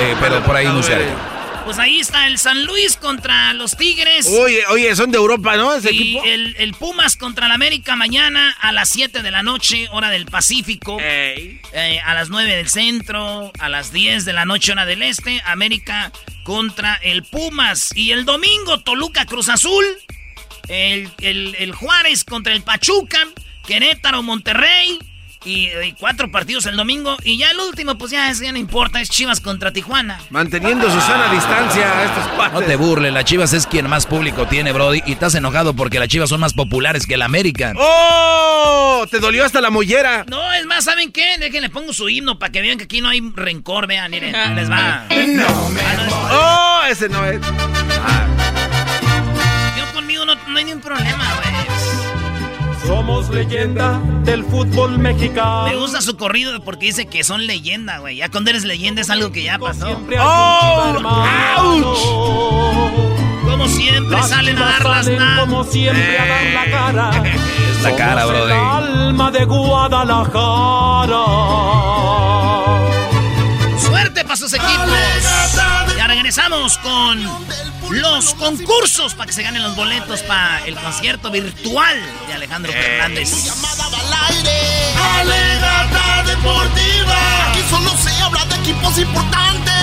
Eh, 0.01 0.15
pero 0.21 0.43
por 0.45 0.57
ahí 0.57 0.67
muy 0.69 0.83
cerca. 0.83 1.44
Pues 1.65 1.79
ahí 1.79 1.99
está 1.99 2.27
el 2.27 2.37
San 2.39 2.67
Luis 2.67 2.97
contra 2.99 3.55
los 3.55 3.75
Tigres. 3.77 4.27
Oye, 4.29 4.67
oye, 4.69 4.95
son 4.95 5.11
de 5.11 5.17
Europa, 5.17 5.57
¿no? 5.57 5.75
Ese 5.75 5.93
y 5.95 5.99
equipo. 6.17 6.25
el, 6.25 6.55
el 6.59 6.75
Pumas 6.75 7.17
contra 7.17 7.47
el 7.47 7.53
América 7.53 7.97
mañana 7.97 8.55
a 8.61 8.71
las 8.73 8.91
7 8.91 9.23
de 9.23 9.31
la 9.31 9.43
noche, 9.43 9.89
hora 9.91 10.11
del 10.11 10.27
Pacífico. 10.27 10.99
Eh, 11.01 11.59
a 12.05 12.13
las 12.13 12.29
9 12.29 12.55
del 12.55 12.69
centro, 12.69 13.51
a 13.59 13.69
las 13.71 13.93
10 13.93 14.27
de 14.27 14.33
la 14.35 14.45
noche, 14.45 14.73
hora 14.73 14.85
del 14.85 15.03
este. 15.03 15.41
América 15.47 16.13
contra 16.43 16.97
el 16.97 17.23
Pumas. 17.25 17.93
Y 17.97 18.11
el 18.13 18.27
domingo, 18.27 18.81
Toluca 18.81 19.25
Cruz 19.25 19.49
Azul. 19.49 19.85
El, 20.69 21.11
el- 21.23 21.57
el 21.59 21.73
Juárez 21.73 22.25
contra 22.25 22.53
el 22.53 22.63
Pachuca. 22.63 23.21
Querétaro 23.67 24.23
Monterrey. 24.23 24.99
Y, 25.45 25.69
y 25.85 25.93
cuatro 25.99 26.31
partidos 26.31 26.65
el 26.67 26.77
domingo. 26.77 27.17
Y 27.23 27.37
ya 27.39 27.51
el 27.51 27.59
último, 27.61 27.97
pues 27.99 28.11
ya, 28.13 28.31
ese 28.31 28.45
ya 28.45 28.53
no 28.53 28.59
importa, 28.59 29.01
es 29.01 29.11
Chivas 29.11 29.41
contra 29.41 29.73
Tijuana. 29.73 30.19
Manteniendo 30.31 30.91
su 30.91 31.01
sana 31.01 31.31
distancia 31.33 31.87
a 31.99 32.05
estos 32.05 32.27
No 32.27 32.37
cuates. 32.37 32.67
te 32.67 32.77
burles, 32.77 33.13
la 33.13 33.25
Chivas 33.25 33.53
es 33.53 33.67
quien 33.67 33.89
más 33.89 34.07
público 34.07 34.47
tiene, 34.47 34.73
Brody. 34.73 35.03
Y 35.07 35.13
estás 35.13 35.35
enojado 35.35 35.75
porque 35.75 35.99
las 35.99 36.09
Chivas 36.09 36.31
son 36.31 36.41
más 36.41 36.55
populares 36.55 37.07
que 37.07 37.15
el 37.15 37.23
América. 37.23 37.73
¡Oh! 37.77 39.07
Te 39.11 39.19
dolió 39.21 39.45
hasta 39.45 39.61
la 39.61 39.69
mollera. 39.71 40.25
No, 40.29 40.53
es 40.55 40.65
más, 40.67 40.85
¿saben 40.85 41.13
qué? 41.13 41.37
Déjenle 41.39 41.69
pongo 41.69 41.93
su 41.93 42.09
himno 42.09 42.39
para 42.39 42.51
que 42.51 42.63
vean 42.63 42.79
que 42.79 42.85
aquí 42.85 43.01
no 43.03 43.11
hay 43.11 43.21
rencor, 43.35 43.87
vean, 43.87 44.11
miren, 44.11 44.55
les 44.57 44.71
va. 44.71 45.05
¡Oh! 46.31 46.81
Ese 46.89 47.09
no 47.11 47.25
es. 47.27 47.39
Yo 49.77 49.93
conmigo 49.93 50.25
no, 50.25 50.35
no 50.35 50.59
hay 50.59 50.65
ningún 50.65 50.81
problema, 50.83 51.25
güey. 51.43 51.74
Somos 52.87 53.29
leyenda 53.31 53.99
del 54.25 54.45
fútbol 54.45 54.99
mexicano. 54.99 55.67
Me 55.69 55.77
gusta 55.77 56.01
su 56.03 56.17
corrido 56.17 56.61
porque 56.61 56.87
dice 56.87 57.07
que 57.07 57.25
son 57.25 57.47
leyenda, 57.47 57.99
güey. 57.99 58.17
Ya 58.17 58.29
cuando 58.31 58.51
eres 58.51 58.65
leyenda 58.65 59.01
es 59.01 59.11
algo 59.11 59.33
que 59.33 59.43
ya 59.43 59.59
pasó. 59.59 59.87
Como 63.45 63.69
siempre 63.69 64.17
Las 64.17 64.29
salen 64.31 64.59
a 64.59 64.65
dar 64.65 64.85
las 64.85 65.05
salen 65.07 65.19
na- 65.19 65.37
como 65.41 65.65
siempre 65.65 66.19
a 66.19 66.27
dar 66.27 66.45
la 66.53 66.65
cara. 66.71 67.11
Es 67.29 67.83
la 67.83 67.97
cara, 67.97 68.25
el 68.25 68.53
alma 68.53 69.31
de 69.31 69.45
Guadalajara. 69.45 71.25
Regresamos 76.25 76.79
con 76.79 77.23
los 77.91 78.33
concursos 78.37 79.13
para 79.13 79.27
que 79.27 79.35
se 79.35 79.43
ganen 79.43 79.63
los 79.63 79.77
boletos 79.77 80.23
para 80.23 80.65
el 80.65 80.75
concierto 80.75 81.31
virtual 81.31 82.01
de 82.27 82.33
Alejandro 82.33 82.73
Fernández. 82.73 83.53
Alegata 85.19 86.23
Deportiva. 86.25 87.51
Aquí 87.51 87.61
solo 87.69 87.91
se 87.99 88.11
habla 88.23 88.43
de 88.47 88.55
equipos 88.57 88.97
importantes. 88.97 89.75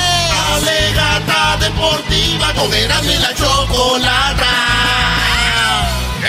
Alegata 0.56 1.58
Deportiva. 1.58 2.54
Con 2.56 2.74
y 2.74 3.18
la 3.20 3.36
Chocolata. 3.36 4.48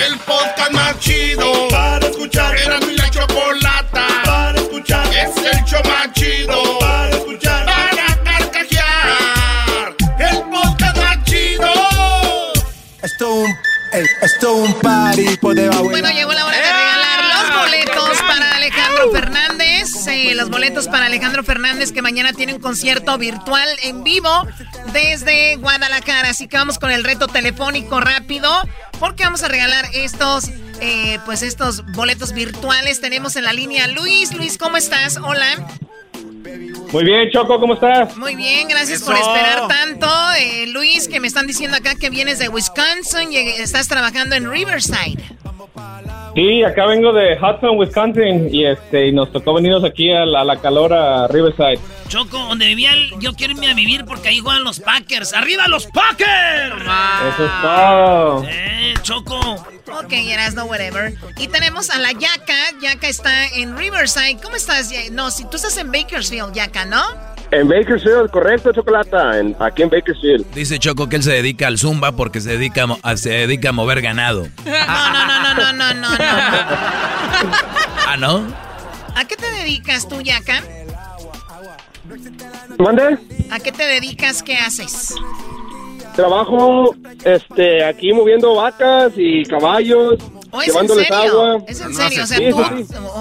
El 0.05 0.19
podcast 0.19 0.71
más 0.73 0.99
chido. 0.99 1.69
Para 1.69 2.05
escuchar. 2.05 2.55
Erasmo 2.55 2.91
y 2.91 2.97
la 2.97 3.09
Chocolata. 3.09 4.07
Para 4.23 4.59
escuchar. 4.59 5.07
Es 5.07 5.35
el 5.37 5.65
show 5.65 5.81
más 5.85 6.13
chido. 6.13 6.82
Esto 14.21 14.53
un 14.55 14.73
party 14.79 15.37
por 15.37 15.55
debajo. 15.55 15.83
Bueno, 15.85 16.09
llegó 16.11 16.33
la 16.33 16.45
hora 16.45 16.57
de 16.57 16.63
regalar 16.63 17.23
los 17.25 17.61
boletos 17.61 18.21
para 18.21 18.55
Alejandro 18.55 19.11
Fernández. 19.11 20.07
eh, 20.07 20.35
los 20.35 20.49
boletos 20.49 20.87
para 20.87 21.05
Alejandro 21.05 21.43
Fernández 21.43 21.91
que 21.91 22.01
mañana 22.01 22.33
tiene 22.33 22.53
un 22.53 22.61
concierto 22.61 23.17
virtual 23.17 23.69
en 23.83 24.03
vivo 24.03 24.29
desde 24.91 25.55
Guadalajara. 25.57 26.29
Así 26.29 26.47
que 26.47 26.57
vamos 26.57 26.79
con 26.79 26.91
el 26.91 27.03
reto 27.03 27.27
telefónico 27.27 27.99
rápido 27.99 28.49
porque 28.99 29.23
vamos 29.23 29.43
a 29.43 29.47
regalar 29.47 29.85
estos, 29.93 30.49
eh, 30.79 31.19
pues 31.25 31.41
estos 31.41 31.85
boletos 31.93 32.33
virtuales. 32.33 33.01
Tenemos 33.01 33.35
en 33.35 33.43
la 33.45 33.53
línea 33.53 33.87
Luis. 33.87 34.33
Luis, 34.33 34.57
¿cómo 34.57 34.77
estás? 34.77 35.17
Hola. 35.17 35.47
Muy 36.91 37.03
bien, 37.03 37.29
Choco, 37.31 37.59
¿cómo 37.59 37.73
estás? 37.73 38.15
Muy 38.17 38.35
bien, 38.35 38.67
gracias 38.67 39.01
por 39.01 39.15
esperar 39.15 39.67
tanto. 39.67 40.07
Eh, 40.39 40.67
Luis, 40.67 41.07
que 41.07 41.19
me 41.19 41.27
están 41.27 41.47
diciendo 41.47 41.77
acá 41.77 41.95
que 41.95 42.09
vienes 42.09 42.39
de 42.39 42.49
Wisconsin 42.49 43.31
y 43.31 43.37
estás 43.37 43.87
trabajando 43.87 44.35
en 44.35 44.49
Riverside. 44.49 45.23
Sí, 46.35 46.63
acá 46.63 46.87
vengo 46.87 47.13
de 47.13 47.37
Hudson, 47.37 47.77
Wisconsin, 47.77 48.49
y 48.51 48.65
este 48.65 49.07
y 49.07 49.11
nos 49.11 49.31
tocó 49.31 49.53
venirnos 49.53 49.83
aquí 49.83 50.11
a 50.11 50.25
la, 50.25 50.41
a 50.41 50.43
la 50.43 50.59
calor 50.59 50.91
a 50.91 51.27
Riverside. 51.27 51.79
Choco, 52.07 52.37
donde 52.37 52.65
vivía 52.67 52.93
el, 52.93 53.11
yo 53.19 53.33
quiero 53.33 53.53
irme 53.53 53.69
a 53.69 53.73
vivir 53.73 54.03
porque 54.05 54.29
ahí 54.29 54.39
juegan 54.39 54.63
los 54.63 54.79
Packers. 54.79 55.33
¡Arriba 55.33 55.67
los 55.67 55.85
Packers! 55.87 56.81
Eso 57.33 57.45
es 57.45 57.61
todo. 57.61 58.43
Eh, 58.47 58.93
Choco. 59.03 59.39
Ok, 59.39 60.13
no 60.55 60.65
whatever. 60.65 61.13
Y 61.37 61.47
tenemos 61.47 61.89
a 61.91 61.99
la 61.99 62.11
Yaka. 62.11 62.79
Yaka 62.81 63.07
está 63.07 63.47
en 63.47 63.77
Riverside. 63.77 64.37
¿Cómo 64.41 64.55
estás? 64.55 64.91
No, 65.11 65.29
si 65.29 65.45
tú 65.49 65.57
estás 65.57 65.77
en 65.77 65.91
Bakersfield, 65.91 66.53
Yaka, 66.53 66.85
¿no? 66.85 67.01
En 67.53 67.67
Bakersfield, 67.67 68.31
correcto, 68.31 68.73
Chocolata, 68.73 69.37
en, 69.37 69.55
aquí 69.59 69.83
en 69.83 69.89
Bakersfield. 69.91 70.43
Dice 70.55 70.79
Choco 70.79 71.07
que 71.07 71.17
él 71.17 71.23
se 71.23 71.33
dedica 71.33 71.67
al 71.67 71.77
zumba 71.77 72.11
porque 72.13 72.41
se 72.41 72.57
dedica 72.57 72.87
a, 73.03 73.15
se 73.15 73.29
dedica 73.29 73.69
a 73.69 73.71
mover 73.71 74.01
ganado. 74.01 74.47
No, 74.65 74.73
no, 75.13 75.27
no, 75.27 75.53
no, 75.53 75.73
no, 75.73 75.93
no, 75.93 76.09
no. 76.09 76.17
¿Ah, 78.07 78.17
no? 78.17 78.43
¿A 79.15 79.25
qué 79.25 79.35
te 79.35 79.51
dedicas 79.51 80.07
tú, 80.07 80.19
Yaka? 80.21 80.63
¿Mande? 82.79 83.19
¿A 83.51 83.59
qué 83.59 83.71
te 83.71 83.85
dedicas? 83.85 84.41
¿Qué 84.41 84.55
haces? 84.55 85.13
Trabajo 86.15 86.95
este, 87.23 87.83
aquí 87.85 88.13
moviendo 88.13 88.55
vacas 88.55 89.13
y 89.15 89.43
caballos. 89.43 90.15
¿O 90.53 90.61
es 90.61 90.75
en 90.75 90.87
serio? 90.87 91.65
Es 91.67 91.81
en 91.81 91.95
serio, 91.95 92.23
o 92.23 92.27
sea, 92.27 92.37
tú... 92.37 92.61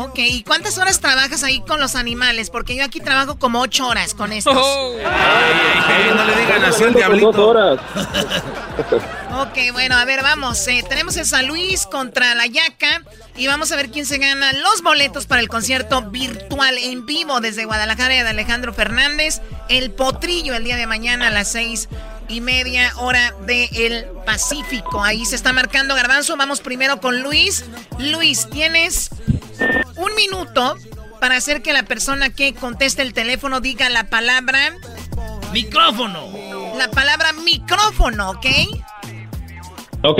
Ok, 0.02 0.18
¿y 0.18 0.42
cuántas 0.42 0.76
horas 0.76 1.00
trabajas 1.00 1.42
ahí 1.42 1.62
con 1.62 1.80
los 1.80 1.96
animales? 1.96 2.50
Porque 2.50 2.76
yo 2.76 2.84
aquí 2.84 3.00
trabajo 3.00 3.38
como 3.38 3.62
ocho 3.62 3.88
horas 3.88 4.12
con 4.12 4.32
estos. 4.32 4.54
Oh. 4.54 4.94
Ay, 5.02 6.12
no 6.14 6.24
le 6.24 6.36
digan 6.36 6.62
así 6.62 6.84
al 6.84 6.92
diablito. 6.92 7.32
Dos 7.32 7.38
horas. 7.38 7.80
ok, 9.40 9.72
bueno, 9.72 9.96
a 9.96 10.04
ver, 10.04 10.22
vamos. 10.22 10.68
Eh, 10.68 10.84
tenemos 10.86 11.16
el 11.16 11.24
San 11.24 11.46
Luis 11.46 11.86
contra 11.86 12.34
la 12.34 12.46
Yaca 12.46 13.02
y 13.34 13.46
vamos 13.46 13.72
a 13.72 13.76
ver 13.76 13.90
quién 13.90 14.04
se 14.04 14.18
gana 14.18 14.52
los 14.52 14.82
boletos 14.82 15.26
para 15.26 15.40
el 15.40 15.48
concierto 15.48 16.02
virtual 16.02 16.76
en 16.76 17.06
vivo 17.06 17.40
desde 17.40 17.64
Guadalajara 17.64 18.12
de 18.12 18.28
Alejandro 18.28 18.74
Fernández. 18.74 19.40
El 19.70 19.90
Potrillo 19.90 20.54
el 20.54 20.64
día 20.64 20.76
de 20.76 20.86
mañana 20.86 21.28
a 21.28 21.30
las 21.30 21.48
seis 21.48 21.88
y 22.28 22.40
media 22.40 22.92
hora 22.96 23.34
del 23.46 24.06
Pacífico. 24.24 25.02
Ahí 25.02 25.24
se 25.24 25.36
está 25.36 25.52
marcando 25.52 25.94
Garbanzo. 25.94 26.36
Vamos 26.36 26.60
primero 26.60 27.00
con 27.00 27.22
Luis. 27.22 27.64
Luis, 27.98 28.48
tienes 28.50 29.10
un 29.96 30.14
minuto 30.14 30.76
para 31.20 31.36
hacer 31.36 31.62
que 31.62 31.72
la 31.72 31.84
persona 31.84 32.30
que 32.30 32.54
conteste 32.54 33.02
el 33.02 33.12
teléfono 33.12 33.60
diga 33.60 33.88
la 33.90 34.04
palabra 34.08 34.74
micrófono. 35.52 36.30
La 36.76 36.90
palabra 36.90 37.32
micrófono, 37.32 38.30
¿ok? 38.30 38.46
Ok. 40.02 40.18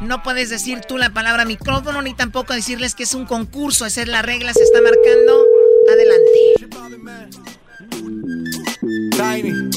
No 0.00 0.22
puedes 0.22 0.48
decir 0.48 0.80
tú 0.80 0.96
la 0.98 1.10
palabra 1.10 1.44
micrófono 1.44 2.02
ni 2.02 2.14
tampoco 2.14 2.54
decirles 2.54 2.94
que 2.94 3.02
es 3.04 3.14
un 3.14 3.26
concurso. 3.26 3.86
Esa 3.86 4.02
es 4.02 4.08
la 4.08 4.22
regla, 4.22 4.52
se 4.54 4.62
está 4.62 4.80
marcando. 4.80 5.44
Adelante. 5.92 7.59
Tiny. 9.16 9.70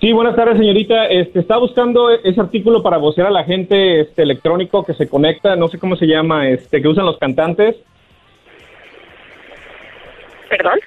Sí, 0.00 0.12
buenas 0.12 0.36
tardes, 0.36 0.58
señorita. 0.58 1.06
Este, 1.06 1.40
está 1.40 1.56
buscando 1.56 2.10
ese 2.10 2.40
artículo 2.40 2.82
para 2.82 2.96
vocear 2.96 3.26
a 3.26 3.30
la 3.30 3.44
gente 3.44 4.00
este, 4.00 4.22
electrónico 4.22 4.84
que 4.84 4.94
se 4.94 5.08
conecta, 5.08 5.56
no 5.56 5.68
sé 5.68 5.78
cómo 5.78 5.96
se 5.96 6.06
llama, 6.06 6.48
este, 6.48 6.82
que 6.82 6.88
usan 6.88 7.06
los 7.06 7.18
cantantes. 7.18 7.76
¿Perdón? 10.48 10.78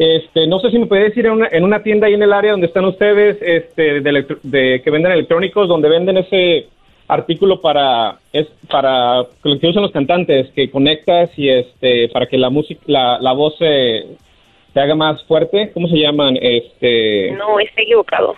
Este, 0.00 0.46
no 0.46 0.58
sé 0.60 0.70
si 0.70 0.78
me 0.78 0.86
puede 0.86 1.04
decir 1.04 1.26
en 1.26 1.32
una, 1.32 1.48
en 1.52 1.62
una 1.62 1.82
tienda 1.82 2.06
ahí 2.06 2.14
en 2.14 2.22
el 2.22 2.32
área 2.32 2.52
donde 2.52 2.68
están 2.68 2.86
ustedes, 2.86 3.36
este, 3.42 4.00
de, 4.00 4.80
que 4.82 4.90
venden 4.90 5.12
electrónicos, 5.12 5.68
donde 5.68 5.90
venden 5.90 6.16
ese 6.16 6.68
artículo 7.06 7.60
para 7.60 8.16
es 8.32 8.46
para 8.70 9.26
que 9.42 9.66
usan 9.68 9.82
los 9.82 9.92
cantantes, 9.92 10.50
que 10.52 10.70
conectas 10.70 11.28
y 11.36 11.50
este 11.50 12.08
para 12.08 12.24
que 12.24 12.38
la 12.38 12.48
música, 12.48 12.80
la, 12.86 13.18
la 13.20 13.32
voz 13.32 13.58
se, 13.58 14.06
se, 14.72 14.80
haga 14.80 14.94
más 14.94 15.22
fuerte. 15.24 15.70
¿Cómo 15.74 15.86
se 15.86 15.98
llaman? 15.98 16.38
Este. 16.40 17.32
No, 17.32 17.60
está 17.60 17.82
equivocado. 17.82 18.36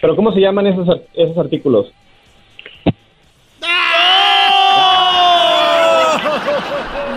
Pero 0.00 0.16
cómo 0.16 0.32
se 0.32 0.40
llaman 0.40 0.66
esos 0.66 1.02
esos 1.14 1.38
artículos? 1.38 1.92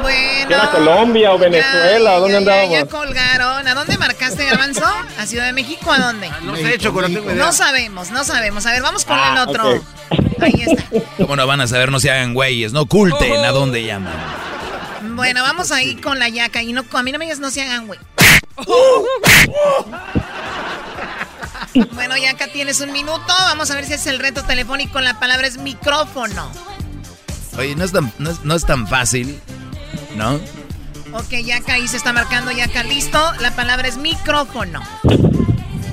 ¿Era 0.10 0.72
Colombia 0.72 1.31
o 1.31 1.38
Venezuela? 1.38 2.15
¿A 2.15 2.19
dónde 2.19 2.38
andábamos? 2.38 2.72
Ya, 2.72 2.86
colgaron. 2.86 3.68
¿A 3.68 3.76
dónde 3.76 3.98
marcaste, 3.98 4.45
Garbanzo? 4.45 4.86
¿A 5.18 5.26
Ciudad 5.26 5.45
de 5.45 5.53
México? 5.53 5.91
¿A 5.91 5.99
dónde? 5.99 6.30
no 6.44 6.56
sé, 6.56 6.77
Choco, 6.77 7.02
no. 7.02 7.07
No 7.07 7.52
sabemos, 7.52 8.11
no 8.11 8.23
sabemos. 8.23 8.65
A 8.65 8.72
ver, 8.72 8.81
vamos 8.81 9.06
con 9.06 9.18
el 9.18 9.38
ah, 9.38 9.45
otro. 9.48 9.84
Ahí 10.41 10.65
está. 10.65 10.84
¿Cómo 11.18 11.36
no 11.36 11.45
van 11.45 11.61
a 11.61 11.68
saber? 11.68 11.91
No 11.91 11.99
se 11.99 12.10
hagan 12.10 12.34
güeyes, 12.34 12.73
no 12.73 12.81
oculten 12.81 13.45
a 13.45 13.52
dónde 13.52 13.84
llaman. 13.84 14.14
Bueno, 15.15 15.44
vamos 15.44 15.72
ahí 15.72 15.95
con 15.95 16.18
la 16.18 16.30
yaca. 16.30 16.64
Y 16.64 16.73
no, 16.73 16.84
a 16.91 17.03
mí 17.03 17.11
no 17.11 17.19
me 17.19 17.26
digas 17.26 17.40
no 17.40 17.52
se 17.52 17.61
hagan 17.61 17.88
güey. 17.88 17.99
bueno, 21.94 22.18
Yaca, 22.18 22.48
tienes 22.48 22.81
un 22.81 22.91
minuto. 22.91 23.22
Vamos 23.27 23.72
a 23.72 23.76
ver 23.76 23.86
si 23.86 23.94
es 23.94 24.07
el 24.07 24.19
reto 24.19 24.44
telefónico. 24.44 24.99
La 24.99 25.19
palabra 25.19 25.48
es 25.48 25.57
micrófono. 25.57 26.52
Oye, 27.57 27.76
no 27.76 27.84
es 27.84 27.91
tan, 27.91 28.11
no 28.18 28.56
es 28.56 28.65
tan 28.65 28.88
fácil 28.88 29.40
¿no? 30.15 30.40
Ok, 31.14 31.30
ya 31.44 31.60
ahí 31.68 31.88
se 31.88 31.98
está 31.98 32.14
marcando, 32.14 32.52
ya 32.52 32.65
acá 32.65 32.84
listo. 32.84 33.19
La 33.40 33.56
palabra 33.56 33.88
es 33.88 33.98
micrófono. 33.98 34.81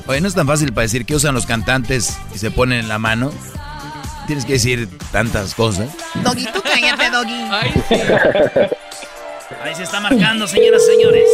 Oye, 0.07 0.21
no 0.21 0.29
es 0.29 0.35
tan 0.35 0.47
fácil 0.47 0.73
para 0.73 0.83
decir 0.83 1.05
que 1.05 1.15
usan 1.15 1.35
los 1.35 1.47
cantantes 1.47 2.17
y 2.35 2.39
se 2.39 2.51
ponen 2.51 2.81
en 2.81 2.89
la 2.89 2.99
mano. 2.99 3.33
Tienes 4.27 4.45
que 4.45 4.55
decir 4.55 4.89
tantas 5.13 5.55
cosas. 5.55 5.89
Doggy, 6.23 6.47
tú 6.53 6.63
cállate, 6.63 7.11
Doggy. 7.11 7.33
Ahí 9.63 9.75
se 9.75 9.85
está 9.85 10.01
marcando, 10.01 10.47
señoras 10.47 10.83
y 10.83 10.87
señores. 10.93 11.29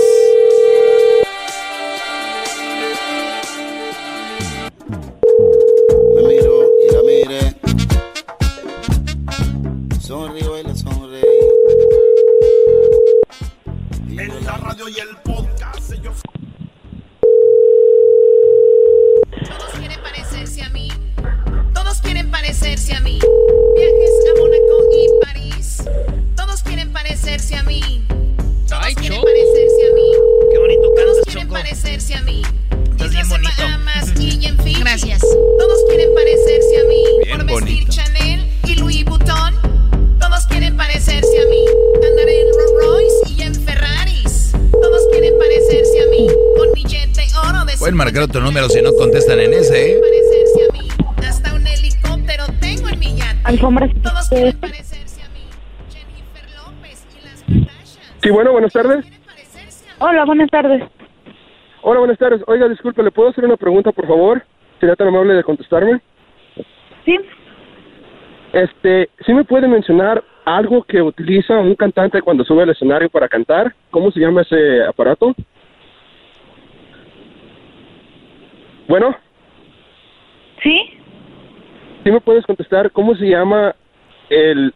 Me 6.15 6.23
miro 6.23 6.67
y 6.83 6.93
la 6.93 7.03
mire. 7.03 7.57
Sonrío 10.01 10.52
En 14.19 14.45
la 14.45 14.59
radio 14.59 14.89
y 14.91 14.99
el 15.01 15.17
podcast 15.25 15.91
ellos... 15.91 16.21
Todos 19.43 19.71
quieren 19.79 20.03
parecerse 20.03 20.63
a 20.63 20.69
mí. 20.69 20.89
Todos 21.73 22.01
quieren 22.03 22.31
parecerse 22.31 22.95
a 22.95 23.01
mí. 23.01 23.19
Viajes 23.75 24.11
a 24.31 24.39
Mónaco 24.39 24.85
y 24.93 25.25
París. 25.25 25.85
Todos 26.37 26.63
quieren 26.63 26.93
parecerse 26.93 27.57
a 27.57 27.63
mí. 27.63 28.05
Todos 28.69 28.85
Ay, 28.85 28.95
quieren 28.97 29.23
parecerse 29.23 29.91
a 29.91 29.95
mí. 29.95 30.13
Qué 30.53 30.59
bonito 30.59 30.93
Todos 30.95 31.19
quieren 31.25 31.49
parecerse 31.49 32.15
a 32.15 32.23
mí. 32.23 32.43
Estás 32.91 33.11
bien 33.13 33.29
bonito. 33.31 33.63
y 34.21 34.47
en 34.47 34.59
fin. 34.59 34.81
Gracias. 34.81 35.23
Todos 35.23 35.79
quieren 35.89 36.15
parecerse 36.15 36.81
a 36.81 36.85
mí. 36.85 37.05
Bien 37.25 37.39
por 37.39 37.47
vestir 37.47 37.77
bonito. 37.77 37.93
Chanel 37.93 38.12
marcar 48.13 48.29
otro 48.29 48.43
número 48.43 48.69
si 48.69 48.83
no 48.83 48.93
contestan 48.93 49.41
en 49.41 49.55
ese, 49.55 49.93
¿eh? 49.93 50.01
Parecerse 50.01 50.69
a 50.69 50.73
mí. 50.73 51.27
Hasta 51.27 51.55
un 51.55 51.67
helicóptero 51.67 52.45
tengo 52.61 52.89
en 52.91 52.99
mi 52.99 53.17
yate. 53.17 54.03
Todos 54.03 54.29
quieren 54.29 54.61
parecerse 54.61 55.23
a 55.23 55.29
mí. 55.31 55.41
Jennifer 55.89 56.45
López 56.57 57.07
y 57.19 57.25
las 57.25 57.43
Kardashians. 57.43 58.21
Sí, 58.23 58.31
bueno, 58.31 58.53
buenas 58.53 58.73
tardes. 58.73 59.07
Hola, 59.99 60.25
buenas 60.27 60.51
tardes. 60.51 60.83
Hola, 61.81 62.01
buenas 62.01 62.19
tardes. 62.19 62.43
Oiga, 62.47 62.69
disculpe, 62.69 63.03
¿le 63.03 63.11
puedo 63.11 63.31
hacer 63.31 63.45
una 63.45 63.57
pregunta, 63.57 63.93
por 63.93 64.07
favor? 64.07 64.45
¿Sería 64.79 64.95
tan 64.95 65.09
amable 65.09 65.35
de 65.35 65.45
contestarme? 65.45 66.01
Sí. 67.07 67.19
Este, 68.53 69.09
¿sí 69.25 69.33
me 69.33 69.45
puede 69.45 69.69
mencionar 69.69 70.23
algo 70.45 70.83
que 70.83 71.01
utiliza 71.01 71.55
un 71.55 71.75
cantante 71.77 72.21
cuando 72.21 72.45
sube 72.45 72.65
al 72.65 72.71
escenario 72.71 73.09
para 73.09 73.29
cantar? 73.29 73.75
¿Cómo 73.91 74.11
se 74.11 74.21
llama 74.21 74.43
ese 74.43 74.83
aparato? 74.85 75.35
Bueno. 78.89 79.17
¿Sí? 80.63 80.99
¿Sí 82.05 82.11
me 82.11 82.21
puedes 82.21 82.45
contestar 82.47 82.91
cómo 82.93 83.15
se 83.15 83.27
llama 83.27 83.75
el 84.29 84.75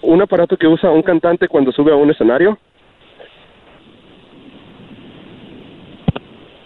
un 0.00 0.22
aparato 0.22 0.56
que 0.56 0.66
usa 0.66 0.90
un 0.90 1.02
cantante 1.02 1.48
cuando 1.48 1.72
sube 1.72 1.92
a 1.92 1.96
un 1.96 2.10
escenario? 2.10 2.58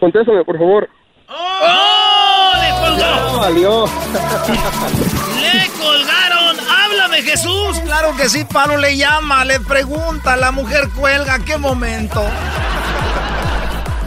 Contéstame, 0.00 0.44
por 0.44 0.58
favor. 0.58 0.88
¡Oh! 1.28 2.52
¡Le 2.60 2.70
colgó! 2.80 3.40
¡Valió! 3.40 3.84
¡Le 5.40 5.70
colgaron! 5.80 6.56
¡Háblame, 6.68 7.22
Jesús! 7.22 7.80
Claro 7.84 8.08
que 8.16 8.28
sí, 8.28 8.44
Pablo 8.52 8.78
le 8.78 8.96
llama, 8.96 9.44
le 9.44 9.60
pregunta, 9.60 10.36
la 10.36 10.50
mujer 10.50 10.88
cuelga, 10.98 11.38
¿qué 11.46 11.56
momento? 11.56 12.20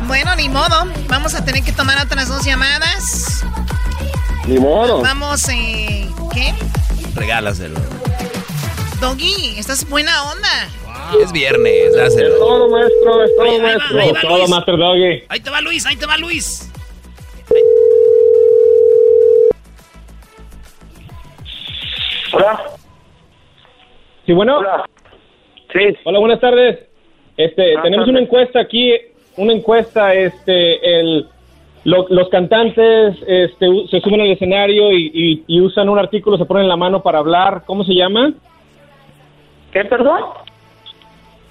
Bueno, 0.08 0.36
ni 0.36 0.50
modo. 0.50 0.86
Vamos 1.08 1.34
a 1.34 1.44
tener 1.44 1.64
que 1.64 1.72
tomar 1.72 1.98
otras 2.04 2.28
dos 2.30 2.46
llamadas. 2.46 3.44
Ni 4.48 4.60
modo. 4.60 5.02
Vamos, 5.02 5.50
eh, 5.50 6.08
¿qué? 6.34 6.54
Regálaselo. 7.16 7.80
Doggy, 9.02 9.58
estás 9.58 9.90
buena 9.90 10.12
onda. 10.32 10.70
Es 11.22 11.32
viernes, 11.32 11.96
dáselo. 11.96 12.34
Es 12.34 12.40
todo, 12.40 12.70
maestro, 12.70 13.24
es 13.24 13.32
todo, 13.36 13.60
maestro. 13.62 14.00
ahí 14.00 14.12
va 14.12 14.22
todo. 14.22 14.48
Master 14.48 14.78
Doggy. 14.78 15.24
Ahí 15.30 15.40
te 15.40 15.50
va 15.50 15.62
Luis, 15.62 15.86
ahí 15.86 15.96
te 15.96 16.06
va 16.06 16.18
Luis. 16.18 16.72
Hola. 22.32 22.64
Sí, 24.26 24.34
bueno. 24.34 24.60
Hola. 24.60 24.86
Sí. 25.74 25.98
Hola, 26.04 26.20
buenas 26.20 26.40
tardes. 26.40 26.80
Este, 27.38 27.76
tenemos 27.84 28.08
una 28.08 28.22
encuesta 28.22 28.60
aquí, 28.62 28.94
una 29.38 29.54
encuesta, 29.54 30.14
este, 30.14 31.00
el, 31.00 31.28
lo- 31.84 32.08
los 32.10 32.30
cantantes, 32.30 33.16
este, 33.28 33.68
se 33.90 34.00
suben 34.02 34.22
al 34.22 34.32
escenario 34.32 34.92
y, 34.92 35.12
y- 35.14 35.44
y 35.48 35.62
usan 35.62 35.90
un 35.90 36.00
artículo, 36.00 36.38
se 36.38 36.46
ponen 36.46 36.68
la 36.68 36.78
mano 36.78 37.02
para 37.04 37.20
hablar. 37.20 37.64
¿Cómo 37.66 37.84
se 37.84 37.94
llama? 37.94 38.34
¿Qué, 39.72 39.84
perdón? 39.86 40.22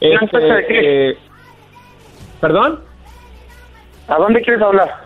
¿Una 0.00 0.14
Este, 0.14 0.24
encuesta 0.24 0.54
de 0.56 0.66
qué? 0.66 1.10
eh, 1.10 1.16
¿Perdón? 2.40 2.80
¿A 4.08 4.16
dónde 4.18 4.40
quieres 4.42 4.62
hablar? 4.62 5.04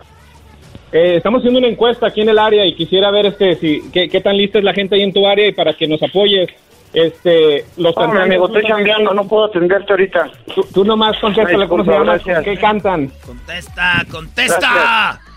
Eh, 0.91 1.15
estamos 1.17 1.39
haciendo 1.39 1.59
una 1.59 1.67
encuesta 1.67 2.07
aquí 2.07 2.21
en 2.21 2.29
el 2.29 2.39
área 2.39 2.65
y 2.65 2.73
quisiera 2.73 3.11
ver 3.11 3.27
este 3.27 3.55
si 3.57 3.91
qué, 3.93 4.09
qué 4.09 4.21
tan 4.21 4.35
lista 4.35 4.57
es 4.57 4.63
la 4.65 4.73
gente 4.73 4.95
ahí 4.95 5.03
en 5.03 5.13
tu 5.13 5.25
área 5.27 5.47
y 5.47 5.51
para 5.51 5.73
que 5.73 5.87
nos 5.87 6.01
apoyes. 6.01 6.49
Este, 6.93 7.65
los 7.77 7.89
mi 7.89 7.93
cantantes. 7.93 8.23
amigo, 8.23 8.47
estoy 8.47 8.63
cambiando, 8.63 9.13
no 9.13 9.27
puedo 9.27 9.45
atenderte 9.45 9.93
ahorita. 9.93 10.31
Tú, 10.55 10.65
tú 10.73 10.83
nomás 10.83 11.15
contéstale 11.19 11.67
cómo 11.67 11.85
se 11.85 11.91
llama, 11.91 12.17
qué 12.43 12.57
cantan. 12.57 13.11
Contesta, 13.25 14.03
contesta. 14.11 15.19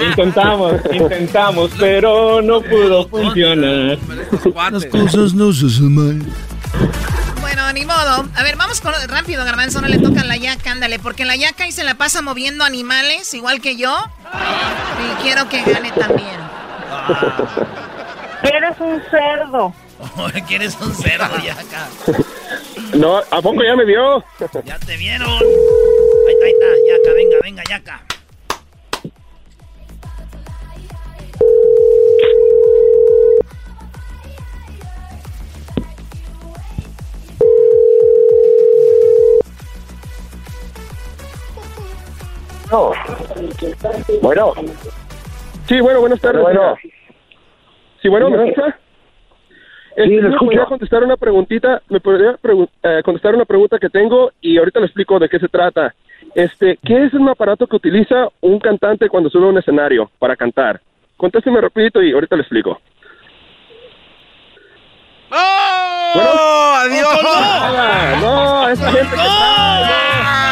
Intentamos, 0.00 0.74
intentamos, 0.92 1.70
pero 1.78 2.40
no 2.40 2.60
pudo 2.60 3.08
funcionar. 3.08 3.98
Las 4.70 4.84
cosas 4.86 5.34
no 5.34 5.52
se 5.52 5.82
mal. 5.82 6.22
Bueno, 7.68 7.80
ni 7.80 7.84
modo. 7.84 8.26
A 8.34 8.42
ver, 8.42 8.56
vamos 8.56 8.80
con, 8.80 8.94
rápido, 9.08 9.44
Garbanzo. 9.44 9.82
No 9.82 9.88
le 9.88 9.98
toca 9.98 10.22
a 10.22 10.24
la 10.24 10.38
yaca, 10.38 10.70
ándale. 10.70 10.98
Porque 10.98 11.26
la 11.26 11.36
yaca 11.36 11.64
ahí 11.64 11.72
se 11.72 11.84
la 11.84 11.96
pasa 11.96 12.22
moviendo 12.22 12.64
animales, 12.64 13.34
igual 13.34 13.60
que 13.60 13.76
yo. 13.76 13.94
Y 15.04 15.22
quiero 15.22 15.50
que 15.50 15.62
gane 15.64 15.92
también. 15.92 16.40
Eres 18.42 18.80
un 18.80 19.02
cerdo. 19.10 19.74
que 20.48 20.54
eres 20.54 20.80
un 20.80 20.94
cerdo, 20.94 21.38
Yaca. 21.44 21.88
No, 22.94 23.18
¿a 23.18 23.42
poco 23.42 23.62
ya 23.62 23.76
me 23.76 23.84
vio? 23.84 24.24
Ya 24.64 24.78
te 24.78 24.96
vieron. 24.96 25.28
Ahí 25.28 26.32
está, 26.32 26.46
ahí 26.46 26.52
está. 26.52 26.66
Yaca, 26.88 27.12
venga, 27.14 27.36
venga, 27.42 27.62
Yaca. 27.68 28.02
No. 42.70 42.92
Bueno. 44.22 44.52
Sí, 45.66 45.80
bueno, 45.80 46.00
buenas 46.00 46.20
tardes. 46.20 46.42
Bueno. 46.42 46.76
Sí, 48.02 48.08
bueno, 48.08 48.30
¿me 48.30 48.36
Sí. 48.44 48.48
escucha? 48.50 48.78
Sí, 49.96 50.02
Este, 50.02 50.08
¿Me 50.22 50.28
escucho. 50.28 50.38
podría 50.44 50.64
contestar 50.66 51.02
una 51.02 51.16
preguntita? 51.16 51.82
¿Me 51.88 51.98
podría 52.00 52.36
eh, 52.84 53.02
contestar 53.04 53.34
una 53.34 53.44
pregunta 53.44 53.78
que 53.80 53.88
tengo 53.90 54.30
y 54.40 54.56
ahorita 54.58 54.78
le 54.80 54.86
explico 54.86 55.18
de 55.18 55.28
qué 55.28 55.38
se 55.40 55.48
trata? 55.48 55.92
Este, 56.34 56.78
¿qué 56.84 57.04
es 57.06 57.14
un 57.14 57.28
aparato 57.28 57.66
que 57.66 57.76
utiliza 57.76 58.28
un 58.40 58.60
cantante 58.60 59.08
cuando 59.08 59.28
sube 59.30 59.46
a 59.46 59.50
un 59.50 59.58
escenario 59.58 60.08
para 60.18 60.36
cantar? 60.36 60.80
Contésteme 61.16 61.60
rapidito 61.60 62.00
y 62.00 62.12
ahorita 62.12 62.36
le 62.36 62.42
explico. 62.42 62.80
¡Oh! 65.32 66.74
¡Adiós! 66.76 67.22
Nada, 67.22 68.20
no, 68.20 68.68
esa 68.68 68.90
gente 68.92 69.16
que 69.16 69.22
Esta 69.22 69.24
gente 69.24 70.47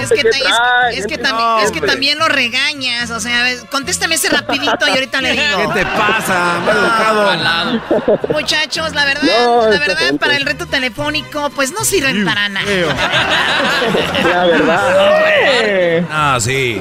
Es 0.00 0.08
que, 0.10 0.28
es- 0.28 0.38
trae, 0.40 0.98
es 0.98 1.06
que, 1.06 1.18
también, 1.18 1.48
es 1.64 1.70
que 1.70 1.78
hombre. 1.78 1.90
también 1.92 2.18
lo 2.18 2.28
regañas. 2.28 3.10
O 3.10 3.20
sea, 3.20 3.44
contéstame 3.70 4.14
ese 4.16 4.28
rapidito 4.28 4.86
y 4.86 4.90
ahorita 4.90 5.20
le 5.20 5.32
digo. 5.32 5.72
¿Qué 5.74 5.80
te 5.80 5.86
pasa? 5.86 6.60
Mal 6.64 6.76
educado. 6.76 8.26
Muchachos, 8.32 8.94
la 8.94 9.04
verdad, 9.04 9.22
No, 9.44 9.68
la 9.68 9.78
verdad, 9.78 10.14
para 10.18 10.36
el 10.36 10.44
reto 10.46 10.66
telefónico, 10.66 11.50
pues 11.50 11.72
no 11.72 11.84
sirven 11.84 12.24
para 12.24 12.48
nada. 12.48 12.66
La 14.24 14.44
verdad. 14.46 16.06
Ah, 16.10 16.38
sí. 16.40 16.80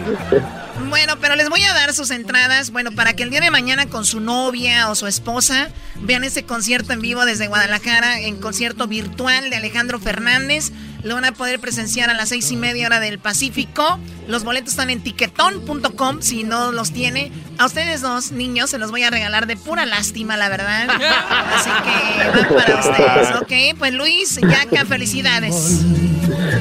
Bueno, 0.90 1.16
pero 1.20 1.36
les 1.36 1.50
voy 1.50 1.64
a 1.64 1.74
dar 1.74 1.94
sus 1.94 2.12
entradas, 2.12 2.72
bueno, 2.72 2.92
para 2.92 3.14
que 3.14 3.24
el 3.24 3.30
día 3.30 3.40
de 3.42 3.50
mañana 3.52 3.88
con 3.88 4.06
su 4.06 4.20
novia 4.20 4.90
o 4.90 4.96
su 4.96 5.08
esposa 5.08 5.70
vean 5.96 6.24
ese 6.24 6.44
concierto 6.44 6.94
en 6.94 7.02
vivo 7.02 7.26
desde 7.26 7.48
Guadalajara, 7.48 8.20
en 8.20 8.40
concierto 8.40 8.88
virtual 8.88 9.50
de 9.50 9.56
Alejandro 9.56 10.00
Fernández. 10.00 10.72
Lo 11.06 11.14
van 11.14 11.26
a 11.26 11.32
poder 11.34 11.60
presenciar 11.60 12.10
a 12.10 12.16
las 12.16 12.30
seis 12.30 12.50
y 12.52 12.56
media 12.58 12.88
hora 12.88 13.00
del 13.00 13.20
Pacífico. 13.20 14.00
Los 14.28 14.44
boletos 14.44 14.72
están 14.72 14.90
en 14.90 15.02
tiquetón.com 15.04 16.22
si 16.24 16.44
no 16.44 16.72
los 16.72 16.92
tiene. 16.92 17.32
A 17.60 17.68
ustedes 17.68 18.02
dos 18.02 18.32
niños 18.32 18.72
se 18.72 18.80
los 18.80 18.90
voy 18.90 19.04
a 19.04 19.12
regalar 19.12 19.46
de 19.46 19.56
pura 19.56 19.86
lástima, 19.86 20.36
la 20.36 20.50
verdad. 20.50 20.88
Así 20.90 21.70
que 21.70 22.30
van 22.32 22.48
para 22.56 22.80
ustedes, 22.80 23.36
¿ok? 23.40 23.78
Pues 23.78 23.94
Luis, 23.94 24.40
Yaca, 24.42 24.84
felicidades. 24.86 25.54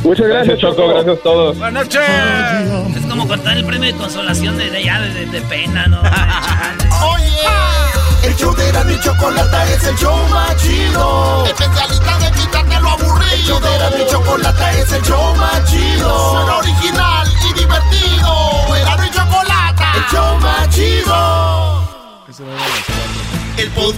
Muchas 0.03 0.27
gracias, 0.27 0.59
Choco. 0.59 0.89
Gracias 0.89 1.19
a 1.19 1.23
todos. 1.23 1.57
Buenas 1.57 1.85
noches. 1.85 2.03
Es 2.97 3.07
como 3.07 3.27
contar 3.27 3.57
el 3.57 3.65
premio 3.65 3.91
de 3.91 3.99
consolación 3.99 4.59
de, 4.59 4.71
de, 4.71 4.85
ya, 4.85 5.01
de, 5.01 5.25
de- 5.25 5.41
pena, 5.41 5.87
¿no? 5.87 6.01
Oye, 7.09 7.25
el 8.25 8.37
show 8.37 8.55
de 8.55 8.93
y 8.93 9.01
Chocolata 9.01 9.73
es 9.73 9.85
el 9.85 9.97
show 9.97 10.29
más 10.29 10.55
chido. 10.57 11.45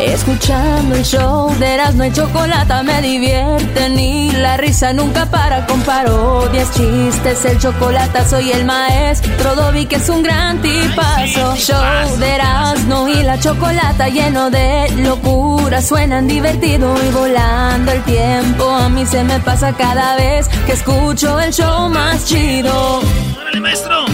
Escuchando 0.00 0.94
el 0.94 1.04
show 1.04 1.52
de 1.58 1.74
Erasmo 1.74 2.04
y 2.04 2.12
Chocolata 2.12 2.82
me 2.82 3.02
divierten 3.02 3.98
y 3.98 4.30
la 4.32 4.56
risa 4.56 4.92
nunca 4.92 5.26
para 5.26 5.66
con 5.66 5.80
parodias, 5.82 6.70
chistes, 6.72 7.44
el 7.44 7.58
chocolate 7.58 8.24
soy 8.28 8.52
el 8.52 8.64
maestro 8.64 9.54
Dobby 9.56 9.86
que 9.86 9.96
es 9.96 10.08
un 10.08 10.22
gran 10.22 10.62
tipazo. 10.62 11.56
Show 11.56 12.16
de 12.18 12.34
Erasmo 12.34 13.08
y 13.08 13.22
la 13.22 13.38
Chocolata 13.40 14.08
lleno 14.08 14.50
de 14.50 14.88
locura, 14.98 15.82
suenan 15.82 16.26
divertido 16.28 16.94
y 17.04 17.10
volando 17.12 17.92
el 17.92 18.02
tiempo. 18.04 18.70
A 18.70 18.88
mí 18.88 19.04
se 19.04 19.24
me 19.24 19.40
pasa 19.40 19.72
cada 19.72 20.16
vez 20.16 20.48
que 20.66 20.72
escucho 20.72 21.38
el 21.40 21.52
show 21.52 21.88
más 21.90 22.24
chido. 22.24 23.00
¡Órale, 23.40 23.60
maestro! 23.60 24.04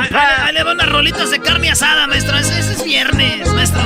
Ahí, 0.00 0.08
ahí- 0.10 0.46
ahí 0.48 0.54
le 0.54 0.62
va 0.64 0.72
unas 0.72 0.88
rolitas 0.88 1.30
de 1.30 1.38
carne 1.40 1.70
asada, 1.70 2.06
maestro. 2.06 2.36
Ese, 2.38 2.58
ese 2.58 2.72
es 2.72 2.84
viernes, 2.84 3.52
maestro. 3.54 3.82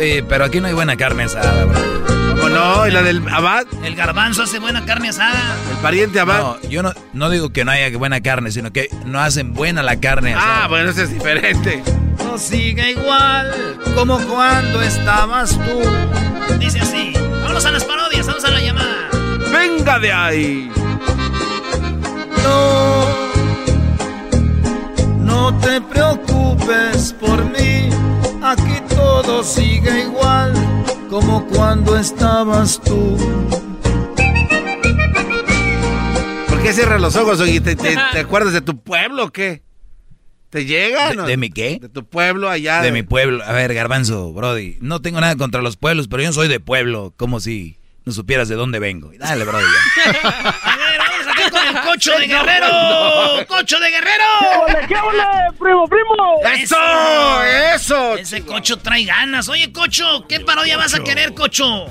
Sí, 0.00 0.24
pero 0.26 0.46
aquí 0.46 0.60
no 0.62 0.66
hay 0.66 0.72
buena 0.72 0.96
carne 0.96 1.24
asada, 1.24 1.66
bro. 1.66 1.78
¿Cómo 2.30 2.48
no? 2.48 2.88
¿Y 2.88 2.90
la 2.90 3.02
del 3.02 3.22
Abad? 3.28 3.66
El 3.84 3.94
garbanzo 3.94 4.44
hace 4.44 4.58
buena 4.58 4.86
carne 4.86 5.10
asada. 5.10 5.54
El 5.70 5.76
pariente 5.82 6.18
Abad. 6.18 6.38
No, 6.38 6.60
yo 6.70 6.82
no, 6.82 6.94
no 7.12 7.28
digo 7.28 7.50
que 7.50 7.66
no 7.66 7.70
haya 7.70 7.94
buena 7.98 8.22
carne, 8.22 8.50
sino 8.50 8.72
que 8.72 8.88
no 9.04 9.20
hacen 9.20 9.52
buena 9.52 9.82
la 9.82 10.00
carne 10.00 10.32
asada. 10.32 10.64
Ah, 10.64 10.68
bueno, 10.68 10.88
eso 10.88 11.02
es 11.02 11.12
diferente. 11.12 11.82
No 12.24 12.38
sigue 12.38 12.92
igual 12.92 13.78
como 13.94 14.18
cuando 14.20 14.80
estabas 14.80 15.50
tú. 15.50 15.82
Dice 16.58 16.80
así. 16.80 17.12
Vámonos 17.42 17.66
a 17.66 17.70
las 17.70 17.84
parodias, 17.84 18.26
vamos 18.26 18.44
a 18.46 18.50
la 18.52 18.60
llamada. 18.62 19.10
Venga 19.52 19.98
de 19.98 20.12
ahí. 20.12 20.72
No, 22.42 23.04
no 25.18 25.58
te 25.58 25.78
preocupes 25.82 27.14
por 27.20 27.44
mí. 27.44 27.90
Todo 29.30 29.44
sigue 29.44 30.06
igual 30.06 30.52
como 31.08 31.46
cuando 31.46 31.96
estabas 31.96 32.80
tú. 32.80 33.16
¿Por 36.48 36.60
qué 36.60 36.72
cierras 36.72 37.00
los 37.00 37.14
ojos, 37.14 37.38
Oye? 37.38 37.60
¿Te, 37.60 37.76
te, 37.76 37.96
te 38.12 38.18
acuerdas 38.18 38.52
de 38.52 38.60
tu 38.60 38.82
pueblo 38.82 39.26
o 39.26 39.30
qué? 39.30 39.62
¿Te 40.50 40.64
llega? 40.64 41.10
¿De, 41.10 41.14
no? 41.14 41.26
de 41.26 41.36
mi 41.36 41.48
qué? 41.48 41.78
De 41.80 41.88
tu 41.88 42.04
pueblo 42.08 42.50
allá. 42.50 42.82
De 42.82 42.90
mi 42.90 43.04
pueblo. 43.04 43.44
A 43.44 43.52
ver, 43.52 43.72
Garbanzo, 43.72 44.32
Brody. 44.32 44.78
No 44.80 45.00
tengo 45.00 45.20
nada 45.20 45.36
contra 45.36 45.62
los 45.62 45.76
pueblos, 45.76 46.08
pero 46.08 46.24
yo 46.24 46.30
no 46.30 46.32
soy 46.32 46.48
de 46.48 46.58
pueblo. 46.58 47.14
Como 47.16 47.38
si 47.38 47.78
no 48.04 48.12
supieras 48.12 48.48
de 48.48 48.56
dónde 48.56 48.80
vengo. 48.80 49.12
Dale, 49.16 49.44
Brody. 49.44 49.62
ya. 49.96 50.10
A 50.10 50.76
ver, 50.76 50.98
vamos 50.98 51.26
acá 51.28 51.50
con 51.52 51.59
el 51.70 51.80
cocho 51.88 52.18
de 52.18 52.26
guerrero! 52.26 52.66
¡Cocho 53.48 53.78
de 53.78 53.90
guerrero! 53.90 54.24
¡Qué 54.88 54.94
ole, 54.96 55.24
primo, 55.58 55.86
primo! 55.88 56.40
¡Eso! 56.54 56.76
¡Eso! 57.74 58.16
Ese 58.16 58.44
cocho 58.44 58.78
trae 58.78 59.04
ganas. 59.04 59.48
Oye, 59.48 59.72
cocho, 59.72 60.26
¿qué 60.28 60.40
parodia 60.40 60.76
vas 60.76 60.94
a 60.94 61.02
querer, 61.02 61.34
cocho? 61.34 61.86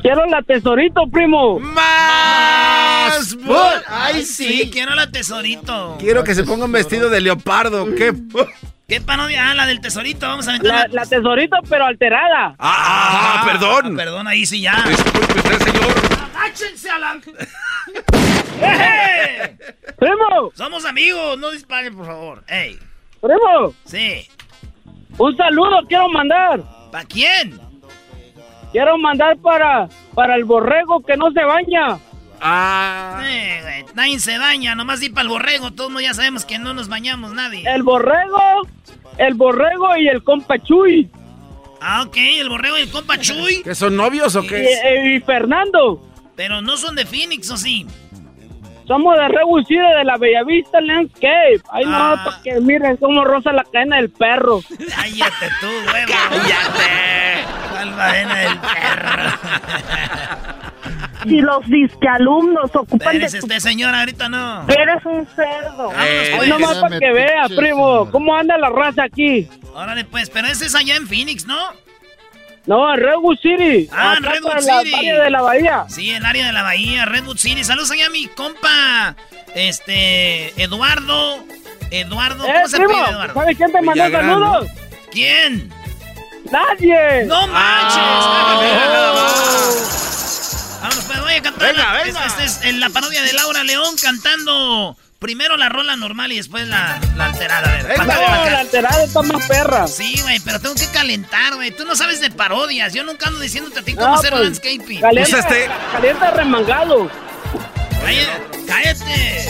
Quiero 0.00 0.26
la 0.26 0.42
tesorito, 0.42 1.02
primo. 1.10 1.58
¡Más! 1.58 3.36
¡Ay, 3.88 4.24
sí! 4.24 4.70
Quiero 4.72 4.94
la 4.94 5.10
tesorito. 5.10 5.96
Quiero 5.98 6.22
que 6.24 6.34
se 6.34 6.44
ponga 6.44 6.64
un 6.66 6.72
vestido 6.72 7.10
de 7.10 7.20
leopardo. 7.20 7.86
¿Qué? 7.96 8.12
¿Qué 8.88 9.00
parodia? 9.00 9.50
Ah, 9.50 9.54
la 9.54 9.66
del 9.66 9.80
tesorito. 9.80 10.26
Vamos 10.26 10.46
a 10.46 10.50
aventar 10.50 10.88
La, 10.90 11.02
la 11.02 11.06
tesorito, 11.08 11.56
pero 11.68 11.86
alterada. 11.86 12.54
Ah, 12.58 13.42
perdón. 13.44 13.94
Ah, 13.94 13.96
perdón, 13.96 14.28
ahí 14.28 14.46
sí 14.46 14.60
ya. 14.60 14.84
Disculpe 14.86 15.38
usted, 15.38 15.58
señor. 15.58 16.15
¡Agáchense 16.36 16.90
a 16.90 16.98
la... 16.98 17.20
¡Primo! 19.98 20.50
Somos 20.54 20.84
amigos, 20.84 21.38
no 21.38 21.50
disparen, 21.50 21.96
por 21.96 22.06
favor. 22.06 22.44
¡Ey! 22.48 22.78
¡Primo! 23.20 23.74
Sí. 23.84 24.28
Un 25.18 25.36
saludo 25.36 25.80
quiero 25.88 26.08
mandar. 26.08 26.62
¿Para 26.92 27.04
quién? 27.04 27.58
Quiero 28.72 28.98
mandar 28.98 29.36
para, 29.38 29.88
para 30.14 30.34
el 30.36 30.44
borrego 30.44 31.00
que 31.02 31.16
no 31.16 31.30
se 31.32 31.42
baña. 31.42 31.98
Ah. 32.40 33.22
Eh, 33.24 33.60
güey, 33.62 33.84
nadie 33.94 34.18
se 34.18 34.36
baña, 34.38 34.74
nomás 34.74 35.00
di 35.00 35.08
para 35.08 35.22
el 35.22 35.28
borrego. 35.28 35.70
Todos 35.72 36.02
ya 36.02 36.12
sabemos 36.12 36.44
que 36.44 36.58
no 36.58 36.74
nos 36.74 36.88
bañamos 36.88 37.32
nadie. 37.32 37.64
El 37.66 37.82
borrego, 37.82 38.38
el 39.16 39.34
borrego 39.34 39.96
y 39.96 40.08
el 40.08 40.22
compa 40.22 40.58
Chuy. 40.62 41.10
Ah, 41.80 42.02
ok, 42.06 42.16
el 42.16 42.48
borrego 42.50 42.76
y 42.78 42.82
el 42.82 42.90
compa 42.90 43.18
Chuy. 43.18 43.62
¿Que 43.62 43.74
son 43.74 43.96
novios 43.96 44.36
o 44.36 44.42
Y, 44.42 44.46
qué? 44.48 44.64
eh, 44.74 45.16
y 45.16 45.20
Fernando. 45.20 46.02
Pero 46.36 46.60
no 46.62 46.76
son 46.76 46.94
de 46.94 47.06
Phoenix, 47.06 47.50
¿o 47.50 47.56
sí? 47.56 47.86
Somos 48.86 49.16
de 49.16 49.26
Rebucide 49.28 49.96
de 49.98 50.04
la 50.04 50.16
Bellavista 50.16 50.80
Landscape. 50.80 51.60
Ay, 51.72 51.84
Ah. 51.88 52.14
no, 52.16 52.24
para 52.24 52.42
que 52.42 52.60
miren 52.60 52.96
cómo 52.98 53.24
rosa 53.24 53.52
la 53.52 53.64
cadena 53.64 53.96
del 53.96 54.10
perro. 54.10 54.60
Cállate 54.94 55.48
tú, 55.60 55.66
huevo. 55.92 56.12
Cállate. 56.30 57.44
¿Cuál 57.70 57.96
cadena 57.96 58.34
del 58.36 58.58
perro? 58.58 59.30
Y 61.24 61.40
los 61.40 61.66
disquealumnos 61.66 62.70
ocupan 62.76 63.18
de 63.18 63.24
Espérese 63.24 63.40
tu... 63.40 63.60
señora, 63.60 64.00
ahorita 64.00 64.28
no. 64.28 64.62
Eres 64.68 65.04
un 65.04 65.26
cerdo. 65.34 65.88
Hoy 65.88 65.94
pues. 66.36 66.48
nomás 66.48 66.76
para 66.78 67.00
que 67.00 67.12
vea, 67.12 67.46
primo, 67.56 68.08
cómo 68.12 68.36
anda 68.36 68.56
la 68.56 68.68
raza 68.70 69.02
aquí. 69.04 69.48
Órale, 69.74 70.04
pues, 70.04 70.30
pero 70.30 70.46
ese 70.46 70.66
es 70.66 70.74
allá 70.76 70.94
en 70.94 71.08
Phoenix, 71.08 71.44
¿no? 71.46 71.56
No, 72.66 72.92
en 72.94 73.00
Redwood 73.00 73.38
City. 73.40 73.88
Ah, 73.92 74.16
Redwood 74.20 74.48
para 74.50 74.60
la 74.60 74.80
City. 74.80 74.94
área 74.94 75.22
de 75.22 75.30
la 75.30 75.40
bahía. 75.42 75.84
Sí, 75.88 76.10
el 76.10 76.24
área 76.26 76.46
de 76.46 76.52
la 76.52 76.62
bahía, 76.62 77.04
Redwood 77.04 77.36
City. 77.38 77.62
Saludos 77.64 77.90
allá 77.92 78.06
a 78.06 78.10
mi 78.10 78.26
compa, 78.26 79.14
este, 79.54 80.60
Eduardo. 80.62 81.44
Eduardo, 81.92 82.44
Eh, 82.44 82.52
¿cómo 82.54 82.68
se 82.68 82.76
primo, 82.78 82.92
pide 82.94 83.10
Eduardo? 83.10 83.34
¿sabes 83.34 83.56
quién 83.56 83.72
te 83.72 83.82
mandó 83.82 84.10
saludos? 84.10 84.66
¿Quién? 85.12 85.72
Nadie. 86.50 87.24
¡No 87.26 87.46
manches! 87.46 88.02
Ah, 88.02 88.58
mira 88.60 88.86
nada 88.86 89.12
Vamos, 90.82 91.04
pues 91.06 91.20
voy 91.20 91.34
a 91.34 91.42
cantar. 91.42 91.68
Venga, 91.72 91.92
la, 91.92 92.02
venga. 92.04 92.26
Esta 92.26 92.44
es 92.44 92.62
en 92.62 92.80
la 92.80 92.88
parodia 92.90 93.22
de 93.22 93.32
Laura 93.32 93.62
León 93.64 93.94
cantando 94.02 94.96
primero 95.18 95.56
la 95.56 95.68
rola 95.68 95.96
normal 95.96 96.32
y 96.32 96.36
después 96.36 96.66
la, 96.68 96.98
la 97.16 97.26
alterada. 97.26 97.68
A 97.68 97.82
ver, 97.82 97.98
No, 97.98 98.04
la 98.04 98.50
la 98.50 98.58
alterada 98.60 99.04
está 99.04 99.22
más 99.22 99.46
perra. 99.46 99.86
Sí, 99.88 100.20
güey, 100.22 100.38
pero 100.40 100.60
tengo 100.60 100.74
que 100.74 100.86
calentar, 100.92 101.54
güey. 101.54 101.70
Tú 101.70 101.84
no 101.84 101.96
sabes 101.96 102.20
de 102.20 102.30
parodias. 102.30 102.92
Yo 102.94 103.02
nunca 103.04 103.28
ando 103.28 103.40
diciéndote 103.40 103.80
a 103.80 103.82
ti 103.82 103.94
cómo 103.94 104.08
No, 104.08 104.14
hacer 104.14 104.30
pues, 104.30 104.42
landscaping. 104.42 105.00
Calienta, 105.00 105.28
Usa 105.30 105.38
este- 105.40 105.70
calienta 105.92 106.30
remangado. 106.32 107.10
Cállate. 108.00 108.64
cállate. 108.66 109.46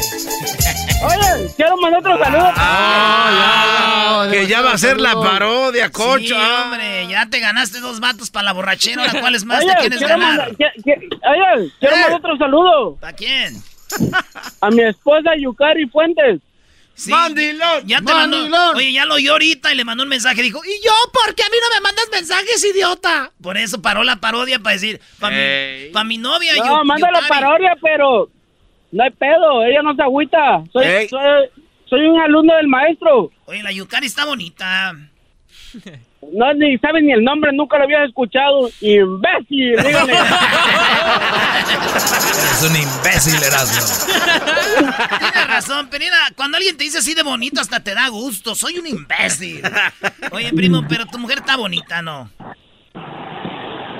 Oye, 1.04 1.52
quiero 1.56 1.76
mandar 1.76 2.00
otro 2.00 2.18
saludo. 2.24 2.52
Ah, 2.56 4.26
que 4.30 4.46
ya 4.46 4.62
va 4.62 4.72
a 4.72 4.78
ser 4.78 4.98
la 5.00 5.12
parodia, 5.12 5.90
cocho. 5.90 6.20
Sí, 6.20 6.32
Ah. 6.34 6.62
hombre, 6.64 7.06
ya 7.08 7.26
te 7.26 7.38
ganaste 7.40 7.80
dos 7.80 8.00
vatos 8.00 8.30
para 8.30 8.44
la 8.44 8.52
borrachera. 8.52 9.02
Ahora, 9.04 9.20
¿cuáles 9.20 9.44
más 9.44 9.58
Oye, 9.62 9.72
te 9.74 9.80
quieres 9.80 9.98
quiero 9.98 10.18
ganar? 10.18 10.48
que- 10.56 10.82
que- 10.82 10.92
oye, 10.92 11.72
quiero 11.80 11.96
Eh. 11.96 12.00
mandar 12.00 12.14
otro 12.20 12.36
saludo 12.38 12.96
¿Para 13.00 13.12
quién? 13.14 13.62
A 14.60 14.70
mi 14.70 14.82
esposa 14.82 15.30
Yukari 15.38 15.86
Fuentes. 15.88 16.40
Sí, 16.94 17.10
Mandilón, 17.10 17.86
Ya 17.86 17.98
te 17.98 18.04
mandó. 18.12 18.38
Oye, 18.74 18.90
ya 18.92 19.04
lo 19.04 19.16
oyó 19.16 19.32
ahorita 19.32 19.70
y 19.72 19.76
le 19.76 19.84
mandó 19.84 20.02
un 20.04 20.08
mensaje. 20.08 20.40
Dijo, 20.40 20.62
¿y 20.64 20.82
yo 20.82 20.92
por 21.12 21.34
qué 21.34 21.42
a 21.42 21.48
mí 21.50 21.56
no 21.60 21.74
me 21.76 21.82
mandas 21.82 22.06
mensajes, 22.10 22.64
idiota? 22.64 23.30
Por 23.42 23.58
eso 23.58 23.82
paró 23.82 24.02
la 24.02 24.16
parodia 24.16 24.58
para 24.60 24.74
decir, 24.76 24.98
para 25.20 25.36
mi, 25.36 25.90
pa' 25.92 26.04
mi 26.04 26.16
novia. 26.16 26.54
No, 26.56 26.64
Yu- 26.80 26.84
manda 26.86 27.10
la 27.10 27.20
Yukari". 27.20 27.40
parodia, 27.42 27.76
pero 27.82 28.30
no 28.92 29.04
hay 29.04 29.10
pedo, 29.10 29.62
ella 29.64 29.82
no 29.82 29.94
se 29.94 30.02
agüita. 30.02 30.64
Soy, 30.72 31.06
soy, 31.10 31.20
soy 31.90 32.00
un 32.06 32.18
alumno 32.18 32.56
del 32.56 32.66
maestro. 32.68 33.30
Oye, 33.44 33.62
la 33.62 33.72
Yukari 33.72 34.06
está 34.06 34.24
bonita. 34.24 34.94
No, 36.32 36.52
ni 36.54 36.76
sabes 36.78 37.02
ni 37.02 37.12
el 37.12 37.22
nombre, 37.24 37.50
nunca 37.52 37.78
lo 37.78 37.84
había 37.84 38.04
escuchado. 38.04 38.68
Imbécil, 38.80 39.76
dígale. 39.76 40.12
Eres 42.32 42.62
un 42.70 42.76
imbécil, 42.76 43.42
Erasmo. 43.42 43.82
Tienes 45.18 45.48
razón, 45.48 45.88
pero 45.90 46.04
mira, 46.04 46.16
cuando 46.36 46.56
alguien 46.56 46.76
te 46.76 46.84
dice 46.84 46.98
así 46.98 47.14
de 47.14 47.22
bonito, 47.22 47.60
hasta 47.60 47.80
te 47.80 47.94
da 47.94 48.08
gusto. 48.08 48.54
Soy 48.54 48.78
un 48.78 48.86
imbécil. 48.86 49.62
Oye, 50.32 50.52
primo, 50.52 50.82
pero 50.88 51.06
tu 51.06 51.18
mujer 51.18 51.38
está 51.38 51.56
bonita, 51.56 52.02
¿no? 52.02 52.30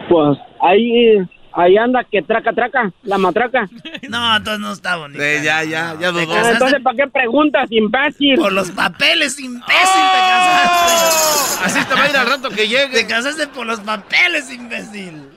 pues 0.08 0.38
ahí, 0.62 1.18
ahí 1.56 1.76
anda 1.76 2.04
que 2.04 2.22
traca, 2.22 2.52
traca, 2.52 2.90
la 3.02 3.18
matraca. 3.18 3.68
No, 4.08 4.36
entonces 4.36 4.60
no 4.60 4.72
está 4.72 4.96
bonita. 4.96 5.22
Eh, 5.24 5.40
ya, 5.42 5.64
ya, 5.64 5.94
ya 6.00 6.12
Te 6.12 6.20
dudó. 6.20 6.28
casaste 6.34 6.52
Entonces, 6.52 6.80
¿para 6.82 6.96
qué 6.96 7.06
preguntas, 7.10 7.66
imbécil? 7.70 8.36
por 8.38 8.52
los 8.52 8.70
papeles, 8.70 9.38
imbécil, 9.40 9.64
te 9.74 10.18
casaste. 10.18 11.64
Así 11.64 11.84
te 11.88 11.94
va 11.94 12.02
a 12.04 12.10
ir 12.10 12.16
al 12.16 12.26
rato 12.28 12.48
que 12.50 12.56
Te 12.56 12.68
llegue. 12.68 13.06
casaste 13.06 13.46
por 13.48 13.66
los 13.66 13.80
papeles, 13.80 14.50
imbécil. 14.52 15.28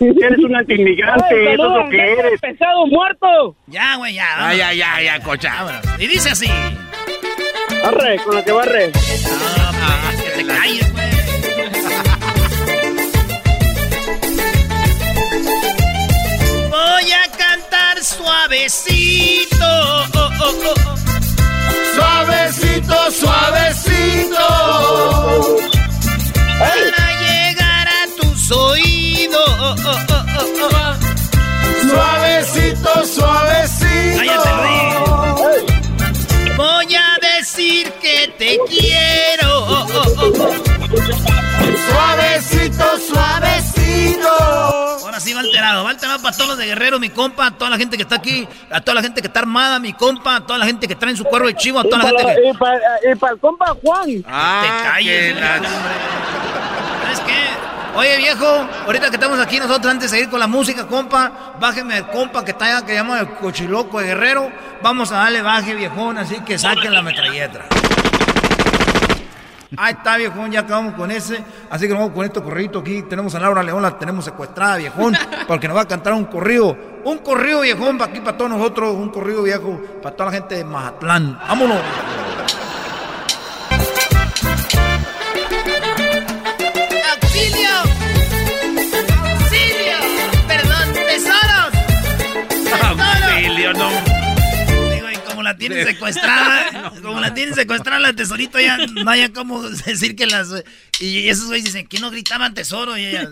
Eres 0.00 0.38
un 0.38 0.56
antimigrante, 0.56 1.52
eso 1.54 1.66
es 1.66 1.84
lo 1.84 1.88
que 1.90 2.12
eres. 2.12 2.40
pesado 2.40 2.86
muerto! 2.86 3.54
Ya, 3.66 3.96
güey, 3.96 4.14
ya. 4.14 4.26
Vámonos. 4.36 4.56
ya, 4.56 4.72
ya, 4.72 5.00
ya, 5.02 5.20
cocha. 5.20 5.52
Vámonos. 5.54 5.82
Y 6.00 6.06
dice 6.06 6.30
así. 6.30 6.48
Arre, 7.84 8.16
con 8.24 8.34
la 8.34 8.44
que 8.44 8.52
barre. 8.52 8.86
No, 8.88 8.92
pues, 10.08 10.22
que 10.22 10.30
te 10.42 10.46
calles, 10.46 10.92
güey. 10.92 11.21
Voy 17.02 17.10
a 17.10 17.28
cantar 17.36 18.04
suavecito. 18.04 19.56
oh, 19.60 20.04
oh, 20.14 20.54
oh. 20.68 20.74
Suavecito, 21.96 23.10
suavecito. 23.10 24.46
Para 26.60 27.04
llegar 27.20 27.88
a 27.88 28.06
tus 28.20 28.52
oídos. 28.52 29.42
oh, 29.48 29.74
oh, 29.84 29.98
oh, 30.10 30.24
oh, 30.38 30.68
oh. 30.70 30.94
Suavecito, 31.90 33.04
suavecito. 33.04 34.18
Cállate, 34.18 34.50
Luis. 34.62 36.56
Voy 36.56 36.94
a 36.94 37.18
decir 37.20 37.92
que 37.94 38.28
te 38.38 38.60
quiero. 38.68 39.50
Suavecito, 41.88 42.84
suavecito. 42.98 44.28
Ahora 45.04 45.20
sí 45.20 45.32
va 45.34 45.40
alterado, 45.40 45.84
va 45.84 45.90
alterado 45.90 46.20
para 46.22 46.34
todos 46.36 46.50
los 46.50 46.58
de 46.58 46.66
Guerrero, 46.66 46.98
mi 46.98 47.10
compa, 47.10 47.46
a 47.46 47.50
toda 47.52 47.70
la 47.70 47.76
gente 47.78 47.96
que 47.96 48.02
está 48.02 48.16
aquí, 48.16 48.46
a 48.70 48.80
toda 48.80 48.94
la 48.96 49.02
gente 49.02 49.20
que 49.20 49.26
está 49.28 49.40
armada, 49.40 49.78
mi 49.78 49.92
compa, 49.92 50.36
a 50.36 50.40
toda 50.40 50.58
la 50.58 50.66
gente 50.66 50.88
que 50.88 50.94
trae 50.96 51.10
en 51.12 51.16
su 51.16 51.24
cuervo 51.24 51.48
de 51.48 51.54
chivo, 51.56 51.78
a 51.80 51.82
Y 51.86 51.90
toda 51.90 52.04
la 52.04 52.10
para, 52.10 52.18
gente 52.30 52.42
que... 52.42 52.48
y 52.48 52.52
para- 52.54 53.12
y 53.12 53.14
para 53.16 53.32
el 53.34 53.38
compa 53.40 53.74
Juan. 53.82 54.24
Ah, 54.26 54.62
te 54.62 54.88
calles, 54.88 55.12
que 55.12 55.30
güey, 55.32 55.40
la- 55.42 55.56
hombre. 55.56 55.70
¿Sabes 57.02 57.20
qué? 57.20 57.42
Oye, 57.94 58.16
viejo, 58.16 58.46
ahorita 58.86 59.10
que 59.10 59.16
estamos 59.16 59.38
aquí 59.38 59.58
nosotros, 59.58 59.86
antes 59.92 60.10
de 60.10 60.16
seguir 60.16 60.30
con 60.30 60.40
la 60.40 60.46
música, 60.46 60.86
compa, 60.86 61.54
bájeme 61.60 61.98
el 61.98 62.06
compa 62.06 62.42
que 62.44 62.52
está 62.52 62.64
allá, 62.64 62.86
que 62.86 62.94
llama 62.94 63.20
el 63.20 63.28
cochiloco 63.34 64.00
de 64.00 64.06
Guerrero. 64.06 64.50
Vamos 64.82 65.12
a 65.12 65.16
darle 65.16 65.42
baje, 65.42 65.74
viejón, 65.74 66.16
así 66.16 66.40
que 66.40 66.58
saquen 66.58 66.94
la 66.94 67.02
metralleta. 67.02 67.66
Ahí 69.76 69.94
está, 69.94 70.16
viejón, 70.16 70.50
ya 70.50 70.60
acabamos 70.60 70.94
con 70.94 71.10
ese. 71.10 71.42
Así 71.70 71.86
que 71.86 71.92
nos 71.92 72.00
vamos 72.00 72.14
con 72.14 72.24
este 72.24 72.42
corrido 72.42 72.80
aquí. 72.80 73.02
Tenemos 73.02 73.34
a 73.34 73.40
Laura 73.40 73.62
León, 73.62 73.82
la 73.82 73.98
tenemos 73.98 74.24
secuestrada, 74.24 74.76
viejón, 74.76 75.16
porque 75.48 75.66
nos 75.66 75.76
va 75.76 75.82
a 75.82 75.88
cantar 75.88 76.12
un 76.12 76.26
corrido. 76.26 76.76
Un 77.04 77.18
corrido, 77.18 77.62
viejón, 77.62 77.98
para 77.98 78.10
aquí, 78.10 78.20
para 78.20 78.36
todos 78.36 78.50
nosotros. 78.50 78.94
Un 78.94 79.08
corrido, 79.08 79.42
viejo, 79.42 79.80
para 80.02 80.14
toda 80.14 80.30
la 80.30 80.36
gente 80.36 80.56
de 80.56 80.64
Mazatlán. 80.64 81.38
¡Vámonos! 81.48 81.78
¡Auxilio! 87.12 87.70
¡Auxilio! 89.30 89.96
¡Perdón, 90.46 90.92
tesoros! 90.92 91.72
Auxilio, 92.82 93.72
no 93.72 94.11
tienen 95.56 95.86
secuestrada, 95.86 96.90
como 97.02 97.14
no, 97.14 97.20
la 97.20 97.34
tienen 97.34 97.54
secuestrada 97.54 98.00
la 98.00 98.12
tesorito, 98.12 98.60
ya 98.60 98.78
no 98.78 99.10
haya 99.10 99.32
como 99.32 99.62
decir 99.86 100.16
que 100.16 100.26
las... 100.26 100.48
Y 101.00 101.28
esos 101.28 101.46
güeyes 101.46 101.64
dicen, 101.64 101.86
¿quién 101.86 102.02
no 102.02 102.10
gritaban 102.10 102.54
tesoro? 102.54 102.96
Y 102.96 103.06
ella... 103.06 103.28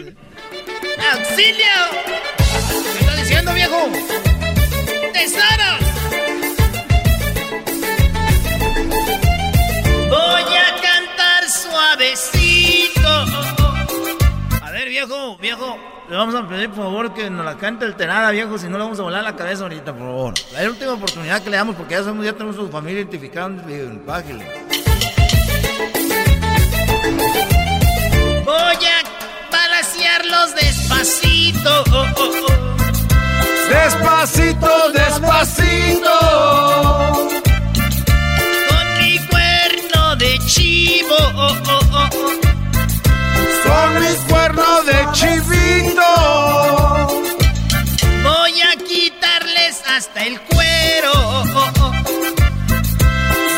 ¡Auxilio! 1.12 1.66
¿Qué 2.36 2.98
está 3.00 3.16
diciendo, 3.16 3.54
viejo? 3.54 3.90
¡Tesoro! 5.12 5.78
Voy 10.08 10.56
a 10.56 10.74
cantar 10.82 11.48
suavecito. 11.48 13.08
A 14.62 14.70
ver, 14.72 14.88
viejo, 14.88 15.38
viejo. 15.38 15.99
Le 16.10 16.16
vamos 16.16 16.34
a 16.34 16.48
pedir, 16.48 16.68
por 16.70 16.78
favor, 16.78 17.14
que 17.14 17.30
nos 17.30 17.44
la 17.44 17.56
cante 17.56 17.84
alterada, 17.84 18.32
viejo. 18.32 18.58
Si 18.58 18.66
no, 18.66 18.78
le 18.78 18.82
vamos 18.82 18.98
a 18.98 19.02
volar 19.04 19.22
la 19.22 19.36
cabeza 19.36 19.62
ahorita, 19.62 19.92
por 19.92 20.00
favor. 20.00 20.34
La 20.52 20.68
última 20.68 20.94
oportunidad 20.94 21.40
que 21.40 21.50
le 21.50 21.56
damos, 21.56 21.76
porque 21.76 21.94
ya, 21.94 22.02
somos, 22.02 22.24
ya 22.24 22.32
tenemos 22.32 22.56
su 22.56 22.68
familia 22.68 23.02
identificada. 23.02 23.48
Bájale. 24.04 24.44
Voy 28.44 28.54
a 28.56 29.04
balancearlos 29.52 30.52
despacito. 30.56 31.84
Despacito, 33.68 34.92
despacito. 34.92 36.18
Con 38.68 38.98
mi 38.98 39.16
cuerno 39.28 40.16
de 40.16 40.38
chivo. 40.40 41.14
Con 43.70 43.88
mi 44.00 44.12
cuerno 44.28 44.82
de 44.82 44.98
chivito. 45.12 46.10
Voy 48.24 48.54
a 48.62 48.72
quitarles 48.88 49.82
hasta 49.86 50.24
el 50.24 50.40
cuero. 50.40 51.12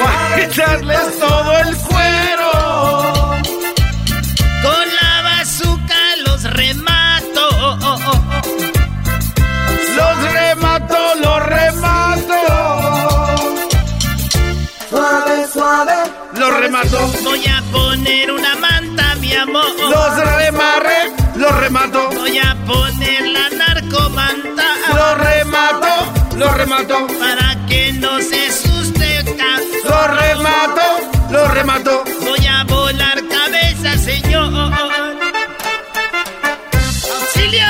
Voy 0.00 0.14
a 0.14 0.48
quitarles 0.48 1.18
todo 1.18 1.58
el 1.60 1.76
cuero. 1.78 2.50
Con 4.66 4.86
la 5.00 5.12
bazooka 5.22 6.02
los 6.26 6.42
remato. 6.42 7.46
Los 9.96 10.32
remato, 10.32 10.98
los 11.24 11.46
remato. 11.46 12.40
Suave, 14.90 15.46
suave. 15.52 15.96
Los 16.34 16.52
remato. 16.60 16.98
Voy 17.24 17.46
a 17.46 17.62
poner 17.72 18.30
una 18.30 18.54
mi 18.56 18.71
amor. 19.42 19.64
Los 19.78 20.36
remarre, 20.36 21.12
los 21.36 21.56
remato. 21.60 22.10
Voy 22.10 22.38
a 22.38 22.56
poner 22.64 23.26
la 23.28 23.50
narcomanta. 23.50 24.64
Los 24.88 25.18
remato, 25.18 26.12
los 26.36 26.56
remato. 26.56 27.06
Para 27.18 27.66
que 27.66 27.92
no 27.94 28.20
se 28.20 28.46
asuste. 28.46 29.24
Los 29.84 30.16
remato, 30.16 30.82
los 31.30 31.54
remato. 31.54 32.04
Voy 32.20 32.46
a 32.46 32.64
volar 32.64 33.18
cabeza, 33.28 33.98
señor. 33.98 34.72
¡Auxilio! 37.20 37.64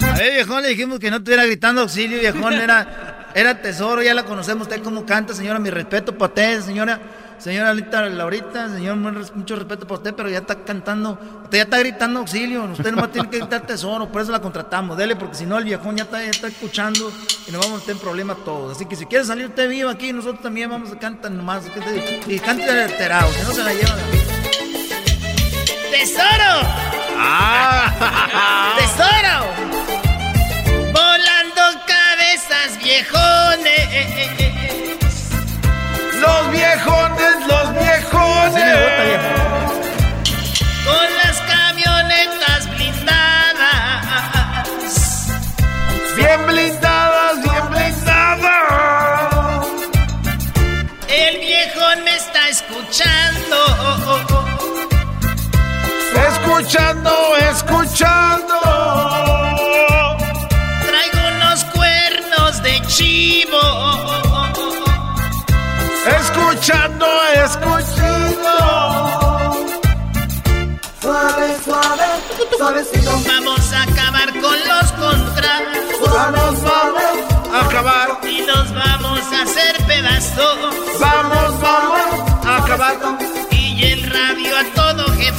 A 0.00 0.14
ver, 0.18 0.34
viejón, 0.34 0.62
le 0.62 0.68
dijimos 0.68 0.98
que 0.98 1.10
no 1.10 1.16
estuviera 1.16 1.46
gritando 1.46 1.80
auxilio, 1.80 2.20
viejón. 2.20 2.52
Era, 2.54 3.30
era 3.34 3.60
tesoro, 3.60 4.02
ya 4.02 4.14
la 4.14 4.24
conocemos. 4.24 4.68
Usted 4.68 4.82
cómo 4.82 5.06
canta, 5.06 5.34
señora. 5.34 5.58
Mi 5.58 5.70
respeto 5.70 6.16
para 6.16 6.28
usted, 6.28 6.60
señora. 6.60 7.00
Señora 7.42 7.70
Alita 7.70 8.08
Laurita, 8.08 8.68
señor, 8.68 8.98
mucho 8.98 9.56
respeto 9.56 9.84
para 9.84 9.98
usted, 9.98 10.14
pero 10.14 10.30
ya 10.30 10.38
está 10.38 10.62
cantando, 10.62 11.18
usted 11.42 11.58
ya 11.58 11.64
está 11.64 11.80
gritando 11.80 12.20
auxilio, 12.20 12.62
usted 12.66 12.92
nomás 12.92 13.10
tiene 13.10 13.28
que 13.28 13.38
gritar 13.38 13.66
tesoro, 13.66 14.06
por 14.12 14.22
eso 14.22 14.30
la 14.30 14.40
contratamos, 14.40 14.96
dele, 14.96 15.16
porque 15.16 15.34
si 15.34 15.44
no 15.44 15.58
el 15.58 15.64
viejón 15.64 15.96
ya 15.96 16.04
está, 16.04 16.22
escuchando 16.46 17.12
y 17.48 17.50
nos 17.50 17.66
vamos 17.66 17.88
a 17.88 17.90
en 17.90 17.98
problemas 17.98 18.36
todos. 18.44 18.76
Así 18.76 18.86
que 18.86 18.94
si 18.94 19.06
quiere 19.06 19.24
salir 19.24 19.46
usted 19.46 19.68
vivo 19.68 19.90
aquí, 19.90 20.12
nosotros 20.12 20.40
también 20.40 20.70
vamos 20.70 20.92
a 20.92 20.98
cantar 21.00 21.32
nomás, 21.32 21.64
y 22.28 22.38
cante 22.38 22.70
alterado, 22.70 23.28
que 23.32 23.42
no 23.42 23.50
se 23.50 23.64
la 23.64 23.74
lleva 23.74 23.96
¡Tesoro! 25.90 27.11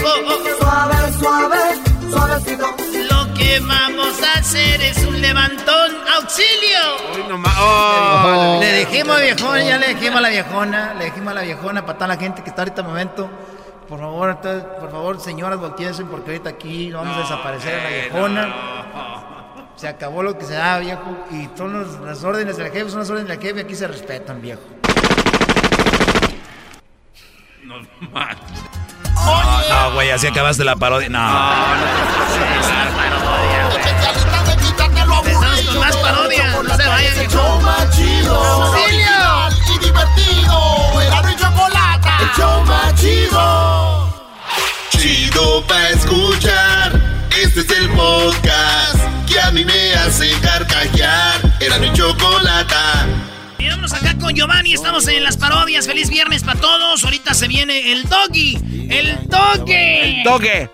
Todo 0.03 0.39
jefo. 0.43 0.57
Suave, 0.59 1.13
suave, 1.19 1.57
suavecito. 2.09 2.75
Lo 3.11 3.34
que 3.34 3.59
vamos 3.61 4.21
a 4.23 4.39
hacer 4.39 4.81
es 4.81 4.97
un 5.05 5.21
levantón. 5.21 5.91
¡Auxilio! 6.15 7.15
Uy, 7.15 7.23
no 7.30 7.38
ma- 7.38 7.53
oh. 7.59 8.59
Le 8.61 8.80
dijimos 8.85 9.17
a 9.17 9.21
viejona, 9.21 9.63
ya 9.63 9.77
le 9.77 9.88
dijimos 9.93 10.17
a 10.17 10.21
la 10.21 10.30
viejona, 10.30 10.93
le 10.93 11.05
dijimos 11.05 11.31
a 11.31 11.34
la 11.35 11.41
viejona 11.41 11.81
para 11.85 11.97
toda 11.97 12.07
la 12.09 12.17
gente 12.17 12.43
que 12.43 12.49
está 12.49 12.61
ahorita 12.63 12.81
en 12.81 12.85
el 12.88 12.91
momento. 12.91 13.30
Por 13.88 13.99
favor, 13.99 14.30
entonces, 14.30 14.63
por 14.80 14.91
favor, 14.91 15.19
señoras, 15.19 15.59
volteense 15.59 16.03
porque 16.05 16.31
ahorita 16.31 16.49
aquí 16.51 16.89
no 16.89 16.99
vamos 16.99 17.17
a 17.17 17.19
desaparecer 17.21 17.80
a 17.80 17.84
la 17.84 17.89
viejona. 17.89 18.55
Se 19.75 19.88
acabó 19.88 20.21
lo 20.23 20.38
que 20.38 20.45
se 20.45 20.53
da, 20.53 20.77
viejo. 20.80 21.17
Y 21.31 21.47
todas 21.47 21.99
las 22.01 22.23
órdenes 22.23 22.57
del 22.57 22.71
jefe 22.71 22.89
son 22.89 22.99
las 22.99 23.09
órdenes 23.09 23.30
del 23.30 23.39
jefe, 23.41 23.61
aquí 23.61 23.75
se 23.75 23.88
respetan, 23.88 24.41
viejo. 24.41 24.61
No 27.63 27.75
manches. 28.11 28.61
No, 29.26 29.91
güey, 29.94 30.12
así 30.12 30.28
acabaste 30.28 30.64
la 30.64 30.76
parodia. 30.76 31.10
No. 31.10 31.20
Más 35.80 35.95
no 36.64 36.78
se 36.78 36.88
vayan, 36.88 37.14
El 37.14 37.20
viejo. 37.28 37.34
show 37.34 37.62
más 37.62 37.90
chido. 37.95 38.36
¡Auxilio! 38.36 39.50
Y 39.76 39.80
divertido. 39.86 41.02
Era 41.02 41.22
mi 41.24 41.36
chocolate. 41.36 42.10
El 42.22 42.30
show 42.38 42.64
más 42.66 42.95
chido. 42.95 44.24
Chido 44.91 45.64
pa' 45.68 45.90
escuchar. 45.90 46.91
Este 47.41 47.62
es 47.62 47.70
el 47.72 47.90
podcast 47.90 49.00
que 49.28 49.40
a 49.41 49.52
mí 49.52 49.66
me 49.66 49.94
hace 49.95 50.32
carcajear. 50.41 51.41
Era 51.60 51.78
mi 51.80 51.91
chocolate. 51.94 52.76
Y 53.64 53.69
vámonos 53.69 53.94
acá 53.94 54.18
con 54.18 54.34
Giovanni, 54.35 54.73
estamos 54.73 55.07
en 55.07 55.23
las 55.23 55.38
parodias. 55.38 55.88
Feliz 55.88 56.10
viernes 56.10 56.44
para 56.44 56.60
todos. 56.60 57.03
Ahorita 57.03 57.34
se 57.34 57.48
viene 57.48 57.91
el 57.94 58.03
doggy. 58.10 58.57
El 58.90 59.27
doggy. 59.30 60.23
Doge. 60.23 60.69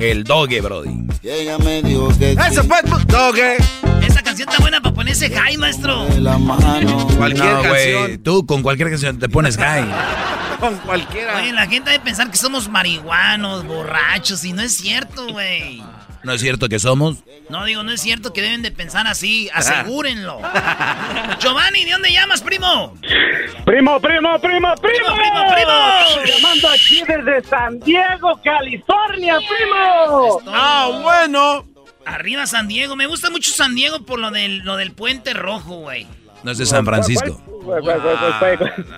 El 0.00 0.24
doge, 0.24 0.60
Brody. 0.60 1.06
Y 1.22 1.28
ella 1.28 1.58
me 1.58 1.82
dijo 1.82 2.08
que 2.18 2.32
Eso 2.32 2.64
fue 2.64 2.78
Doge. 3.06 3.56
Esa 4.02 4.22
canción 4.22 4.48
está 4.48 4.60
buena 4.60 4.80
para 4.80 4.94
ponerse 4.94 5.30
high, 5.30 5.56
maestro. 5.58 6.06
de 6.06 6.20
la 6.20 6.38
mano. 6.38 7.06
Cualquier 7.16 7.44
No, 7.46 7.58
güey. 7.68 7.92
canción. 7.94 8.22
Tú 8.22 8.46
con 8.46 8.62
cualquier 8.62 8.90
canción 8.90 9.18
te 9.18 9.28
pones 9.28 9.56
high. 9.56 9.84
Con 10.58 10.74
cualquiera. 10.78 11.36
Oye, 11.36 11.52
la 11.52 11.68
gente 11.68 11.90
debe 11.92 12.02
pensar 12.02 12.32
que 12.32 12.36
somos 12.36 12.68
marihuanos, 12.68 13.64
borrachos, 13.64 14.44
y 14.44 14.52
no 14.52 14.62
es 14.62 14.76
cierto, 14.76 15.28
güey. 15.28 15.80
¿No 16.22 16.32
es 16.32 16.40
cierto 16.40 16.68
que 16.68 16.78
somos? 16.78 17.18
No, 17.48 17.64
digo, 17.64 17.82
no 17.82 17.92
es 17.92 18.00
cierto 18.00 18.32
que 18.32 18.42
deben 18.42 18.62
de 18.62 18.70
pensar 18.70 19.06
así. 19.06 19.48
Asegúrenlo. 19.54 20.40
Giovanni, 21.38 21.84
¿de 21.84 21.92
dónde 21.92 22.12
llamas, 22.12 22.42
primo? 22.42 22.94
Primo, 23.64 24.00
primo, 24.00 24.00
primo, 24.00 24.38
primo. 24.40 24.74
Primo, 24.76 25.06
primo, 25.14 25.54
primo. 25.54 26.24
Llamando 26.26 26.68
aquí 26.68 27.02
desde 27.06 27.42
San 27.48 27.78
Diego, 27.80 28.40
California, 28.42 29.38
primo. 29.38 30.40
Ah, 30.48 31.00
bueno. 31.02 31.64
Arriba 32.04 32.46
San 32.46 32.68
Diego. 32.68 32.96
Me 32.96 33.06
gusta 33.06 33.30
mucho 33.30 33.50
San 33.50 33.74
Diego 33.74 34.00
por 34.04 34.18
lo 34.18 34.30
del, 34.30 34.58
lo 34.60 34.76
del 34.76 34.92
puente 34.92 35.34
rojo, 35.34 35.80
güey. 35.80 36.06
No 36.42 36.50
es 36.52 36.58
de 36.58 36.66
San 36.66 36.84
Francisco. 36.84 37.40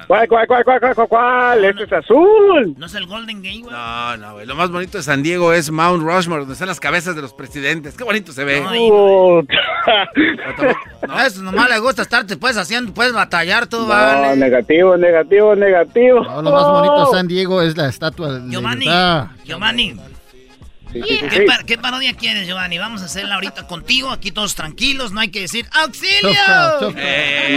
¿Cuál? 0.06 0.28
¿Cuál, 0.28 0.46
cuál, 0.46 0.64
cuál, 0.64 1.08
cuál, 1.08 1.64
Este 1.64 1.84
es 1.84 1.92
azul. 1.92 2.74
No 2.76 2.86
es 2.86 2.94
el 2.94 3.06
Golden 3.06 3.42
Gate, 3.42 3.60
güey. 3.62 3.72
No, 3.72 4.16
no, 4.16 4.32
güey. 4.34 4.46
Lo 4.46 4.54
más 4.54 4.70
bonito 4.70 4.98
de 4.98 5.02
San 5.02 5.22
Diego 5.22 5.52
es 5.52 5.70
Mount 5.70 6.02
Rushmore, 6.02 6.40
donde 6.40 6.52
están 6.52 6.68
las 6.68 6.78
cabezas 6.78 7.16
de 7.16 7.22
los 7.22 7.32
presidentes. 7.32 7.96
Qué 7.96 8.04
bonito 8.04 8.32
se 8.32 8.44
ve. 8.44 8.60
No, 8.60 9.42
no 11.08 11.20
eso 11.20 11.42
nomás 11.42 11.68
le 11.70 11.78
gusta 11.78 12.02
estar, 12.02 12.26
te 12.26 12.36
puedes 12.36 12.56
haciendo, 12.56 12.92
puedes 12.92 13.12
batallar 13.12 13.66
tú, 13.66 13.86
vale. 13.86 14.28
No, 14.28 14.36
negativo, 14.36 14.96
negativo, 14.96 15.56
negativo. 15.56 16.22
No, 16.22 16.42
lo 16.42 16.50
más 16.52 16.66
bonito 16.66 17.06
de 17.06 17.16
San 17.16 17.26
Diego 17.26 17.62
es 17.62 17.76
la 17.76 17.88
estatua 17.88 18.34
de 18.34 18.50
Giovanni. 18.50 18.86
Giovanni 19.44 19.96
sí, 20.92 21.02
sí, 21.02 21.20
¿Qué, 21.30 21.42
par- 21.42 21.64
qué 21.64 21.78
parodia 21.78 22.14
quieres, 22.14 22.46
Giovanni? 22.46 22.78
Vamos 22.78 23.02
a 23.02 23.06
hacerla 23.06 23.34
ahorita 23.36 23.66
contigo, 23.66 24.10
aquí 24.10 24.30
todos 24.32 24.54
tranquilos, 24.54 25.12
no 25.12 25.20
hay 25.20 25.30
que 25.30 25.40
decir 25.42 25.66
¡Auxilio! 25.82 26.30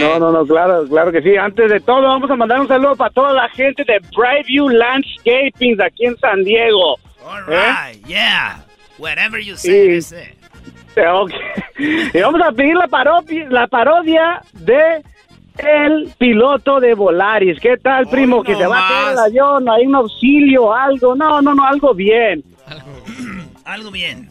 No, 0.00 0.18
no, 0.18 0.32
no, 0.32 0.46
claro, 0.46 0.86
claro 0.88 1.12
que 1.12 1.22
sí. 1.22 1.36
Antes 1.36 1.70
de 1.70 1.80
todo, 1.80 2.02
vamos 2.02 2.30
a 2.30 2.36
mandar 2.36 2.60
un 2.60 2.68
saludo 2.68 2.96
para 2.96 3.10
toda 3.10 3.32
la 3.32 3.48
gente 3.50 3.84
de 3.84 3.98
Brightview 4.16 4.68
Landscaping 4.68 5.76
de 5.76 5.84
aquí 5.84 6.06
en 6.06 6.16
San 6.18 6.42
Diego. 6.44 6.96
All 7.26 7.42
¿Eh? 7.52 7.56
right, 7.92 8.06
yeah. 8.06 8.64
Whatever 8.98 9.40
you 9.42 9.56
say, 9.56 9.94
Y- 9.94 9.96
ese. 9.96 10.36
Ok. 10.96 11.32
Y 12.14 12.20
vamos 12.20 12.40
a 12.42 12.52
pedir 12.52 12.76
la 12.76 12.86
parodia, 12.86 13.46
la 13.50 13.66
parodia 13.66 14.40
de 14.52 15.02
el 15.58 16.08
piloto 16.18 16.78
de 16.80 16.94
Volaris. 16.94 17.58
¿Qué 17.60 17.76
tal, 17.78 18.06
primo? 18.08 18.42
que 18.42 18.54
se 18.54 18.66
va 18.66 18.78
a 18.86 18.88
caer 18.88 19.12
el 19.12 19.18
avión, 19.18 19.68
hay 19.68 19.86
un 19.86 19.94
auxilio, 19.96 20.72
algo. 20.72 21.14
No, 21.16 21.40
no, 21.42 21.54
no, 21.54 21.66
algo 21.66 21.94
bien. 21.94 22.44
Algo 23.64 23.90
bien. 23.90 24.28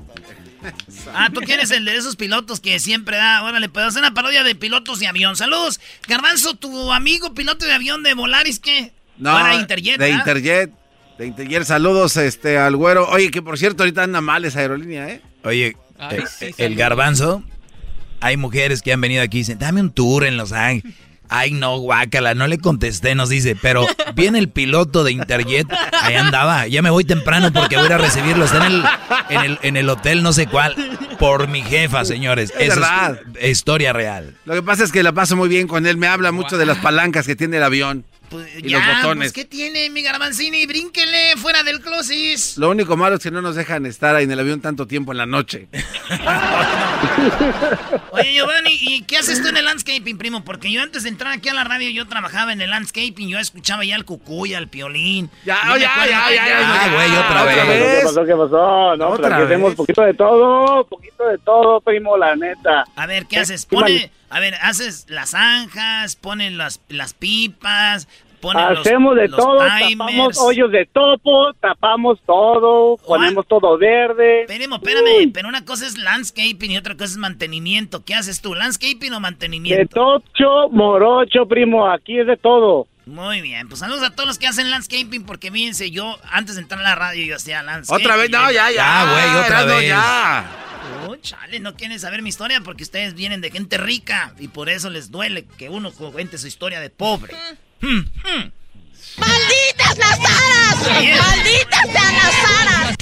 Ah, 1.13 1.29
tú 1.33 1.41
quieres 1.41 1.71
el 1.71 1.85
de 1.85 1.95
esos 1.95 2.15
pilotos 2.15 2.59
que 2.59 2.79
siempre 2.79 3.17
da. 3.17 3.43
Órale, 3.43 3.69
puedo 3.69 3.87
hacer 3.87 4.01
una 4.01 4.13
parodia 4.13 4.43
de 4.43 4.55
pilotos 4.55 4.99
de 4.99 5.07
avión. 5.07 5.35
Saludos. 5.35 5.79
Garbanzo, 6.07 6.55
tu 6.55 6.91
amigo 6.91 7.33
piloto 7.33 7.65
de 7.65 7.73
avión 7.73 8.03
de 8.03 8.13
Volaris, 8.13 8.59
¿qué? 8.59 8.93
No, 9.17 9.33
Para 9.33 9.55
Interjet, 9.55 9.99
de. 9.99 10.09
Interjet. 10.09 10.71
De 11.17 11.27
Interjet, 11.27 11.63
saludos 11.65 12.17
este, 12.17 12.57
al 12.57 12.75
güero. 12.75 13.07
Oye, 13.09 13.29
que 13.29 13.41
por 13.41 13.57
cierto, 13.57 13.83
ahorita 13.83 14.03
anda 14.03 14.21
mal 14.21 14.45
esa 14.45 14.59
aerolínea, 14.59 15.09
¿eh? 15.09 15.21
Oye, 15.43 15.77
eh, 16.11 16.53
el 16.57 16.75
garbanzo, 16.75 17.43
hay 18.19 18.37
mujeres 18.37 18.81
que 18.81 18.93
han 18.93 19.01
venido 19.01 19.21
aquí 19.21 19.37
y 19.37 19.41
dicen, 19.41 19.59
dame 19.59 19.81
un 19.81 19.91
tour 19.91 20.23
en 20.23 20.37
Los 20.37 20.51
Ángeles. 20.53 20.95
Ay, 21.35 21.51
no, 21.51 21.77
guácala, 21.79 22.35
no 22.35 22.45
le 22.45 22.59
contesté, 22.59 23.15
nos 23.15 23.29
dice, 23.29 23.57
pero 23.59 23.87
viene 24.13 24.37
el 24.37 24.49
piloto 24.49 25.03
de 25.03 25.13
Interjet, 25.13 25.67
ahí 26.01 26.13
andaba, 26.13 26.67
ya 26.67 26.83
me 26.83 26.91
voy 26.91 27.05
temprano 27.05 27.51
porque 27.51 27.75
voy 27.75 27.85
a 27.85 27.87
ir 27.87 27.93
a 27.93 27.97
recibirlo, 27.97 28.45
está 28.45 28.67
en 28.67 28.71
el, 28.73 28.83
en 29.29 29.41
el, 29.41 29.59
en 29.63 29.77
el 29.77 29.89
hotel 29.89 30.21
no 30.21 30.31
sé 30.31 30.45
cuál, 30.45 30.75
por 31.17 31.47
mi 31.47 31.63
jefa, 31.63 32.05
señores. 32.05 32.53
Es 32.59 32.67
Esa 32.73 32.75
verdad. 32.75 33.19
es 33.39 33.49
historia 33.49 33.93
real. 33.93 34.35
Lo 34.45 34.53
que 34.53 34.61
pasa 34.61 34.83
es 34.83 34.91
que 34.91 35.01
la 35.01 35.11
paso 35.11 35.35
muy 35.35 35.49
bien 35.49 35.67
con 35.67 35.87
él. 35.87 35.97
Me 35.97 36.07
habla 36.07 36.31
mucho 36.31 36.57
de 36.57 36.65
las 36.65 36.77
palancas 36.79 37.25
que 37.25 37.35
tiene 37.35 37.57
el 37.57 37.63
avión 37.63 38.05
y 38.41 38.69
ya, 38.69 38.79
los 38.79 38.97
botones. 38.97 39.31
pues, 39.31 39.33
¿qué 39.33 39.45
tiene, 39.45 39.89
mi 39.89 40.01
Garbanzini? 40.03 40.65
Brínquele 40.65 41.35
fuera 41.37 41.63
del 41.63 41.79
closet. 41.81 42.57
Lo 42.57 42.69
único 42.69 42.95
malo 42.97 43.15
es 43.17 43.23
que 43.23 43.31
no 43.31 43.41
nos 43.41 43.55
dejan 43.55 43.85
estar 43.85 44.15
ahí 44.15 44.23
en 44.25 44.31
el 44.31 44.39
avión 44.39 44.61
tanto 44.61 44.87
tiempo 44.87 45.11
en 45.11 45.17
la 45.19 45.25
noche. 45.25 45.67
Oye, 48.11 48.33
Giovanni, 48.33 48.71
¿y 48.79 49.01
qué 49.03 49.17
haces 49.17 49.41
tú 49.41 49.47
en 49.49 49.57
el 49.57 49.65
landscaping, 49.65 50.17
primo? 50.17 50.43
Porque 50.43 50.71
yo 50.71 50.81
antes 50.81 51.03
de 51.03 51.09
entrar 51.09 51.33
aquí 51.33 51.49
a 51.49 51.53
la 51.53 51.63
radio, 51.63 51.89
yo 51.89 52.07
trabajaba 52.07 52.53
en 52.53 52.61
el 52.61 52.69
landscaping, 52.69 53.27
yo 53.29 53.39
escuchaba 53.39 53.83
ya 53.85 53.95
al 53.95 54.05
cucuy, 54.05 54.53
al 54.53 54.67
piolín. 54.67 55.29
Ya, 55.45 55.57
ya, 55.67 55.77
ya, 55.77 56.05
ya, 56.07 56.35
ya, 56.35 56.83
Ah, 56.83 56.89
güey, 56.93 57.11
otra 57.11 57.63
¿Qué 57.65 57.69
vez. 57.69 58.03
pasó? 58.03 58.25
¿Qué 58.25 58.33
pasó? 58.35 58.95
No, 58.97 59.07
Otra 59.09 59.39
vez. 59.39 59.75
poquito 59.75 60.01
de 60.01 60.13
todo, 60.13 60.85
poquito 60.85 61.27
de 61.27 61.37
todo, 61.39 61.81
primo, 61.81 62.17
la 62.17 62.35
neta. 62.35 62.83
A 62.95 63.05
ver, 63.07 63.25
¿qué 63.25 63.39
haces? 63.39 63.61
Sí, 63.61 63.67
Pone, 63.69 64.11
a 64.35 64.39
ver, 64.39 64.55
haces 64.61 65.05
las 65.09 65.31
zanjas, 65.31 66.15
pones 66.15 66.51
las, 66.53 66.81
las 66.89 67.13
pipas, 67.13 68.07
pones 68.41 68.69
los- 68.71 68.79
Hacemos 68.79 69.15
de 69.15 69.27
los 69.29 69.39
todo, 69.39 69.59
timers. 69.59 69.89
tapamos 69.97 70.37
hoyos 70.41 70.71
de 70.71 70.85
topo, 70.85 71.53
tapamos 71.61 72.19
todo, 72.25 72.97
ponemos 72.97 73.47
todo 73.47 73.77
verde. 73.77 74.41
Espérame, 74.41 74.73
espérame, 74.75 75.31
pero 75.33 75.47
una 75.47 75.63
cosa 75.63 75.85
es 75.87 75.97
landscaping 75.97 76.71
y 76.71 76.77
otra 76.77 76.93
cosa 76.95 77.05
es 77.05 77.17
mantenimiento. 77.17 78.03
¿Qué 78.03 78.15
haces 78.15 78.41
tú, 78.41 78.53
landscaping 78.53 79.11
o 79.13 79.15
De 79.15 79.21
mantenimiento? 79.21 79.93
tocho, 80.23 80.69
morocho, 80.71 81.45
primo, 81.47 81.89
aquí 81.89 82.19
es 82.19 82.27
de 82.27 82.35
todo. 82.37 82.87
Muy 83.05 83.41
bien, 83.41 83.67
pues 83.67 83.79
saludos 83.81 84.03
a 84.03 84.11
todos 84.11 84.27
los 84.27 84.37
que 84.37 84.47
hacen 84.47 84.69
landscaping 84.69 85.25
porque 85.25 85.51
fíjense, 85.51 85.91
yo 85.91 86.17
antes 86.31 86.55
de 86.55 86.61
entrar 86.61 86.79
a 86.79 86.83
la 86.83 86.95
radio 86.95 87.25
yo 87.25 87.35
hacía 87.35 87.61
landscaping. 87.61 88.05
Otra 88.05 88.15
vez, 88.15 88.29
no, 88.29 88.49
ya, 88.51 88.71
ya. 88.71 88.75
Ya, 88.75 89.11
güey, 89.11 89.43
otra 89.43 89.63
vez. 89.65 89.87
ya. 89.89 90.45
Oh, 91.05 91.15
chale, 91.17 91.59
no 91.59 91.75
quieren 91.75 91.99
saber 91.99 92.21
mi 92.21 92.29
historia 92.29 92.61
porque 92.61 92.83
ustedes 92.83 93.13
vienen 93.13 93.41
de 93.41 93.51
gente 93.51 93.77
rica 93.77 94.33
y 94.39 94.47
por 94.47 94.69
eso 94.69 94.89
les 94.89 95.11
duele 95.11 95.45
que 95.45 95.69
uno 95.69 95.91
cuente 95.91 96.37
su 96.37 96.47
historia 96.47 96.79
de 96.79 96.89
pobre. 96.89 97.35
Hmm, 97.81 97.99
hmm. 97.99 98.51
¡Malditas 99.17 99.97
las 99.97 100.19
aras! 100.19 101.01
Bien. 101.01 101.17
¡Malditas 101.17 101.81
sean 101.91 102.13
las 102.15 102.61
aras! 102.61 102.95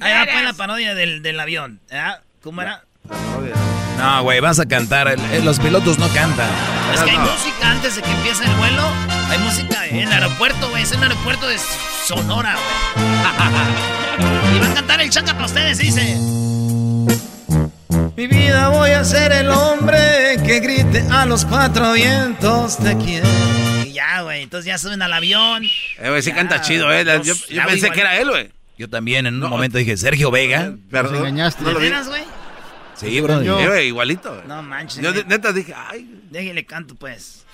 Ahí 0.00 0.12
va 0.12 0.32
pues 0.32 0.44
la 0.44 0.52
parodia 0.52 0.94
del, 0.94 1.22
del 1.22 1.40
avión. 1.40 1.80
¿ah? 1.90 2.20
¿Cómo 2.42 2.62
era? 2.62 2.84
No, 3.08 4.22
güey, 4.22 4.40
vas 4.40 4.58
a 4.58 4.66
cantar, 4.66 5.14
los 5.42 5.58
pilotos 5.58 5.98
no 5.98 6.08
cantan. 6.08 6.48
Es 6.94 7.00
que 7.02 7.10
hay 7.10 7.18
música 7.18 7.70
antes 7.70 7.96
de 7.96 8.02
que 8.02 8.10
empiece 8.10 8.44
el 8.44 8.54
vuelo. 8.56 8.82
Hay 9.30 9.38
música 9.38 9.86
en 9.86 9.98
el 10.00 10.12
aeropuerto, 10.12 10.68
güey. 10.70 10.82
Es 10.82 10.92
el 10.92 11.02
aeropuerto 11.02 11.46
de 11.48 11.56
Sonora, 12.06 12.54
güey. 12.54 13.12
Y 14.56 14.58
va 14.60 14.66
a 14.70 14.74
cantar 14.74 15.00
el 15.00 15.08
chaca 15.10 15.32
para 15.32 15.46
ustedes, 15.46 15.78
dice. 15.78 16.16
Mi 18.16 18.26
vida 18.26 18.68
voy 18.68 18.90
a 18.90 19.02
ser 19.04 19.32
el 19.32 19.50
hombre 19.50 20.36
que 20.44 20.60
grite 20.60 21.04
a 21.10 21.24
los 21.24 21.44
cuatro 21.46 21.92
vientos 21.94 22.76
te 22.78 22.96
quiero. 22.98 23.26
Y 23.84 23.92
ya, 23.94 24.20
güey. 24.22 24.42
Entonces 24.42 24.66
ya 24.66 24.78
suben 24.78 25.00
al 25.02 25.12
avión. 25.12 25.64
Eh, 25.64 26.08
güey, 26.10 26.22
sí 26.22 26.32
canta 26.32 26.60
chido, 26.60 26.92
¿eh? 26.92 27.04
Yo, 27.04 27.14
los- 27.18 27.26
yo 27.48 27.56
ya, 27.56 27.66
pensé 27.66 27.90
que 27.90 28.00
era 28.00 28.16
él, 28.18 28.28
güey. 28.30 28.50
Yo 28.78 28.88
también 28.88 29.26
en 29.26 29.42
un 29.42 29.48
momento 29.48 29.78
dije, 29.78 29.96
Sergio 29.96 30.30
Vega. 30.30 30.74
Perdón. 30.90 31.16
engañaste. 31.16 31.62
No 31.62 31.72
lo 31.72 31.78
¿De 31.80 31.88
veras, 31.88 32.08
güey? 32.08 32.22
Sí, 32.96 33.20
bro. 33.20 33.40
Eh, 33.40 33.66
güey, 33.68 33.86
igualito. 33.88 34.30
güey. 34.34 34.46
No 34.46 34.62
manches. 34.62 35.02
Yo 35.02 35.12
güey. 35.12 35.24
neta 35.26 35.52
dije, 35.52 35.74
ay. 35.74 36.20
Déjale 36.30 36.64
canto, 36.64 36.94
pues. 36.94 37.44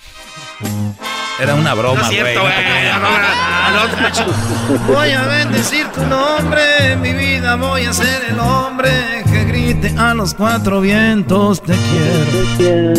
Era 1.39 1.55
una 1.55 1.73
broma, 1.73 2.01
No 2.01 2.09
es 2.09 2.19
güey. 2.19 2.33
cierto, 2.33 2.41
güey. 2.41 2.53
creas. 2.55 2.99
No, 3.01 3.09
no, 3.09 3.87
no, 3.87 4.77
no. 4.77 4.93
Voy 4.93 5.09
a 5.11 5.21
bendecir 5.23 5.87
tu 5.87 6.01
nombre, 6.05 6.95
mi 6.97 7.13
vida 7.13 7.55
voy 7.55 7.85
a 7.85 7.93
ser 7.93 8.25
el 8.29 8.39
hombre 8.39 9.23
que 9.31 9.43
grite 9.45 9.93
a 9.97 10.13
los 10.13 10.33
cuatro 10.33 10.81
vientos 10.81 11.61
te 11.63 11.73
quiero. 11.73 12.93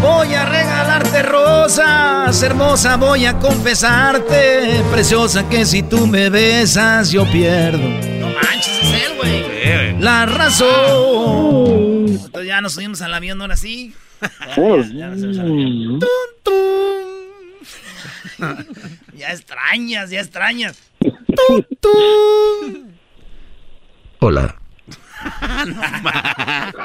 Voy 0.00 0.34
a 0.34 0.44
regalarte 0.46 1.22
rosas, 1.22 2.42
hermosa, 2.42 2.96
voy 2.96 3.26
a 3.26 3.38
confesarte, 3.38 4.82
preciosa 4.90 5.48
que 5.48 5.64
si 5.64 5.82
tú 5.82 6.06
me 6.06 6.28
besas 6.30 7.10
yo 7.10 7.24
pierdo. 7.30 8.21
Manches, 8.42 8.82
es 8.82 8.92
él, 9.04 9.16
güey. 9.16 10.00
La 10.00 10.26
razón. 10.26 12.08
Entonces 12.08 12.46
ya 12.46 12.60
nos 12.60 12.72
subimos 12.74 13.00
al 13.02 13.14
avión 13.14 13.40
ahora 13.40 13.56
sí. 13.56 13.94
Ya, 14.20 14.28
ya, 14.56 14.82
ya 14.92 15.06
nos 15.08 15.20
subimos 15.20 15.38
al 15.38 15.46
avión. 15.46 16.00
Tun, 16.00 16.08
tun. 16.42 16.82
ya 19.16 19.32
extrañas, 19.32 20.10
ya 20.10 20.20
extrañas. 20.20 20.78
Tun, 21.00 21.66
tun. 21.80 22.96
Hola. 24.18 24.56
A 25.40 25.64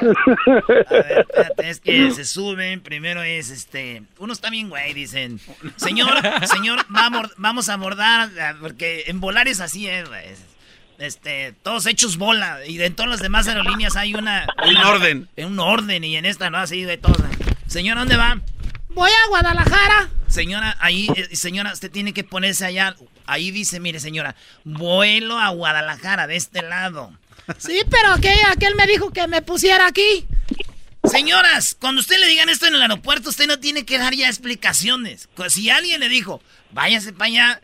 ver, 0.00 1.26
espérate, 1.28 1.70
es 1.70 1.80
que 1.80 2.10
se 2.12 2.24
suben. 2.24 2.80
Primero 2.80 3.22
es 3.22 3.50
este. 3.50 4.04
Uno 4.18 4.32
está 4.32 4.48
bien, 4.50 4.68
güey. 4.68 4.94
Dicen, 4.94 5.40
señor, 5.76 6.10
señor, 6.46 6.86
vamos, 6.88 7.32
vamos 7.36 7.68
a 7.68 7.74
abordar. 7.74 8.30
Porque 8.60 9.04
en 9.08 9.18
volar 9.20 9.48
es 9.48 9.60
así, 9.60 9.88
es, 9.88 10.08
güey. 10.08 10.24
Este, 10.98 11.54
todos 11.62 11.86
hechos 11.86 12.16
bola. 12.16 12.66
Y 12.66 12.80
en 12.82 12.94
todas 12.94 13.10
las 13.10 13.20
demás 13.20 13.46
aerolíneas 13.48 13.96
hay 13.96 14.14
una. 14.14 14.46
Un 14.64 14.70
una- 14.76 14.88
orden. 14.90 15.28
Un 15.36 15.58
orden. 15.60 16.04
Y 16.04 16.16
en 16.16 16.26
esta 16.26 16.50
no, 16.50 16.58
así 16.58 16.82
de 16.82 16.98
todos. 16.98 17.18
Señor, 17.66 17.98
¿dónde 17.98 18.16
va? 18.16 18.40
Voy 18.90 19.10
a 19.10 19.28
Guadalajara. 19.28 20.08
Señora, 20.26 20.76
ahí, 20.80 21.08
eh, 21.14 21.36
señora, 21.36 21.72
usted 21.72 21.90
tiene 21.90 22.12
que 22.12 22.24
ponerse 22.24 22.64
allá. 22.64 22.96
Ahí 23.26 23.50
dice, 23.50 23.78
mire, 23.80 24.00
señora, 24.00 24.34
vuelo 24.64 25.38
a 25.38 25.50
Guadalajara, 25.50 26.26
de 26.26 26.36
este 26.36 26.62
lado. 26.62 27.12
Sí, 27.58 27.80
pero 27.90 28.12
aquel, 28.12 28.36
aquel 28.50 28.74
me 28.74 28.86
dijo 28.86 29.10
que 29.12 29.26
me 29.28 29.40
pusiera 29.40 29.86
aquí. 29.86 30.26
Señoras, 31.04 31.76
cuando 31.80 32.00
usted 32.00 32.18
le 32.18 32.26
digan 32.26 32.48
esto 32.48 32.66
en 32.66 32.74
el 32.74 32.82
aeropuerto, 32.82 33.30
usted 33.30 33.46
no 33.46 33.58
tiene 33.58 33.84
que 33.86 33.98
dar 33.98 34.14
ya 34.14 34.28
explicaciones. 34.28 35.28
Si 35.48 35.70
alguien 35.70 36.00
le 36.00 36.08
dijo, 36.08 36.42
váyase 36.72 37.12
para 37.12 37.26
allá, 37.26 37.60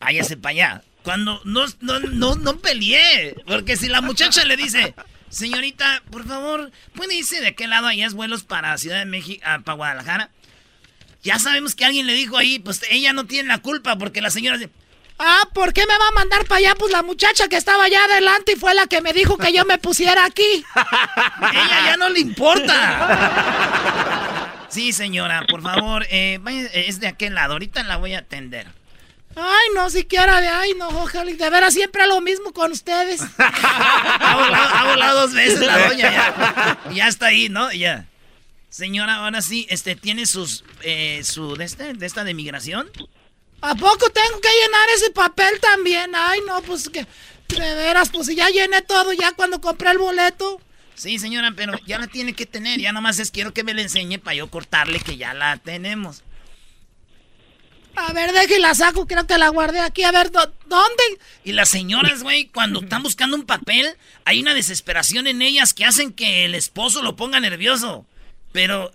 váyase 0.00 0.36
para 0.36 0.50
allá. 0.50 0.82
Cuando 1.02 1.40
no, 1.44 1.64
no, 1.80 2.00
no, 2.00 2.34
no 2.36 2.58
peleé. 2.58 3.34
Porque 3.46 3.76
si 3.76 3.88
la 3.88 4.00
muchacha 4.00 4.44
le 4.44 4.56
dice, 4.56 4.94
señorita, 5.30 6.02
por 6.10 6.26
favor, 6.26 6.70
¿puede 6.94 7.14
irse 7.14 7.40
de 7.40 7.54
qué 7.54 7.66
lado 7.66 7.86
allá 7.86 8.06
es 8.06 8.14
vuelos 8.14 8.44
para 8.44 8.76
Ciudad 8.78 8.98
de 8.98 9.06
México, 9.06 9.42
ah, 9.46 9.60
para 9.64 9.76
Guadalajara? 9.76 10.30
Ya 11.22 11.38
sabemos 11.38 11.74
que 11.74 11.84
alguien 11.84 12.06
le 12.06 12.14
dijo 12.14 12.36
ahí, 12.36 12.58
pues 12.58 12.82
ella 12.90 13.12
no 13.12 13.26
tiene 13.26 13.48
la 13.48 13.58
culpa 13.58 13.96
porque 13.96 14.20
la 14.20 14.30
señora 14.30 14.58
dice, 14.58 14.70
Ah, 15.18 15.48
¿por 15.52 15.72
qué 15.72 15.86
me 15.86 15.96
va 15.96 16.08
a 16.08 16.12
mandar 16.12 16.46
para 16.46 16.58
allá? 16.58 16.74
Pues 16.74 16.90
la 16.90 17.02
muchacha 17.02 17.46
que 17.48 17.56
estaba 17.56 17.84
allá 17.84 18.04
adelante 18.04 18.52
y 18.52 18.56
fue 18.56 18.74
la 18.74 18.88
que 18.88 19.00
me 19.00 19.12
dijo 19.12 19.36
que 19.36 19.52
yo 19.52 19.64
me 19.64 19.78
pusiera 19.78 20.24
aquí. 20.24 20.42
ella 20.74 21.86
ya 21.86 21.96
no 21.96 22.08
le 22.08 22.20
importa. 22.20 24.28
Sí, 24.72 24.94
señora, 24.94 25.44
por 25.50 25.60
favor, 25.60 26.06
eh, 26.08 26.38
vaya, 26.40 26.62
eh, 26.62 26.86
es 26.88 26.98
de 26.98 27.06
aquel 27.06 27.34
lado, 27.34 27.52
ahorita 27.52 27.82
la 27.82 27.98
voy 27.98 28.14
a 28.14 28.20
atender. 28.20 28.68
Ay, 29.34 29.68
no, 29.74 29.88
siquiera 29.90 30.40
de 30.40 30.48
ay, 30.48 30.74
no, 30.78 30.88
ojalá. 30.88 31.32
De 31.32 31.50
veras 31.50 31.74
siempre 31.74 32.06
lo 32.06 32.20
mismo 32.20 32.52
con 32.52 32.72
ustedes. 32.72 33.22
Ha 34.24 34.36
volado, 34.36 34.74
ha 34.74 34.90
volado 34.90 35.20
dos 35.22 35.32
veces 35.34 35.60
la 35.60 35.88
doña 35.88 36.10
ya. 36.10 36.78
Ya 36.94 37.08
está 37.08 37.26
ahí, 37.26 37.48
¿no? 37.48 37.72
Ya. 37.72 38.06
Señora, 38.70 39.16
ahora 39.16 39.42
sí, 39.42 39.66
este, 39.68 39.96
¿tiene 39.96 40.24
sus, 40.26 40.64
eh, 40.82 41.22
su, 41.24 41.56
de 41.56 41.64
este, 41.64 41.92
de 41.92 42.06
esta 42.06 42.24
de 42.24 42.32
migración? 42.32 42.90
¿A 43.60 43.74
poco 43.74 44.10
tengo 44.10 44.40
que 44.40 44.48
llenar 44.48 44.88
ese 44.96 45.10
papel 45.10 45.60
también? 45.60 46.12
Ay, 46.14 46.40
no, 46.46 46.62
pues 46.62 46.88
que 46.88 47.06
De 47.48 47.74
veras, 47.74 48.10
pues 48.10 48.28
ya 48.34 48.48
llené 48.48 48.80
todo 48.82 49.12
ya 49.12 49.32
cuando 49.32 49.60
compré 49.60 49.90
el 49.90 49.98
boleto. 49.98 50.60
Sí, 50.94 51.18
señora, 51.18 51.52
pero 51.54 51.78
ya 51.86 51.98
la 51.98 52.06
tiene 52.06 52.32
que 52.32 52.46
tener. 52.46 52.80
Ya 52.80 52.92
nomás 52.92 53.18
es 53.18 53.30
quiero 53.30 53.52
que 53.52 53.64
me 53.64 53.74
la 53.74 53.82
enseñe 53.82 54.18
para 54.18 54.36
yo 54.36 54.48
cortarle 54.48 55.00
que 55.00 55.16
ya 55.16 55.34
la 55.34 55.58
tenemos. 55.58 56.22
A 57.94 58.12
ver, 58.12 58.32
deje 58.32 58.58
la 58.58 58.74
saco, 58.74 59.06
creo 59.06 59.26
que 59.26 59.38
la 59.38 59.48
guardé 59.48 59.80
aquí. 59.80 60.02
A 60.02 60.12
ver, 60.12 60.30
¿dónde? 60.30 61.02
Y 61.44 61.52
las 61.52 61.68
señoras, 61.68 62.22
güey, 62.22 62.46
cuando 62.46 62.80
están 62.80 63.02
buscando 63.02 63.36
un 63.36 63.44
papel, 63.44 63.96
hay 64.24 64.40
una 64.40 64.54
desesperación 64.54 65.26
en 65.26 65.42
ellas 65.42 65.74
que 65.74 65.84
hacen 65.84 66.12
que 66.12 66.44
el 66.44 66.54
esposo 66.54 67.02
lo 67.02 67.16
ponga 67.16 67.40
nervioso. 67.40 68.06
Pero, 68.52 68.92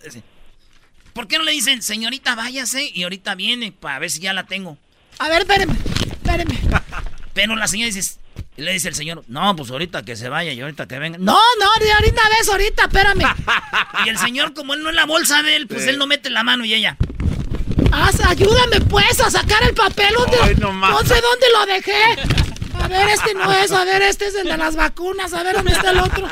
¿por 1.14 1.28
qué 1.28 1.38
no 1.38 1.44
le 1.44 1.52
dicen, 1.52 1.82
señorita, 1.82 2.36
váyase 2.36 2.91
y 2.94 3.03
ahorita 3.03 3.36
viene 3.36 3.72
para 3.72 3.99
ver 3.99 4.11
si 4.11 4.19
ya 4.19 4.34
la 4.34 4.45
tengo? 4.45 4.78
A 5.19 5.30
ver, 5.30 5.41
espéreme, 5.41 5.76
espéreme. 6.11 6.60
Pero 7.34 7.56
la 7.56 7.68
señora 7.68 7.91
dice, 7.91 8.19
le 8.56 8.74
dice 8.74 8.90
el 8.90 8.95
señor, 8.95 9.24
no, 9.28 9.56
pues 9.56 9.69
ahorita 9.69 10.03
que 10.03 10.15
se 10.15 10.30
vaya 10.30 10.52
y 10.53 10.60
ahorita 10.60 10.88
que 10.88 10.98
venga. 10.98 11.18
No, 11.19 11.40
no, 11.60 11.65
ahorita 11.72 12.22
ves, 12.30 12.49
ahorita, 12.49 12.84
espérame. 12.86 13.24
y 14.06 14.10
el 14.10 14.18
señor, 14.18 14.53
como 14.53 14.74
él 14.74 14.82
no 14.82 14.90
es 14.90 14.95
la 14.95 15.06
bolsa 15.06 15.44
de 15.44 15.56
él, 15.56 15.68
pues 15.68 15.86
él 15.86 15.98
no 15.99 16.07
mete 16.07 16.32
la 16.32 16.44
mano 16.44 16.65
y 16.65 16.74
ella. 16.74 16.98
Haz, 17.91 18.19
ayúdame 18.26 18.81
pues 18.81 19.19
a 19.19 19.30
sacar 19.30 19.64
el 19.64 19.73
papel. 19.73 20.14
¿Dónde, 20.15 20.55
no, 20.55 20.99
sé 20.99 21.22
dónde 21.22 21.47
lo 21.53 21.65
dejé. 21.65 22.03
A 22.80 22.88
ver, 22.88 23.09
este 23.09 23.34
no 23.34 23.51
es, 23.51 23.72
a 23.72 23.84
ver, 23.84 24.01
este 24.01 24.27
es 24.27 24.35
el 24.35 24.47
de 24.47 24.57
las 24.57 24.76
vacunas. 24.76 25.34
A 25.34 25.43
ver, 25.43 25.55
¿dónde 25.55 25.72
está 25.72 25.91
el 25.91 25.99
otro? 25.99 26.27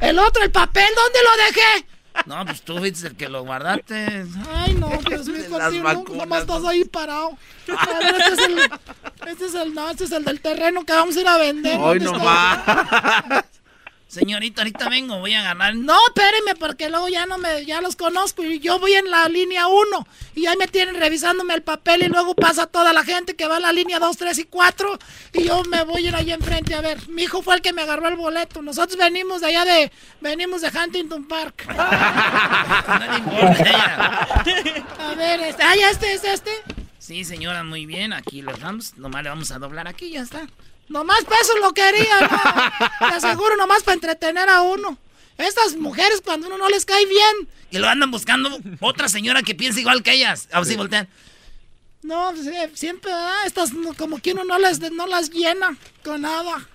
El 0.00 0.18
otro, 0.18 0.42
el 0.42 0.50
papel, 0.50 0.88
¿dónde 0.96 1.18
lo 1.22 1.44
dejé? 1.44 1.86
No, 2.26 2.44
pues 2.44 2.62
tú 2.62 2.78
fuiste 2.78 3.06
el 3.06 3.16
que 3.16 3.28
lo 3.28 3.44
guardaste. 3.44 4.26
Ay, 4.52 4.74
no, 4.74 4.90
Dios 5.08 5.26
mío, 5.26 5.44
no, 5.48 6.04
nomás 6.16 6.42
estás 6.42 6.64
ahí 6.64 6.84
parado. 6.84 7.36
A 7.76 7.98
ver, 7.98 8.14
este 8.18 8.32
es 8.32 8.48
el, 8.48 8.58
este 9.28 9.46
es 9.46 9.54
el, 9.54 9.74
no, 9.74 9.90
este 9.90 10.04
es 10.04 10.12
el 10.12 10.24
del 10.24 10.40
terreno 10.40 10.84
que 10.84 10.92
vamos 10.92 11.16
a 11.16 11.20
ir 11.20 11.28
a 11.28 11.36
vender. 11.36 11.78
Ay, 11.80 12.00
no 12.00 12.12
más. 12.14 13.44
Señorita, 14.10 14.62
ahorita 14.62 14.88
vengo, 14.88 15.20
voy 15.20 15.34
a 15.34 15.42
ganar. 15.42 15.76
No, 15.76 15.96
espéreme, 16.08 16.56
porque 16.58 16.88
luego 16.88 17.08
ya 17.08 17.26
no 17.26 17.38
me, 17.38 17.64
ya 17.64 17.80
los 17.80 17.94
conozco 17.94 18.42
y 18.42 18.58
yo 18.58 18.80
voy 18.80 18.94
en 18.94 19.08
la 19.08 19.28
línea 19.28 19.68
1 19.68 20.06
y 20.34 20.46
ahí 20.46 20.56
me 20.56 20.66
tienen 20.66 20.96
revisándome 20.96 21.54
el 21.54 21.62
papel 21.62 22.02
y 22.02 22.08
luego 22.08 22.34
pasa 22.34 22.66
toda 22.66 22.92
la 22.92 23.04
gente 23.04 23.36
que 23.36 23.46
va 23.46 23.58
en 23.58 23.62
la 23.62 23.72
línea 23.72 24.00
2, 24.00 24.16
3 24.16 24.36
y 24.36 24.44
4 24.46 24.98
y 25.34 25.44
yo 25.44 25.62
me 25.62 25.84
voy 25.84 26.06
a 26.06 26.08
ir 26.08 26.16
ahí 26.16 26.32
enfrente. 26.32 26.74
A 26.74 26.80
ver, 26.80 27.08
mi 27.08 27.22
hijo 27.22 27.40
fue 27.40 27.54
el 27.54 27.62
que 27.62 27.72
me 27.72 27.82
agarró 27.82 28.08
el 28.08 28.16
boleto. 28.16 28.62
Nosotros 28.62 28.98
venimos 28.98 29.42
de 29.42 29.46
allá 29.46 29.64
de, 29.64 29.92
venimos 30.20 30.60
de 30.62 30.72
Huntington 30.76 31.28
Park. 31.28 31.68
no 31.68 33.16
importa. 33.16 34.28
a 34.98 35.14
ver, 35.14 35.38
este, 35.38 35.62
ah, 35.62 35.76
ya 35.76 35.88
este 35.88 36.14
es 36.14 36.24
este. 36.24 36.50
Sí, 36.98 37.22
señora, 37.24 37.62
muy 37.62 37.86
bien. 37.86 38.12
Aquí 38.12 38.42
lo 38.42 38.56
damos. 38.56 38.96
Nomás 38.96 39.22
le 39.22 39.28
vamos 39.28 39.52
a 39.52 39.60
doblar 39.60 39.86
aquí, 39.86 40.10
ya 40.10 40.22
está. 40.22 40.48
Nomás 40.90 41.22
para 41.24 41.40
eso 41.40 41.56
lo 41.58 41.72
quería, 41.72 42.20
¿no? 42.20 43.08
Te 43.08 43.14
aseguro, 43.14 43.56
nomás 43.56 43.84
para 43.84 43.94
entretener 43.94 44.48
a 44.48 44.62
uno. 44.62 44.98
Estas 45.38 45.76
mujeres 45.76 46.20
cuando 46.20 46.48
uno 46.48 46.58
no 46.58 46.68
les 46.68 46.84
cae 46.84 47.06
bien. 47.06 47.48
Y 47.70 47.78
lo 47.78 47.88
andan 47.88 48.10
buscando 48.10 48.58
otra 48.80 49.08
señora 49.08 49.44
que 49.44 49.54
piensa 49.54 49.78
igual 49.78 50.02
que 50.02 50.14
ellas. 50.14 50.48
A 50.50 50.58
ver 50.58 50.66
si 50.66 50.74
voltean. 50.74 51.08
No, 52.02 52.32
pues, 52.34 52.44
eh, 52.48 52.72
siempre, 52.74 53.12
estas 53.46 53.70
como 53.96 54.20
que 54.20 54.32
uno 54.32 54.42
no, 54.42 54.58
les, 54.58 54.80
no 54.90 55.06
las 55.06 55.30
llena 55.30 55.76
con 56.02 56.22
nada. 56.22 56.66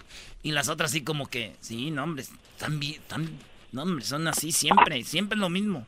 Y 0.43 0.53
las 0.53 0.69
otras 0.69 0.91
sí 0.91 1.03
como 1.03 1.27
que, 1.27 1.57
sí, 1.59 1.91
no, 1.91 2.03
hombre, 2.03 2.23
están 2.23 2.79
bien, 2.79 3.01
no, 3.73 3.83
hombre, 3.83 4.05
son 4.05 4.29
así 4.29 4.53
siempre, 4.53 5.03
siempre 5.03 5.37
lo 5.37 5.49
mismo. 5.49 5.85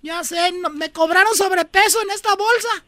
Ya 0.00 0.24
sé, 0.24 0.50
me 0.72 0.92
cobraron 0.92 1.36
sobrepeso 1.36 2.00
en 2.00 2.10
esta 2.10 2.34
bolsa. 2.36 2.84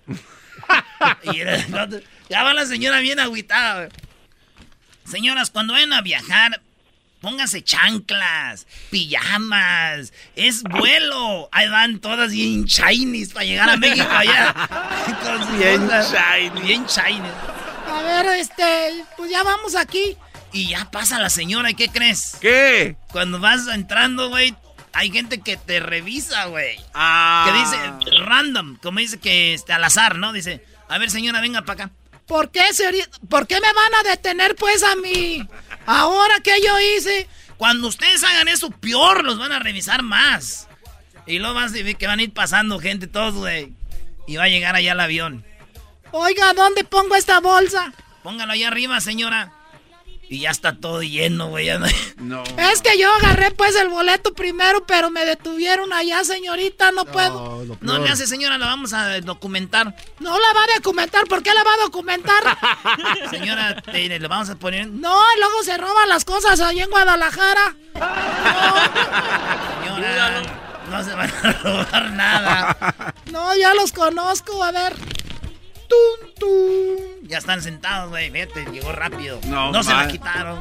y 1.34 2.30
ya 2.30 2.42
va 2.42 2.54
la 2.54 2.64
señora 2.64 3.00
bien 3.00 3.20
agüitada. 3.20 3.90
Señoras, 5.10 5.50
cuando 5.50 5.72
vayan 5.72 5.92
a 5.92 6.02
viajar, 6.02 6.60
pónganse 7.20 7.62
chanclas, 7.62 8.66
pijamas, 8.90 10.12
es 10.36 10.62
vuelo. 10.62 11.48
Ahí 11.52 11.68
van 11.68 11.98
todas 11.98 12.32
bien 12.32 12.64
shinies 12.64 13.32
para 13.32 13.46
llegar 13.46 13.70
a 13.70 13.76
México 13.76 14.08
allá. 14.10 14.54
bien 15.58 15.88
shiny. 15.88 16.60
Bien 16.60 16.86
shiny. 16.86 17.28
A 17.90 18.02
ver, 18.02 18.26
este, 18.38 19.04
pues 19.16 19.30
ya 19.30 19.42
vamos 19.42 19.74
aquí. 19.74 20.16
Y 20.52 20.68
ya 20.68 20.90
pasa 20.90 21.18
la 21.18 21.30
señora, 21.30 21.70
¿y 21.70 21.74
qué 21.74 21.88
crees? 21.88 22.36
¿Qué? 22.40 22.96
Cuando 23.12 23.38
vas 23.38 23.66
entrando, 23.68 24.28
güey, 24.30 24.54
hay 24.92 25.10
gente 25.10 25.40
que 25.40 25.56
te 25.56 25.80
revisa, 25.80 26.46
güey. 26.46 26.78
Ah. 26.94 27.44
Que 27.46 27.58
dice 27.58 28.20
random, 28.24 28.76
como 28.82 28.98
dice 28.98 29.18
que 29.18 29.54
este, 29.54 29.72
al 29.72 29.84
azar, 29.84 30.16
¿no? 30.16 30.32
Dice, 30.32 30.64
a 30.88 30.98
ver, 30.98 31.10
señora, 31.10 31.40
venga 31.40 31.62
para 31.62 31.84
acá. 31.84 31.94
¿Por 32.28 32.50
qué, 32.50 32.62
¿Por 33.28 33.46
qué 33.46 33.54
me 33.54 33.72
van 33.72 33.94
a 33.94 34.10
detener 34.10 34.54
pues 34.54 34.82
a 34.82 34.94
mí? 34.96 35.48
Ahora 35.86 36.34
que 36.44 36.60
yo 36.62 36.78
hice. 36.78 37.26
Cuando 37.56 37.88
ustedes 37.88 38.22
hagan 38.22 38.48
eso, 38.48 38.70
peor 38.70 39.24
los 39.24 39.38
van 39.38 39.50
a 39.50 39.58
revisar 39.58 40.02
más. 40.02 40.68
Y 41.26 41.38
luego 41.38 41.54
vas 41.54 41.72
a 41.72 41.82
ver 41.82 41.96
que 41.96 42.06
van 42.06 42.18
a 42.18 42.22
ir 42.22 42.32
pasando 42.32 42.78
gente 42.78 43.06
todos, 43.06 43.34
güey. 43.34 43.72
Y 44.26 44.36
va 44.36 44.44
a 44.44 44.48
llegar 44.48 44.76
allá 44.76 44.92
el 44.92 45.00
avión. 45.00 45.44
Oiga, 46.12 46.52
¿dónde 46.52 46.84
pongo 46.84 47.16
esta 47.16 47.40
bolsa? 47.40 47.92
Póngalo 48.22 48.52
ahí 48.52 48.62
arriba, 48.62 49.00
señora. 49.00 49.52
Y 50.30 50.40
ya 50.40 50.50
está 50.50 50.74
todo 50.74 51.02
lleno, 51.02 51.48
güey. 51.48 51.70
No. 52.18 52.42
Es 52.58 52.82
que 52.82 52.98
yo 52.98 53.10
agarré 53.14 53.50
pues 53.50 53.74
el 53.76 53.88
boleto 53.88 54.34
primero, 54.34 54.84
pero 54.86 55.10
me 55.10 55.24
detuvieron 55.24 55.92
allá, 55.92 56.22
señorita, 56.22 56.92
no, 56.92 57.06
puedo. 57.06 57.64
No 57.80 57.98
le 57.98 58.10
hace, 58.10 58.26
señora, 58.26 58.58
la 58.58 58.66
vamos 58.66 58.92
a 58.92 59.20
documentar. 59.20 59.94
No 60.20 60.38
la 60.38 60.52
va 60.52 60.64
a 60.64 60.76
documentar, 60.76 61.26
¿por 61.26 61.42
qué 61.42 61.54
la 61.54 61.64
va 61.64 61.72
a 61.72 61.84
documentar? 61.84 62.58
señora, 63.30 63.82
le 63.92 64.28
vamos 64.28 64.50
a 64.50 64.56
poner. 64.56 64.88
No, 64.88 65.18
luego 65.38 65.62
se 65.62 65.78
roban 65.78 66.08
las 66.08 66.24
cosas 66.24 66.60
allá 66.60 66.84
en 66.84 66.90
Guadalajara. 66.90 67.76
Señora, 69.82 70.42
no 70.90 71.04
se 71.04 71.14
van 71.14 71.30
a 71.42 71.52
robar 71.52 72.10
nada. 72.12 73.14
No, 73.30 73.56
ya 73.56 73.72
los 73.74 73.92
conozco, 73.92 74.62
a 74.62 74.72
ver. 74.72 74.94
¡Tum, 75.88 76.34
tum! 76.38 77.17
Ya 77.28 77.38
están 77.38 77.60
sentados, 77.60 78.08
güey. 78.08 78.30
Vete, 78.30 78.64
llegó 78.72 78.90
rápido. 78.92 79.38
No, 79.48 79.82
se 79.82 79.92
la 79.92 80.08
quitaron. 80.08 80.60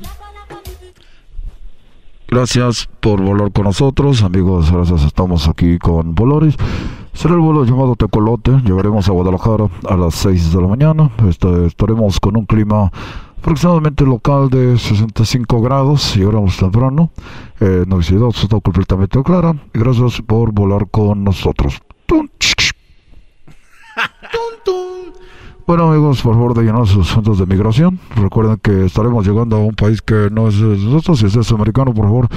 Gracias 2.27 2.89
por 2.99 3.21
volar 3.21 3.53
con 3.53 3.63
nosotros, 3.63 4.21
amigos. 4.21 4.69
Gracias, 4.69 5.03
estamos 5.03 5.47
aquí 5.47 5.79
con 5.79 6.13
Volaris. 6.13 6.57
Será 7.13 7.35
el 7.35 7.39
vuelo 7.39 7.63
llamado 7.63 7.95
Tecolote. 7.95 8.51
Llegaremos 8.65 9.07
a 9.07 9.13
Guadalajara 9.13 9.69
a 9.87 9.95
las 9.95 10.15
6 10.15 10.51
de 10.51 10.61
la 10.61 10.67
mañana. 10.67 11.09
Este, 11.29 11.67
estaremos 11.67 12.19
con 12.19 12.35
un 12.35 12.45
clima 12.45 12.91
aproximadamente 13.37 14.03
local 14.03 14.49
de 14.49 14.77
65 14.77 15.61
grados. 15.61 16.17
Llegaremos 16.17 16.57
temprano. 16.57 17.11
Eh, 17.61 17.85
no 17.87 18.01
está 18.01 18.59
completamente 18.59 19.23
clara. 19.23 19.55
Y 19.73 19.79
gracias 19.79 20.21
por 20.21 20.51
volar 20.51 20.89
con 20.91 21.23
nosotros. 21.23 21.81
¡Tum, 22.05 22.27
bueno 25.67 25.91
amigos, 25.91 26.21
por 26.21 26.33
favor 26.33 26.53
de 26.55 26.63
llenar 26.63 26.87
sus 26.87 27.09
centros 27.09 27.37
de 27.37 27.45
migración. 27.45 27.99
Recuerden 28.15 28.57
que 28.57 28.85
estaremos 28.85 29.27
llegando 29.27 29.57
a 29.57 29.59
un 29.59 29.75
país 29.75 30.01
que 30.01 30.29
no 30.31 30.47
es 30.47 30.57
de 30.57 30.77
nosotros. 30.77 31.19
Si 31.19 31.25
usted 31.25 31.41
es 31.41 31.51
americano, 31.51 31.93
por 31.93 32.05
favor, 32.05 32.29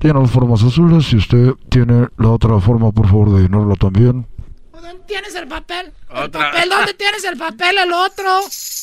llena 0.00 0.20
las 0.20 0.30
formas 0.30 0.62
azules. 0.62 1.06
Si 1.06 1.16
usted 1.16 1.52
tiene 1.68 2.08
la 2.16 2.30
otra 2.30 2.58
forma, 2.60 2.90
por 2.90 3.06
favor, 3.06 3.34
de 3.34 3.42
llenarla 3.42 3.74
también. 3.76 4.26
¿Dónde 4.72 5.02
tienes 5.06 5.34
el 5.34 5.46
papel? 5.46 5.92
¿El 6.14 6.30
papel? 6.30 6.70
¿Dónde 6.70 6.94
tienes 6.94 7.22
el 7.24 7.36
papel? 7.36 7.76
El 7.78 7.92
otro. 7.92 8.40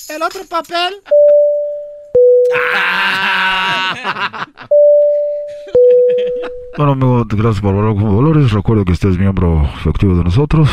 El 0.10 0.22
otro 0.22 0.42
papel. 0.48 0.94
bueno 6.78 6.92
amigos, 6.92 7.28
gracias 7.30 7.62
por 7.62 7.76
hablar 7.76 7.96
con 7.96 8.16
Valores. 8.16 8.52
Recuerde 8.52 8.86
que 8.86 8.92
usted 8.92 9.10
es 9.10 9.18
miembro 9.18 9.68
efectivo 9.80 10.16
de 10.16 10.26
nosotros. 10.26 10.70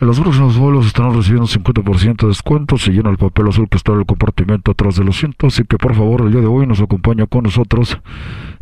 En 0.00 0.08
los 0.08 0.18
próximos 0.18 0.58
vuelos 0.58 0.86
estarán 0.86 1.14
recibiendo 1.14 1.44
un 1.44 1.64
50% 1.64 2.22
de 2.22 2.28
descuento 2.28 2.76
si 2.76 2.90
llena 2.90 3.10
el 3.10 3.16
papel 3.16 3.48
azul 3.48 3.68
que 3.68 3.76
está 3.76 3.92
en 3.92 4.00
el 4.00 4.06
compartimento 4.06 4.72
atrás 4.72 4.96
del 4.96 5.08
asiento. 5.08 5.46
Así 5.46 5.64
que 5.64 5.78
por 5.78 5.94
favor, 5.94 6.22
el 6.22 6.32
día 6.32 6.40
de 6.40 6.46
hoy 6.46 6.66
nos 6.66 6.80
acompaña 6.80 7.26
con 7.26 7.44
nosotros 7.44 7.98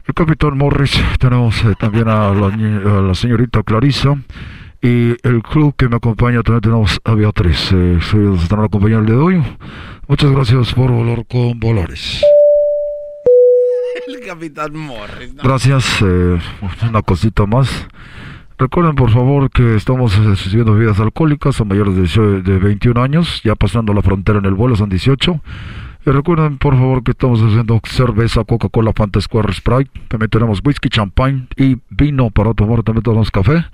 el 0.07 0.15
capitán 0.15 0.59
Morris. 0.59 0.93
Tenemos 1.19 1.65
eh, 1.65 1.75
también 1.79 2.09
a 2.09 2.33
la, 2.33 3.15
señorita 3.15 3.63
Clarisa. 3.63 4.17
Y 4.83 5.11
el 5.23 5.43
club 5.43 5.75
que 5.77 5.89
me 5.89 5.97
acompaña 5.97 6.43
también 6.43 6.61
tenemos 6.61 7.01
a 7.05 7.15
Beatriz. 7.15 7.71
Eh, 7.73 7.99
estarán 8.41 8.67
acompañando 8.67 9.01
el 9.01 9.07
día 9.07 9.17
de 9.17 9.23
hoy. 9.23 9.43
Muchas 10.09 10.31
gracias 10.33 10.75
por 10.75 10.91
volar 10.91 11.25
con 11.27 11.59
Volares. 11.59 12.23
El 14.09 14.21
capitán 14.27 14.77
Morris. 14.77 15.35
Gracias. 15.37 16.03
Eh, 16.03 16.39
una 16.89 17.03
cosita 17.03 17.47
más. 17.47 17.87
Recuerden 18.63 18.95
por 18.95 19.11
favor 19.11 19.51
que 19.51 19.75
estamos 19.75 20.17
recibiendo 20.25 20.75
bebidas 20.75 21.01
alcohólicas 21.01 21.61
a 21.61 21.65
mayores 21.65 21.97
de, 21.97 22.43
de 22.43 22.59
21 22.61 23.03
años, 23.03 23.41
ya 23.43 23.57
pasando 23.57 23.93
la 23.93 24.03
frontera 24.03 24.39
en 24.39 24.45
el 24.45 24.55
vuelo 24.55 24.77
son 24.77 24.89
18. 24.89 25.41
Y 26.07 26.11
recuerden 26.11 26.59
por 26.59 26.75
favor 26.75 27.03
que 27.03 27.11
estamos 27.11 27.43
haciendo 27.43 27.81
cerveza, 27.83 28.45
Coca-Cola, 28.45 28.93
Fanta 28.95 29.21
Square 29.21 29.53
Sprite. 29.53 29.91
También 30.07 30.31
tenemos 30.31 30.61
whisky, 30.65 30.89
champagne 30.91 31.49
y 31.57 31.79
vino 31.91 32.31
para 32.31 32.55
tomar. 32.55 32.85
También 32.85 33.03
tenemos 33.03 33.33
café. 33.33 33.65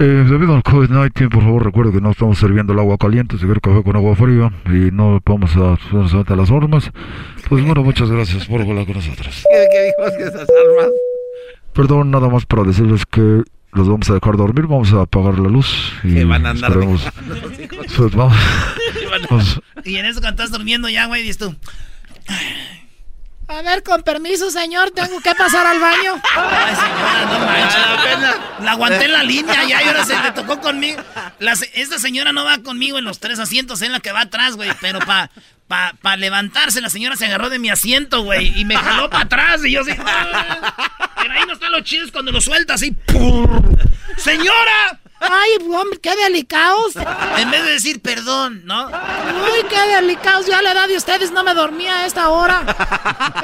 Eh, 0.00 0.24
debido 0.28 0.56
al 0.56 0.64
COVID-19, 0.64 1.28
por 1.30 1.44
favor, 1.44 1.64
recuerde 1.64 1.92
que 1.92 2.00
no 2.00 2.10
estamos 2.10 2.38
sirviendo 2.38 2.72
el 2.72 2.80
agua 2.80 2.98
caliente, 2.98 3.38
seguir 3.38 3.60
café 3.60 3.84
con 3.84 3.94
agua 3.94 4.16
fría 4.16 4.50
y 4.66 4.90
no 4.90 5.20
vamos 5.24 5.56
a 5.56 5.74
a 5.74 6.36
las 6.36 6.50
normas. 6.50 6.90
Pues 7.48 7.64
bueno, 7.64 7.84
muchas 7.84 8.10
gracias 8.10 8.46
por 8.46 8.64
volar 8.64 8.84
con 8.84 8.96
nosotros. 8.96 9.44
¿Qué, 9.48 9.66
qué 9.70 9.84
dijo 9.84 10.16
que 10.18 10.24
esas 10.24 10.48
armas? 10.48 10.90
Perdón, 11.72 12.10
nada 12.10 12.28
más 12.28 12.46
para 12.46 12.64
decirles 12.64 13.06
que 13.06 13.44
los 13.72 13.88
vamos 13.88 14.08
a 14.10 14.14
dejar 14.14 14.36
dormir, 14.36 14.66
vamos 14.66 14.92
a 14.92 15.02
apagar 15.02 15.38
la 15.38 15.48
luz 15.48 15.92
y 16.02 16.14
Que 16.14 16.24
van 16.24 16.46
a 16.46 16.50
andar 16.50 16.70
esperemos- 16.72 17.02
pues 17.96 18.14
vamos, 18.14 18.36
vamos- 19.30 19.60
Y 19.84 19.96
en 19.96 20.06
eso 20.06 20.20
cuando 20.20 20.42
estás 20.42 20.56
durmiendo 20.56 20.88
ya, 20.88 21.06
güey, 21.06 21.22
dices 21.22 21.38
tú. 21.38 21.56
A 23.50 23.62
ver, 23.62 23.82
con 23.82 24.02
permiso, 24.02 24.50
señor, 24.50 24.90
tengo 24.90 25.20
que 25.20 25.34
pasar 25.34 25.66
al 25.66 25.80
baño. 25.80 26.20
Ay, 26.36 26.74
señora, 26.76 27.24
no 27.32 27.46
manches. 27.46 28.40
La 28.62 28.72
aguanté 28.72 29.06
en 29.06 29.12
la 29.12 29.22
línea 29.22 29.64
ya 29.66 29.82
y 29.82 29.86
ahora 29.86 30.04
se 30.04 30.20
le 30.20 30.32
tocó 30.32 30.60
conmigo. 30.60 31.00
La 31.38 31.52
esta 31.52 31.98
señora 31.98 32.32
no 32.32 32.44
va 32.44 32.58
conmigo 32.58 32.98
en 32.98 33.06
los 33.06 33.20
tres 33.20 33.38
asientos, 33.38 33.80
en 33.80 33.92
la 33.92 34.00
que 34.00 34.12
va 34.12 34.20
atrás, 34.22 34.56
güey. 34.56 34.70
Pero 34.82 34.98
para 34.98 35.30
pa, 35.66 35.94
pa 36.02 36.16
levantarse, 36.18 36.82
la 36.82 36.90
señora 36.90 37.16
se 37.16 37.24
agarró 37.24 37.48
de 37.48 37.58
mi 37.58 37.70
asiento, 37.70 38.22
güey. 38.22 38.52
Y 38.60 38.66
me 38.66 38.76
jaló 38.76 39.08
para 39.08 39.24
atrás. 39.24 39.64
Y 39.64 39.72
yo 39.72 39.80
así. 39.80 39.92
"Ah". 41.38 41.40
Ahí 41.40 41.46
no 41.46 41.52
están 41.54 41.72
los 41.72 41.82
chidos 41.84 42.10
cuando 42.10 42.32
lo 42.32 42.40
suelta 42.40 42.74
así. 42.74 42.94
¡Señora! 44.16 45.00
Ay, 45.20 45.50
hombre, 45.68 45.98
qué 46.00 46.14
delicados. 46.14 46.94
En 47.38 47.50
vez 47.50 47.64
de 47.64 47.70
decir 47.70 48.00
perdón, 48.00 48.62
¿no? 48.64 48.86
Uy, 48.86 49.66
qué 49.68 49.80
delicados. 49.96 50.46
Ya 50.46 50.58
a 50.58 50.62
la 50.62 50.72
edad 50.72 50.86
de 50.86 50.96
ustedes 50.96 51.32
no 51.32 51.42
me 51.42 51.54
dormía 51.54 52.00
a 52.00 52.06
esta 52.06 52.28
hora. 52.28 52.62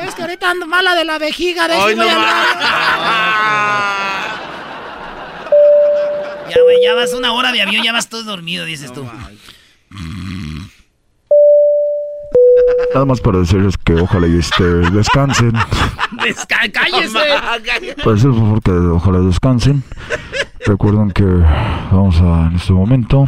Es 0.01 0.15
que 0.15 0.23
ahorita 0.23 0.51
ando 0.51 0.67
mala 0.67 0.95
de 0.95 1.05
la 1.05 1.19
vejiga. 1.19 1.67
De 1.67 1.75
Ay, 1.75 1.95
voy 1.95 1.97
no. 1.97 2.05
Ya, 6.49 6.63
güey, 6.63 6.77
ya 6.83 6.95
vas 6.95 7.13
una 7.13 7.33
hora 7.33 7.51
de 7.51 7.63
avión, 7.63 7.83
ya 7.83 7.93
vas 7.93 8.09
todo 8.09 8.23
dormido, 8.23 8.65
dices 8.65 8.93
tú. 8.93 9.09
Nada 12.95 13.05
más 13.07 13.21
para 13.21 13.39
decirles 13.39 13.77
que 13.79 13.95
ojalá 13.95 14.27
y 14.27 14.39
este, 14.39 14.63
descansen. 14.65 15.53
Desca- 16.23 16.71
¡Cállese! 16.73 17.19
Para 18.03 18.13
decirles 18.15 18.37
por 18.39 18.45
favor 18.47 18.63
que 18.63 18.71
ojalá 18.71 19.19
descansen. 19.21 19.83
Recuerden 20.67 21.11
que 21.11 21.25
vamos 21.25 22.21
a, 22.21 22.47
en 22.49 22.57
este 22.57 22.73
momento, 22.73 23.27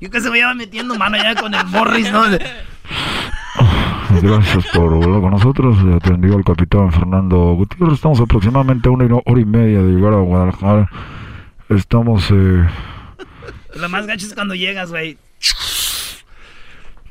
Yo 0.00 0.10
que 0.10 0.20
se 0.20 0.30
me 0.30 0.38
iba 0.38 0.54
metiendo 0.54 0.94
mano 0.96 1.16
ya 1.16 1.34
con 1.34 1.52
el 1.54 1.66
Morris, 1.66 2.10
¿no? 2.12 2.22
Gracias 4.22 4.64
por 4.72 4.90
volar 4.94 5.20
con 5.20 5.30
nosotros. 5.30 5.76
Atendió 5.96 6.36
el 6.36 6.44
capitán 6.44 6.92
Fernando 6.92 7.54
Gutiérrez. 7.54 7.94
Estamos 7.94 8.20
aproximadamente 8.20 8.88
a 8.88 8.92
una 8.92 9.04
hora 9.24 9.40
y 9.40 9.44
media 9.44 9.78
de 9.82 9.92
llegar 9.92 10.14
a 10.14 10.18
Guadalajara. 10.18 10.90
Estamos, 11.68 12.24
eh, 12.30 12.66
Lo 13.76 13.88
más 13.88 14.06
gacho 14.06 14.26
es 14.26 14.34
cuando 14.34 14.54
llegas, 14.54 14.90
güey. 14.90 15.16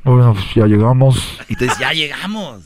Bueno, 0.04 0.34
pues 0.34 0.54
ya 0.54 0.66
llegamos. 0.66 1.38
Y 1.48 1.56
ya 1.78 1.92
llegamos. 1.92 2.62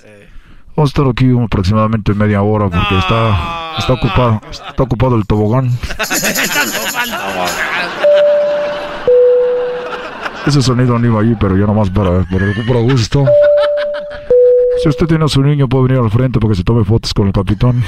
Vamos 0.76 0.90
a 0.90 0.92
estar 0.92 1.06
aquí 1.08 1.30
aproximadamente 1.40 2.14
media 2.14 2.42
hora 2.42 2.68
porque 2.68 2.98
está, 2.98 3.76
está 3.78 3.92
ocupado, 3.92 4.40
está 4.50 4.82
ocupado 4.82 5.16
el 5.16 5.24
tobogán. 5.26 5.70
Ese 10.46 10.60
sonido 10.60 10.98
no 10.98 11.06
iba 11.06 11.20
allí, 11.20 11.36
pero 11.38 11.56
ya 11.56 11.66
nomás 11.66 11.90
para, 11.90 12.24
para 12.66 12.80
gusto. 12.80 13.24
Si 14.82 14.88
usted 14.88 15.06
tiene 15.06 15.24
a 15.24 15.28
su 15.28 15.42
niño, 15.42 15.68
puede 15.68 15.84
venir 15.84 16.02
al 16.02 16.10
frente 16.10 16.40
para 16.40 16.50
que 16.50 16.56
se 16.56 16.64
tome 16.64 16.84
fotos 16.84 17.14
con 17.14 17.28
el 17.28 17.32
capitán. 17.32 17.82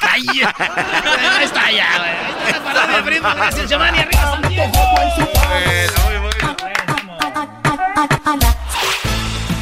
Está 0.00 1.70
ya, 1.72 1.98
güey. 1.98 2.10
Ahí 2.10 2.52
está 2.52 2.64
parado 2.64 2.96
de 2.96 3.02
frente. 3.02 3.28
Gracias, 3.36 3.68
Giovanni. 3.68 3.98
Arriba, 3.98 4.40
Santiago. 4.40 4.72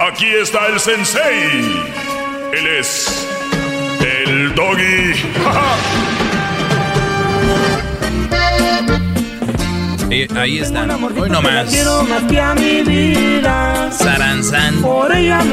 Aquí 0.00 0.26
está 0.26 0.66
el 0.66 0.80
sensei. 0.80 1.60
Él 2.52 2.66
es 2.78 3.28
el 4.00 4.54
doggy. 4.54 5.14
Eh, 10.12 10.26
ahí 10.36 10.58
están. 10.58 10.90
Hoy 10.90 11.30
nomás. 11.30 11.70
Me 11.70 11.82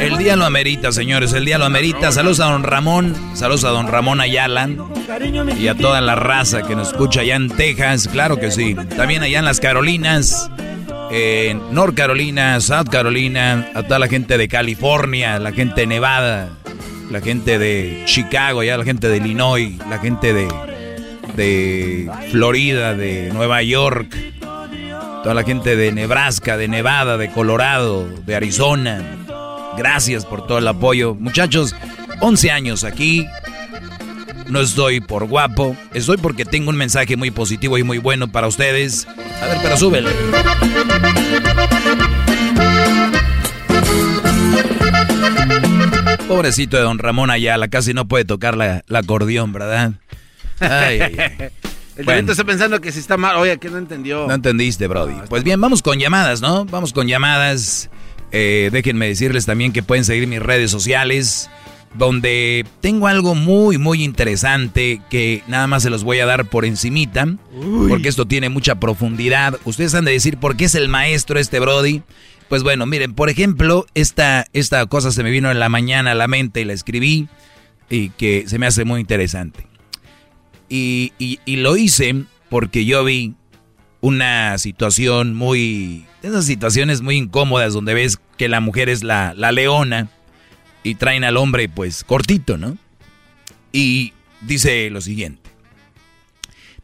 El 0.02 0.18
día 0.18 0.35
lo 0.35 0.45
amerita, 0.45 0.91
señores. 0.91 1.34
El 1.34 1.45
día 1.45 1.60
lo 1.60 1.65
amerita. 1.65 2.11
Saludos 2.11 2.39
a 2.39 2.45
don 2.45 2.64
Ramón. 2.64 3.15
Saludos 3.35 3.65
a 3.65 3.69
don 3.69 3.88
Ramón 3.88 4.19
Ayala. 4.19 4.68
Y 5.60 5.68
a 5.68 5.76
toda 5.76 6.02
la 6.02 6.15
raza 6.15 6.64
que 6.64 6.76
nos 6.76 6.88
escucha 6.88 7.22
allá 7.22 7.35
en 7.35 7.49
Texas. 7.49 8.07
Claro 8.07 8.38
que 8.38 8.49
sí. 8.49 8.76
También 8.95 9.22
allá 9.22 9.38
en 9.38 9.45
las 9.45 9.60
Carolinas. 9.60 10.49
En 11.12 11.74
North 11.74 11.96
Carolina, 11.96 12.60
South 12.60 12.90
Carolina. 12.90 13.72
A 13.74 13.84
toda 13.84 14.00
la 14.00 14.08
gente 14.08 14.38
de 14.38 14.48
California. 14.48 15.40
La 15.40 15.52
gente 15.52 15.82
de 15.82 15.88
Nevada. 15.88 16.50
La 17.10 17.22
gente 17.22 17.58
de 17.60 18.04
Chicago. 18.06 18.64
Ya 18.64 18.78
la 18.78 18.84
gente 18.84 19.08
de 19.08 19.18
Illinois. 19.18 19.78
La 19.90 20.00
gente 20.00 20.34
de, 20.34 20.48
de 21.36 22.10
Florida. 22.32 22.94
De 22.94 23.32
Nueva 23.34 23.64
York. 23.64 24.16
Toda 25.24 25.34
la 25.34 25.44
gente 25.44 25.76
de 25.76 25.92
Nebraska, 25.92 26.56
de 26.56 26.70
Nevada, 26.70 27.18
de 27.18 27.30
Colorado, 27.30 28.08
de 28.26 28.36
Arizona. 28.36 29.04
Gracias 29.78 30.26
por 30.26 30.48
todo 30.48 30.60
el 30.60 30.68
apoyo. 30.68 31.16
Muchachos, 31.16 31.76
11 32.22 32.52
años 32.52 32.84
aquí. 32.84 33.28
No 34.49 34.61
estoy 34.61 35.02
por 35.02 35.26
guapo. 35.26 35.76
Estoy 35.94 36.18
porque 36.18 36.45
tengo 36.45 36.69
un 36.69 36.78
mensaje 36.78 37.18
muy 37.18 37.32
positivo 37.32 37.78
y 37.78 37.84
muy 37.84 37.98
bueno 37.98 38.32
para 38.32 38.48
ustedes. 38.48 39.07
A 39.41 39.48
ver, 39.48 39.57
pero 39.61 39.78
súbele. 39.78 40.10
Pobrecito 46.28 46.78
de 46.78 46.84
don 46.84 46.99
Ramón 46.99 47.32
Ayala, 47.32 47.68
casi 47.68 47.94
no 47.94 48.07
puede 48.07 48.26
tocar 48.26 48.57
la, 48.57 48.84
la 48.88 48.99
acordeón, 48.99 49.53
¿verdad? 49.53 49.94
Ay, 50.60 50.99
ay, 51.02 51.15
ay. 51.18 51.49
El 51.98 52.06
Bueno. 52.06 52.32
Está 52.32 52.44
pensando 52.44 52.80
que 52.80 52.91
si 52.91 52.99
está 52.99 53.18
mal. 53.18 53.38
Oye, 53.38 53.57
que 53.57 53.69
no 53.69 53.78
entendió. 53.78 54.28
No 54.28 54.34
entendiste, 54.36 54.88
Brody. 54.88 55.15
Pues 55.30 55.44
bien, 55.44 55.60
vamos 55.60 55.82
con 55.82 55.98
llamadas, 55.99 56.41
¿no? 56.41 56.65
Vamos 56.65 56.94
con 56.94 57.07
llamadas. 57.07 57.90
Eh, 58.32 58.69
déjenme 58.72 59.07
decirles 59.07 59.45
también 59.45 59.72
que 59.74 59.82
pueden 59.84 60.06
seguir 60.06 60.28
mis 60.28 60.41
redes 60.41 60.69
sociales, 60.69 61.49
donde 61.95 62.65
tengo 62.81 63.07
algo 63.07 63.34
muy, 63.35 63.77
muy 63.77 64.03
interesante 64.03 65.01
que 65.09 65.41
nada 65.47 65.68
más 65.68 65.84
se 65.84 65.89
los 65.89 66.03
voy 66.03 66.19
a 66.19 66.26
dar 66.26 66.45
por 66.45 66.65
encimita, 66.65 67.27
porque 67.89 68.09
esto 68.09 68.26
tiene 68.26 68.49
mucha 68.49 68.76
profundidad. 68.80 69.57
Ustedes 69.65 69.95
han 69.95 70.05
de 70.05 70.11
decir 70.11 70.38
por 70.38 70.55
qué 70.57 70.65
es 70.65 70.76
el 70.76 70.89
maestro 70.89 71.39
este 71.39 71.59
Brody. 71.59 72.01
Pues 72.49 72.64
bueno, 72.64 72.85
miren, 72.85 73.14
por 73.14 73.30
ejemplo, 73.30 73.85
esta, 73.93 74.45
esta 74.53 74.85
cosa 74.85 75.11
se 75.11 75.23
me 75.23 75.31
vino 75.31 75.51
en 75.51 75.59
la 75.59 75.69
mañana 75.69 76.11
a 76.11 76.15
la 76.15 76.27
mente 76.27 76.61
y 76.61 76.65
la 76.65 76.73
escribí 76.73 77.27
y 77.89 78.09
que 78.11 78.45
se 78.47 78.57
me 78.59 78.68
hace 78.68 78.85
muy 78.85 79.01
interesante. 79.01 79.68
Y, 80.69 81.14
y- 81.19 81.39
y 81.45 81.57
lo 81.57 81.77
hice 81.77 82.23
porque 82.49 82.85
yo 82.85 83.03
vi 83.03 83.34
una 84.01 84.57
situación 84.57 85.35
muy... 85.35 86.05
Esas 86.23 86.45
situaciones 86.45 87.01
muy 87.01 87.15
incómodas 87.18 87.73
donde 87.73 87.93
ves 87.93 88.19
que 88.38 88.47
la 88.49 88.59
mujer 88.59 88.89
es 88.89 89.03
la, 89.03 89.34
la 89.35 89.51
leona 89.51 90.09
y 90.88 90.95
traen 90.95 91.23
al 91.23 91.38
hombre 91.38 91.69
pues 91.69 92.03
cortito, 92.03 92.57
¿no? 92.57 92.77
Y 93.72 94.14
dice 94.41 94.89
lo 94.89 95.01
siguiente. 95.01 95.49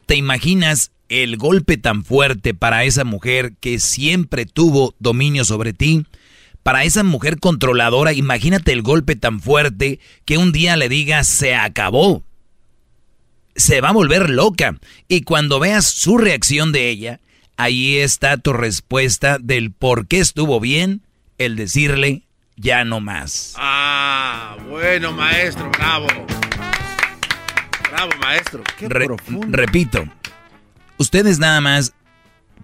¿Te 0.05 0.15
imaginas 0.15 0.91
el 1.09 1.37
golpe 1.37 1.77
tan 1.77 2.03
fuerte 2.03 2.53
para 2.53 2.83
esa 2.83 3.03
mujer 3.03 3.53
que 3.59 3.79
siempre 3.79 4.45
tuvo 4.45 4.95
dominio 4.99 5.45
sobre 5.45 5.73
ti? 5.73 6.05
Para 6.63 6.83
esa 6.83 7.03
mujer 7.03 7.39
controladora, 7.39 8.13
imagínate 8.13 8.71
el 8.71 8.81
golpe 8.81 9.15
tan 9.15 9.39
fuerte 9.39 9.99
que 10.25 10.37
un 10.37 10.51
día 10.51 10.75
le 10.77 10.89
digas 10.89 11.27
se 11.27 11.55
acabó 11.55 12.23
se 13.55 13.81
va 13.81 13.89
a 13.89 13.93
volver 13.93 14.29
loca. 14.29 14.77
Y 15.07 15.21
cuando 15.21 15.59
veas 15.59 15.85
su 15.85 16.17
reacción 16.17 16.71
de 16.71 16.89
ella, 16.89 17.19
ahí 17.57 17.97
está 17.97 18.37
tu 18.37 18.53
respuesta 18.53 19.37
del 19.39 19.71
por 19.71 20.07
qué 20.07 20.19
estuvo 20.19 20.59
bien 20.59 21.01
el 21.37 21.55
decirle 21.55 22.23
ya 22.55 22.83
no 22.85 22.99
más. 22.99 23.53
Ah, 23.57 24.57
bueno, 24.69 25.11
maestro, 25.11 25.69
bravo. 25.71 26.07
Bravo, 27.91 28.11
maestro. 28.21 28.63
Qué 28.77 28.89
Re- 28.89 29.05
profundo. 29.05 29.47
repito, 29.51 30.03
ustedes 30.97 31.39
nada 31.39 31.61
más 31.61 31.93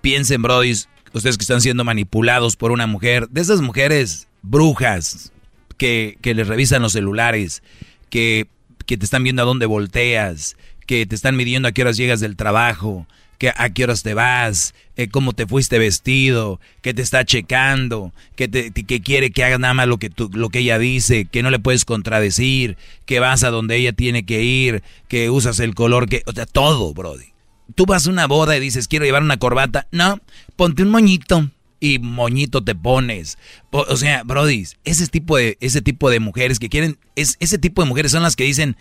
piensen, 0.02 0.42
Brody, 0.42 0.72
ustedes 1.14 1.38
que 1.38 1.44
están 1.44 1.62
siendo 1.62 1.84
manipulados 1.84 2.56
por 2.56 2.72
una 2.72 2.88
mujer, 2.88 3.28
de 3.30 3.42
esas 3.42 3.62
mujeres 3.62 4.28
brujas 4.42 5.32
que, 5.78 6.18
que 6.22 6.34
les 6.34 6.48
revisan 6.48 6.82
los 6.82 6.94
celulares, 6.94 7.62
que, 8.10 8.48
que 8.86 8.98
te 8.98 9.06
están 9.06 9.24
viendo 9.24 9.42
a 9.44 9.46
dónde 9.46 9.66
volteas, 9.68 10.56
que 10.88 11.06
te 11.06 11.14
están 11.16 11.36
midiendo 11.36 11.68
a 11.68 11.72
qué 11.72 11.84
horas 11.84 11.98
llegas 11.98 12.20
del 12.20 12.36
trabajo, 12.36 13.06
que 13.40 13.52
a 13.56 13.70
qué 13.70 13.86
horas 13.86 14.04
te 14.04 14.14
vas, 14.14 14.76
eh, 14.98 15.08
cómo 15.08 15.32
te 15.34 15.48
fuiste 15.48 15.80
vestido, 15.80 16.60
que 16.82 16.94
te 16.94 17.02
está 17.02 17.24
checando, 17.24 18.14
que, 18.36 18.50
te, 18.50 18.72
quiere 19.02 19.32
que 19.32 19.46
hagas 19.46 19.60
nada 19.60 19.74
más 19.74 19.88
lo 19.88 19.98
que, 19.98 20.12
lo 20.34 20.50
que 20.50 20.60
ella 20.60 20.78
dice, 20.78 21.26
que 21.26 21.42
no 21.42 21.50
le 21.50 21.58
puedes 21.58 21.86
contradecir, 21.86 22.78
que 23.06 23.22
vas 23.22 23.44
a 23.44 23.50
donde 23.50 23.78
ella 23.78 23.94
tiene 23.94 24.26
que 24.26 24.44
ir, 24.44 24.84
que 25.08 25.30
usas 25.30 25.60
el 25.62 25.74
color 25.74 26.10
que... 26.10 26.22
O 26.26 26.34
sea, 26.34 26.46
todo, 26.46 26.94
Brody. 26.94 27.28
Tú 27.76 27.86
vas 27.86 28.06
a 28.06 28.10
una 28.10 28.28
boda 28.28 28.58
y 28.58 28.60
dices, 28.60 28.90
quiero 28.90 29.06
llevar 29.06 29.24
una 29.24 29.38
corbata. 29.38 29.88
No, 29.92 30.20
ponte 30.58 30.84
un 30.84 30.90
moñito. 30.90 31.50
Y 31.80 32.00
moñito 32.00 32.62
te 32.62 32.76
pones. 32.76 33.38
O, 33.72 33.96
sea, 33.96 34.24
Brody, 34.24 34.68
ese 34.84 35.08
tipo 35.08 35.38
de, 35.38 35.58
ese 35.62 35.82
tipo 35.82 36.10
de 36.10 36.20
mujeres 36.20 36.60
que 36.60 36.68
quieren, 36.68 36.98
es, 37.16 37.38
ese 37.40 37.58
tipo 37.58 37.82
de 37.82 37.88
mujeres 37.88 38.12
son 38.12 38.24
las 38.24 38.36
que 38.36 38.44
dicen, 38.44 38.76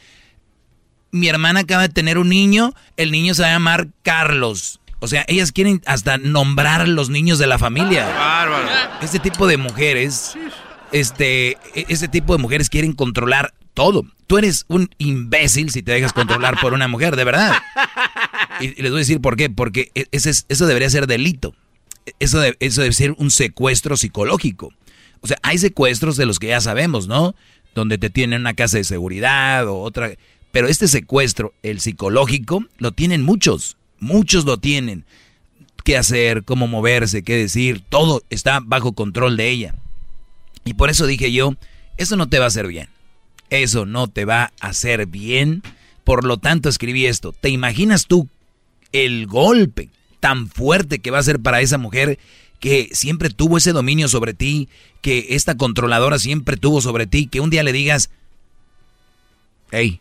mi 1.10 1.28
hermana 1.28 1.60
acaba 1.60 1.82
de 1.82 1.88
tener 1.88 2.18
un 2.18 2.28
niño, 2.28 2.74
el 2.96 3.10
niño 3.10 3.34
se 3.34 3.42
va 3.42 3.48
a 3.48 3.52
llamar 3.52 3.88
Carlos. 4.02 4.80
O 5.00 5.06
sea, 5.06 5.24
ellas 5.28 5.52
quieren 5.52 5.80
hasta 5.86 6.18
nombrar 6.18 6.88
los 6.88 7.08
niños 7.08 7.38
de 7.38 7.46
la 7.46 7.58
familia. 7.58 8.06
Bárbaro. 8.06 8.68
Este 9.00 9.20
tipo 9.20 9.46
de 9.46 9.56
mujeres, 9.56 10.36
este, 10.90 11.56
ese 11.74 12.08
tipo 12.08 12.36
de 12.36 12.42
mujeres 12.42 12.68
quieren 12.68 12.92
controlar 12.92 13.54
todo. 13.74 14.04
Tú 14.26 14.38
eres 14.38 14.64
un 14.68 14.90
imbécil 14.98 15.70
si 15.70 15.82
te 15.82 15.92
dejas 15.92 16.12
controlar 16.12 16.58
por 16.60 16.72
una 16.72 16.88
mujer, 16.88 17.16
de 17.16 17.24
verdad. 17.24 17.54
Y, 18.60 18.74
les 18.82 18.90
voy 18.90 18.98
a 18.98 19.06
decir 19.06 19.20
por 19.20 19.36
qué. 19.36 19.50
Porque 19.50 19.92
e, 19.94 20.06
ese 20.10 20.30
eso 20.30 20.66
debería 20.66 20.90
ser 20.90 21.06
delito. 21.06 21.54
Eso, 22.18 22.42
eso 22.58 22.82
debe 22.82 22.92
ser 22.92 23.12
un 23.18 23.30
secuestro 23.30 23.96
psicológico. 23.96 24.72
O 25.20 25.28
sea, 25.28 25.38
hay 25.42 25.58
secuestros 25.58 26.16
de 26.16 26.26
los 26.26 26.40
que 26.40 26.48
ya 26.48 26.60
sabemos, 26.60 27.06
¿no? 27.06 27.36
Donde 27.74 27.98
te 27.98 28.10
tienen 28.10 28.40
una 28.40 28.54
casa 28.54 28.78
de 28.78 28.84
seguridad 28.84 29.68
o 29.68 29.78
otra. 29.80 30.10
Pero 30.52 30.68
este 30.68 30.88
secuestro, 30.88 31.52
el 31.62 31.80
psicológico, 31.80 32.64
lo 32.78 32.92
tienen 32.92 33.22
muchos. 33.22 33.76
Muchos 34.00 34.44
lo 34.44 34.58
tienen. 34.58 35.04
¿Qué 35.84 35.96
hacer? 35.96 36.44
¿Cómo 36.44 36.66
moverse? 36.66 37.22
¿Qué 37.22 37.36
decir? 37.36 37.82
Todo 37.88 38.22
está 38.30 38.60
bajo 38.60 38.92
control 38.92 39.36
de 39.36 39.50
ella. 39.50 39.74
Y 40.64 40.74
por 40.74 40.90
eso 40.90 41.06
dije 41.06 41.32
yo, 41.32 41.54
eso 41.96 42.16
no 42.16 42.28
te 42.28 42.38
va 42.38 42.46
a 42.46 42.48
hacer 42.48 42.66
bien. 42.66 42.88
Eso 43.50 43.86
no 43.86 44.08
te 44.08 44.24
va 44.24 44.52
a 44.60 44.68
hacer 44.68 45.06
bien. 45.06 45.62
Por 46.04 46.24
lo 46.24 46.38
tanto 46.38 46.68
escribí 46.68 47.06
esto. 47.06 47.32
¿Te 47.32 47.50
imaginas 47.50 48.06
tú 48.06 48.28
el 48.92 49.26
golpe 49.26 49.90
tan 50.20 50.48
fuerte 50.48 50.98
que 50.98 51.10
va 51.10 51.18
a 51.18 51.22
ser 51.22 51.40
para 51.40 51.60
esa 51.60 51.78
mujer 51.78 52.18
que 52.60 52.88
siempre 52.92 53.30
tuvo 53.30 53.56
ese 53.56 53.72
dominio 53.72 54.08
sobre 54.08 54.34
ti, 54.34 54.68
que 55.00 55.26
esta 55.30 55.56
controladora 55.56 56.18
siempre 56.18 56.56
tuvo 56.56 56.80
sobre 56.80 57.06
ti, 57.06 57.26
que 57.26 57.40
un 57.40 57.50
día 57.50 57.62
le 57.62 57.72
digas, 57.72 58.10
hey, 59.70 60.00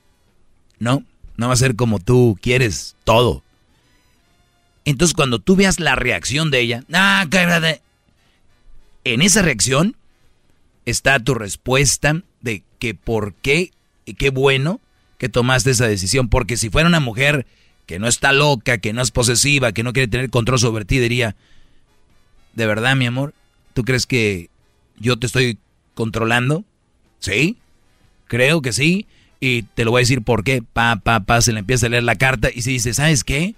no, 0.80 1.04
no 1.36 1.48
va 1.48 1.54
a 1.54 1.58
ser 1.58 1.76
como 1.76 2.00
tú 2.00 2.38
quieres 2.42 2.96
todo. 3.04 3.44
Entonces 4.86 5.14
cuando 5.14 5.40
tú 5.40 5.56
veas 5.56 5.80
la 5.80 5.96
reacción 5.96 6.50
de 6.50 6.60
ella, 6.62 6.84
ah, 6.94 7.26
en 9.04 9.22
esa 9.22 9.42
reacción 9.42 9.96
está 10.86 11.20
tu 11.20 11.34
respuesta 11.34 12.22
de 12.42 12.64
que 12.80 12.96
por 12.96 13.34
qué, 13.34 13.72
y 14.06 14.14
qué 14.14 14.30
bueno 14.30 14.80
que 15.18 15.30
tomaste 15.30 15.72
esa 15.72 15.88
decisión, 15.88 16.30
porque 16.30 16.58
si 16.58 16.70
fuera 16.70 16.88
una 16.88 17.00
mujer 17.00 17.46
que 17.86 18.00
no 18.00 18.08
está 18.08 18.32
loca, 18.32 18.78
que 18.78 18.94
no 18.94 19.02
es 19.02 19.12
posesiva, 19.12 19.72
que 19.72 19.84
no 19.84 19.94
quiere 19.94 20.08
tener 20.08 20.30
control 20.30 20.60
sobre 20.60 20.86
ti, 20.86 21.00
diría, 21.00 21.36
¿de 22.54 22.66
verdad, 22.66 22.96
mi 22.96 23.06
amor? 23.06 23.34
¿Tú 23.74 23.84
crees 23.84 24.06
que 24.06 24.50
yo 24.98 25.18
te 25.18 25.26
estoy 25.26 25.58
controlando? 25.94 26.64
¿Sí? 27.20 27.58
Creo 28.28 28.62
que 28.62 28.74
sí. 28.74 29.08
Y 29.40 29.64
te 29.64 29.86
lo 29.86 29.92
voy 29.92 30.00
a 30.00 30.02
decir 30.02 30.22
por 30.22 30.44
qué. 30.44 30.62
Pa, 30.62 30.98
pa, 30.98 31.22
pa, 31.22 31.42
se 31.42 31.54
le 31.54 31.60
empieza 31.60 31.86
a 31.86 31.90
leer 31.90 32.04
la 32.04 32.16
carta 32.16 32.50
y 32.54 32.62
se 32.62 32.72
dice, 32.72 32.94
¿sabes 32.94 33.24
qué? 33.24 33.56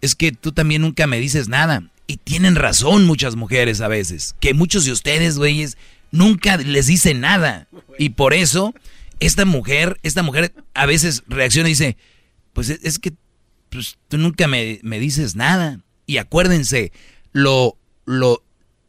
Es 0.00 0.14
que 0.14 0.32
tú 0.32 0.52
también 0.52 0.82
nunca 0.82 1.06
me 1.06 1.18
dices 1.18 1.48
nada. 1.48 1.82
Y 2.06 2.18
tienen 2.18 2.54
razón 2.54 3.04
muchas 3.04 3.34
mujeres 3.34 3.80
a 3.80 3.88
veces. 3.88 4.36
Que 4.40 4.54
muchos 4.54 4.84
de 4.84 4.92
ustedes, 4.92 5.38
güeyes, 5.38 5.76
nunca 6.12 6.56
les 6.56 6.86
dicen 6.86 7.20
nada. 7.20 7.68
Y 7.98 8.10
por 8.10 8.32
eso, 8.32 8.74
esta 9.18 9.44
mujer, 9.44 9.98
esta 10.02 10.22
mujer 10.22 10.54
a 10.74 10.86
veces 10.86 11.24
reacciona 11.26 11.68
y 11.68 11.72
dice, 11.72 11.96
pues 12.52 12.70
es, 12.70 12.98
que 12.98 13.12
pues, 13.70 13.98
tú 14.08 14.18
nunca 14.18 14.46
me, 14.46 14.78
me, 14.82 15.00
dices 15.00 15.34
nada. 15.34 15.80
Y 16.06 16.18
acuérdense, 16.18 16.92
lo, 17.32 17.76
lo, 18.04 18.44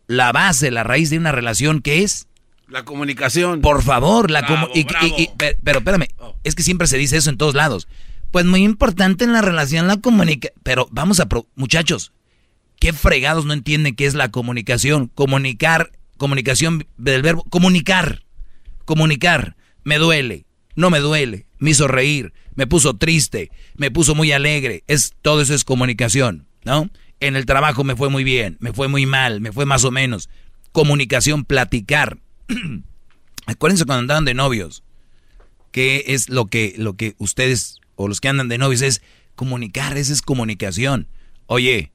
la 0.06 0.32
base, 0.32 0.70
la 0.70 0.84
raíz 0.84 1.10
de 1.10 1.18
una 1.18 1.32
relación, 1.32 1.82
¿qué 1.82 2.04
es? 2.04 2.28
La 2.68 2.84
comunicación. 2.84 3.62
Por 3.62 3.82
favor, 3.82 4.30
la 4.30 4.46
comunicación. 4.46 5.14
Pero 5.38 5.80
espérame, 5.80 6.08
oh. 6.20 6.36
es 6.44 6.54
que 6.54 6.64
siempre 6.64 6.88
se 6.88 6.98
dice 6.98 7.18
eso 7.18 7.30
en 7.30 7.38
todos 7.38 7.56
lados. 7.56 7.88
Pues 8.32 8.46
muy 8.46 8.64
importante 8.64 9.24
en 9.24 9.32
la 9.32 9.42
relación 9.42 9.88
la 9.88 9.98
comunicación. 9.98 10.60
Pero 10.64 10.88
vamos 10.92 11.22
a... 11.22 11.30
Muchachos, 11.56 12.12
¿qué 12.80 12.92
fregados 12.92 13.46
no 13.46 13.54
entienden 13.54 13.96
qué 13.96 14.06
es 14.06 14.16
la 14.16 14.32
comunicación? 14.32 15.08
Comunicar, 15.08 15.92
comunicación 16.18 16.86
del 16.98 17.22
verbo... 17.22 17.44
Comunicar. 17.50 18.26
Comunicar. 18.84 19.56
Me 19.86 19.98
duele. 19.98 20.46
No 20.76 20.90
me 20.90 21.00
duele. 21.00 21.46
Me 21.60 21.70
hizo 21.70 21.88
reír. 21.88 22.34
Me 22.56 22.68
puso 22.68 22.98
triste. 22.98 23.50
Me 23.76 23.92
puso 23.92 24.14
muy 24.14 24.34
alegre. 24.34 24.84
Es, 24.88 25.14
todo 25.22 25.42
eso 25.42 25.54
es 25.54 25.64
comunicación, 25.64 26.48
¿no? 26.66 26.90
En 27.22 27.38
el 27.38 27.46
trabajo 27.46 27.86
me 27.86 27.96
fue 27.96 28.10
muy 28.10 28.26
bien. 28.26 28.58
Me 28.60 28.74
fue 28.74 28.90
muy 28.90 29.06
mal. 29.06 29.40
Me 29.40 29.54
fue 29.54 29.66
más 29.66 29.86
o 29.86 29.92
menos. 29.92 30.30
Comunicación, 30.74 31.46
platicar 31.46 32.18
Acuérdense 33.46 33.86
cuando 33.86 34.02
andaban 34.02 34.26
de 34.26 34.34
novios, 34.34 34.84
que 35.72 36.06
es 36.08 36.30
lo 36.30 36.48
que, 36.48 36.76
lo 36.78 36.94
que 36.94 37.16
ustedes 37.18 37.80
o 37.96 38.08
los 38.08 38.22
que 38.22 38.30
andan 38.30 38.50
de 38.50 38.58
novios 38.58 38.82
es 38.82 39.02
comunicar, 39.36 39.98
esa 39.98 40.14
es 40.14 40.22
comunicación. 40.22 41.08
Oye, 41.46 41.92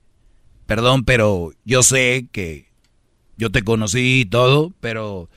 perdón, 0.67 1.05
pero 1.05 1.53
yo 1.65 1.83
sé 1.83 2.27
que 2.33 2.71
yo 3.37 3.51
te 3.51 3.63
conocí 3.63 4.21
y 4.21 4.25
todo, 4.25 4.73
pero 4.81 5.29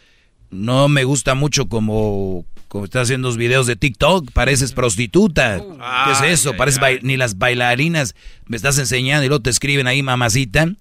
no 0.52 0.88
me 0.88 1.04
gusta 1.04 1.36
mucho 1.36 1.68
como, 1.68 2.46
como 2.68 2.86
estás 2.86 3.04
haciendo 3.04 3.28
los 3.28 3.38
videos 3.38 3.68
de 3.68 3.76
TikTok, 3.76 4.32
pareces 4.32 4.72
prostituta. 4.74 5.60
¿Qué 5.60 6.12
es 6.12 6.40
eso? 6.40 6.56
Pareces 6.56 6.82
ni 7.04 7.18
las 7.18 7.38
bailarinas 7.38 8.16
me 8.48 8.58
estás 8.58 8.78
enseñando 8.78 9.26
y 9.26 9.28
luego 9.28 9.44
te 9.44 9.50
escriben 9.50 9.88
ahí 9.88 10.04
mamacita. 10.04 10.74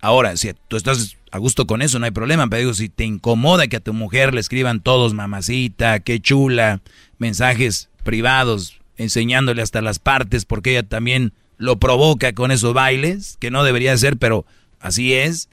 Ahora, 0.00 0.36
si 0.36 0.52
tú 0.68 0.76
estás 0.76 1.16
a 1.30 1.38
gusto 1.38 1.66
con 1.66 1.82
eso, 1.82 1.98
no 1.98 2.06
hay 2.06 2.10
problema, 2.10 2.48
pero 2.48 2.60
digo, 2.60 2.74
si 2.74 2.88
te 2.88 3.04
incomoda 3.04 3.66
que 3.66 3.76
a 3.76 3.80
tu 3.80 3.92
mujer 3.92 4.34
le 4.34 4.40
escriban 4.40 4.80
todos 4.80 5.14
mamacita, 5.14 6.00
qué 6.00 6.20
chula, 6.20 6.80
mensajes 7.18 7.88
privados, 8.02 8.80
enseñándole 8.96 9.62
hasta 9.62 9.82
las 9.82 9.98
partes, 9.98 10.44
porque 10.44 10.70
ella 10.70 10.82
también 10.82 11.32
lo 11.58 11.78
provoca 11.78 12.32
con 12.32 12.50
esos 12.50 12.72
bailes, 12.72 13.36
que 13.40 13.50
no 13.50 13.64
debería 13.64 13.96
ser, 13.96 14.16
pero 14.16 14.46
así 14.80 15.12
es. 15.12 15.48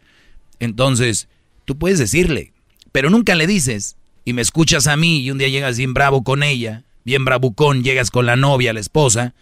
Entonces, 0.60 1.28
tú 1.66 1.78
puedes 1.78 2.00
decirle, 2.00 2.54
pero 2.92 3.10
nunca 3.10 3.36
le 3.36 3.48
dices, 3.48 3.98
y 4.24 4.34
me 4.34 4.42
escuchas 4.42 4.88
a 4.88 4.98
mí, 4.98 5.20
y 5.20 5.32
un 5.32 5.38
día 5.38 5.50
llegas 5.50 5.78
bien 5.78 5.94
bravo 5.94 6.24
con 6.24 6.44
ella, 6.44 6.84
bien 7.04 7.26
bravucón, 7.26 7.84
llegas 7.84 8.12
con 8.12 8.26
la 8.26 8.36
novia, 8.36 8.74
la 8.74 8.80
esposa, 8.80 9.34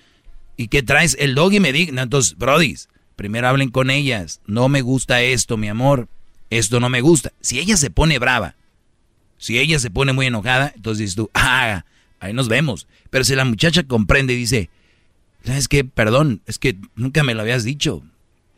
y 0.58 0.68
que 0.68 0.84
traes 0.84 1.16
el 1.20 1.36
dog 1.36 1.54
y 1.54 1.60
me 1.60 1.74
digna, 1.74 2.04
entonces, 2.04 2.38
brodis, 2.38 2.90
primero 3.16 3.48
hablen 3.48 3.70
con 3.70 3.90
ellas, 3.90 4.42
no 4.46 4.70
me 4.70 4.82
gusta 4.82 5.22
esto, 5.22 5.58
mi 5.58 5.68
amor, 5.68 6.08
esto 6.50 6.80
no 6.80 6.90
me 6.90 7.02
gusta. 7.02 7.34
Si 7.42 7.60
ella 7.60 7.78
se 7.78 7.90
pone 7.90 8.20
brava, 8.20 8.56
si 9.38 9.60
ella 9.60 9.80
se 9.80 9.90
pone 9.90 10.14
muy 10.14 10.28
enojada, 10.28 10.72
entonces 10.76 11.00
dices 11.00 11.16
tú, 11.16 11.30
ah, 11.34 11.86
ahí 12.20 12.34
nos 12.34 12.48
vemos. 12.48 12.88
Pero 13.10 13.24
si 13.24 13.36
la 13.36 13.46
muchacha 13.46 13.84
comprende 13.84 14.34
y 14.34 14.38
dice, 14.38 14.70
¿sabes 15.44 15.68
qué? 15.68 15.84
Perdón, 15.84 16.42
es 16.46 16.60
que 16.60 16.78
nunca 16.96 17.24
me 17.24 17.34
lo 17.34 17.42
habías 17.42 17.64
dicho. 17.64 18.04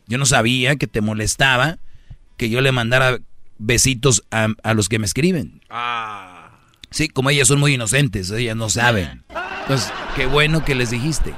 Yo 0.06 0.18
no 0.18 0.26
sabía 0.26 0.76
que 0.76 0.86
te 0.86 1.00
molestaba 1.00 1.78
que 2.36 2.50
yo 2.50 2.60
le 2.60 2.70
mandara 2.70 3.18
besitos 3.58 4.22
a, 4.30 4.48
a 4.62 4.74
los 4.74 4.88
que 4.88 4.98
me 4.98 5.06
escriben. 5.06 5.62
Ah. 5.70 6.60
Sí, 6.90 7.08
como 7.08 7.30
ellas 7.30 7.48
son 7.48 7.58
muy 7.58 7.74
inocentes, 7.74 8.30
ellas 8.30 8.56
no 8.56 8.70
saben. 8.70 9.24
Entonces, 9.62 9.92
qué 10.14 10.26
bueno 10.26 10.64
que 10.64 10.74
les 10.74 10.90
dijiste. 10.90 11.34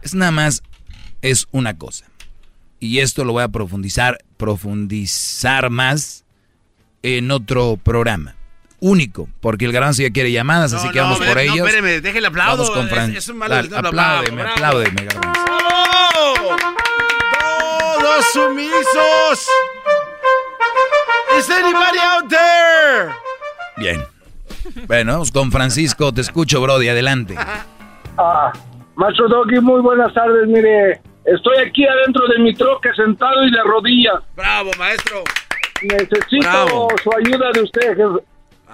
Es 0.00 0.14
nada 0.14 0.30
más, 0.30 0.62
es 1.20 1.46
una 1.50 1.76
cosa 1.76 2.06
y 2.80 2.98
esto 3.00 3.24
lo 3.24 3.32
voy 3.32 3.42
a 3.42 3.48
profundizar, 3.48 4.18
profundizar 4.36 5.70
más 5.70 6.24
en 7.02 7.30
otro 7.30 7.78
programa. 7.82 8.34
Único, 8.80 9.28
porque 9.40 9.64
el 9.64 9.72
garbanzo 9.72 10.02
ya 10.02 10.10
quiere 10.10 10.30
llamadas, 10.30 10.72
así 10.72 10.88
que 10.90 11.00
vamos 11.00 11.18
por 11.18 11.36
ellos. 11.38 11.56
Espéreme, 11.56 12.00
déjele 12.00 12.28
aplaudo. 12.28 12.62
Vamos 12.62 12.70
con 12.70 12.88
Fran. 12.88 13.10
Es, 13.10 13.24
es 13.24 13.28
un 13.28 13.38
mal 13.38 13.52
Apláudeme, 13.52 14.42
apláudeme, 14.42 15.04
garbanzo. 15.04 15.40
¡Todos 17.98 18.24
sumisos! 18.32 19.48
¿Is 21.38 21.50
anybody 21.50 21.98
out 21.98 22.28
there? 22.28 23.12
Bien. 23.76 24.04
Bueno, 24.86 25.12
vamos 25.12 25.32
con 25.32 25.50
Francisco. 25.50 26.12
Te 26.12 26.20
escucho, 26.20 26.60
Brody. 26.60 26.88
Adelante. 26.88 27.34
Ah, 28.16 28.52
Maestro 28.96 29.28
Doggy, 29.28 29.60
muy 29.60 29.80
buenas 29.80 30.12
tardes. 30.14 30.46
Mire, 30.46 31.00
Estoy 31.34 31.58
aquí 31.58 31.86
adentro 31.86 32.26
de 32.28 32.38
mi 32.38 32.54
troque 32.54 32.88
sentado 32.94 33.44
y 33.44 33.50
de 33.50 33.62
rodillas. 33.62 34.22
Bravo, 34.34 34.70
maestro. 34.78 35.24
Necesito 35.82 36.48
Bravo. 36.48 36.88
su 37.02 37.10
ayuda 37.14 37.50
de 37.52 37.62
usted, 37.62 37.96
jefe, 37.96 38.24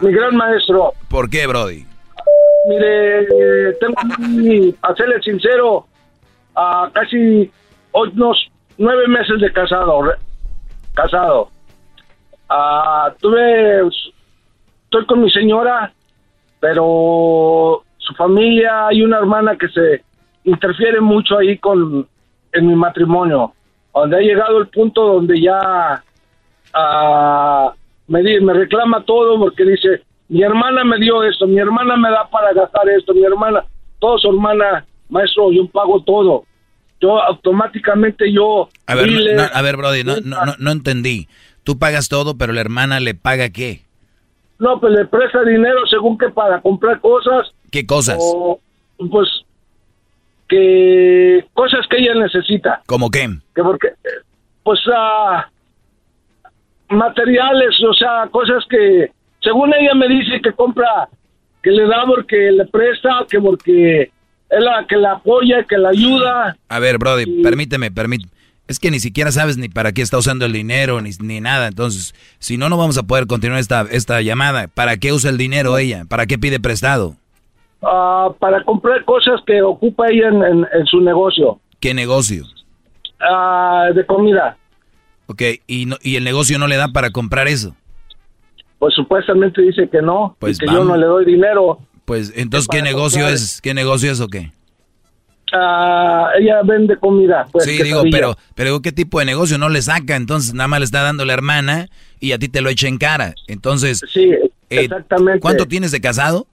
mi 0.00 0.12
gran 0.12 0.36
maestro. 0.36 0.92
¿Por 1.08 1.28
qué, 1.28 1.46
Brody? 1.48 1.84
Mire, 2.68 3.22
eh, 3.22 3.76
tengo 3.80 3.94
que 3.94 4.74
hacerle 4.82 5.20
sincero, 5.22 5.86
a 6.54 6.88
casi 6.94 7.50
unos 7.92 8.50
nueve 8.78 9.08
meses 9.08 9.40
de 9.40 9.52
casado, 9.52 10.12
casado. 10.94 11.50
Ah, 12.48 13.12
tuve, 13.20 13.88
estoy 14.84 15.06
con 15.06 15.22
mi 15.22 15.30
señora, 15.30 15.92
pero 16.60 17.82
su 17.98 18.14
familia 18.14 18.86
hay 18.86 19.02
una 19.02 19.18
hermana 19.18 19.56
que 19.56 19.68
se 19.68 20.04
interfiere 20.44 21.00
mucho 21.00 21.38
ahí 21.38 21.58
con 21.58 22.06
en 22.54 22.66
mi 22.66 22.74
matrimonio, 22.74 23.52
donde 23.94 24.16
ha 24.16 24.20
llegado 24.20 24.58
el 24.58 24.68
punto 24.68 25.02
donde 25.04 25.40
ya 25.40 26.02
ah, 26.72 27.72
me, 28.08 28.22
di- 28.22 28.40
me 28.40 28.52
reclama 28.54 29.04
todo 29.04 29.38
porque 29.38 29.64
dice, 29.64 30.02
mi 30.28 30.42
hermana 30.42 30.84
me 30.84 30.98
dio 30.98 31.22
esto, 31.24 31.46
mi 31.46 31.58
hermana 31.58 31.96
me 31.96 32.10
da 32.10 32.28
para 32.30 32.52
gastar 32.52 32.88
esto, 32.88 33.14
mi 33.14 33.24
hermana, 33.24 33.64
todo 33.98 34.18
su 34.18 34.28
hermana, 34.28 34.84
maestro, 35.08 35.52
yo 35.52 35.66
pago 35.68 36.02
todo. 36.02 36.44
Yo 37.00 37.20
automáticamente 37.22 38.32
yo... 38.32 38.68
A 38.86 38.94
ver, 38.94 39.06
dile- 39.08 39.34
no, 39.36 39.42
a 39.52 39.62
ver, 39.62 39.76
Brody, 39.76 40.04
no, 40.04 40.16
no, 40.24 40.44
no, 40.46 40.54
no 40.58 40.70
entendí. 40.70 41.28
Tú 41.62 41.78
pagas 41.78 42.08
todo, 42.08 42.36
pero 42.36 42.52
la 42.52 42.60
hermana 42.60 43.00
le 43.00 43.14
paga 43.14 43.50
qué? 43.50 43.82
No, 44.58 44.80
pues 44.80 44.92
le 44.94 45.04
presta 45.06 45.42
dinero 45.44 45.80
según 45.90 46.16
que 46.16 46.28
para 46.30 46.60
comprar 46.60 47.00
cosas. 47.00 47.52
¿Qué 47.70 47.84
cosas? 47.86 48.18
O, 48.20 48.58
pues, 49.10 49.28
que 50.48 51.44
cosas 51.52 51.86
que 51.88 51.98
ella 51.98 52.14
necesita. 52.14 52.82
¿Cómo 52.86 53.10
qué? 53.10 53.28
Que 53.54 53.62
porque, 53.62 53.88
pues, 54.62 54.80
ah, 54.94 55.48
materiales, 56.88 57.74
o 57.88 57.94
sea, 57.94 58.28
cosas 58.30 58.64
que, 58.68 59.10
según 59.42 59.72
ella 59.74 59.94
me 59.94 60.08
dice 60.08 60.40
que 60.42 60.52
compra, 60.52 61.08
que 61.62 61.70
le 61.70 61.86
da 61.86 62.04
porque 62.06 62.52
le 62.52 62.66
presta, 62.66 63.24
que 63.28 63.40
porque 63.40 64.02
es 64.02 64.62
la 64.62 64.86
que 64.86 64.96
la 64.96 65.12
apoya, 65.12 65.64
que 65.64 65.78
la 65.78 65.90
ayuda. 65.90 66.56
A 66.68 66.78
ver, 66.78 66.98
Brody, 66.98 67.42
permíteme, 67.42 67.90
permíteme. 67.90 68.32
Es 68.66 68.78
que 68.78 68.90
ni 68.90 68.98
siquiera 68.98 69.30
sabes 69.30 69.58
ni 69.58 69.68
para 69.68 69.92
qué 69.92 70.00
está 70.00 70.16
usando 70.16 70.46
el 70.46 70.52
dinero, 70.52 71.00
ni, 71.02 71.10
ni 71.20 71.40
nada. 71.40 71.66
Entonces, 71.66 72.14
si 72.38 72.56
no, 72.56 72.70
no 72.70 72.78
vamos 72.78 72.96
a 72.96 73.02
poder 73.02 73.26
continuar 73.26 73.60
esta, 73.60 73.82
esta 73.90 74.22
llamada. 74.22 74.68
¿Para 74.68 74.96
qué 74.96 75.12
usa 75.12 75.28
el 75.28 75.36
dinero 75.36 75.76
ella? 75.76 76.04
¿Para 76.08 76.24
qué 76.26 76.38
pide 76.38 76.60
prestado? 76.60 77.16
Ah, 77.86 78.30
para 78.38 78.62
comprar 78.64 79.04
cosas 79.04 79.40
que 79.46 79.60
ocupa 79.62 80.08
ella 80.10 80.28
en, 80.28 80.42
en- 80.42 80.66
en 80.72 80.86
su 80.86 81.00
negocio, 81.00 81.60
¿Qué 81.80 81.94
negocio? 81.94 82.44
ah, 83.20 83.88
de 83.94 84.04
comida. 84.06 84.56
Ok, 85.26 85.42
y, 85.66 85.86
no, 85.86 85.96
y 86.02 86.16
el 86.16 86.24
negocio 86.24 86.58
no 86.58 86.66
le 86.66 86.76
da 86.76 86.88
para 86.88 87.10
comprar 87.10 87.48
eso. 87.48 87.74
Pues 88.78 88.94
supuestamente 88.94 89.62
dice 89.62 89.88
que 89.88 90.02
no, 90.02 90.36
Pues 90.38 90.56
y 90.56 90.60
que 90.60 90.66
vamos. 90.66 90.80
yo 90.82 90.84
no 90.88 90.96
le 90.96 91.06
doy 91.06 91.24
dinero. 91.24 91.78
Pues 92.04 92.32
entonces, 92.36 92.68
¿qué 92.70 92.82
negocio 92.82 93.20
comprar. 93.20 93.34
es? 93.34 93.60
¿Qué 93.62 93.72
negocio 93.72 94.10
es 94.12 94.20
o 94.20 94.28
qué? 94.28 94.52
Ah, 95.52 96.30
ella 96.38 96.60
vende 96.64 96.96
comida. 96.98 97.46
Pues, 97.52 97.64
sí, 97.64 97.80
digo, 97.82 98.02
pero, 98.10 98.36
pero 98.54 98.80
¿qué 98.82 98.92
tipo 98.92 99.20
de 99.20 99.24
negocio 99.24 99.56
no 99.56 99.68
le 99.68 99.80
saca? 99.82 100.16
Entonces, 100.16 100.52
nada 100.52 100.68
más 100.68 100.80
le 100.80 100.84
está 100.84 101.02
dando 101.02 101.24
la 101.24 101.32
hermana 101.32 101.88
y 102.20 102.32
a 102.32 102.38
ti 102.38 102.48
te 102.48 102.60
lo 102.60 102.70
echa 102.70 102.88
en 102.88 102.98
cara. 102.98 103.34
Entonces, 103.46 104.00
Sí, 104.12 104.24
eh, 104.32 104.50
exactamente. 104.68 105.40
¿cuánto 105.40 105.66
tienes 105.66 105.92
de 105.92 106.00
casado? 106.00 106.46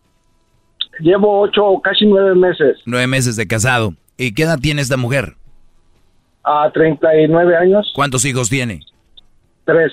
Llevo 1.02 1.42
ocho, 1.42 1.80
casi 1.84 2.06
nueve 2.06 2.36
meses. 2.36 2.78
Nueve 2.86 3.08
meses 3.08 3.36
de 3.36 3.48
casado. 3.48 3.94
¿Y 4.18 4.34
qué 4.34 4.44
edad 4.44 4.60
tiene 4.60 4.82
esta 4.82 4.98
mujer? 4.98 5.36
A 6.44 6.70
39 6.74 7.56
años, 7.56 7.92
¿Cuántos 7.96 8.26
hijos 8.26 8.50
tiene? 8.50 8.82
tres. 9.66 9.92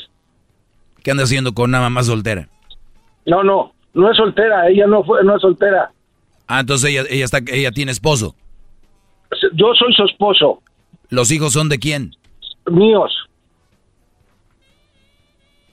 ¿Qué 1.02 1.10
anda 1.10 1.24
haciendo 1.24 1.52
con 1.54 1.70
una 1.70 1.80
mamá 1.80 2.02
soltera? 2.02 2.48
No, 3.26 3.42
no, 3.44 3.72
no 3.94 4.10
es 4.10 4.16
soltera, 4.16 4.68
ella 4.68 4.86
no 4.86 5.04
fue, 5.04 5.22
no 5.24 5.36
es 5.36 5.42
soltera. 5.42 5.90
Ah, 6.46 6.60
entonces 6.60 6.90
ella, 6.90 7.04
ella, 7.10 7.24
está, 7.26 7.38
ella 7.52 7.70
tiene 7.70 7.92
esposo. 7.92 8.34
Yo 9.52 9.66
soy 9.78 9.92
su 9.94 10.04
esposo, 10.04 10.62
¿Los 11.10 11.30
hijos 11.30 11.52
son 11.52 11.68
de 11.68 11.78
quién? 11.78 12.12
míos. 12.70 13.12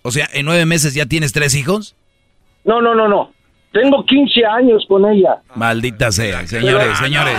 O 0.01 0.11
sea, 0.11 0.29
¿en 0.33 0.45
nueve 0.45 0.65
meses 0.65 0.93
ya 0.93 1.05
tienes 1.05 1.33
tres 1.33 1.55
hijos? 1.55 1.95
No, 2.63 2.81
no, 2.81 2.93
no, 2.95 3.07
no. 3.07 3.31
Tengo 3.75 4.05
15 4.05 4.45
años 4.45 4.85
con 4.87 5.03
ella. 5.05 5.41
Maldita 5.53 6.09
sea, 6.13 6.47
señores, 6.47 6.87
Pero- 6.87 6.95
señores. 6.97 7.35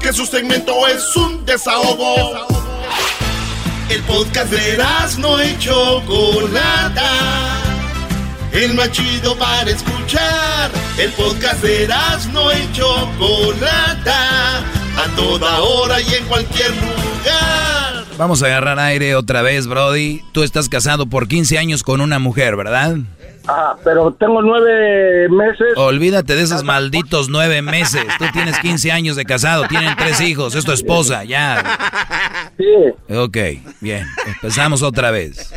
Que 0.02 0.12
su 0.14 0.26
segmento 0.26 0.86
es 0.88 1.16
un 1.16 1.46
desahogo. 1.46 2.46
El 3.92 4.02
podcast 4.04 4.50
de 4.54 4.78
no 5.20 5.44
y 5.44 5.58
Chocolata. 5.58 7.04
El 8.54 8.74
más 8.74 8.90
chido 8.94 9.36
para 9.36 9.70
escuchar. 9.70 10.72
El 10.98 11.12
podcast 11.12 11.62
de 11.62 11.90
no 12.32 12.54
y 12.54 12.72
Chocolata. 12.72 14.60
A 14.60 15.16
toda 15.18 15.60
hora 15.60 16.00
y 16.00 16.14
en 16.14 16.24
cualquier 16.24 16.70
lugar. 16.70 18.06
Vamos 18.18 18.42
a 18.42 18.46
agarrar 18.46 18.80
aire 18.80 19.14
otra 19.14 19.42
vez, 19.42 19.68
Brody. 19.68 20.22
Tú 20.32 20.44
estás 20.44 20.70
casado 20.70 21.08
por 21.08 21.28
15 21.28 21.58
años 21.58 21.84
con 21.84 22.00
una 22.00 22.18
mujer, 22.18 22.56
¿verdad? 22.56 22.96
Ah, 23.48 23.76
pero 23.84 24.14
tengo 24.14 24.42
nueve 24.42 25.28
meses. 25.30 25.74
Olvídate 25.76 26.36
de 26.36 26.44
esos 26.44 26.64
malditos 26.64 27.28
nueve 27.28 27.62
meses. 27.62 28.06
Tú 28.20 28.26
tienes 28.32 28.58
15 28.60 28.92
años 28.92 29.16
de 29.16 29.26
casado, 29.26 29.68
tienen 29.68 29.96
tres 29.98 30.22
hijos, 30.22 30.56
es 30.56 30.64
tu 30.64 30.72
esposa, 30.72 31.24
ya. 31.24 31.62
Sí. 32.62 33.14
Ok, 33.16 33.38
bien, 33.82 34.06
empezamos 34.28 34.84
otra 34.84 35.10
vez. 35.12 35.54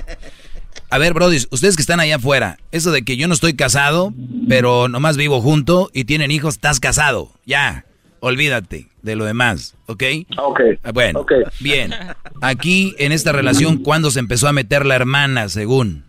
A 0.91 0.99
ver, 0.99 1.13
Brody, 1.13 1.37
ustedes 1.51 1.77
que 1.77 1.83
están 1.83 2.01
allá 2.01 2.17
afuera, 2.17 2.57
eso 2.73 2.93
de 2.93 3.03
que 3.05 3.17
yo 3.17 3.29
no 3.29 3.35
estoy 3.35 3.55
casado, 3.55 4.13
pero 4.49 4.89
nomás 4.89 5.17
vivo 5.17 5.41
junto 5.41 5.91
y 5.93 6.05
tienen 6.05 6.31
hijos, 6.31 6.55
estás 6.55 6.81
casado, 6.81 7.31
ya. 7.45 7.85
Olvídate 8.21 8.87
de 9.03 9.17
lo 9.17 9.27
demás, 9.27 9.77
¿ok? 9.87 10.03
Ok. 10.39 10.61
Ah, 10.83 10.93
Bueno, 10.93 11.21
Ok. 11.21 11.33
bien. 11.61 11.93
Aquí 12.41 12.95
en 12.99 13.13
esta 13.13 13.33
relación, 13.33 13.79
¿cuándo 13.83 14.11
se 14.11 14.19
empezó 14.21 14.49
a 14.49 14.53
meter 14.53 14.87
la 14.87 14.95
hermana, 14.97 15.51
según? 15.51 16.05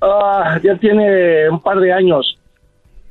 Ah, 0.00 0.60
ya 0.62 0.78
tiene 0.78 1.48
un 1.50 1.60
par 1.60 1.80
de 1.80 1.92
años. 1.92 2.38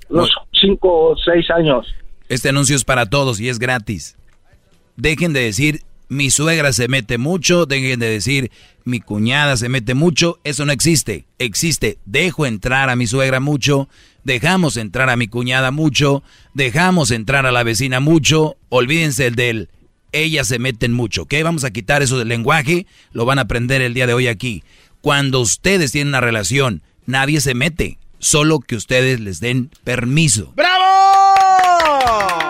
Unos 0.07 0.29
cinco 0.61 1.09
o 1.11 1.17
seis 1.17 1.49
años. 1.51 1.87
Este 2.29 2.49
anuncio 2.49 2.75
es 2.75 2.85
para 2.85 3.07
todos 3.07 3.39
y 3.41 3.49
es 3.49 3.59
gratis. 3.59 4.15
Dejen 4.95 5.33
de 5.33 5.41
decir 5.41 5.81
mi 6.07 6.29
suegra 6.29 6.73
se 6.73 6.87
mete 6.87 7.17
mucho, 7.17 7.65
dejen 7.65 7.99
de 7.99 8.09
decir 8.09 8.51
mi 8.83 8.99
cuñada 8.99 9.57
se 9.57 9.69
mete 9.69 9.93
mucho, 9.93 10.39
eso 10.43 10.65
no 10.65 10.71
existe. 10.71 11.25
Existe, 11.39 11.97
dejo 12.05 12.45
entrar 12.45 12.89
a 12.89 12.95
mi 12.95 13.07
suegra 13.07 13.39
mucho, 13.39 13.89
dejamos 14.23 14.77
entrar 14.77 15.09
a 15.09 15.15
mi 15.15 15.27
cuñada 15.27 15.71
mucho, 15.71 16.23
dejamos 16.53 17.11
entrar 17.11 17.45
a 17.45 17.51
la 17.51 17.63
vecina 17.63 17.99
mucho, 17.99 18.57
olvídense 18.69 19.27
el 19.27 19.35
del 19.35 19.69
ellas 20.11 20.47
se 20.47 20.59
meten 20.59 20.93
mucho, 20.93 21.23
¿ok? 21.23 21.33
Vamos 21.43 21.65
a 21.65 21.71
quitar 21.71 22.01
eso 22.01 22.17
del 22.17 22.29
lenguaje, 22.29 22.87
lo 23.11 23.25
van 23.25 23.37
a 23.37 23.43
aprender 23.43 23.81
el 23.81 23.93
día 23.93 24.07
de 24.07 24.13
hoy 24.13 24.27
aquí. 24.27 24.63
Cuando 25.01 25.41
ustedes 25.41 25.91
tienen 25.91 26.09
una 26.09 26.21
relación, 26.21 26.83
nadie 27.05 27.41
se 27.41 27.53
mete, 27.53 27.99
solo 28.19 28.59
que 28.59 28.75
ustedes 28.75 29.19
les 29.19 29.39
den 29.41 29.69
permiso. 29.83 30.53
¡Bravo! 30.55 30.85
¡Bravo, 31.85 32.44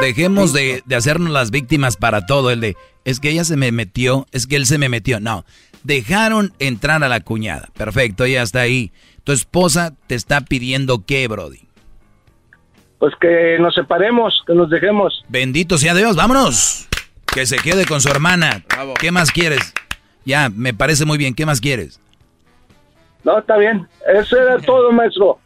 Dejemos 0.00 0.52
de, 0.52 0.82
de 0.86 0.96
hacernos 0.96 1.30
las 1.30 1.50
víctimas 1.50 1.96
para 1.96 2.26
todo, 2.26 2.50
el 2.50 2.60
de, 2.60 2.76
es 3.04 3.20
que 3.20 3.30
ella 3.30 3.44
se 3.44 3.56
me 3.56 3.72
metió, 3.72 4.26
es 4.32 4.46
que 4.46 4.56
él 4.56 4.66
se 4.66 4.78
me 4.78 4.88
metió. 4.88 5.20
No, 5.20 5.44
dejaron 5.82 6.52
entrar 6.58 7.02
a 7.02 7.08
la 7.08 7.20
cuñada. 7.20 7.68
Perfecto, 7.76 8.24
ella 8.24 8.42
está 8.42 8.60
ahí. 8.60 8.92
Tu 9.24 9.32
esposa 9.32 9.94
te 10.06 10.14
está 10.14 10.40
pidiendo 10.42 11.04
qué, 11.04 11.28
Brody. 11.28 11.60
Pues 12.98 13.14
que 13.20 13.56
nos 13.58 13.74
separemos, 13.74 14.42
que 14.46 14.54
nos 14.54 14.68
dejemos. 14.68 15.24
Bendito 15.28 15.78
sea 15.78 15.94
Dios, 15.94 16.16
vámonos. 16.16 16.86
Que 17.26 17.46
se 17.46 17.56
quede 17.56 17.86
con 17.86 18.00
su 18.00 18.10
hermana. 18.10 18.62
¿Qué 18.98 19.10
más 19.10 19.30
quieres? 19.30 19.72
Ya, 20.24 20.50
me 20.50 20.74
parece 20.74 21.06
muy 21.06 21.16
bien. 21.16 21.34
¿Qué 21.34 21.46
más 21.46 21.60
quieres? 21.60 21.98
No, 23.24 23.38
está 23.38 23.56
bien. 23.56 23.88
Eso 24.14 24.36
era 24.36 24.58
todo, 24.58 24.92
maestro. 24.92 25.39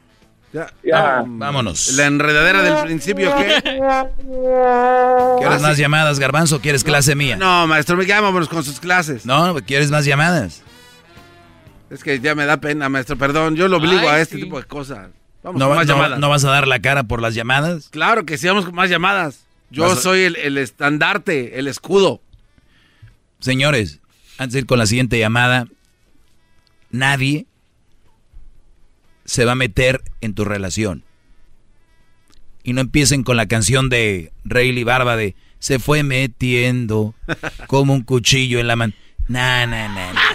Ya, 0.55 0.73
Ya. 0.85 1.25
Vámonos. 1.27 1.93
La 1.95 2.07
enredadera 2.07 2.63
del 2.63 2.85
principio, 2.85 3.35
¿qué? 3.37 3.61
¿Quieres 5.41 5.61
más 5.63 5.77
llamadas, 5.77 6.21
Garbanzo? 6.21 6.61
¿Quieres 6.61 6.85
clase 6.85 7.17
mía? 7.17 7.37
No, 7.37 7.67
maestro, 7.67 7.97
me 7.97 8.07
vámonos 8.07 8.49
con 8.49 8.63
sus 8.63 8.79
clases. 8.79 9.27
No, 9.27 9.57
¿quieres 9.67 9.91
más 9.91 10.05
llamadas? 10.05 10.63
Es 11.91 12.05
que 12.05 12.21
ya 12.21 12.37
me 12.37 12.47
da 12.47 12.59
pena, 12.59 12.89
maestro. 12.89 13.17
Perdón, 13.19 13.57
yo 13.57 13.67
lo 13.69 13.79
obligo 13.79 14.09
a 14.09 14.21
este 14.21 14.37
tipo 14.37 14.59
de 14.61 14.67
cosas. 14.67 15.09
Vamos 15.43 15.59
¿No, 15.59 15.67
con 15.67 15.77
más 15.77 15.87
no- 15.89 15.95
llamadas. 15.95 16.19
no 16.21 16.29
vas 16.29 16.45
a 16.45 16.51
dar 16.51 16.69
la 16.69 16.79
cara 16.81 17.03
por 17.03 17.21
las 17.21 17.35
llamadas? 17.35 17.89
Claro 17.91 18.25
que 18.25 18.39
sí, 18.39 18.47
vamos 18.47 18.65
con 18.65 18.75
más 18.77 18.89
llamadas. 18.89 19.41
Yo 19.71 19.87
a- 19.87 19.97
soy 19.97 20.21
el, 20.21 20.37
el 20.37 20.57
estandarte, 20.57 21.59
el 21.59 21.67
escudo. 21.67 22.21
Señores, 23.41 24.01
antes 24.39 24.53
de 24.55 24.59
ir 24.61 24.67
con 24.67 24.79
la 24.79 24.87
siguiente 24.87 25.19
llamada, 25.19 25.67
nadie 26.91 27.47
se 29.25 29.45
va 29.45 29.53
a 29.53 29.57
meter 29.57 30.03
en 30.21 30.35
tu 30.35 30.45
relación. 30.45 31.05
Y 32.63 32.73
no 32.73 32.81
empiecen 32.81 33.25
con 33.25 33.37
la 33.37 33.47
canción 33.47 33.89
de 33.91 34.33
Rayleigh 34.45 34.85
Barba 34.85 35.17
de 35.17 35.35
se 35.59 35.79
fue 35.79 36.03
metiendo 36.03 37.15
como 37.67 37.93
un 37.95 38.03
cuchillo 38.03 38.59
en 38.59 38.67
la 38.67 38.77
mano. 38.77 38.93
Na, 39.29 39.67
na, 39.67 39.89
na, 39.89 40.13
na. 40.13 40.21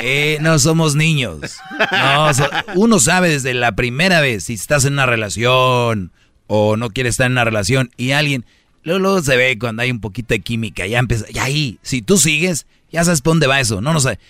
Eh, 0.00 0.38
no 0.40 0.58
somos 0.60 0.94
niños. 0.94 1.56
No, 1.90 2.32
so- 2.32 2.48
uno 2.76 3.00
sabe 3.00 3.30
desde 3.30 3.52
la 3.52 3.72
primera 3.72 4.20
vez 4.20 4.44
si 4.44 4.54
estás 4.54 4.84
en 4.84 4.92
una 4.92 5.06
relación 5.06 6.12
o 6.46 6.76
no 6.76 6.90
quieres 6.90 7.14
estar 7.14 7.26
en 7.26 7.32
una 7.32 7.44
relación 7.44 7.90
y 7.96 8.12
alguien, 8.12 8.44
luego, 8.84 9.00
luego 9.00 9.22
se 9.22 9.36
ve 9.36 9.58
cuando 9.58 9.82
hay 9.82 9.90
un 9.90 10.00
poquito 10.00 10.28
de 10.34 10.40
química, 10.40 10.86
ya 10.86 11.00
empieza, 11.00 11.24
y 11.28 11.38
ahí, 11.38 11.78
si 11.82 12.00
tú 12.00 12.16
sigues, 12.16 12.66
ya 12.92 13.02
sabes 13.02 13.22
por 13.22 13.32
dónde 13.32 13.48
va 13.48 13.58
eso. 13.58 13.80
No, 13.80 13.92
no 13.92 13.98
sé. 13.98 14.20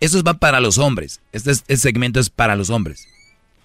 Eso 0.00 0.22
va 0.22 0.34
para 0.34 0.60
los 0.60 0.78
hombres. 0.78 1.20
Este, 1.32 1.50
es- 1.50 1.58
este 1.60 1.76
segmento 1.76 2.20
es 2.20 2.30
para 2.30 2.56
los 2.56 2.70
hombres. 2.70 3.06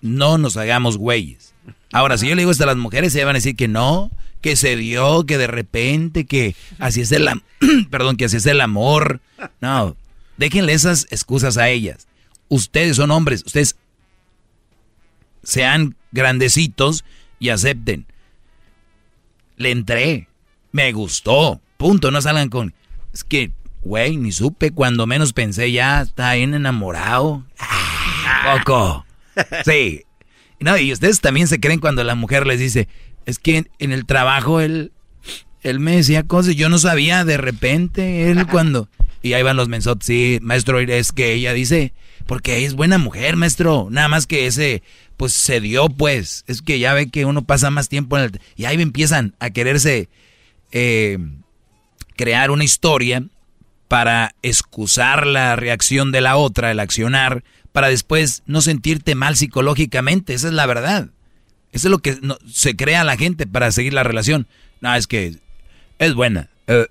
No 0.01 0.37
nos 0.37 0.55
hagamos 0.57 0.97
güeyes. 0.97 1.53
Ahora, 1.91 2.17
si 2.17 2.27
yo 2.27 2.35
le 2.35 2.41
digo 2.41 2.51
esto 2.51 2.63
a 2.63 2.67
las 2.67 2.77
mujeres, 2.77 3.11
se 3.13 3.23
van 3.25 3.35
a 3.35 3.39
decir 3.39 3.55
que 3.55 3.67
no, 3.67 4.11
que 4.41 4.55
se 4.55 4.75
dio, 4.75 5.25
que 5.25 5.37
de 5.37 5.47
repente, 5.47 6.25
que 6.25 6.55
así 6.77 7.01
es 7.01 7.11
el, 7.11 7.27
perdón, 7.89 8.15
que 8.15 8.25
así 8.25 8.37
es 8.37 8.45
el 8.45 8.61
amor. 8.61 9.19
No, 9.59 9.97
déjenle 10.37 10.73
esas 10.73 11.07
excusas 11.09 11.57
a 11.57 11.69
ellas. 11.69 12.07
Ustedes 12.47 12.95
son 12.95 13.11
hombres, 13.11 13.43
ustedes 13.45 13.75
sean 15.43 15.95
grandecitos 16.11 17.03
y 17.39 17.49
acepten. 17.49 18.05
Le 19.57 19.71
entré, 19.71 20.27
me 20.71 20.91
gustó, 20.93 21.59
punto, 21.77 22.11
no 22.11 22.21
salgan 22.21 22.49
con... 22.49 22.73
Es 23.13 23.23
que, 23.23 23.51
güey, 23.83 24.17
ni 24.17 24.31
supe, 24.31 24.71
cuando 24.71 25.07
menos 25.07 25.33
pensé 25.33 25.71
ya, 25.71 26.01
está 26.01 26.33
bien 26.33 26.53
enamorado. 26.53 27.45
Ah, 27.59 28.57
Poco. 28.57 29.05
Sí. 29.65 30.03
No, 30.59 30.77
y 30.77 30.91
ustedes 30.91 31.21
también 31.21 31.47
se 31.47 31.59
creen 31.59 31.79
cuando 31.79 32.03
la 32.03 32.15
mujer 32.15 32.45
les 32.45 32.59
dice, 32.59 32.89
es 33.25 33.39
que 33.39 33.57
en, 33.57 33.69
en 33.79 33.91
el 33.93 34.05
trabajo 34.05 34.59
él, 34.59 34.91
él 35.61 35.79
me 35.79 35.95
decía 35.95 36.23
cosas 36.23 36.53
y 36.53 36.55
yo 36.55 36.67
no 36.67 36.77
sabía 36.77 37.23
de 37.25 37.37
repente, 37.37 38.29
él 38.31 38.45
cuando... 38.47 38.89
Y 39.21 39.33
ahí 39.33 39.43
van 39.43 39.57
los 39.57 39.67
mensotes, 39.67 40.05
sí, 40.05 40.39
maestro, 40.41 40.79
es 40.79 41.11
que 41.11 41.33
ella 41.33 41.53
dice, 41.53 41.93
porque 42.25 42.63
es 42.63 42.73
buena 42.73 42.97
mujer, 42.97 43.35
maestro, 43.35 43.89
nada 43.91 44.07
más 44.07 44.27
que 44.27 44.47
ese, 44.47 44.81
pues 45.17 45.33
se 45.33 45.59
dio, 45.59 45.89
pues, 45.89 46.45
es 46.47 46.61
que 46.61 46.79
ya 46.79 46.93
ve 46.93 47.09
que 47.09 47.25
uno 47.25 47.43
pasa 47.43 47.69
más 47.69 47.89
tiempo 47.89 48.17
en 48.17 48.23
el... 48.23 48.41
Y 48.55 48.63
ahí 48.63 48.81
empiezan 48.81 49.35
a 49.39 49.49
quererse 49.49 50.09
eh, 50.71 51.17
crear 52.15 52.51
una 52.51 52.63
historia 52.63 53.25
para 53.89 54.35
excusar 54.43 55.27
la 55.27 55.57
reacción 55.57 56.13
de 56.13 56.21
la 56.21 56.37
otra, 56.37 56.71
el 56.71 56.79
accionar, 56.79 57.43
para 57.73 57.89
después 57.89 58.43
no 58.45 58.61
sentirte 58.61 59.15
mal 59.15 59.35
psicológicamente. 59.35 60.33
Esa 60.33 60.47
es 60.47 60.53
la 60.53 60.67
verdad. 60.67 61.09
Eso 61.71 61.87
es 61.87 61.91
lo 61.91 61.97
que 61.97 62.17
se 62.47 62.75
crea 62.75 63.03
la 63.03 63.17
gente 63.17 63.47
para 63.47 63.71
seguir 63.71 63.93
la 63.93 64.03
relación. 64.03 64.47
No, 64.79 64.93
es 64.93 65.07
que 65.07 65.37
es 65.97 66.13
buena. 66.13 66.49
Eh, 66.67 66.87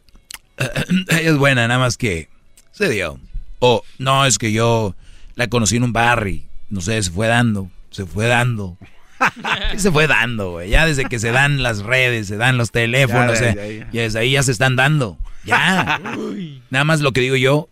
es 1.09 1.37
buena, 1.37 1.69
nada 1.69 1.81
más 1.81 1.97
que 1.97 2.29
se 2.73 2.89
dio. 2.89 3.20
O 3.61 3.85
no, 3.99 4.27
es 4.27 4.37
que 4.37 4.53
yo 4.53 4.97
la 5.37 5.47
conocí 5.47 5.77
en 5.77 5.85
un 5.85 5.93
bar 5.93 6.27
y 6.27 6.47
no 6.69 6.81
sé, 6.81 7.01
se 7.01 7.11
fue 7.12 7.29
dando, 7.29 7.70
se 7.91 8.07
fue 8.07 8.27
dando. 8.27 8.77
Y 9.74 9.78
se 9.78 9.90
fue 9.90 10.07
dando, 10.07 10.53
güey. 10.53 10.70
Ya 10.70 10.86
desde 10.86 11.05
que 11.05 11.19
se 11.19 11.31
dan 11.31 11.62
las 11.62 11.81
redes, 11.81 12.28
se 12.28 12.36
dan 12.36 12.57
los 12.57 12.70
teléfonos, 12.70 13.40
Ya, 13.40 13.51
eh, 13.51 13.55
ya, 13.55 13.66
ya. 13.85 13.90
ya 13.93 14.03
desde 14.03 14.19
ahí 14.20 14.32
ya 14.32 14.43
se 14.43 14.53
están 14.53 14.77
dando. 14.77 15.19
Ya. 15.45 16.01
Nada 16.70 16.85
más 16.85 17.01
lo 17.01 17.12
que 17.12 17.20
digo 17.20 17.36
yo, 17.36 17.69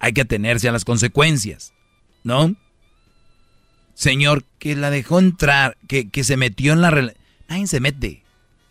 hay 0.00 0.12
que 0.12 0.22
atenerse 0.22 0.68
a 0.68 0.72
las 0.72 0.84
consecuencias, 0.84 1.72
¿no? 2.24 2.54
Señor, 3.94 4.44
que 4.58 4.74
la 4.74 4.90
dejó 4.90 5.18
entrar, 5.18 5.76
que, 5.86 6.08
que 6.08 6.24
se 6.24 6.36
metió 6.36 6.72
en 6.72 6.80
la 6.80 6.90
relación. 6.90 7.22
Nadie 7.48 7.66
se 7.66 7.80
mete. 7.80 8.22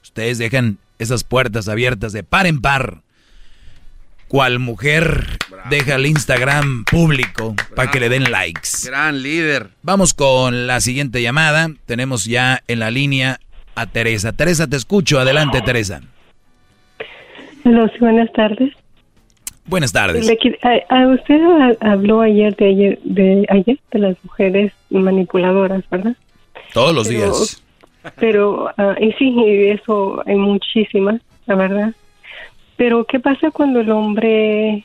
Ustedes 0.04 0.38
dejan 0.38 0.80
esas 1.00 1.24
puertas 1.24 1.68
abiertas 1.68 2.12
de 2.14 2.24
par 2.24 2.48
en 2.48 2.62
par. 2.62 3.02
Cual 4.32 4.60
mujer 4.60 5.26
deja 5.70 5.96
el 5.96 6.06
Instagram 6.06 6.86
público 6.86 7.54
para 7.76 7.92
que 7.92 8.00
le 8.00 8.08
den 8.08 8.32
likes. 8.32 8.70
Gran 8.86 9.22
líder. 9.22 9.68
Vamos 9.84 10.14
con 10.14 10.68
la 10.68 10.80
siguiente 10.80 11.22
llamada. 11.22 11.68
Tenemos 11.86 12.24
ya 12.24 12.62
en 12.70 12.80
la 12.80 12.92
línea 12.92 13.42
a 13.76 13.88
Teresa. 13.88 14.32
Teresa, 14.32 14.68
te 14.68 14.78
escucho. 14.78 15.20
Adelante, 15.20 15.60
Teresa. 15.62 16.00
Hola, 17.66 17.92
buenas 18.00 18.32
tardes. 18.32 18.74
Buenas 19.66 19.92
tardes. 19.92 20.26
A- 20.64 20.96
a 20.96 21.08
usted 21.10 21.40
ha- 21.44 21.92
habló 21.92 22.22
ayer 22.22 22.56
de 22.56 22.66
ayer 22.70 23.00
de 23.04 23.46
ayer 23.50 23.78
de 23.92 24.00
las 24.00 24.16
mujeres 24.24 24.72
manipuladoras, 24.90 25.84
¿verdad? 25.90 26.16
Todos 26.74 26.96
los 26.96 27.08
Pero- 27.10 27.20
días. 27.20 27.64
Pero 28.16 28.70
ah, 28.78 28.96
y 29.00 29.12
sí, 29.20 29.26
y 29.30 29.68
eso 29.72 30.24
hay 30.26 30.36
muchísimas, 30.36 31.22
la 31.46 31.56
verdad. 31.56 31.94
Pero 32.82 33.06
¿qué 33.06 33.20
pasa 33.20 33.52
cuando 33.52 33.80
el 33.82 33.92
hombre 33.92 34.84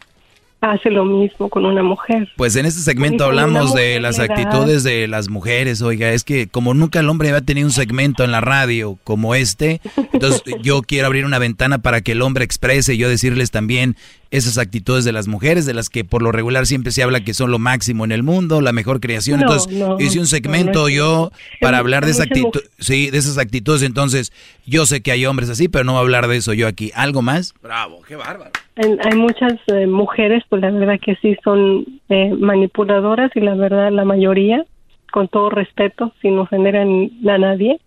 hace 0.60 0.90
lo 0.90 1.06
mismo 1.06 1.48
con 1.48 1.64
una 1.64 1.82
mujer? 1.82 2.28
Pues 2.36 2.54
en 2.56 2.66
este 2.66 2.82
segmento 2.82 3.24
hablamos 3.24 3.72
de 3.72 4.00
las 4.00 4.18
actitudes 4.18 4.84
de 4.84 5.08
las 5.08 5.30
mujeres, 5.30 5.80
oiga, 5.80 6.10
es 6.10 6.22
que 6.22 6.46
como 6.46 6.74
nunca 6.74 7.00
el 7.00 7.08
hombre 7.08 7.30
había 7.30 7.40
tenido 7.40 7.66
un 7.66 7.72
segmento 7.72 8.22
en 8.22 8.32
la 8.32 8.42
radio 8.42 8.98
como 9.02 9.34
este, 9.34 9.80
entonces 10.12 10.42
yo 10.62 10.82
quiero 10.82 11.06
abrir 11.06 11.24
una 11.24 11.38
ventana 11.38 11.78
para 11.78 12.02
que 12.02 12.12
el 12.12 12.20
hombre 12.20 12.44
exprese 12.44 12.92
y 12.92 12.98
yo 12.98 13.08
decirles 13.08 13.50
también 13.50 13.96
esas 14.30 14.58
actitudes 14.58 15.04
de 15.04 15.12
las 15.12 15.28
mujeres, 15.28 15.66
de 15.66 15.74
las 15.74 15.88
que 15.88 16.04
por 16.04 16.22
lo 16.22 16.32
regular 16.32 16.66
siempre 16.66 16.92
se 16.92 17.02
habla 17.02 17.20
que 17.20 17.34
son 17.34 17.50
lo 17.50 17.58
máximo 17.58 18.04
en 18.04 18.12
el 18.12 18.22
mundo, 18.22 18.60
la 18.60 18.72
mejor 18.72 19.00
creación. 19.00 19.40
No, 19.40 19.46
entonces 19.46 19.72
no, 19.72 19.96
hice 20.00 20.18
un 20.18 20.26
segmento 20.26 20.82
no 20.82 20.88
yo 20.88 21.30
para 21.60 21.78
hablar 21.78 22.04
de 22.04 22.10
esa 22.10 22.24
actitud, 22.24 22.60
sí, 22.78 23.10
de 23.10 23.18
esas 23.18 23.38
actitudes, 23.38 23.82
entonces 23.82 24.32
yo 24.66 24.86
sé 24.86 25.00
que 25.00 25.12
hay 25.12 25.26
hombres 25.26 25.50
así, 25.50 25.68
pero 25.68 25.84
no 25.84 25.92
voy 25.92 25.98
a 25.98 26.02
hablar 26.02 26.28
de 26.28 26.36
eso 26.36 26.52
yo 26.52 26.66
aquí. 26.66 26.90
¿Algo 26.94 27.22
más? 27.22 27.54
Bravo, 27.62 28.02
qué 28.06 28.16
bárbaro. 28.16 28.50
Hay, 28.76 28.96
hay 29.04 29.16
muchas 29.16 29.54
eh, 29.68 29.86
mujeres, 29.86 30.42
pues 30.48 30.60
la 30.62 30.70
verdad 30.70 30.98
que 31.02 31.16
sí 31.16 31.36
son 31.42 31.86
eh, 32.08 32.34
manipuladoras 32.38 33.30
y 33.34 33.40
la 33.40 33.54
verdad 33.54 33.90
la 33.92 34.04
mayoría, 34.04 34.64
con 35.12 35.28
todo 35.28 35.50
respeto, 35.50 36.12
sin 36.20 36.38
ofender 36.38 36.76
a, 36.76 36.82
a 36.82 37.38
nadie. 37.38 37.80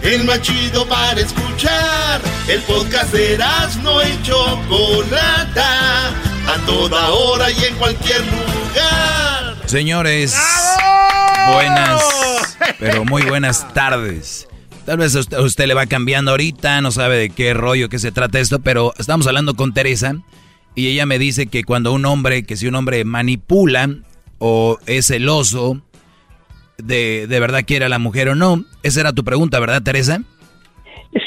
El 0.02 0.24
más 0.24 0.42
chido 0.42 0.88
para 0.88 1.20
escuchar. 1.20 2.22
El 2.48 2.62
podcast 2.62 3.12
de 3.12 3.38
no 3.84 4.02
y 4.02 4.22
Chocolata. 4.24 6.08
A 6.48 6.66
toda 6.66 7.10
hora 7.10 7.52
y 7.52 7.66
en 7.66 7.76
cualquier 7.76 8.22
lugar. 8.22 9.58
Señores, 9.66 10.38
buenas, 11.52 12.02
pero 12.80 13.04
muy 13.04 13.24
buenas 13.24 13.74
tardes. 13.74 14.48
Tal 14.86 15.00
vez 15.00 15.16
a 15.16 15.20
usted, 15.20 15.38
a 15.38 15.42
usted 15.42 15.66
le 15.66 15.74
va 15.74 15.86
cambiando 15.86 16.32
ahorita, 16.32 16.80
no 16.80 16.92
sabe 16.92 17.18
de 17.18 17.30
qué 17.30 17.54
rollo, 17.54 17.90
qué 17.90 18.00
se 18.00 18.12
trata 18.12 18.40
esto, 18.40 18.60
pero 18.60 18.94
estamos 19.00 19.28
hablando 19.28 19.56
con 19.56 19.74
Teresa 19.74 20.14
Y 20.76 20.88
ella 20.88 21.08
me 21.08 21.18
dice 21.18 21.48
que 21.48 21.64
cuando 21.64 21.92
un 21.92 22.06
hombre, 22.06 22.44
que 22.44 22.56
si 22.56 22.68
un 22.68 22.76
hombre 22.76 23.04
manipula 23.04 23.90
o 24.40 24.78
es 24.88 25.08
celoso, 25.08 25.82
de, 26.78 27.28
de 27.28 27.40
verdad 27.40 27.64
quiere 27.66 27.86
a 27.86 27.90
la 27.90 28.00
mujer 28.00 28.30
o 28.30 28.36
no. 28.36 28.64
Esa 28.84 29.02
era 29.02 29.14
tu 29.14 29.24
pregunta, 29.24 29.60
¿verdad, 29.60 29.82
Teresa? 29.82 30.22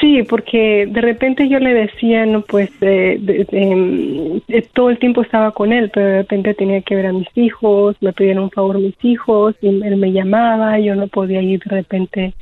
Sí, 0.01 0.22
porque 0.28 0.86
de 0.86 1.01
repente 1.01 1.48
yo 1.48 1.59
le 1.59 1.72
decía, 1.72 2.26
no, 2.26 2.43
pues 2.43 2.70
eh, 2.82 4.39
todo 4.74 4.90
el 4.90 4.98
tiempo 4.98 5.22
estaba 5.22 5.52
con 5.52 5.72
él, 5.72 5.90
pero 5.93 6.06
de 6.06 6.18
repente 6.18 6.52
tenía 6.52 6.82
que 6.82 6.94
ver 6.94 7.06
a 7.06 7.12
mis 7.12 7.28
hijos, 7.36 7.97
me 8.02 8.12
pedían 8.12 8.39
un 8.39 8.51
favor 8.51 8.78
mis 8.78 9.02
hijos, 9.02 9.55
y 9.62 9.68
él 9.68 9.97
me 9.97 10.12
llamaba, 10.12 10.78
yo 10.78 10.94
no 10.94 11.09
podía 11.09 11.40
ir 11.40 11.60
de 11.64 11.76
repente 11.76 12.35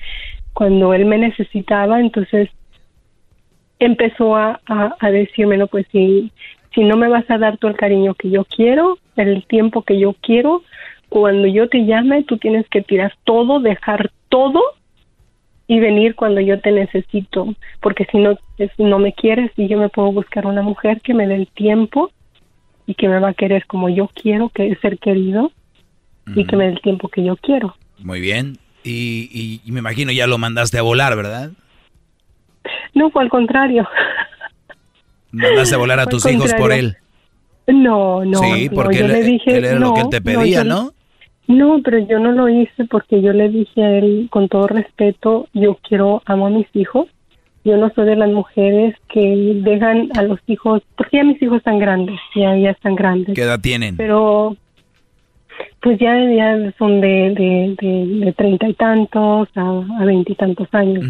cuando 0.54 0.92
él 0.92 1.04
me 1.04 1.18
necesitaba, 1.18 2.00
entonces 2.00 2.48
empezó 3.78 4.34
a, 4.34 4.60
a, 4.66 5.10
decirme, 5.10 5.56
no, 5.56 5.68
pues 5.68 5.86
si, 5.92 6.32
si 6.74 6.82
no 6.82 6.96
me 6.96 7.08
vas 7.08 7.30
a 7.30 7.38
dar 7.38 7.58
todo 7.58 7.70
el 7.70 7.76
cariño 7.76 8.14
que 8.14 8.30
yo 8.30 8.44
quiero, 8.44 8.98
el 9.22 9.46
tiempo 9.46 9.82
que 9.82 9.98
yo 9.98 10.14
quiero, 10.20 10.62
cuando 11.08 11.46
yo 11.46 11.68
te 11.68 11.84
llame, 11.84 12.24
tú 12.24 12.38
tienes 12.38 12.68
que 12.68 12.82
tirar 12.82 13.14
todo, 13.24 13.60
dejar 13.60 14.10
todo 14.28 14.60
y 15.68 15.80
venir 15.80 16.14
cuando 16.14 16.40
yo 16.40 16.60
te 16.60 16.70
necesito, 16.70 17.54
porque 17.80 18.06
si 18.10 18.18
no, 18.18 18.38
si 18.58 18.84
no 18.84 18.98
me 18.98 19.12
quieres, 19.12 19.50
y 19.56 19.68
yo 19.68 19.78
me 19.78 19.88
puedo 19.88 20.12
buscar 20.12 20.46
una 20.46 20.62
mujer 20.62 21.00
que 21.00 21.14
me 21.14 21.26
dé 21.26 21.34
el 21.34 21.48
tiempo 21.48 22.12
y 22.86 22.94
que 22.94 23.08
me 23.08 23.18
va 23.18 23.30
a 23.30 23.34
querer 23.34 23.66
como 23.66 23.88
yo 23.88 24.08
quiero, 24.14 24.48
que 24.48 24.68
es 24.68 24.78
ser 24.80 24.98
querido, 24.98 25.50
y 26.34 26.44
que 26.44 26.56
me 26.56 26.64
dé 26.66 26.72
el 26.72 26.80
tiempo 26.80 27.08
que 27.08 27.24
yo 27.24 27.36
quiero. 27.36 27.76
Muy 27.98 28.20
bien, 28.20 28.58
y, 28.84 29.60
y, 29.64 29.72
me 29.72 29.80
imagino 29.80 30.12
ya 30.12 30.26
lo 30.26 30.38
mandaste 30.38 30.78
a 30.78 30.82
volar, 30.82 31.16
¿verdad? 31.16 31.50
No, 32.94 33.10
fue 33.10 33.22
al 33.22 33.28
contrario. 33.28 33.88
¿Mandaste 35.32 35.74
a 35.74 35.78
volar 35.78 36.00
a 36.00 36.06
tus 36.06 36.24
hijos 36.26 36.54
por 36.54 36.72
él? 36.72 36.96
No, 37.66 38.24
no. 38.24 38.38
Sí, 38.38 38.70
porque 38.70 38.98
yo 38.98 39.06
él, 39.06 39.12
le 39.12 39.22
dije, 39.22 39.56
era 39.56 39.78
lo 39.78 39.94
que 39.94 40.00
él 40.02 40.08
te 40.10 40.20
pedía, 40.20 40.64
¿no? 40.64 40.92
No, 41.48 41.80
pero 41.84 41.98
yo 41.98 42.18
no 42.18 42.32
lo 42.32 42.48
hice 42.48 42.84
porque 42.86 43.22
yo 43.22 43.32
le 43.32 43.48
dije 43.48 43.82
a 43.82 43.98
él, 43.98 44.28
con 44.30 44.48
todo 44.48 44.66
respeto, 44.66 45.48
yo 45.52 45.78
quiero, 45.88 46.22
amo 46.26 46.46
a 46.46 46.50
mis 46.50 46.66
hijos. 46.74 47.06
Yo 47.64 47.76
no 47.76 47.90
soy 47.94 48.06
de 48.06 48.16
las 48.16 48.30
mujeres 48.30 48.94
que 49.08 49.60
dejan 49.64 50.10
a 50.16 50.22
los 50.22 50.38
hijos, 50.46 50.82
porque 50.96 51.16
ya 51.16 51.24
mis 51.24 51.42
hijos 51.42 51.58
están 51.58 51.80
grandes, 51.80 52.18
ya, 52.34 52.56
ya 52.56 52.70
están 52.70 52.94
grandes. 52.94 53.34
¿Qué 53.34 53.42
edad 53.42 53.60
tienen? 53.60 53.96
Pero, 53.96 54.56
pues 55.82 55.98
ya, 55.98 56.16
ya 56.32 56.72
son 56.78 57.00
de, 57.00 57.34
de, 57.34 57.76
de, 58.24 58.32
treinta 58.34 58.68
y 58.68 58.74
tantos 58.74 59.48
a 59.56 60.04
veintitantos 60.04 60.68
años. 60.72 61.06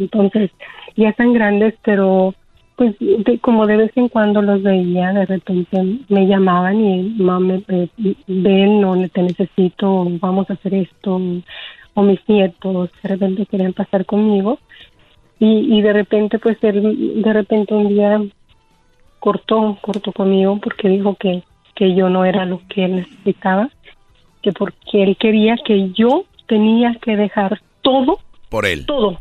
Entonces, 0.00 0.50
ya 0.96 1.10
están 1.10 1.32
grandes, 1.34 1.74
pero 1.84 2.34
pues 2.82 3.40
como 3.40 3.66
de 3.66 3.76
vez 3.76 3.92
en 3.96 4.08
cuando 4.08 4.42
los 4.42 4.62
veía, 4.62 5.12
de 5.12 5.26
repente 5.26 6.00
me 6.08 6.26
llamaban 6.26 6.80
y 6.80 7.02
mamá, 7.22 7.60
eh, 7.68 7.88
ven 8.26 8.84
o 8.84 9.08
te 9.08 9.22
necesito, 9.22 10.06
vamos 10.20 10.50
a 10.50 10.54
hacer 10.54 10.74
esto, 10.74 11.20
o 11.94 12.02
mis 12.02 12.20
nietos 12.28 12.90
de 13.02 13.08
repente 13.08 13.46
querían 13.46 13.72
pasar 13.72 14.04
conmigo 14.04 14.58
y, 15.38 15.78
y 15.78 15.82
de 15.82 15.92
repente 15.92 16.38
pues 16.40 16.56
él 16.62 17.22
de 17.22 17.32
repente 17.32 17.74
un 17.74 17.88
día 17.88 18.20
cortó, 19.20 19.78
cortó 19.80 20.12
conmigo 20.12 20.58
porque 20.60 20.88
dijo 20.88 21.14
que, 21.14 21.44
que 21.76 21.94
yo 21.94 22.08
no 22.08 22.24
era 22.24 22.44
lo 22.46 22.62
que 22.68 22.86
él 22.86 22.96
necesitaba, 22.96 23.70
que 24.42 24.52
porque 24.52 25.04
él 25.04 25.16
quería 25.16 25.56
que 25.64 25.90
yo 25.92 26.24
tenía 26.48 26.96
que 27.00 27.16
dejar 27.16 27.60
todo 27.82 28.18
por 28.48 28.66
él. 28.66 28.86
Todo, 28.86 29.20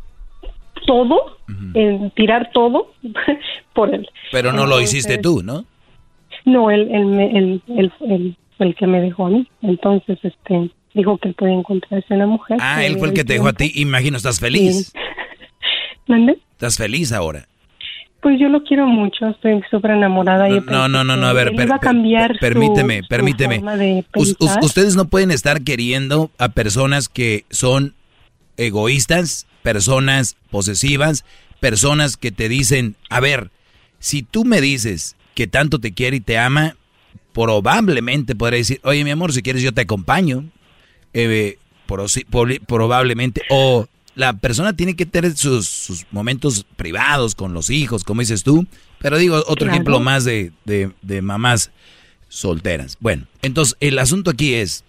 todo, 0.85 1.37
en 1.73 2.11
tirar 2.11 2.51
todo 2.53 2.93
por 3.73 3.93
él. 3.93 4.07
Pero 4.31 4.51
no 4.51 4.65
lo 4.65 4.81
hiciste 4.81 5.17
tú, 5.17 5.41
¿no? 5.43 5.65
No, 6.45 6.71
él, 6.71 6.89
él, 6.91 7.61
él, 7.67 7.93
él, 8.09 8.37
fue 8.57 8.67
el 8.67 8.75
que 8.75 8.87
me 8.87 9.01
dejó 9.01 9.27
a 9.27 9.29
mí. 9.29 9.47
Entonces, 9.61 10.17
este, 10.23 10.71
dijo 10.93 11.17
que 11.17 11.29
él 11.29 11.35
podía 11.35 11.53
encontrarse 11.53 12.13
una 12.13 12.27
mujer. 12.27 12.57
Ah, 12.59 12.83
él 12.83 12.97
fue 12.97 13.09
el 13.09 13.13
que 13.13 13.23
te 13.23 13.33
dejó 13.33 13.47
a 13.47 13.53
ti. 13.53 13.71
Imagino, 13.75 14.17
¿estás 14.17 14.39
feliz? 14.39 14.93
¿Mande? 16.07 16.37
¿Estás 16.53 16.77
feliz 16.77 17.11
ahora? 17.11 17.47
Pues 18.21 18.39
yo 18.39 18.49
lo 18.49 18.63
quiero 18.63 18.85
mucho, 18.85 19.29
estoy 19.29 19.63
súper 19.71 19.91
enamorada. 19.91 20.47
No, 20.47 20.61
no, 20.61 20.87
no, 20.87 21.03
no, 21.03 21.17
no, 21.17 21.25
a 21.25 21.33
ver, 21.33 21.55
per, 21.55 21.73
a 21.73 21.79
cambiar 21.79 22.37
permíteme, 22.39 23.01
permíteme. 23.09 23.63
ustedes 24.15 24.95
no 24.95 25.05
pueden 25.05 25.31
estar 25.31 25.63
queriendo 25.63 26.29
a 26.37 26.49
personas 26.49 27.09
que 27.09 27.45
son 27.49 27.95
egoístas, 28.57 29.47
personas 29.63 30.35
posesivas, 30.49 31.25
personas 31.59 32.17
que 32.17 32.31
te 32.31 32.49
dicen, 32.49 32.95
a 33.09 33.19
ver, 33.19 33.51
si 33.99 34.23
tú 34.23 34.45
me 34.45 34.61
dices 34.61 35.15
que 35.35 35.47
tanto 35.47 35.79
te 35.79 35.93
quiere 35.93 36.17
y 36.17 36.21
te 36.21 36.37
ama, 36.37 36.75
probablemente 37.33 38.35
podré 38.35 38.57
decir, 38.57 38.79
oye 38.83 39.03
mi 39.03 39.11
amor, 39.11 39.33
si 39.33 39.41
quieres 39.41 39.61
yo 39.61 39.73
te 39.73 39.81
acompaño, 39.81 40.45
eh, 41.13 41.57
probablemente, 42.67 43.41
o 43.49 43.87
la 44.15 44.33
persona 44.33 44.75
tiene 44.75 44.95
que 44.95 45.05
tener 45.05 45.35
sus, 45.37 46.05
momentos 46.11 46.65
privados 46.75 47.35
con 47.35 47.53
los 47.53 47.69
hijos, 47.69 48.03
como 48.03 48.21
dices 48.21 48.43
tú, 48.43 48.65
pero 48.99 49.17
digo 49.17 49.43
otro 49.47 49.69
ejemplo 49.69 49.99
más 49.99 50.25
de, 50.25 50.51
de 50.65 51.21
mamás 51.21 51.71
solteras. 52.31 52.97
Bueno, 52.99 53.27
entonces 53.41 53.75
el 53.79 53.99
asunto 53.99 54.31
aquí 54.31 54.53
es 54.53 54.83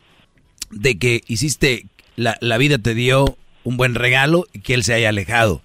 de 0.70 0.98
que 0.98 1.22
hiciste, 1.26 1.86
la, 2.16 2.36
la 2.40 2.56
vida 2.56 2.78
te 2.78 2.94
dio 2.94 3.36
un 3.64 3.76
buen 3.76 3.94
regalo 3.94 4.46
y 4.52 4.60
que 4.60 4.74
él 4.74 4.84
se 4.84 4.94
haya 4.94 5.08
alejado. 5.08 5.62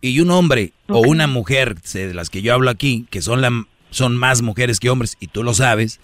Y 0.00 0.20
un 0.20 0.30
hombre 0.30 0.72
o 0.88 1.00
una 1.00 1.26
mujer, 1.26 1.80
de 1.80 2.14
las 2.14 2.28
que 2.28 2.42
yo 2.42 2.52
hablo 2.54 2.70
aquí, 2.70 3.06
que 3.10 3.22
son, 3.22 3.40
la, 3.40 3.66
son 3.90 4.16
más 4.16 4.42
mujeres 4.42 4.80
que 4.80 4.90
hombres, 4.90 5.16
y 5.20 5.28
tú 5.28 5.42
lo 5.42 5.54
sabes, 5.54 6.00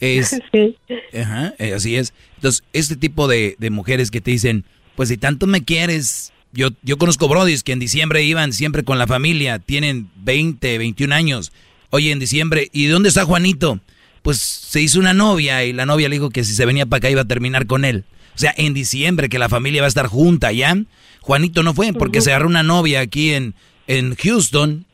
es... 0.00 0.40
Ajá, 1.14 1.54
eh, 1.58 1.74
así 1.74 1.96
es. 1.96 2.12
Entonces, 2.36 2.64
este 2.72 2.96
tipo 2.96 3.28
de, 3.28 3.56
mujeres 3.70 4.10
que 4.10 4.20
te 4.20 4.32
dicen, 4.32 4.64
pues 4.94 5.08
si 5.08 5.16
tanto 5.16 5.46
me 5.46 5.64
quieres, 5.64 6.32
yo, 6.52 6.70
yo 6.82 6.98
conozco 6.98 7.28
brodis 7.28 7.62
que 7.62 7.72
en 7.72 7.78
diciembre 7.78 8.22
iban 8.24 8.52
siempre 8.52 8.82
con 8.82 8.98
la 8.98 9.06
familia, 9.06 9.58
tienen 9.58 10.10
20, 10.16 10.78
21 10.78 11.14
años. 11.14 11.52
Oye, 11.90 12.10
en 12.10 12.18
diciembre, 12.18 12.68
¿y 12.72 12.86
dónde 12.86 13.08
está 13.08 13.24
Juanito? 13.24 13.80
Pues 14.22 14.38
se 14.38 14.80
hizo 14.80 14.98
una 14.98 15.14
novia 15.14 15.64
y 15.64 15.72
la 15.72 15.86
novia 15.86 16.08
le 16.08 16.16
dijo 16.16 16.30
que 16.30 16.44
si 16.44 16.52
se 16.52 16.66
venía 16.66 16.84
para 16.84 16.98
acá 16.98 17.10
iba 17.10 17.22
a 17.22 17.26
terminar 17.26 17.66
con 17.66 17.84
él. 17.84 18.04
O 18.36 18.38
sea, 18.38 18.54
en 18.56 18.74
diciembre 18.74 19.30
que 19.30 19.38
la 19.38 19.48
familia 19.48 19.80
va 19.80 19.86
a 19.86 19.88
estar 19.88 20.08
junta, 20.08 20.52
¿ya? 20.52 20.76
Juanito 21.22 21.62
no 21.62 21.72
fue 21.72 21.94
porque 21.94 22.20
se 22.20 22.30
agarró 22.30 22.48
una 22.48 22.62
novia 22.62 23.00
aquí 23.00 23.32
en, 23.32 23.54
en 23.86 24.14
Houston, 24.14 24.84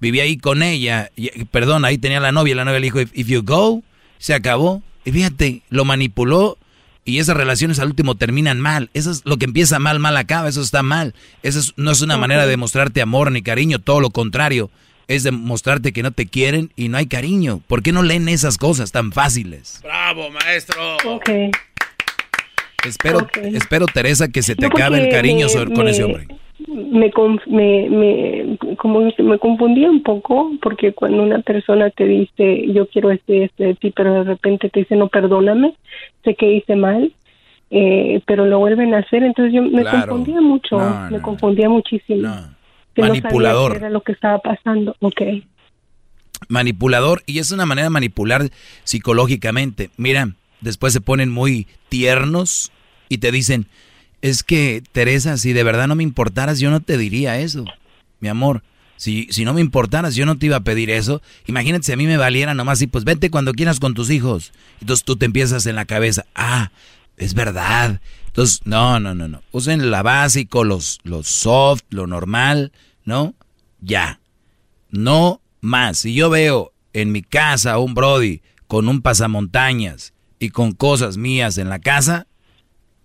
vivía 0.00 0.24
ahí 0.24 0.36
con 0.36 0.64
ella, 0.64 1.10
perdón, 1.52 1.84
ahí 1.84 1.96
tenía 1.96 2.18
la 2.18 2.32
novia, 2.32 2.56
la 2.56 2.64
novia 2.64 2.80
le 2.80 2.86
dijo, 2.86 3.00
if, 3.00 3.26
you 3.26 3.42
go, 3.42 3.82
se 4.18 4.34
acabó. 4.34 4.82
Y 5.04 5.12
fíjate, 5.12 5.62
lo 5.70 5.84
manipuló 5.84 6.58
y 7.04 7.20
esas 7.20 7.36
relaciones 7.36 7.78
al 7.78 7.88
último 7.88 8.16
terminan 8.16 8.60
mal. 8.60 8.90
Eso 8.94 9.12
es 9.12 9.22
lo 9.24 9.36
que 9.38 9.46
empieza 9.46 9.78
mal, 9.78 10.00
mal 10.00 10.16
acaba, 10.16 10.48
eso 10.48 10.60
está 10.60 10.82
mal. 10.82 11.14
Eso 11.44 11.72
no 11.76 11.92
es 11.92 12.02
una 12.02 12.16
manera 12.18 12.46
de 12.46 12.56
mostrarte 12.56 13.00
amor 13.00 13.30
ni 13.32 13.42
cariño, 13.42 13.78
todo 13.78 14.00
lo 14.00 14.10
contrario. 14.10 14.70
Es 15.06 15.22
demostrarte 15.22 15.94
que 15.94 16.02
no 16.02 16.10
te 16.10 16.26
quieren 16.26 16.70
y 16.76 16.88
no 16.88 16.98
hay 16.98 17.06
cariño. 17.06 17.62
¿Por 17.66 17.82
qué 17.82 17.92
no 17.92 18.02
leen 18.02 18.28
esas 18.28 18.58
cosas 18.58 18.92
tan 18.92 19.10
fáciles? 19.12 19.80
Bravo, 19.82 20.28
maestro. 20.30 20.98
Okay. 21.02 21.50
Espero, 22.86 23.26
espero 23.42 23.86
Teresa, 23.86 24.28
que 24.28 24.42
se 24.42 24.54
te 24.54 24.66
acabe 24.66 25.02
el 25.02 25.10
cariño 25.10 25.46
con 25.74 25.88
ese 25.88 26.04
hombre. 26.04 26.28
Me, 26.66 27.10
me, 27.46 27.88
me, 27.88 28.58
como 28.76 29.00
me 29.00 29.38
confundía 29.38 29.90
un 29.90 30.02
poco 30.02 30.52
porque 30.62 30.92
cuando 30.92 31.22
una 31.22 31.40
persona 31.40 31.90
te 31.90 32.04
dice 32.04 32.66
yo 32.72 32.88
quiero 32.88 33.10
este, 33.10 33.44
este 33.44 33.64
de 33.64 33.74
ti, 33.74 33.92
pero 33.94 34.12
de 34.12 34.24
repente 34.24 34.68
te 34.68 34.80
dice 34.80 34.96
no, 34.96 35.08
perdóname, 35.08 35.74
sé 36.24 36.34
que 36.34 36.52
hice 36.52 36.76
mal, 36.76 37.12
eh, 37.70 38.20
pero 38.26 38.46
lo 38.46 38.58
vuelven 38.58 38.94
a 38.94 38.98
hacer, 38.98 39.22
entonces 39.22 39.54
yo 39.54 39.62
me 39.62 39.84
confundía 39.84 40.40
mucho, 40.40 40.78
me 41.10 41.20
confundía 41.20 41.68
muchísimo. 41.68 42.28
Manipulador. 42.96 43.76
era 43.76 43.90
lo 43.90 44.02
que 44.02 44.12
estaba 44.12 44.38
pasando, 44.38 44.96
ok. 45.00 45.22
Manipulador, 46.48 47.22
y 47.26 47.38
es 47.38 47.52
una 47.52 47.66
manera 47.66 47.86
de 47.86 47.90
manipular 47.90 48.42
psicológicamente. 48.84 49.90
Mira, 49.96 50.28
después 50.60 50.92
se 50.92 51.00
ponen 51.00 51.30
muy 51.30 51.66
tiernos 51.88 52.72
y 53.08 53.18
te 53.18 53.32
dicen, 53.32 53.66
es 54.22 54.42
que 54.42 54.82
Teresa, 54.92 55.36
si 55.36 55.52
de 55.52 55.62
verdad 55.62 55.88
no 55.88 55.94
me 55.94 56.02
importaras, 56.02 56.60
yo 56.60 56.70
no 56.70 56.80
te 56.80 56.98
diría 56.98 57.38
eso, 57.38 57.64
mi 58.20 58.28
amor. 58.28 58.62
Si, 58.96 59.28
si 59.30 59.44
no 59.44 59.54
me 59.54 59.60
importaras, 59.60 60.16
yo 60.16 60.26
no 60.26 60.38
te 60.38 60.46
iba 60.46 60.56
a 60.56 60.64
pedir 60.64 60.90
eso. 60.90 61.22
Imagínate 61.46 61.84
si 61.84 61.92
a 61.92 61.96
mí 61.96 62.06
me 62.06 62.16
valiera 62.16 62.52
nomás 62.54 62.82
y 62.82 62.88
pues 62.88 63.04
vete 63.04 63.30
cuando 63.30 63.52
quieras 63.52 63.78
con 63.78 63.94
tus 63.94 64.10
hijos. 64.10 64.52
Entonces 64.80 65.04
tú 65.04 65.14
te 65.14 65.24
empiezas 65.24 65.66
en 65.66 65.76
la 65.76 65.84
cabeza, 65.84 66.26
ah, 66.34 66.72
es 67.16 67.34
verdad. 67.34 68.00
Entonces, 68.26 68.60
no, 68.64 68.98
no, 68.98 69.14
no, 69.14 69.28
no. 69.28 69.42
Usen 69.52 69.90
la 69.90 70.02
básico, 70.02 70.64
los, 70.64 70.98
los 71.04 71.28
soft, 71.28 71.82
lo 71.90 72.08
normal, 72.08 72.72
¿no? 73.04 73.34
Ya. 73.80 74.20
No 74.90 75.40
más. 75.60 75.98
Si 75.98 76.14
yo 76.14 76.28
veo 76.28 76.72
en 76.92 77.12
mi 77.12 77.22
casa 77.22 77.78
un 77.78 77.94
Brody 77.94 78.42
con 78.66 78.88
un 78.88 79.00
pasamontañas 79.00 80.12
y 80.38 80.50
con 80.50 80.72
cosas 80.72 81.16
mías 81.16 81.58
en 81.58 81.68
la 81.68 81.78
casa, 81.78 82.26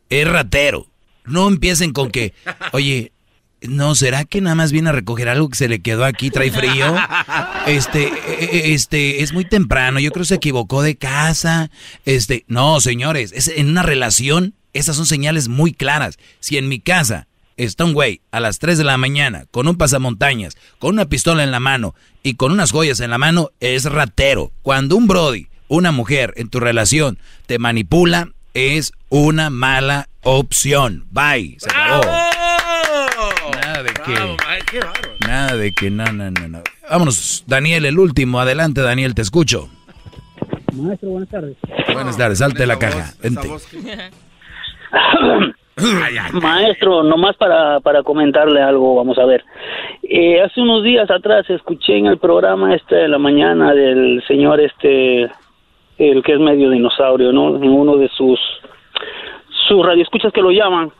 es 0.09 0.27
ratero. 0.27 0.87
No 1.25 1.47
empiecen 1.47 1.93
con 1.93 2.11
que, 2.11 2.33
oye, 2.73 3.11
no, 3.61 3.95
¿será 3.95 4.25
que 4.25 4.41
nada 4.41 4.55
más 4.55 4.71
viene 4.71 4.89
a 4.89 4.93
recoger 4.93 5.29
algo 5.29 5.49
que 5.49 5.57
se 5.57 5.69
le 5.69 5.81
quedó 5.81 6.05
aquí, 6.05 6.29
trae 6.29 6.51
frío? 6.51 6.95
Este, 7.65 8.03
e, 8.03 8.43
e, 8.43 8.73
este, 8.73 9.23
es 9.23 9.31
muy 9.31 9.45
temprano, 9.45 9.99
yo 9.99 10.11
creo 10.11 10.23
que 10.23 10.29
se 10.29 10.35
equivocó 10.35 10.81
de 10.81 10.97
casa. 10.97 11.71
Este, 12.03 12.43
no, 12.47 12.81
señores, 12.81 13.31
es 13.33 13.47
en 13.47 13.69
una 13.69 13.83
relación, 13.83 14.53
esas 14.73 14.97
son 14.97 15.05
señales 15.05 15.47
muy 15.47 15.73
claras. 15.73 16.17
Si 16.41 16.57
en 16.57 16.67
mi 16.67 16.81
casa 16.81 17.27
está 17.55 17.85
un 17.85 17.93
güey 17.93 18.21
a 18.31 18.39
las 18.39 18.59
3 18.59 18.77
de 18.77 18.83
la 18.83 18.97
mañana 18.97 19.45
con 19.51 19.67
un 19.67 19.77
pasamontañas, 19.77 20.57
con 20.79 20.95
una 20.95 21.05
pistola 21.05 21.43
en 21.43 21.51
la 21.51 21.59
mano 21.59 21.95
y 22.21 22.33
con 22.33 22.51
unas 22.51 22.71
joyas 22.71 22.99
en 22.99 23.11
la 23.11 23.17
mano, 23.17 23.51
es 23.61 23.85
ratero. 23.85 24.51
Cuando 24.61 24.97
un 24.97 25.07
brody, 25.07 25.47
una 25.73 25.91
mujer 25.91 26.33
en 26.37 26.49
tu 26.49 26.59
relación 26.59 27.17
te 27.47 27.57
manipula, 27.57 28.27
es 28.53 28.93
una 29.09 29.49
mala 29.49 30.07
opción. 30.21 31.05
Bye. 31.09 31.57
Se 31.57 31.67
acabó. 31.67 32.03
Nada 33.55 33.81
de 33.81 33.93
que. 33.93 35.27
Nada 35.27 35.55
de 35.55 35.71
que, 35.71 35.89
no, 35.89 36.05
no, 36.13 36.29
no, 36.29 36.47
no. 36.47 36.61
Vámonos, 36.87 37.43
Daniel, 37.47 37.85
el 37.85 37.97
último. 37.97 38.39
Adelante, 38.39 38.81
Daniel, 38.81 39.15
te 39.15 39.23
escucho. 39.23 39.67
Maestro, 40.73 41.09
buenas 41.09 41.29
tardes. 41.29 41.57
Buenas 41.91 42.17
tardes, 42.17 42.37
salte 42.37 42.67
la 42.67 42.77
caja. 42.77 43.13
Vente. 43.23 43.49
Maestro, 46.33 47.01
nomás 47.01 47.35
para, 47.37 47.79
para 47.79 48.03
comentarle 48.03 48.61
algo, 48.61 48.95
vamos 48.95 49.17
a 49.17 49.25
ver. 49.25 49.43
Eh, 50.03 50.39
hace 50.39 50.61
unos 50.61 50.83
días 50.83 51.09
atrás 51.09 51.49
escuché 51.49 51.97
en 51.97 52.05
el 52.05 52.19
programa 52.19 52.75
este 52.75 52.93
de 52.93 53.07
la 53.07 53.17
mañana 53.17 53.73
del 53.73 54.23
señor 54.27 54.61
este, 54.61 55.31
el 55.97 56.23
que 56.23 56.33
es 56.33 56.39
medio 56.39 56.69
dinosaurio, 56.69 57.31
¿no? 57.31 57.55
En 57.57 57.69
uno 57.69 57.97
de 57.97 58.09
sus, 58.09 58.39
sus 59.67 59.85
radioescuchas 59.85 60.33
que 60.33 60.41
lo 60.41 60.51
llaman, 60.51 60.91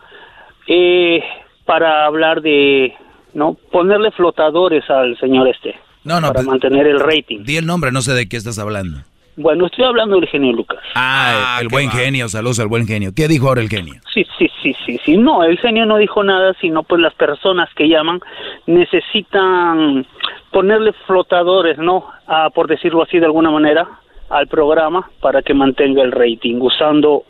eh, 0.68 1.24
para 1.66 2.06
hablar 2.06 2.42
de, 2.42 2.94
¿no? 3.34 3.58
Ponerle 3.72 4.12
flotadores 4.12 4.90
al 4.90 5.18
señor 5.18 5.48
este. 5.48 5.76
No, 6.04 6.16
no, 6.16 6.28
para 6.28 6.34
pues, 6.36 6.48
mantener 6.48 6.88
el 6.88 7.00
rating. 7.00 7.44
Di 7.44 7.58
el 7.58 7.66
nombre, 7.66 7.92
no 7.92 8.02
sé 8.02 8.14
de 8.14 8.28
qué 8.28 8.38
estás 8.38 8.60
hablando. 8.60 9.00
Bueno, 9.36 9.66
estoy 9.66 9.84
hablando 9.86 10.20
del 10.20 10.30
genio 10.30 10.52
Lucas. 10.54 10.80
Ah, 10.94 11.58
el, 11.60 11.64
el 11.64 11.70
buen 11.70 11.90
genio, 11.90 12.30
saludos 12.30 12.60
al 12.60 12.68
buen 12.68 12.86
genio. 12.86 13.12
¿Qué 13.16 13.28
dijo 13.28 13.48
ahora 13.48 13.62
el 13.62 13.70
genio? 13.70 13.96
Sí, 14.14 14.24
sí, 14.38 14.48
sí, 14.62 14.76
sí, 14.86 15.00
sí. 15.04 15.18
No, 15.18 15.44
el 15.44 15.58
genio 15.58 15.88
no 15.88 15.98
dijo 15.98 16.24
nada, 16.24 16.54
sino 16.62 16.84
pues 16.84 17.02
las 17.02 17.16
personas 17.16 17.68
que 17.76 17.88
llaman 17.88 18.20
necesitan 18.68 20.06
ponerle 20.52 20.94
flotadores, 21.08 21.80
¿no? 21.80 22.06
Ah, 22.28 22.50
por 22.54 22.68
decirlo 22.68 23.02
así 23.02 23.18
de 23.18 23.26
alguna 23.26 23.50
manera, 23.50 23.88
al 24.30 24.48
programa 24.48 25.10
para 25.22 25.42
que 25.42 25.54
mantenga 25.54 26.02
el 26.04 26.12
rating, 26.12 26.56
usando 26.62 27.24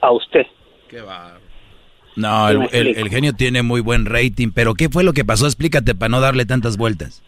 a 0.00 0.10
usted. 0.12 0.46
No, 2.16 2.48
el, 2.48 2.68
el- 2.72 2.96
el 2.96 3.08
genio 3.08 3.32
tiene 3.32 3.62
muy 3.62 3.80
buen 3.80 4.06
rating, 4.06 4.50
pero 4.54 4.74
¿qué 4.74 4.88
fue 4.88 5.02
lo 5.02 5.12
que 5.12 5.24
pasó? 5.24 5.46
Explícate 5.46 5.94
para 5.96 6.10
no 6.10 6.20
darle 6.20 6.46
tantas 6.46 6.76
vueltas. 6.76 7.22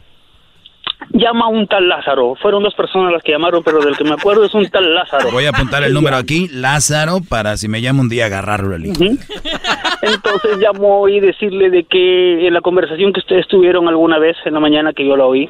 Llama 1.10 1.48
un 1.48 1.66
tal 1.66 1.88
Lázaro. 1.88 2.34
Fueron 2.40 2.62
dos 2.62 2.74
personas 2.74 3.12
las 3.12 3.22
que 3.22 3.32
llamaron, 3.32 3.62
pero 3.64 3.80
del 3.80 3.97
que 3.97 4.05
me 4.05 4.12
acuerdo 4.12 4.44
es 4.44 4.55
un 4.55 4.68
tal 4.70 4.94
Lázaro. 4.94 5.30
Voy 5.32 5.44
a 5.47 5.51
apuntar 5.51 5.82
el 5.82 5.93
número 5.94 6.16
aquí, 6.16 6.48
Lázaro, 6.52 7.18
para 7.28 7.56
si 7.56 7.68
me 7.68 7.80
llama 7.82 8.01
un 8.02 8.09
día 8.09 8.26
agarrarlo 8.26 8.74
el. 8.76 8.86
Entonces 8.86 10.59
llamó 10.60 11.09
y 11.09 11.20
decirle 11.20 11.70
de 11.70 11.84
que 11.84 12.47
en 12.47 12.55
la 12.55 12.60
conversación 12.60 13.12
que 13.12 13.20
ustedes 13.20 13.47
tuvieron 13.48 13.88
alguna 13.88 14.18
vez 14.18 14.36
en 14.44 14.55
la 14.55 14.60
mañana 14.60 14.93
que 14.93 15.06
yo 15.06 15.16
la 15.16 15.26
oí, 15.26 15.48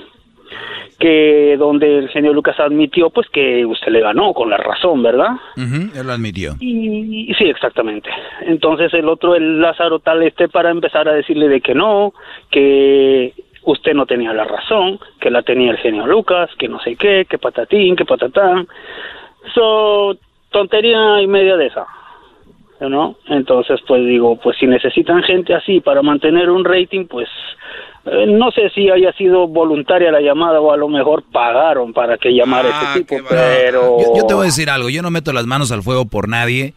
que 0.98 1.56
donde 1.58 1.98
el 1.98 2.08
genio 2.08 2.32
Lucas 2.32 2.58
admitió 2.58 3.10
pues 3.10 3.28
que 3.28 3.66
usted 3.66 3.92
le 3.92 4.00
ganó 4.00 4.32
con 4.32 4.48
la 4.48 4.56
razón, 4.56 5.02
¿verdad? 5.02 5.32
Él 5.56 6.06
lo 6.06 6.12
admitió. 6.12 6.54
Y 6.60 7.32
sí, 7.36 7.44
exactamente. 7.44 8.08
Entonces 8.42 8.92
el 8.94 9.08
otro, 9.08 9.34
el 9.34 9.60
Lázaro 9.60 9.98
tal 9.98 10.22
este 10.22 10.48
para 10.48 10.70
empezar 10.70 11.08
a 11.08 11.12
decirle 11.12 11.48
de 11.48 11.60
que 11.60 11.74
no, 11.74 12.14
que 12.50 13.34
usted 13.66 13.94
no 13.94 14.06
tenía 14.06 14.32
la 14.32 14.44
razón, 14.44 14.98
que 15.20 15.30
la 15.30 15.42
tenía 15.42 15.72
el 15.72 15.78
genio 15.78 16.06
Lucas, 16.06 16.50
que 16.58 16.68
no 16.68 16.80
sé 16.80 16.96
qué, 16.96 17.26
que 17.28 17.38
patatín, 17.38 17.96
que 17.96 18.04
patatán. 18.04 18.66
So, 19.54 20.16
tontería 20.50 21.20
y 21.20 21.26
media 21.26 21.56
de 21.56 21.66
esa. 21.66 21.86
¿No? 22.78 23.16
Entonces, 23.28 23.80
pues 23.86 24.04
digo, 24.04 24.36
pues 24.36 24.58
si 24.58 24.66
necesitan 24.66 25.22
gente 25.22 25.54
así 25.54 25.80
para 25.80 26.02
mantener 26.02 26.50
un 26.50 26.62
rating, 26.62 27.06
pues 27.06 27.26
no 28.28 28.50
sé 28.52 28.70
si 28.74 28.88
haya 28.88 29.12
sido 29.14 29.48
voluntaria 29.48 30.10
la 30.12 30.20
llamada 30.20 30.60
o 30.60 30.72
a 30.72 30.76
lo 30.76 30.88
mejor 30.88 31.24
pagaron 31.32 31.92
para 31.92 32.16
que 32.18 32.30
llamara 32.30 32.68
este 32.68 33.00
tipo, 33.00 33.16
pero... 33.28 33.98
Yo, 34.00 34.16
yo 34.18 34.26
te 34.26 34.34
voy 34.34 34.44
a 34.44 34.46
decir 34.46 34.70
algo, 34.70 34.88
yo 34.88 35.02
no 35.02 35.10
meto 35.10 35.32
las 35.32 35.46
manos 35.46 35.72
al 35.72 35.82
fuego 35.82 36.04
por 36.06 36.28
nadie. 36.28 36.74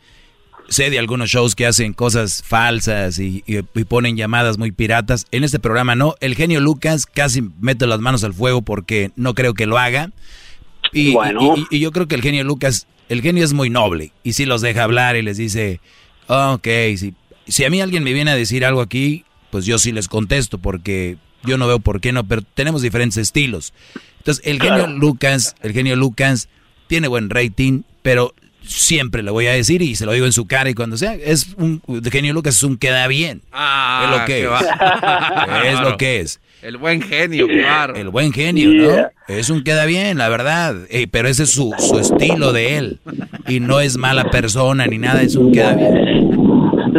Sé 0.69 0.89
de 0.91 0.99
algunos 0.99 1.29
shows 1.29 1.55
que 1.55 1.65
hacen 1.65 1.93
cosas 1.93 2.43
falsas 2.45 3.17
y, 3.17 3.43
y- 3.47 3.57
y 3.57 3.83
ponen 3.85 4.15
llamadas 4.17 4.57
muy 4.59 4.71
piratas. 4.71 5.25
En 5.31 5.43
este 5.43 5.57
programa 5.59 5.95
no. 5.95 6.13
El 6.19 6.35
genio 6.35 6.59
Lucas 6.59 7.07
casi 7.07 7.41
mete 7.59 7.87
las 7.87 7.99
manos 7.99 8.23
al 8.23 8.33
fuego 8.33 8.61
porque 8.61 9.09
no 9.15 9.33
creo 9.33 9.55
que 9.55 9.65
lo 9.65 9.79
haga. 9.79 10.11
Y, 10.93 11.13
Bueno. 11.13 11.55
y- 11.55 11.61
y- 11.61 11.77
y 11.77 11.79
yo 11.79 11.91
creo 11.91 12.07
que 12.07 12.13
el 12.15 12.21
genio 12.21 12.43
Lucas, 12.43 12.87
el 13.09 13.21
genio 13.23 13.43
es 13.43 13.53
muy 13.53 13.69
noble. 13.71 14.11
Y 14.23 14.33
si 14.33 14.45
los 14.45 14.61
deja 14.61 14.83
hablar 14.83 15.15
y 15.15 15.23
les 15.23 15.37
dice, 15.37 15.79
"Ah, 16.27 16.51
ok, 16.53 16.67
si, 16.97 17.15
si 17.47 17.65
a 17.65 17.69
mí 17.71 17.81
alguien 17.81 18.03
me 18.03 18.13
viene 18.13 18.29
a 18.29 18.35
decir 18.35 18.63
algo 18.63 18.81
aquí, 18.81 19.25
pues 19.51 19.65
yo 19.65 19.77
sí 19.79 19.91
les 19.91 20.07
contesto 20.07 20.57
porque 20.57 21.17
yo 21.43 21.57
no 21.57 21.67
veo 21.67 21.79
por 21.79 22.01
qué 22.01 22.11
no, 22.11 22.23
pero 22.25 22.41
tenemos 22.53 22.81
diferentes 22.81 23.17
estilos. 23.17 23.73
Entonces, 24.17 24.45
el 24.45 24.59
genio 24.61 24.85
Claro. 24.85 24.93
Lucas, 24.93 25.55
el 25.61 25.73
genio 25.73 25.95
Lucas 25.95 26.49
tiene 26.87 27.07
buen 27.07 27.29
rating, 27.29 27.83
pero 28.01 28.33
siempre 28.65 29.23
le 29.23 29.31
voy 29.31 29.47
a 29.47 29.51
decir 29.53 29.81
y 29.81 29.95
se 29.95 30.05
lo 30.05 30.11
digo 30.11 30.25
en 30.25 30.33
su 30.33 30.45
cara 30.45 30.69
y 30.69 30.73
cuando 30.73 30.97
sea, 30.97 31.13
es 31.15 31.47
un 31.57 31.81
el 31.87 32.11
genio 32.11 32.33
Lucas 32.33 32.55
es 32.57 32.63
un 32.63 32.77
queda 32.77 33.07
bien. 33.07 33.41
Ah, 33.51 34.03
es 34.13 34.19
lo 34.19 34.25
que 34.25 34.43
es. 34.43 35.73
es 35.73 35.79
lo 35.79 35.97
que 35.97 36.19
es. 36.19 36.39
El 36.61 36.75
buen 36.75 37.01
genio, 37.01 37.47
claro. 37.47 37.95
El 37.95 38.09
buen 38.09 38.33
genio, 38.33 38.69
Yeah. 38.73 39.11
¿no? 39.29 39.33
Es 39.35 39.49
un 39.49 39.63
queda 39.63 39.85
bien, 39.85 40.17
la 40.17 40.27
verdad. 40.27 40.75
Eh, 40.89 41.07
pero 41.09 41.29
ese 41.29 41.43
es 41.43 41.51
su, 41.51 41.73
su 41.79 41.97
estilo 41.99 42.51
de 42.51 42.77
él. 42.77 42.99
Y 43.47 43.61
no 43.61 43.79
es 43.79 43.95
mala 43.95 44.29
persona 44.29 44.85
ni 44.85 44.97
nada, 44.97 45.21
es 45.21 45.35
un 45.35 45.53
queda 45.53 45.73
bien. 45.75 46.48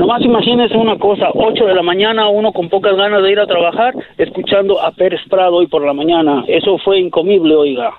Nomás 0.00 0.22
imagínese 0.22 0.78
una 0.78 0.96
cosa, 0.98 1.26
8 1.34 1.66
de 1.66 1.74
la 1.74 1.82
mañana, 1.82 2.26
uno 2.28 2.52
con 2.54 2.70
pocas 2.70 2.96
ganas 2.96 3.22
de 3.22 3.32
ir 3.32 3.38
a 3.38 3.46
trabajar, 3.46 3.92
escuchando 4.16 4.80
a 4.80 4.92
Pérez 4.92 5.20
Prado 5.28 5.56
hoy 5.56 5.66
por 5.66 5.84
la 5.84 5.92
mañana. 5.92 6.42
Eso 6.48 6.78
fue 6.78 6.98
incomible, 7.00 7.54
oiga. 7.54 7.92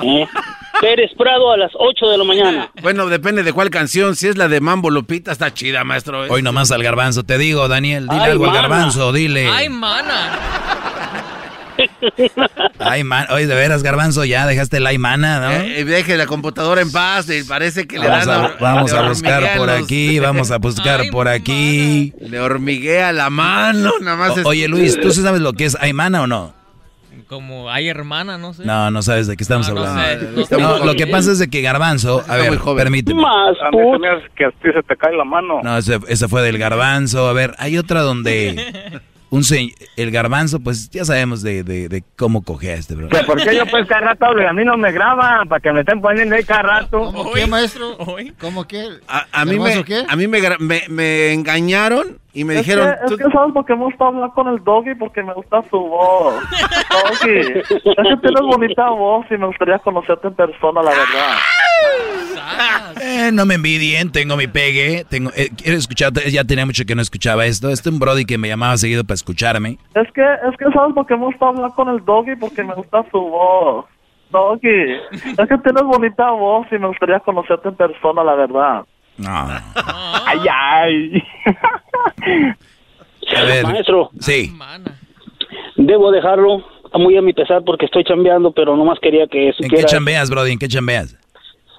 ¿Eh? 0.00 0.28
Pérez 0.80 1.10
Prado 1.18 1.50
a 1.50 1.56
las 1.56 1.72
8 1.74 2.06
de 2.06 2.18
la 2.18 2.22
mañana. 2.22 2.70
Bueno, 2.82 3.06
depende 3.08 3.42
de 3.42 3.52
cuál 3.52 3.70
canción. 3.70 4.14
Si 4.14 4.28
es 4.28 4.36
la 4.36 4.46
de 4.46 4.60
Mambo 4.60 4.90
Lupita, 4.90 5.32
está 5.32 5.52
chida, 5.52 5.82
maestro. 5.82 6.24
¿eh? 6.24 6.28
Hoy 6.30 6.42
nomás 6.42 6.70
al 6.70 6.84
garbanzo, 6.84 7.24
te 7.24 7.36
digo, 7.36 7.66
Daniel, 7.66 8.06
dile 8.08 8.22
Ay, 8.22 8.30
algo 8.30 8.46
mana. 8.46 8.56
al 8.60 8.62
garbanzo, 8.62 9.12
dile. 9.12 9.48
¡Ay, 9.48 9.68
mana! 9.68 10.93
Ay, 12.78 13.04
man, 13.04 13.26
oye, 13.30 13.46
de 13.46 13.54
veras, 13.54 13.82
garbanzo, 13.82 14.24
ya 14.24 14.46
dejaste 14.46 14.80
la 14.80 14.92
mana, 14.98 15.40
¿no? 15.40 15.50
Eh, 15.52 15.84
deje 15.84 16.16
la 16.16 16.26
computadora 16.26 16.80
en 16.80 16.90
paz 16.92 17.28
y 17.30 17.42
parece 17.44 17.86
que 17.86 17.98
le 17.98 18.08
Vamos 18.08 18.26
dan... 18.26 18.44
a, 18.44 18.52
vamos 18.60 18.92
a 18.92 19.08
buscar 19.08 19.56
por 19.56 19.70
aquí, 19.70 20.18
vamos 20.18 20.50
a 20.50 20.58
buscar 20.58 21.02
por 21.10 21.28
aquí. 21.28 22.12
Le 22.20 22.40
hormiguea 22.40 23.12
la 23.12 23.30
mano, 23.30 23.92
nada 24.00 24.16
más. 24.16 24.30
O- 24.36 24.40
es- 24.40 24.46
oye, 24.46 24.68
Luis, 24.68 24.98
¿tú 25.00 25.10
sí 25.10 25.22
sabes 25.22 25.40
lo 25.40 25.52
que 25.52 25.64
es 25.66 25.76
Aymana 25.80 26.22
o 26.22 26.26
no? 26.26 26.54
Como 27.26 27.70
hay 27.70 27.88
hermana, 27.88 28.36
no 28.38 28.52
sé. 28.52 28.64
No, 28.64 28.90
no 28.90 29.02
sabes 29.02 29.26
de 29.26 29.36
qué 29.36 29.42
estamos 29.42 29.66
No, 29.68 29.74
no 29.76 29.80
hablando. 29.86 30.20
sé, 30.20 30.32
no 30.36 30.44
sé. 30.46 30.56
No, 30.58 30.84
lo 30.84 30.94
que 30.94 31.06
pasa 31.06 31.32
es 31.32 31.38
de 31.38 31.48
que 31.48 31.62
Garbanzo, 31.62 32.22
a 32.28 32.36
ver, 32.36 32.58
permíteme. 32.76 33.20
Más, 33.22 33.56
A 33.66 33.70
mí 33.70 33.78
se 33.92 33.98
me 33.98 34.08
hace 34.10 34.26
que 34.36 34.44
a 34.44 34.50
ti 34.50 34.68
se 34.74 34.82
te 34.82 34.96
cae 34.96 35.16
la 35.16 35.24
mano. 35.24 35.60
No, 35.62 35.78
ese, 35.78 35.98
ese 36.08 36.28
fue 36.28 36.42
del 36.42 36.58
Garbanzo. 36.58 37.26
A 37.28 37.32
ver, 37.32 37.54
hay 37.58 37.78
otra 37.78 38.02
donde 38.02 39.00
un 39.34 39.42
se- 39.42 39.74
el 39.96 40.10
Garbanzo, 40.12 40.60
pues 40.60 40.90
ya 40.90 41.04
sabemos 41.04 41.42
de, 41.42 41.64
de, 41.64 41.88
de 41.88 42.04
cómo 42.16 42.44
cogea 42.44 42.74
este, 42.74 42.94
bro. 42.94 43.08
Que 43.08 43.18
¿Por 43.24 43.42
qué 43.42 43.56
yo 43.56 43.66
pues 43.66 43.86
cada 43.88 44.02
rato 44.02 44.26
hablo 44.26 44.42
y 44.42 44.46
a 44.46 44.52
mí 44.52 44.64
no 44.64 44.76
me 44.76 44.92
graban? 44.92 45.48
Para 45.48 45.60
que 45.60 45.72
me 45.72 45.80
estén 45.80 46.00
poniendo 46.00 46.36
ahí 46.36 46.44
cada 46.44 46.62
rato. 46.62 47.12
¿Qué, 47.34 47.46
maestro? 47.46 47.96
¿Cómo 48.40 48.64
qué? 48.68 48.86
A, 49.08 49.26
a 49.32 49.44
mí, 49.44 49.58
me, 49.58 49.72
a 50.08 50.16
mí 50.16 50.28
me, 50.28 50.40
me, 50.60 50.82
me 50.88 51.32
engañaron 51.32 52.18
y 52.32 52.44
me 52.44 52.54
Es 52.54 52.60
dijeron... 52.60 52.94
que, 53.08 53.14
es 53.14 53.20
que 53.20 53.30
sabes 53.32 53.52
por 53.52 53.64
qué 53.66 53.74
me 53.74 53.84
gusta 53.84 54.06
hablar 54.06 54.30
con 54.34 54.48
el 54.48 54.62
doggy 54.62 54.94
porque 54.94 55.22
me 55.22 55.34
gusta 55.34 55.62
su 55.70 55.78
voz. 55.78 56.34
Doggy, 56.90 57.38
es 57.58 57.66
que 57.68 58.16
tienes 58.20 58.40
bonita 58.42 58.88
voz 58.90 59.26
y 59.30 59.36
me 59.36 59.46
gustaría 59.46 59.78
conocerte 59.80 60.28
en 60.28 60.34
persona, 60.34 60.80
la 60.82 60.90
verdad. 60.90 61.36
Eh, 63.00 63.30
no 63.32 63.46
me 63.46 63.54
envidien, 63.54 64.12
tengo 64.12 64.36
mi 64.36 64.46
pegue. 64.46 65.04
Tengo, 65.08 65.30
eh, 65.36 65.50
quiero 65.56 65.76
escuchar, 65.76 66.12
ya 66.12 66.44
tenía 66.44 66.66
mucho 66.66 66.84
que 66.84 66.94
no 66.94 67.02
escuchaba 67.02 67.46
esto. 67.46 67.68
Este 67.68 67.88
es 67.88 67.92
un 67.92 67.98
brody 67.98 68.24
que 68.24 68.38
me 68.38 68.48
llamaba 68.48 68.76
seguido 68.76 69.04
para 69.04 69.14
escucharme. 69.14 69.78
Es 69.94 70.10
que, 70.12 70.22
es 70.22 70.56
que 70.58 70.64
sabes 70.72 70.94
por 70.94 71.06
qué 71.06 71.16
me 71.16 71.26
gusta 71.26 71.48
hablar 71.48 71.70
con 71.74 71.88
el 71.88 72.04
doggy 72.04 72.36
porque 72.36 72.62
me 72.62 72.74
gusta 72.74 73.04
su 73.10 73.18
voz. 73.18 73.86
Doggy, 74.30 74.92
es 75.12 75.48
que 75.48 75.58
tienes 75.58 75.82
bonita 75.84 76.30
voz 76.30 76.66
y 76.72 76.78
me 76.78 76.88
gustaría 76.88 77.20
conocerte 77.20 77.68
en 77.68 77.76
persona, 77.76 78.24
la 78.24 78.34
verdad. 78.34 78.82
No. 79.16 79.48
Ay, 80.26 80.40
ay. 80.50 81.22
A 83.36 83.42
ver. 83.44 83.64
Maestro. 83.64 84.10
Sí. 84.18 84.52
Debo 85.76 86.10
dejarlo 86.10 86.64
muy 86.94 87.16
a 87.16 87.22
mi 87.22 87.32
pesar 87.32 87.62
porque 87.64 87.86
estoy 87.86 88.04
chambeando, 88.04 88.52
pero 88.52 88.76
nomás 88.76 88.98
quería 89.00 89.26
que 89.26 89.52
¿En 89.58 89.68
qué 89.68 89.84
chambeas, 89.84 90.30
brody? 90.30 90.52
¿En 90.52 90.58
qué 90.58 90.68
chambeas? 90.68 91.16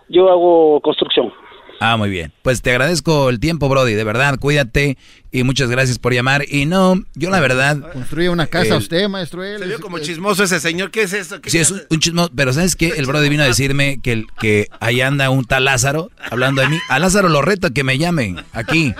Yo 0.09 0.29
hago 0.29 0.81
construcción. 0.81 1.31
Ah, 1.79 1.97
muy 1.97 2.09
bien. 2.09 2.31
Pues 2.41 2.61
te 2.61 2.71
agradezco 2.71 3.29
el 3.29 3.39
tiempo, 3.39 3.67
Brody. 3.67 3.93
De 3.93 4.03
verdad, 4.03 4.37
cuídate 4.39 4.97
y 5.35 5.43
muchas 5.43 5.69
gracias 5.69 5.99
por 5.99 6.13
llamar. 6.13 6.45
Y 6.47 6.65
no, 6.65 7.03
yo 7.13 7.29
la 7.29 7.41
verdad. 7.41 7.91
Construye 7.91 8.29
una 8.29 8.47
casa 8.47 8.77
usted, 8.77 9.09
maestro. 9.09 9.43
Él. 9.43 9.59
Se 9.59 9.65
vio 9.65 9.81
como 9.81 9.99
chismoso 9.99 10.45
ese 10.45 10.61
señor. 10.61 10.91
¿Qué 10.91 11.01
es 11.01 11.11
eso? 11.11 11.39
sí, 11.45 11.57
es 11.57 11.71
un, 11.71 11.99
chismoso. 11.99 12.31
Pero 12.33 12.53
¿sabes 12.53 12.77
qué? 12.77 12.93
El 12.95 13.05
Brody 13.05 13.27
vino 13.27 13.43
a 13.43 13.45
decirme 13.45 13.99
que, 14.01 14.23
que 14.39 14.69
ahí 14.79 15.01
anda 15.01 15.29
un 15.29 15.43
tal 15.43 15.65
Lázaro 15.65 16.09
hablando 16.31 16.61
de 16.61 16.69
mí. 16.69 16.79
A 16.87 16.99
Lázaro 16.99 17.27
lo 17.27 17.41
reto 17.41 17.73
que 17.73 17.83
me 17.83 17.97
llamen 17.97 18.45
aquí. 18.53 18.95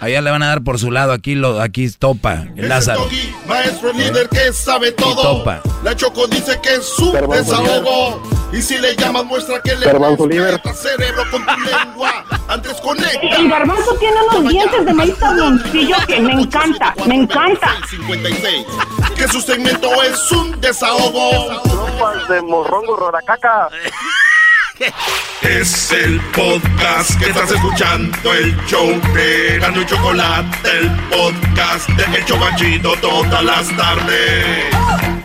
Allá 0.00 0.20
le 0.20 0.30
van 0.30 0.42
a 0.42 0.48
dar 0.48 0.62
por 0.62 0.78
su 0.78 0.90
lado, 0.90 1.12
aquí 1.12 1.34
lo, 1.34 1.60
aquí 1.60 1.88
topa, 1.90 2.46
el 2.56 2.68
Lázaro. 2.68 3.08
maestro 3.46 3.92
líder 3.92 4.28
que 4.28 4.52
sabe 4.52 4.92
todo. 4.92 5.38
topa. 5.38 5.62
La 5.84 5.94
Choco 5.94 6.26
dice 6.26 6.58
que 6.62 6.74
es 6.74 6.84
su 6.84 7.12
Garbanzo 7.12 7.62
desahogo. 7.62 8.42
Y 8.52 8.60
si 8.60 8.76
le 8.78 8.94
llamas, 8.96 9.24
muestra 9.24 9.62
que 9.62 9.74
le 9.76 9.90
respeta 9.90 10.74
cerebro 10.74 11.22
con 11.30 11.46
tu 11.46 11.60
lengua. 11.60 12.24
Antes 12.48 12.74
conecta. 12.82 13.36
El 13.38 13.48
garbanzo 13.48 13.94
tiene 13.98 14.16
unos 14.28 14.52
dientes 14.52 14.84
de 14.84 14.92
maíz 14.92 15.14
tabloncillo 15.72 16.06
que 16.06 16.20
me 16.20 16.32
encanta, 16.32 16.94
me 17.06 17.14
encanta. 17.16 17.76
56. 17.88 18.66
Que 19.16 19.28
su 19.28 19.40
segmento 19.40 19.88
es 20.02 20.32
un 20.32 20.60
desahogo. 20.60 21.60
Tropas 21.62 22.28
de 22.28 22.42
morrongo 22.42 22.96
roracaca. 22.96 23.68
Es 25.42 25.92
el 25.92 26.20
podcast 26.32 27.16
que 27.20 27.26
estás 27.26 27.50
escuchando, 27.52 28.32
el 28.32 28.56
show 28.66 28.88
de 29.14 29.58
Gano 29.60 29.82
y 29.82 29.86
Chocolate, 29.86 30.78
el 30.78 30.90
podcast 31.10 31.88
de 31.90 32.18
El 32.18 32.24
Chobachito 32.24 32.96
todas 32.96 33.44
las 33.44 33.76
tardes. 33.76 35.21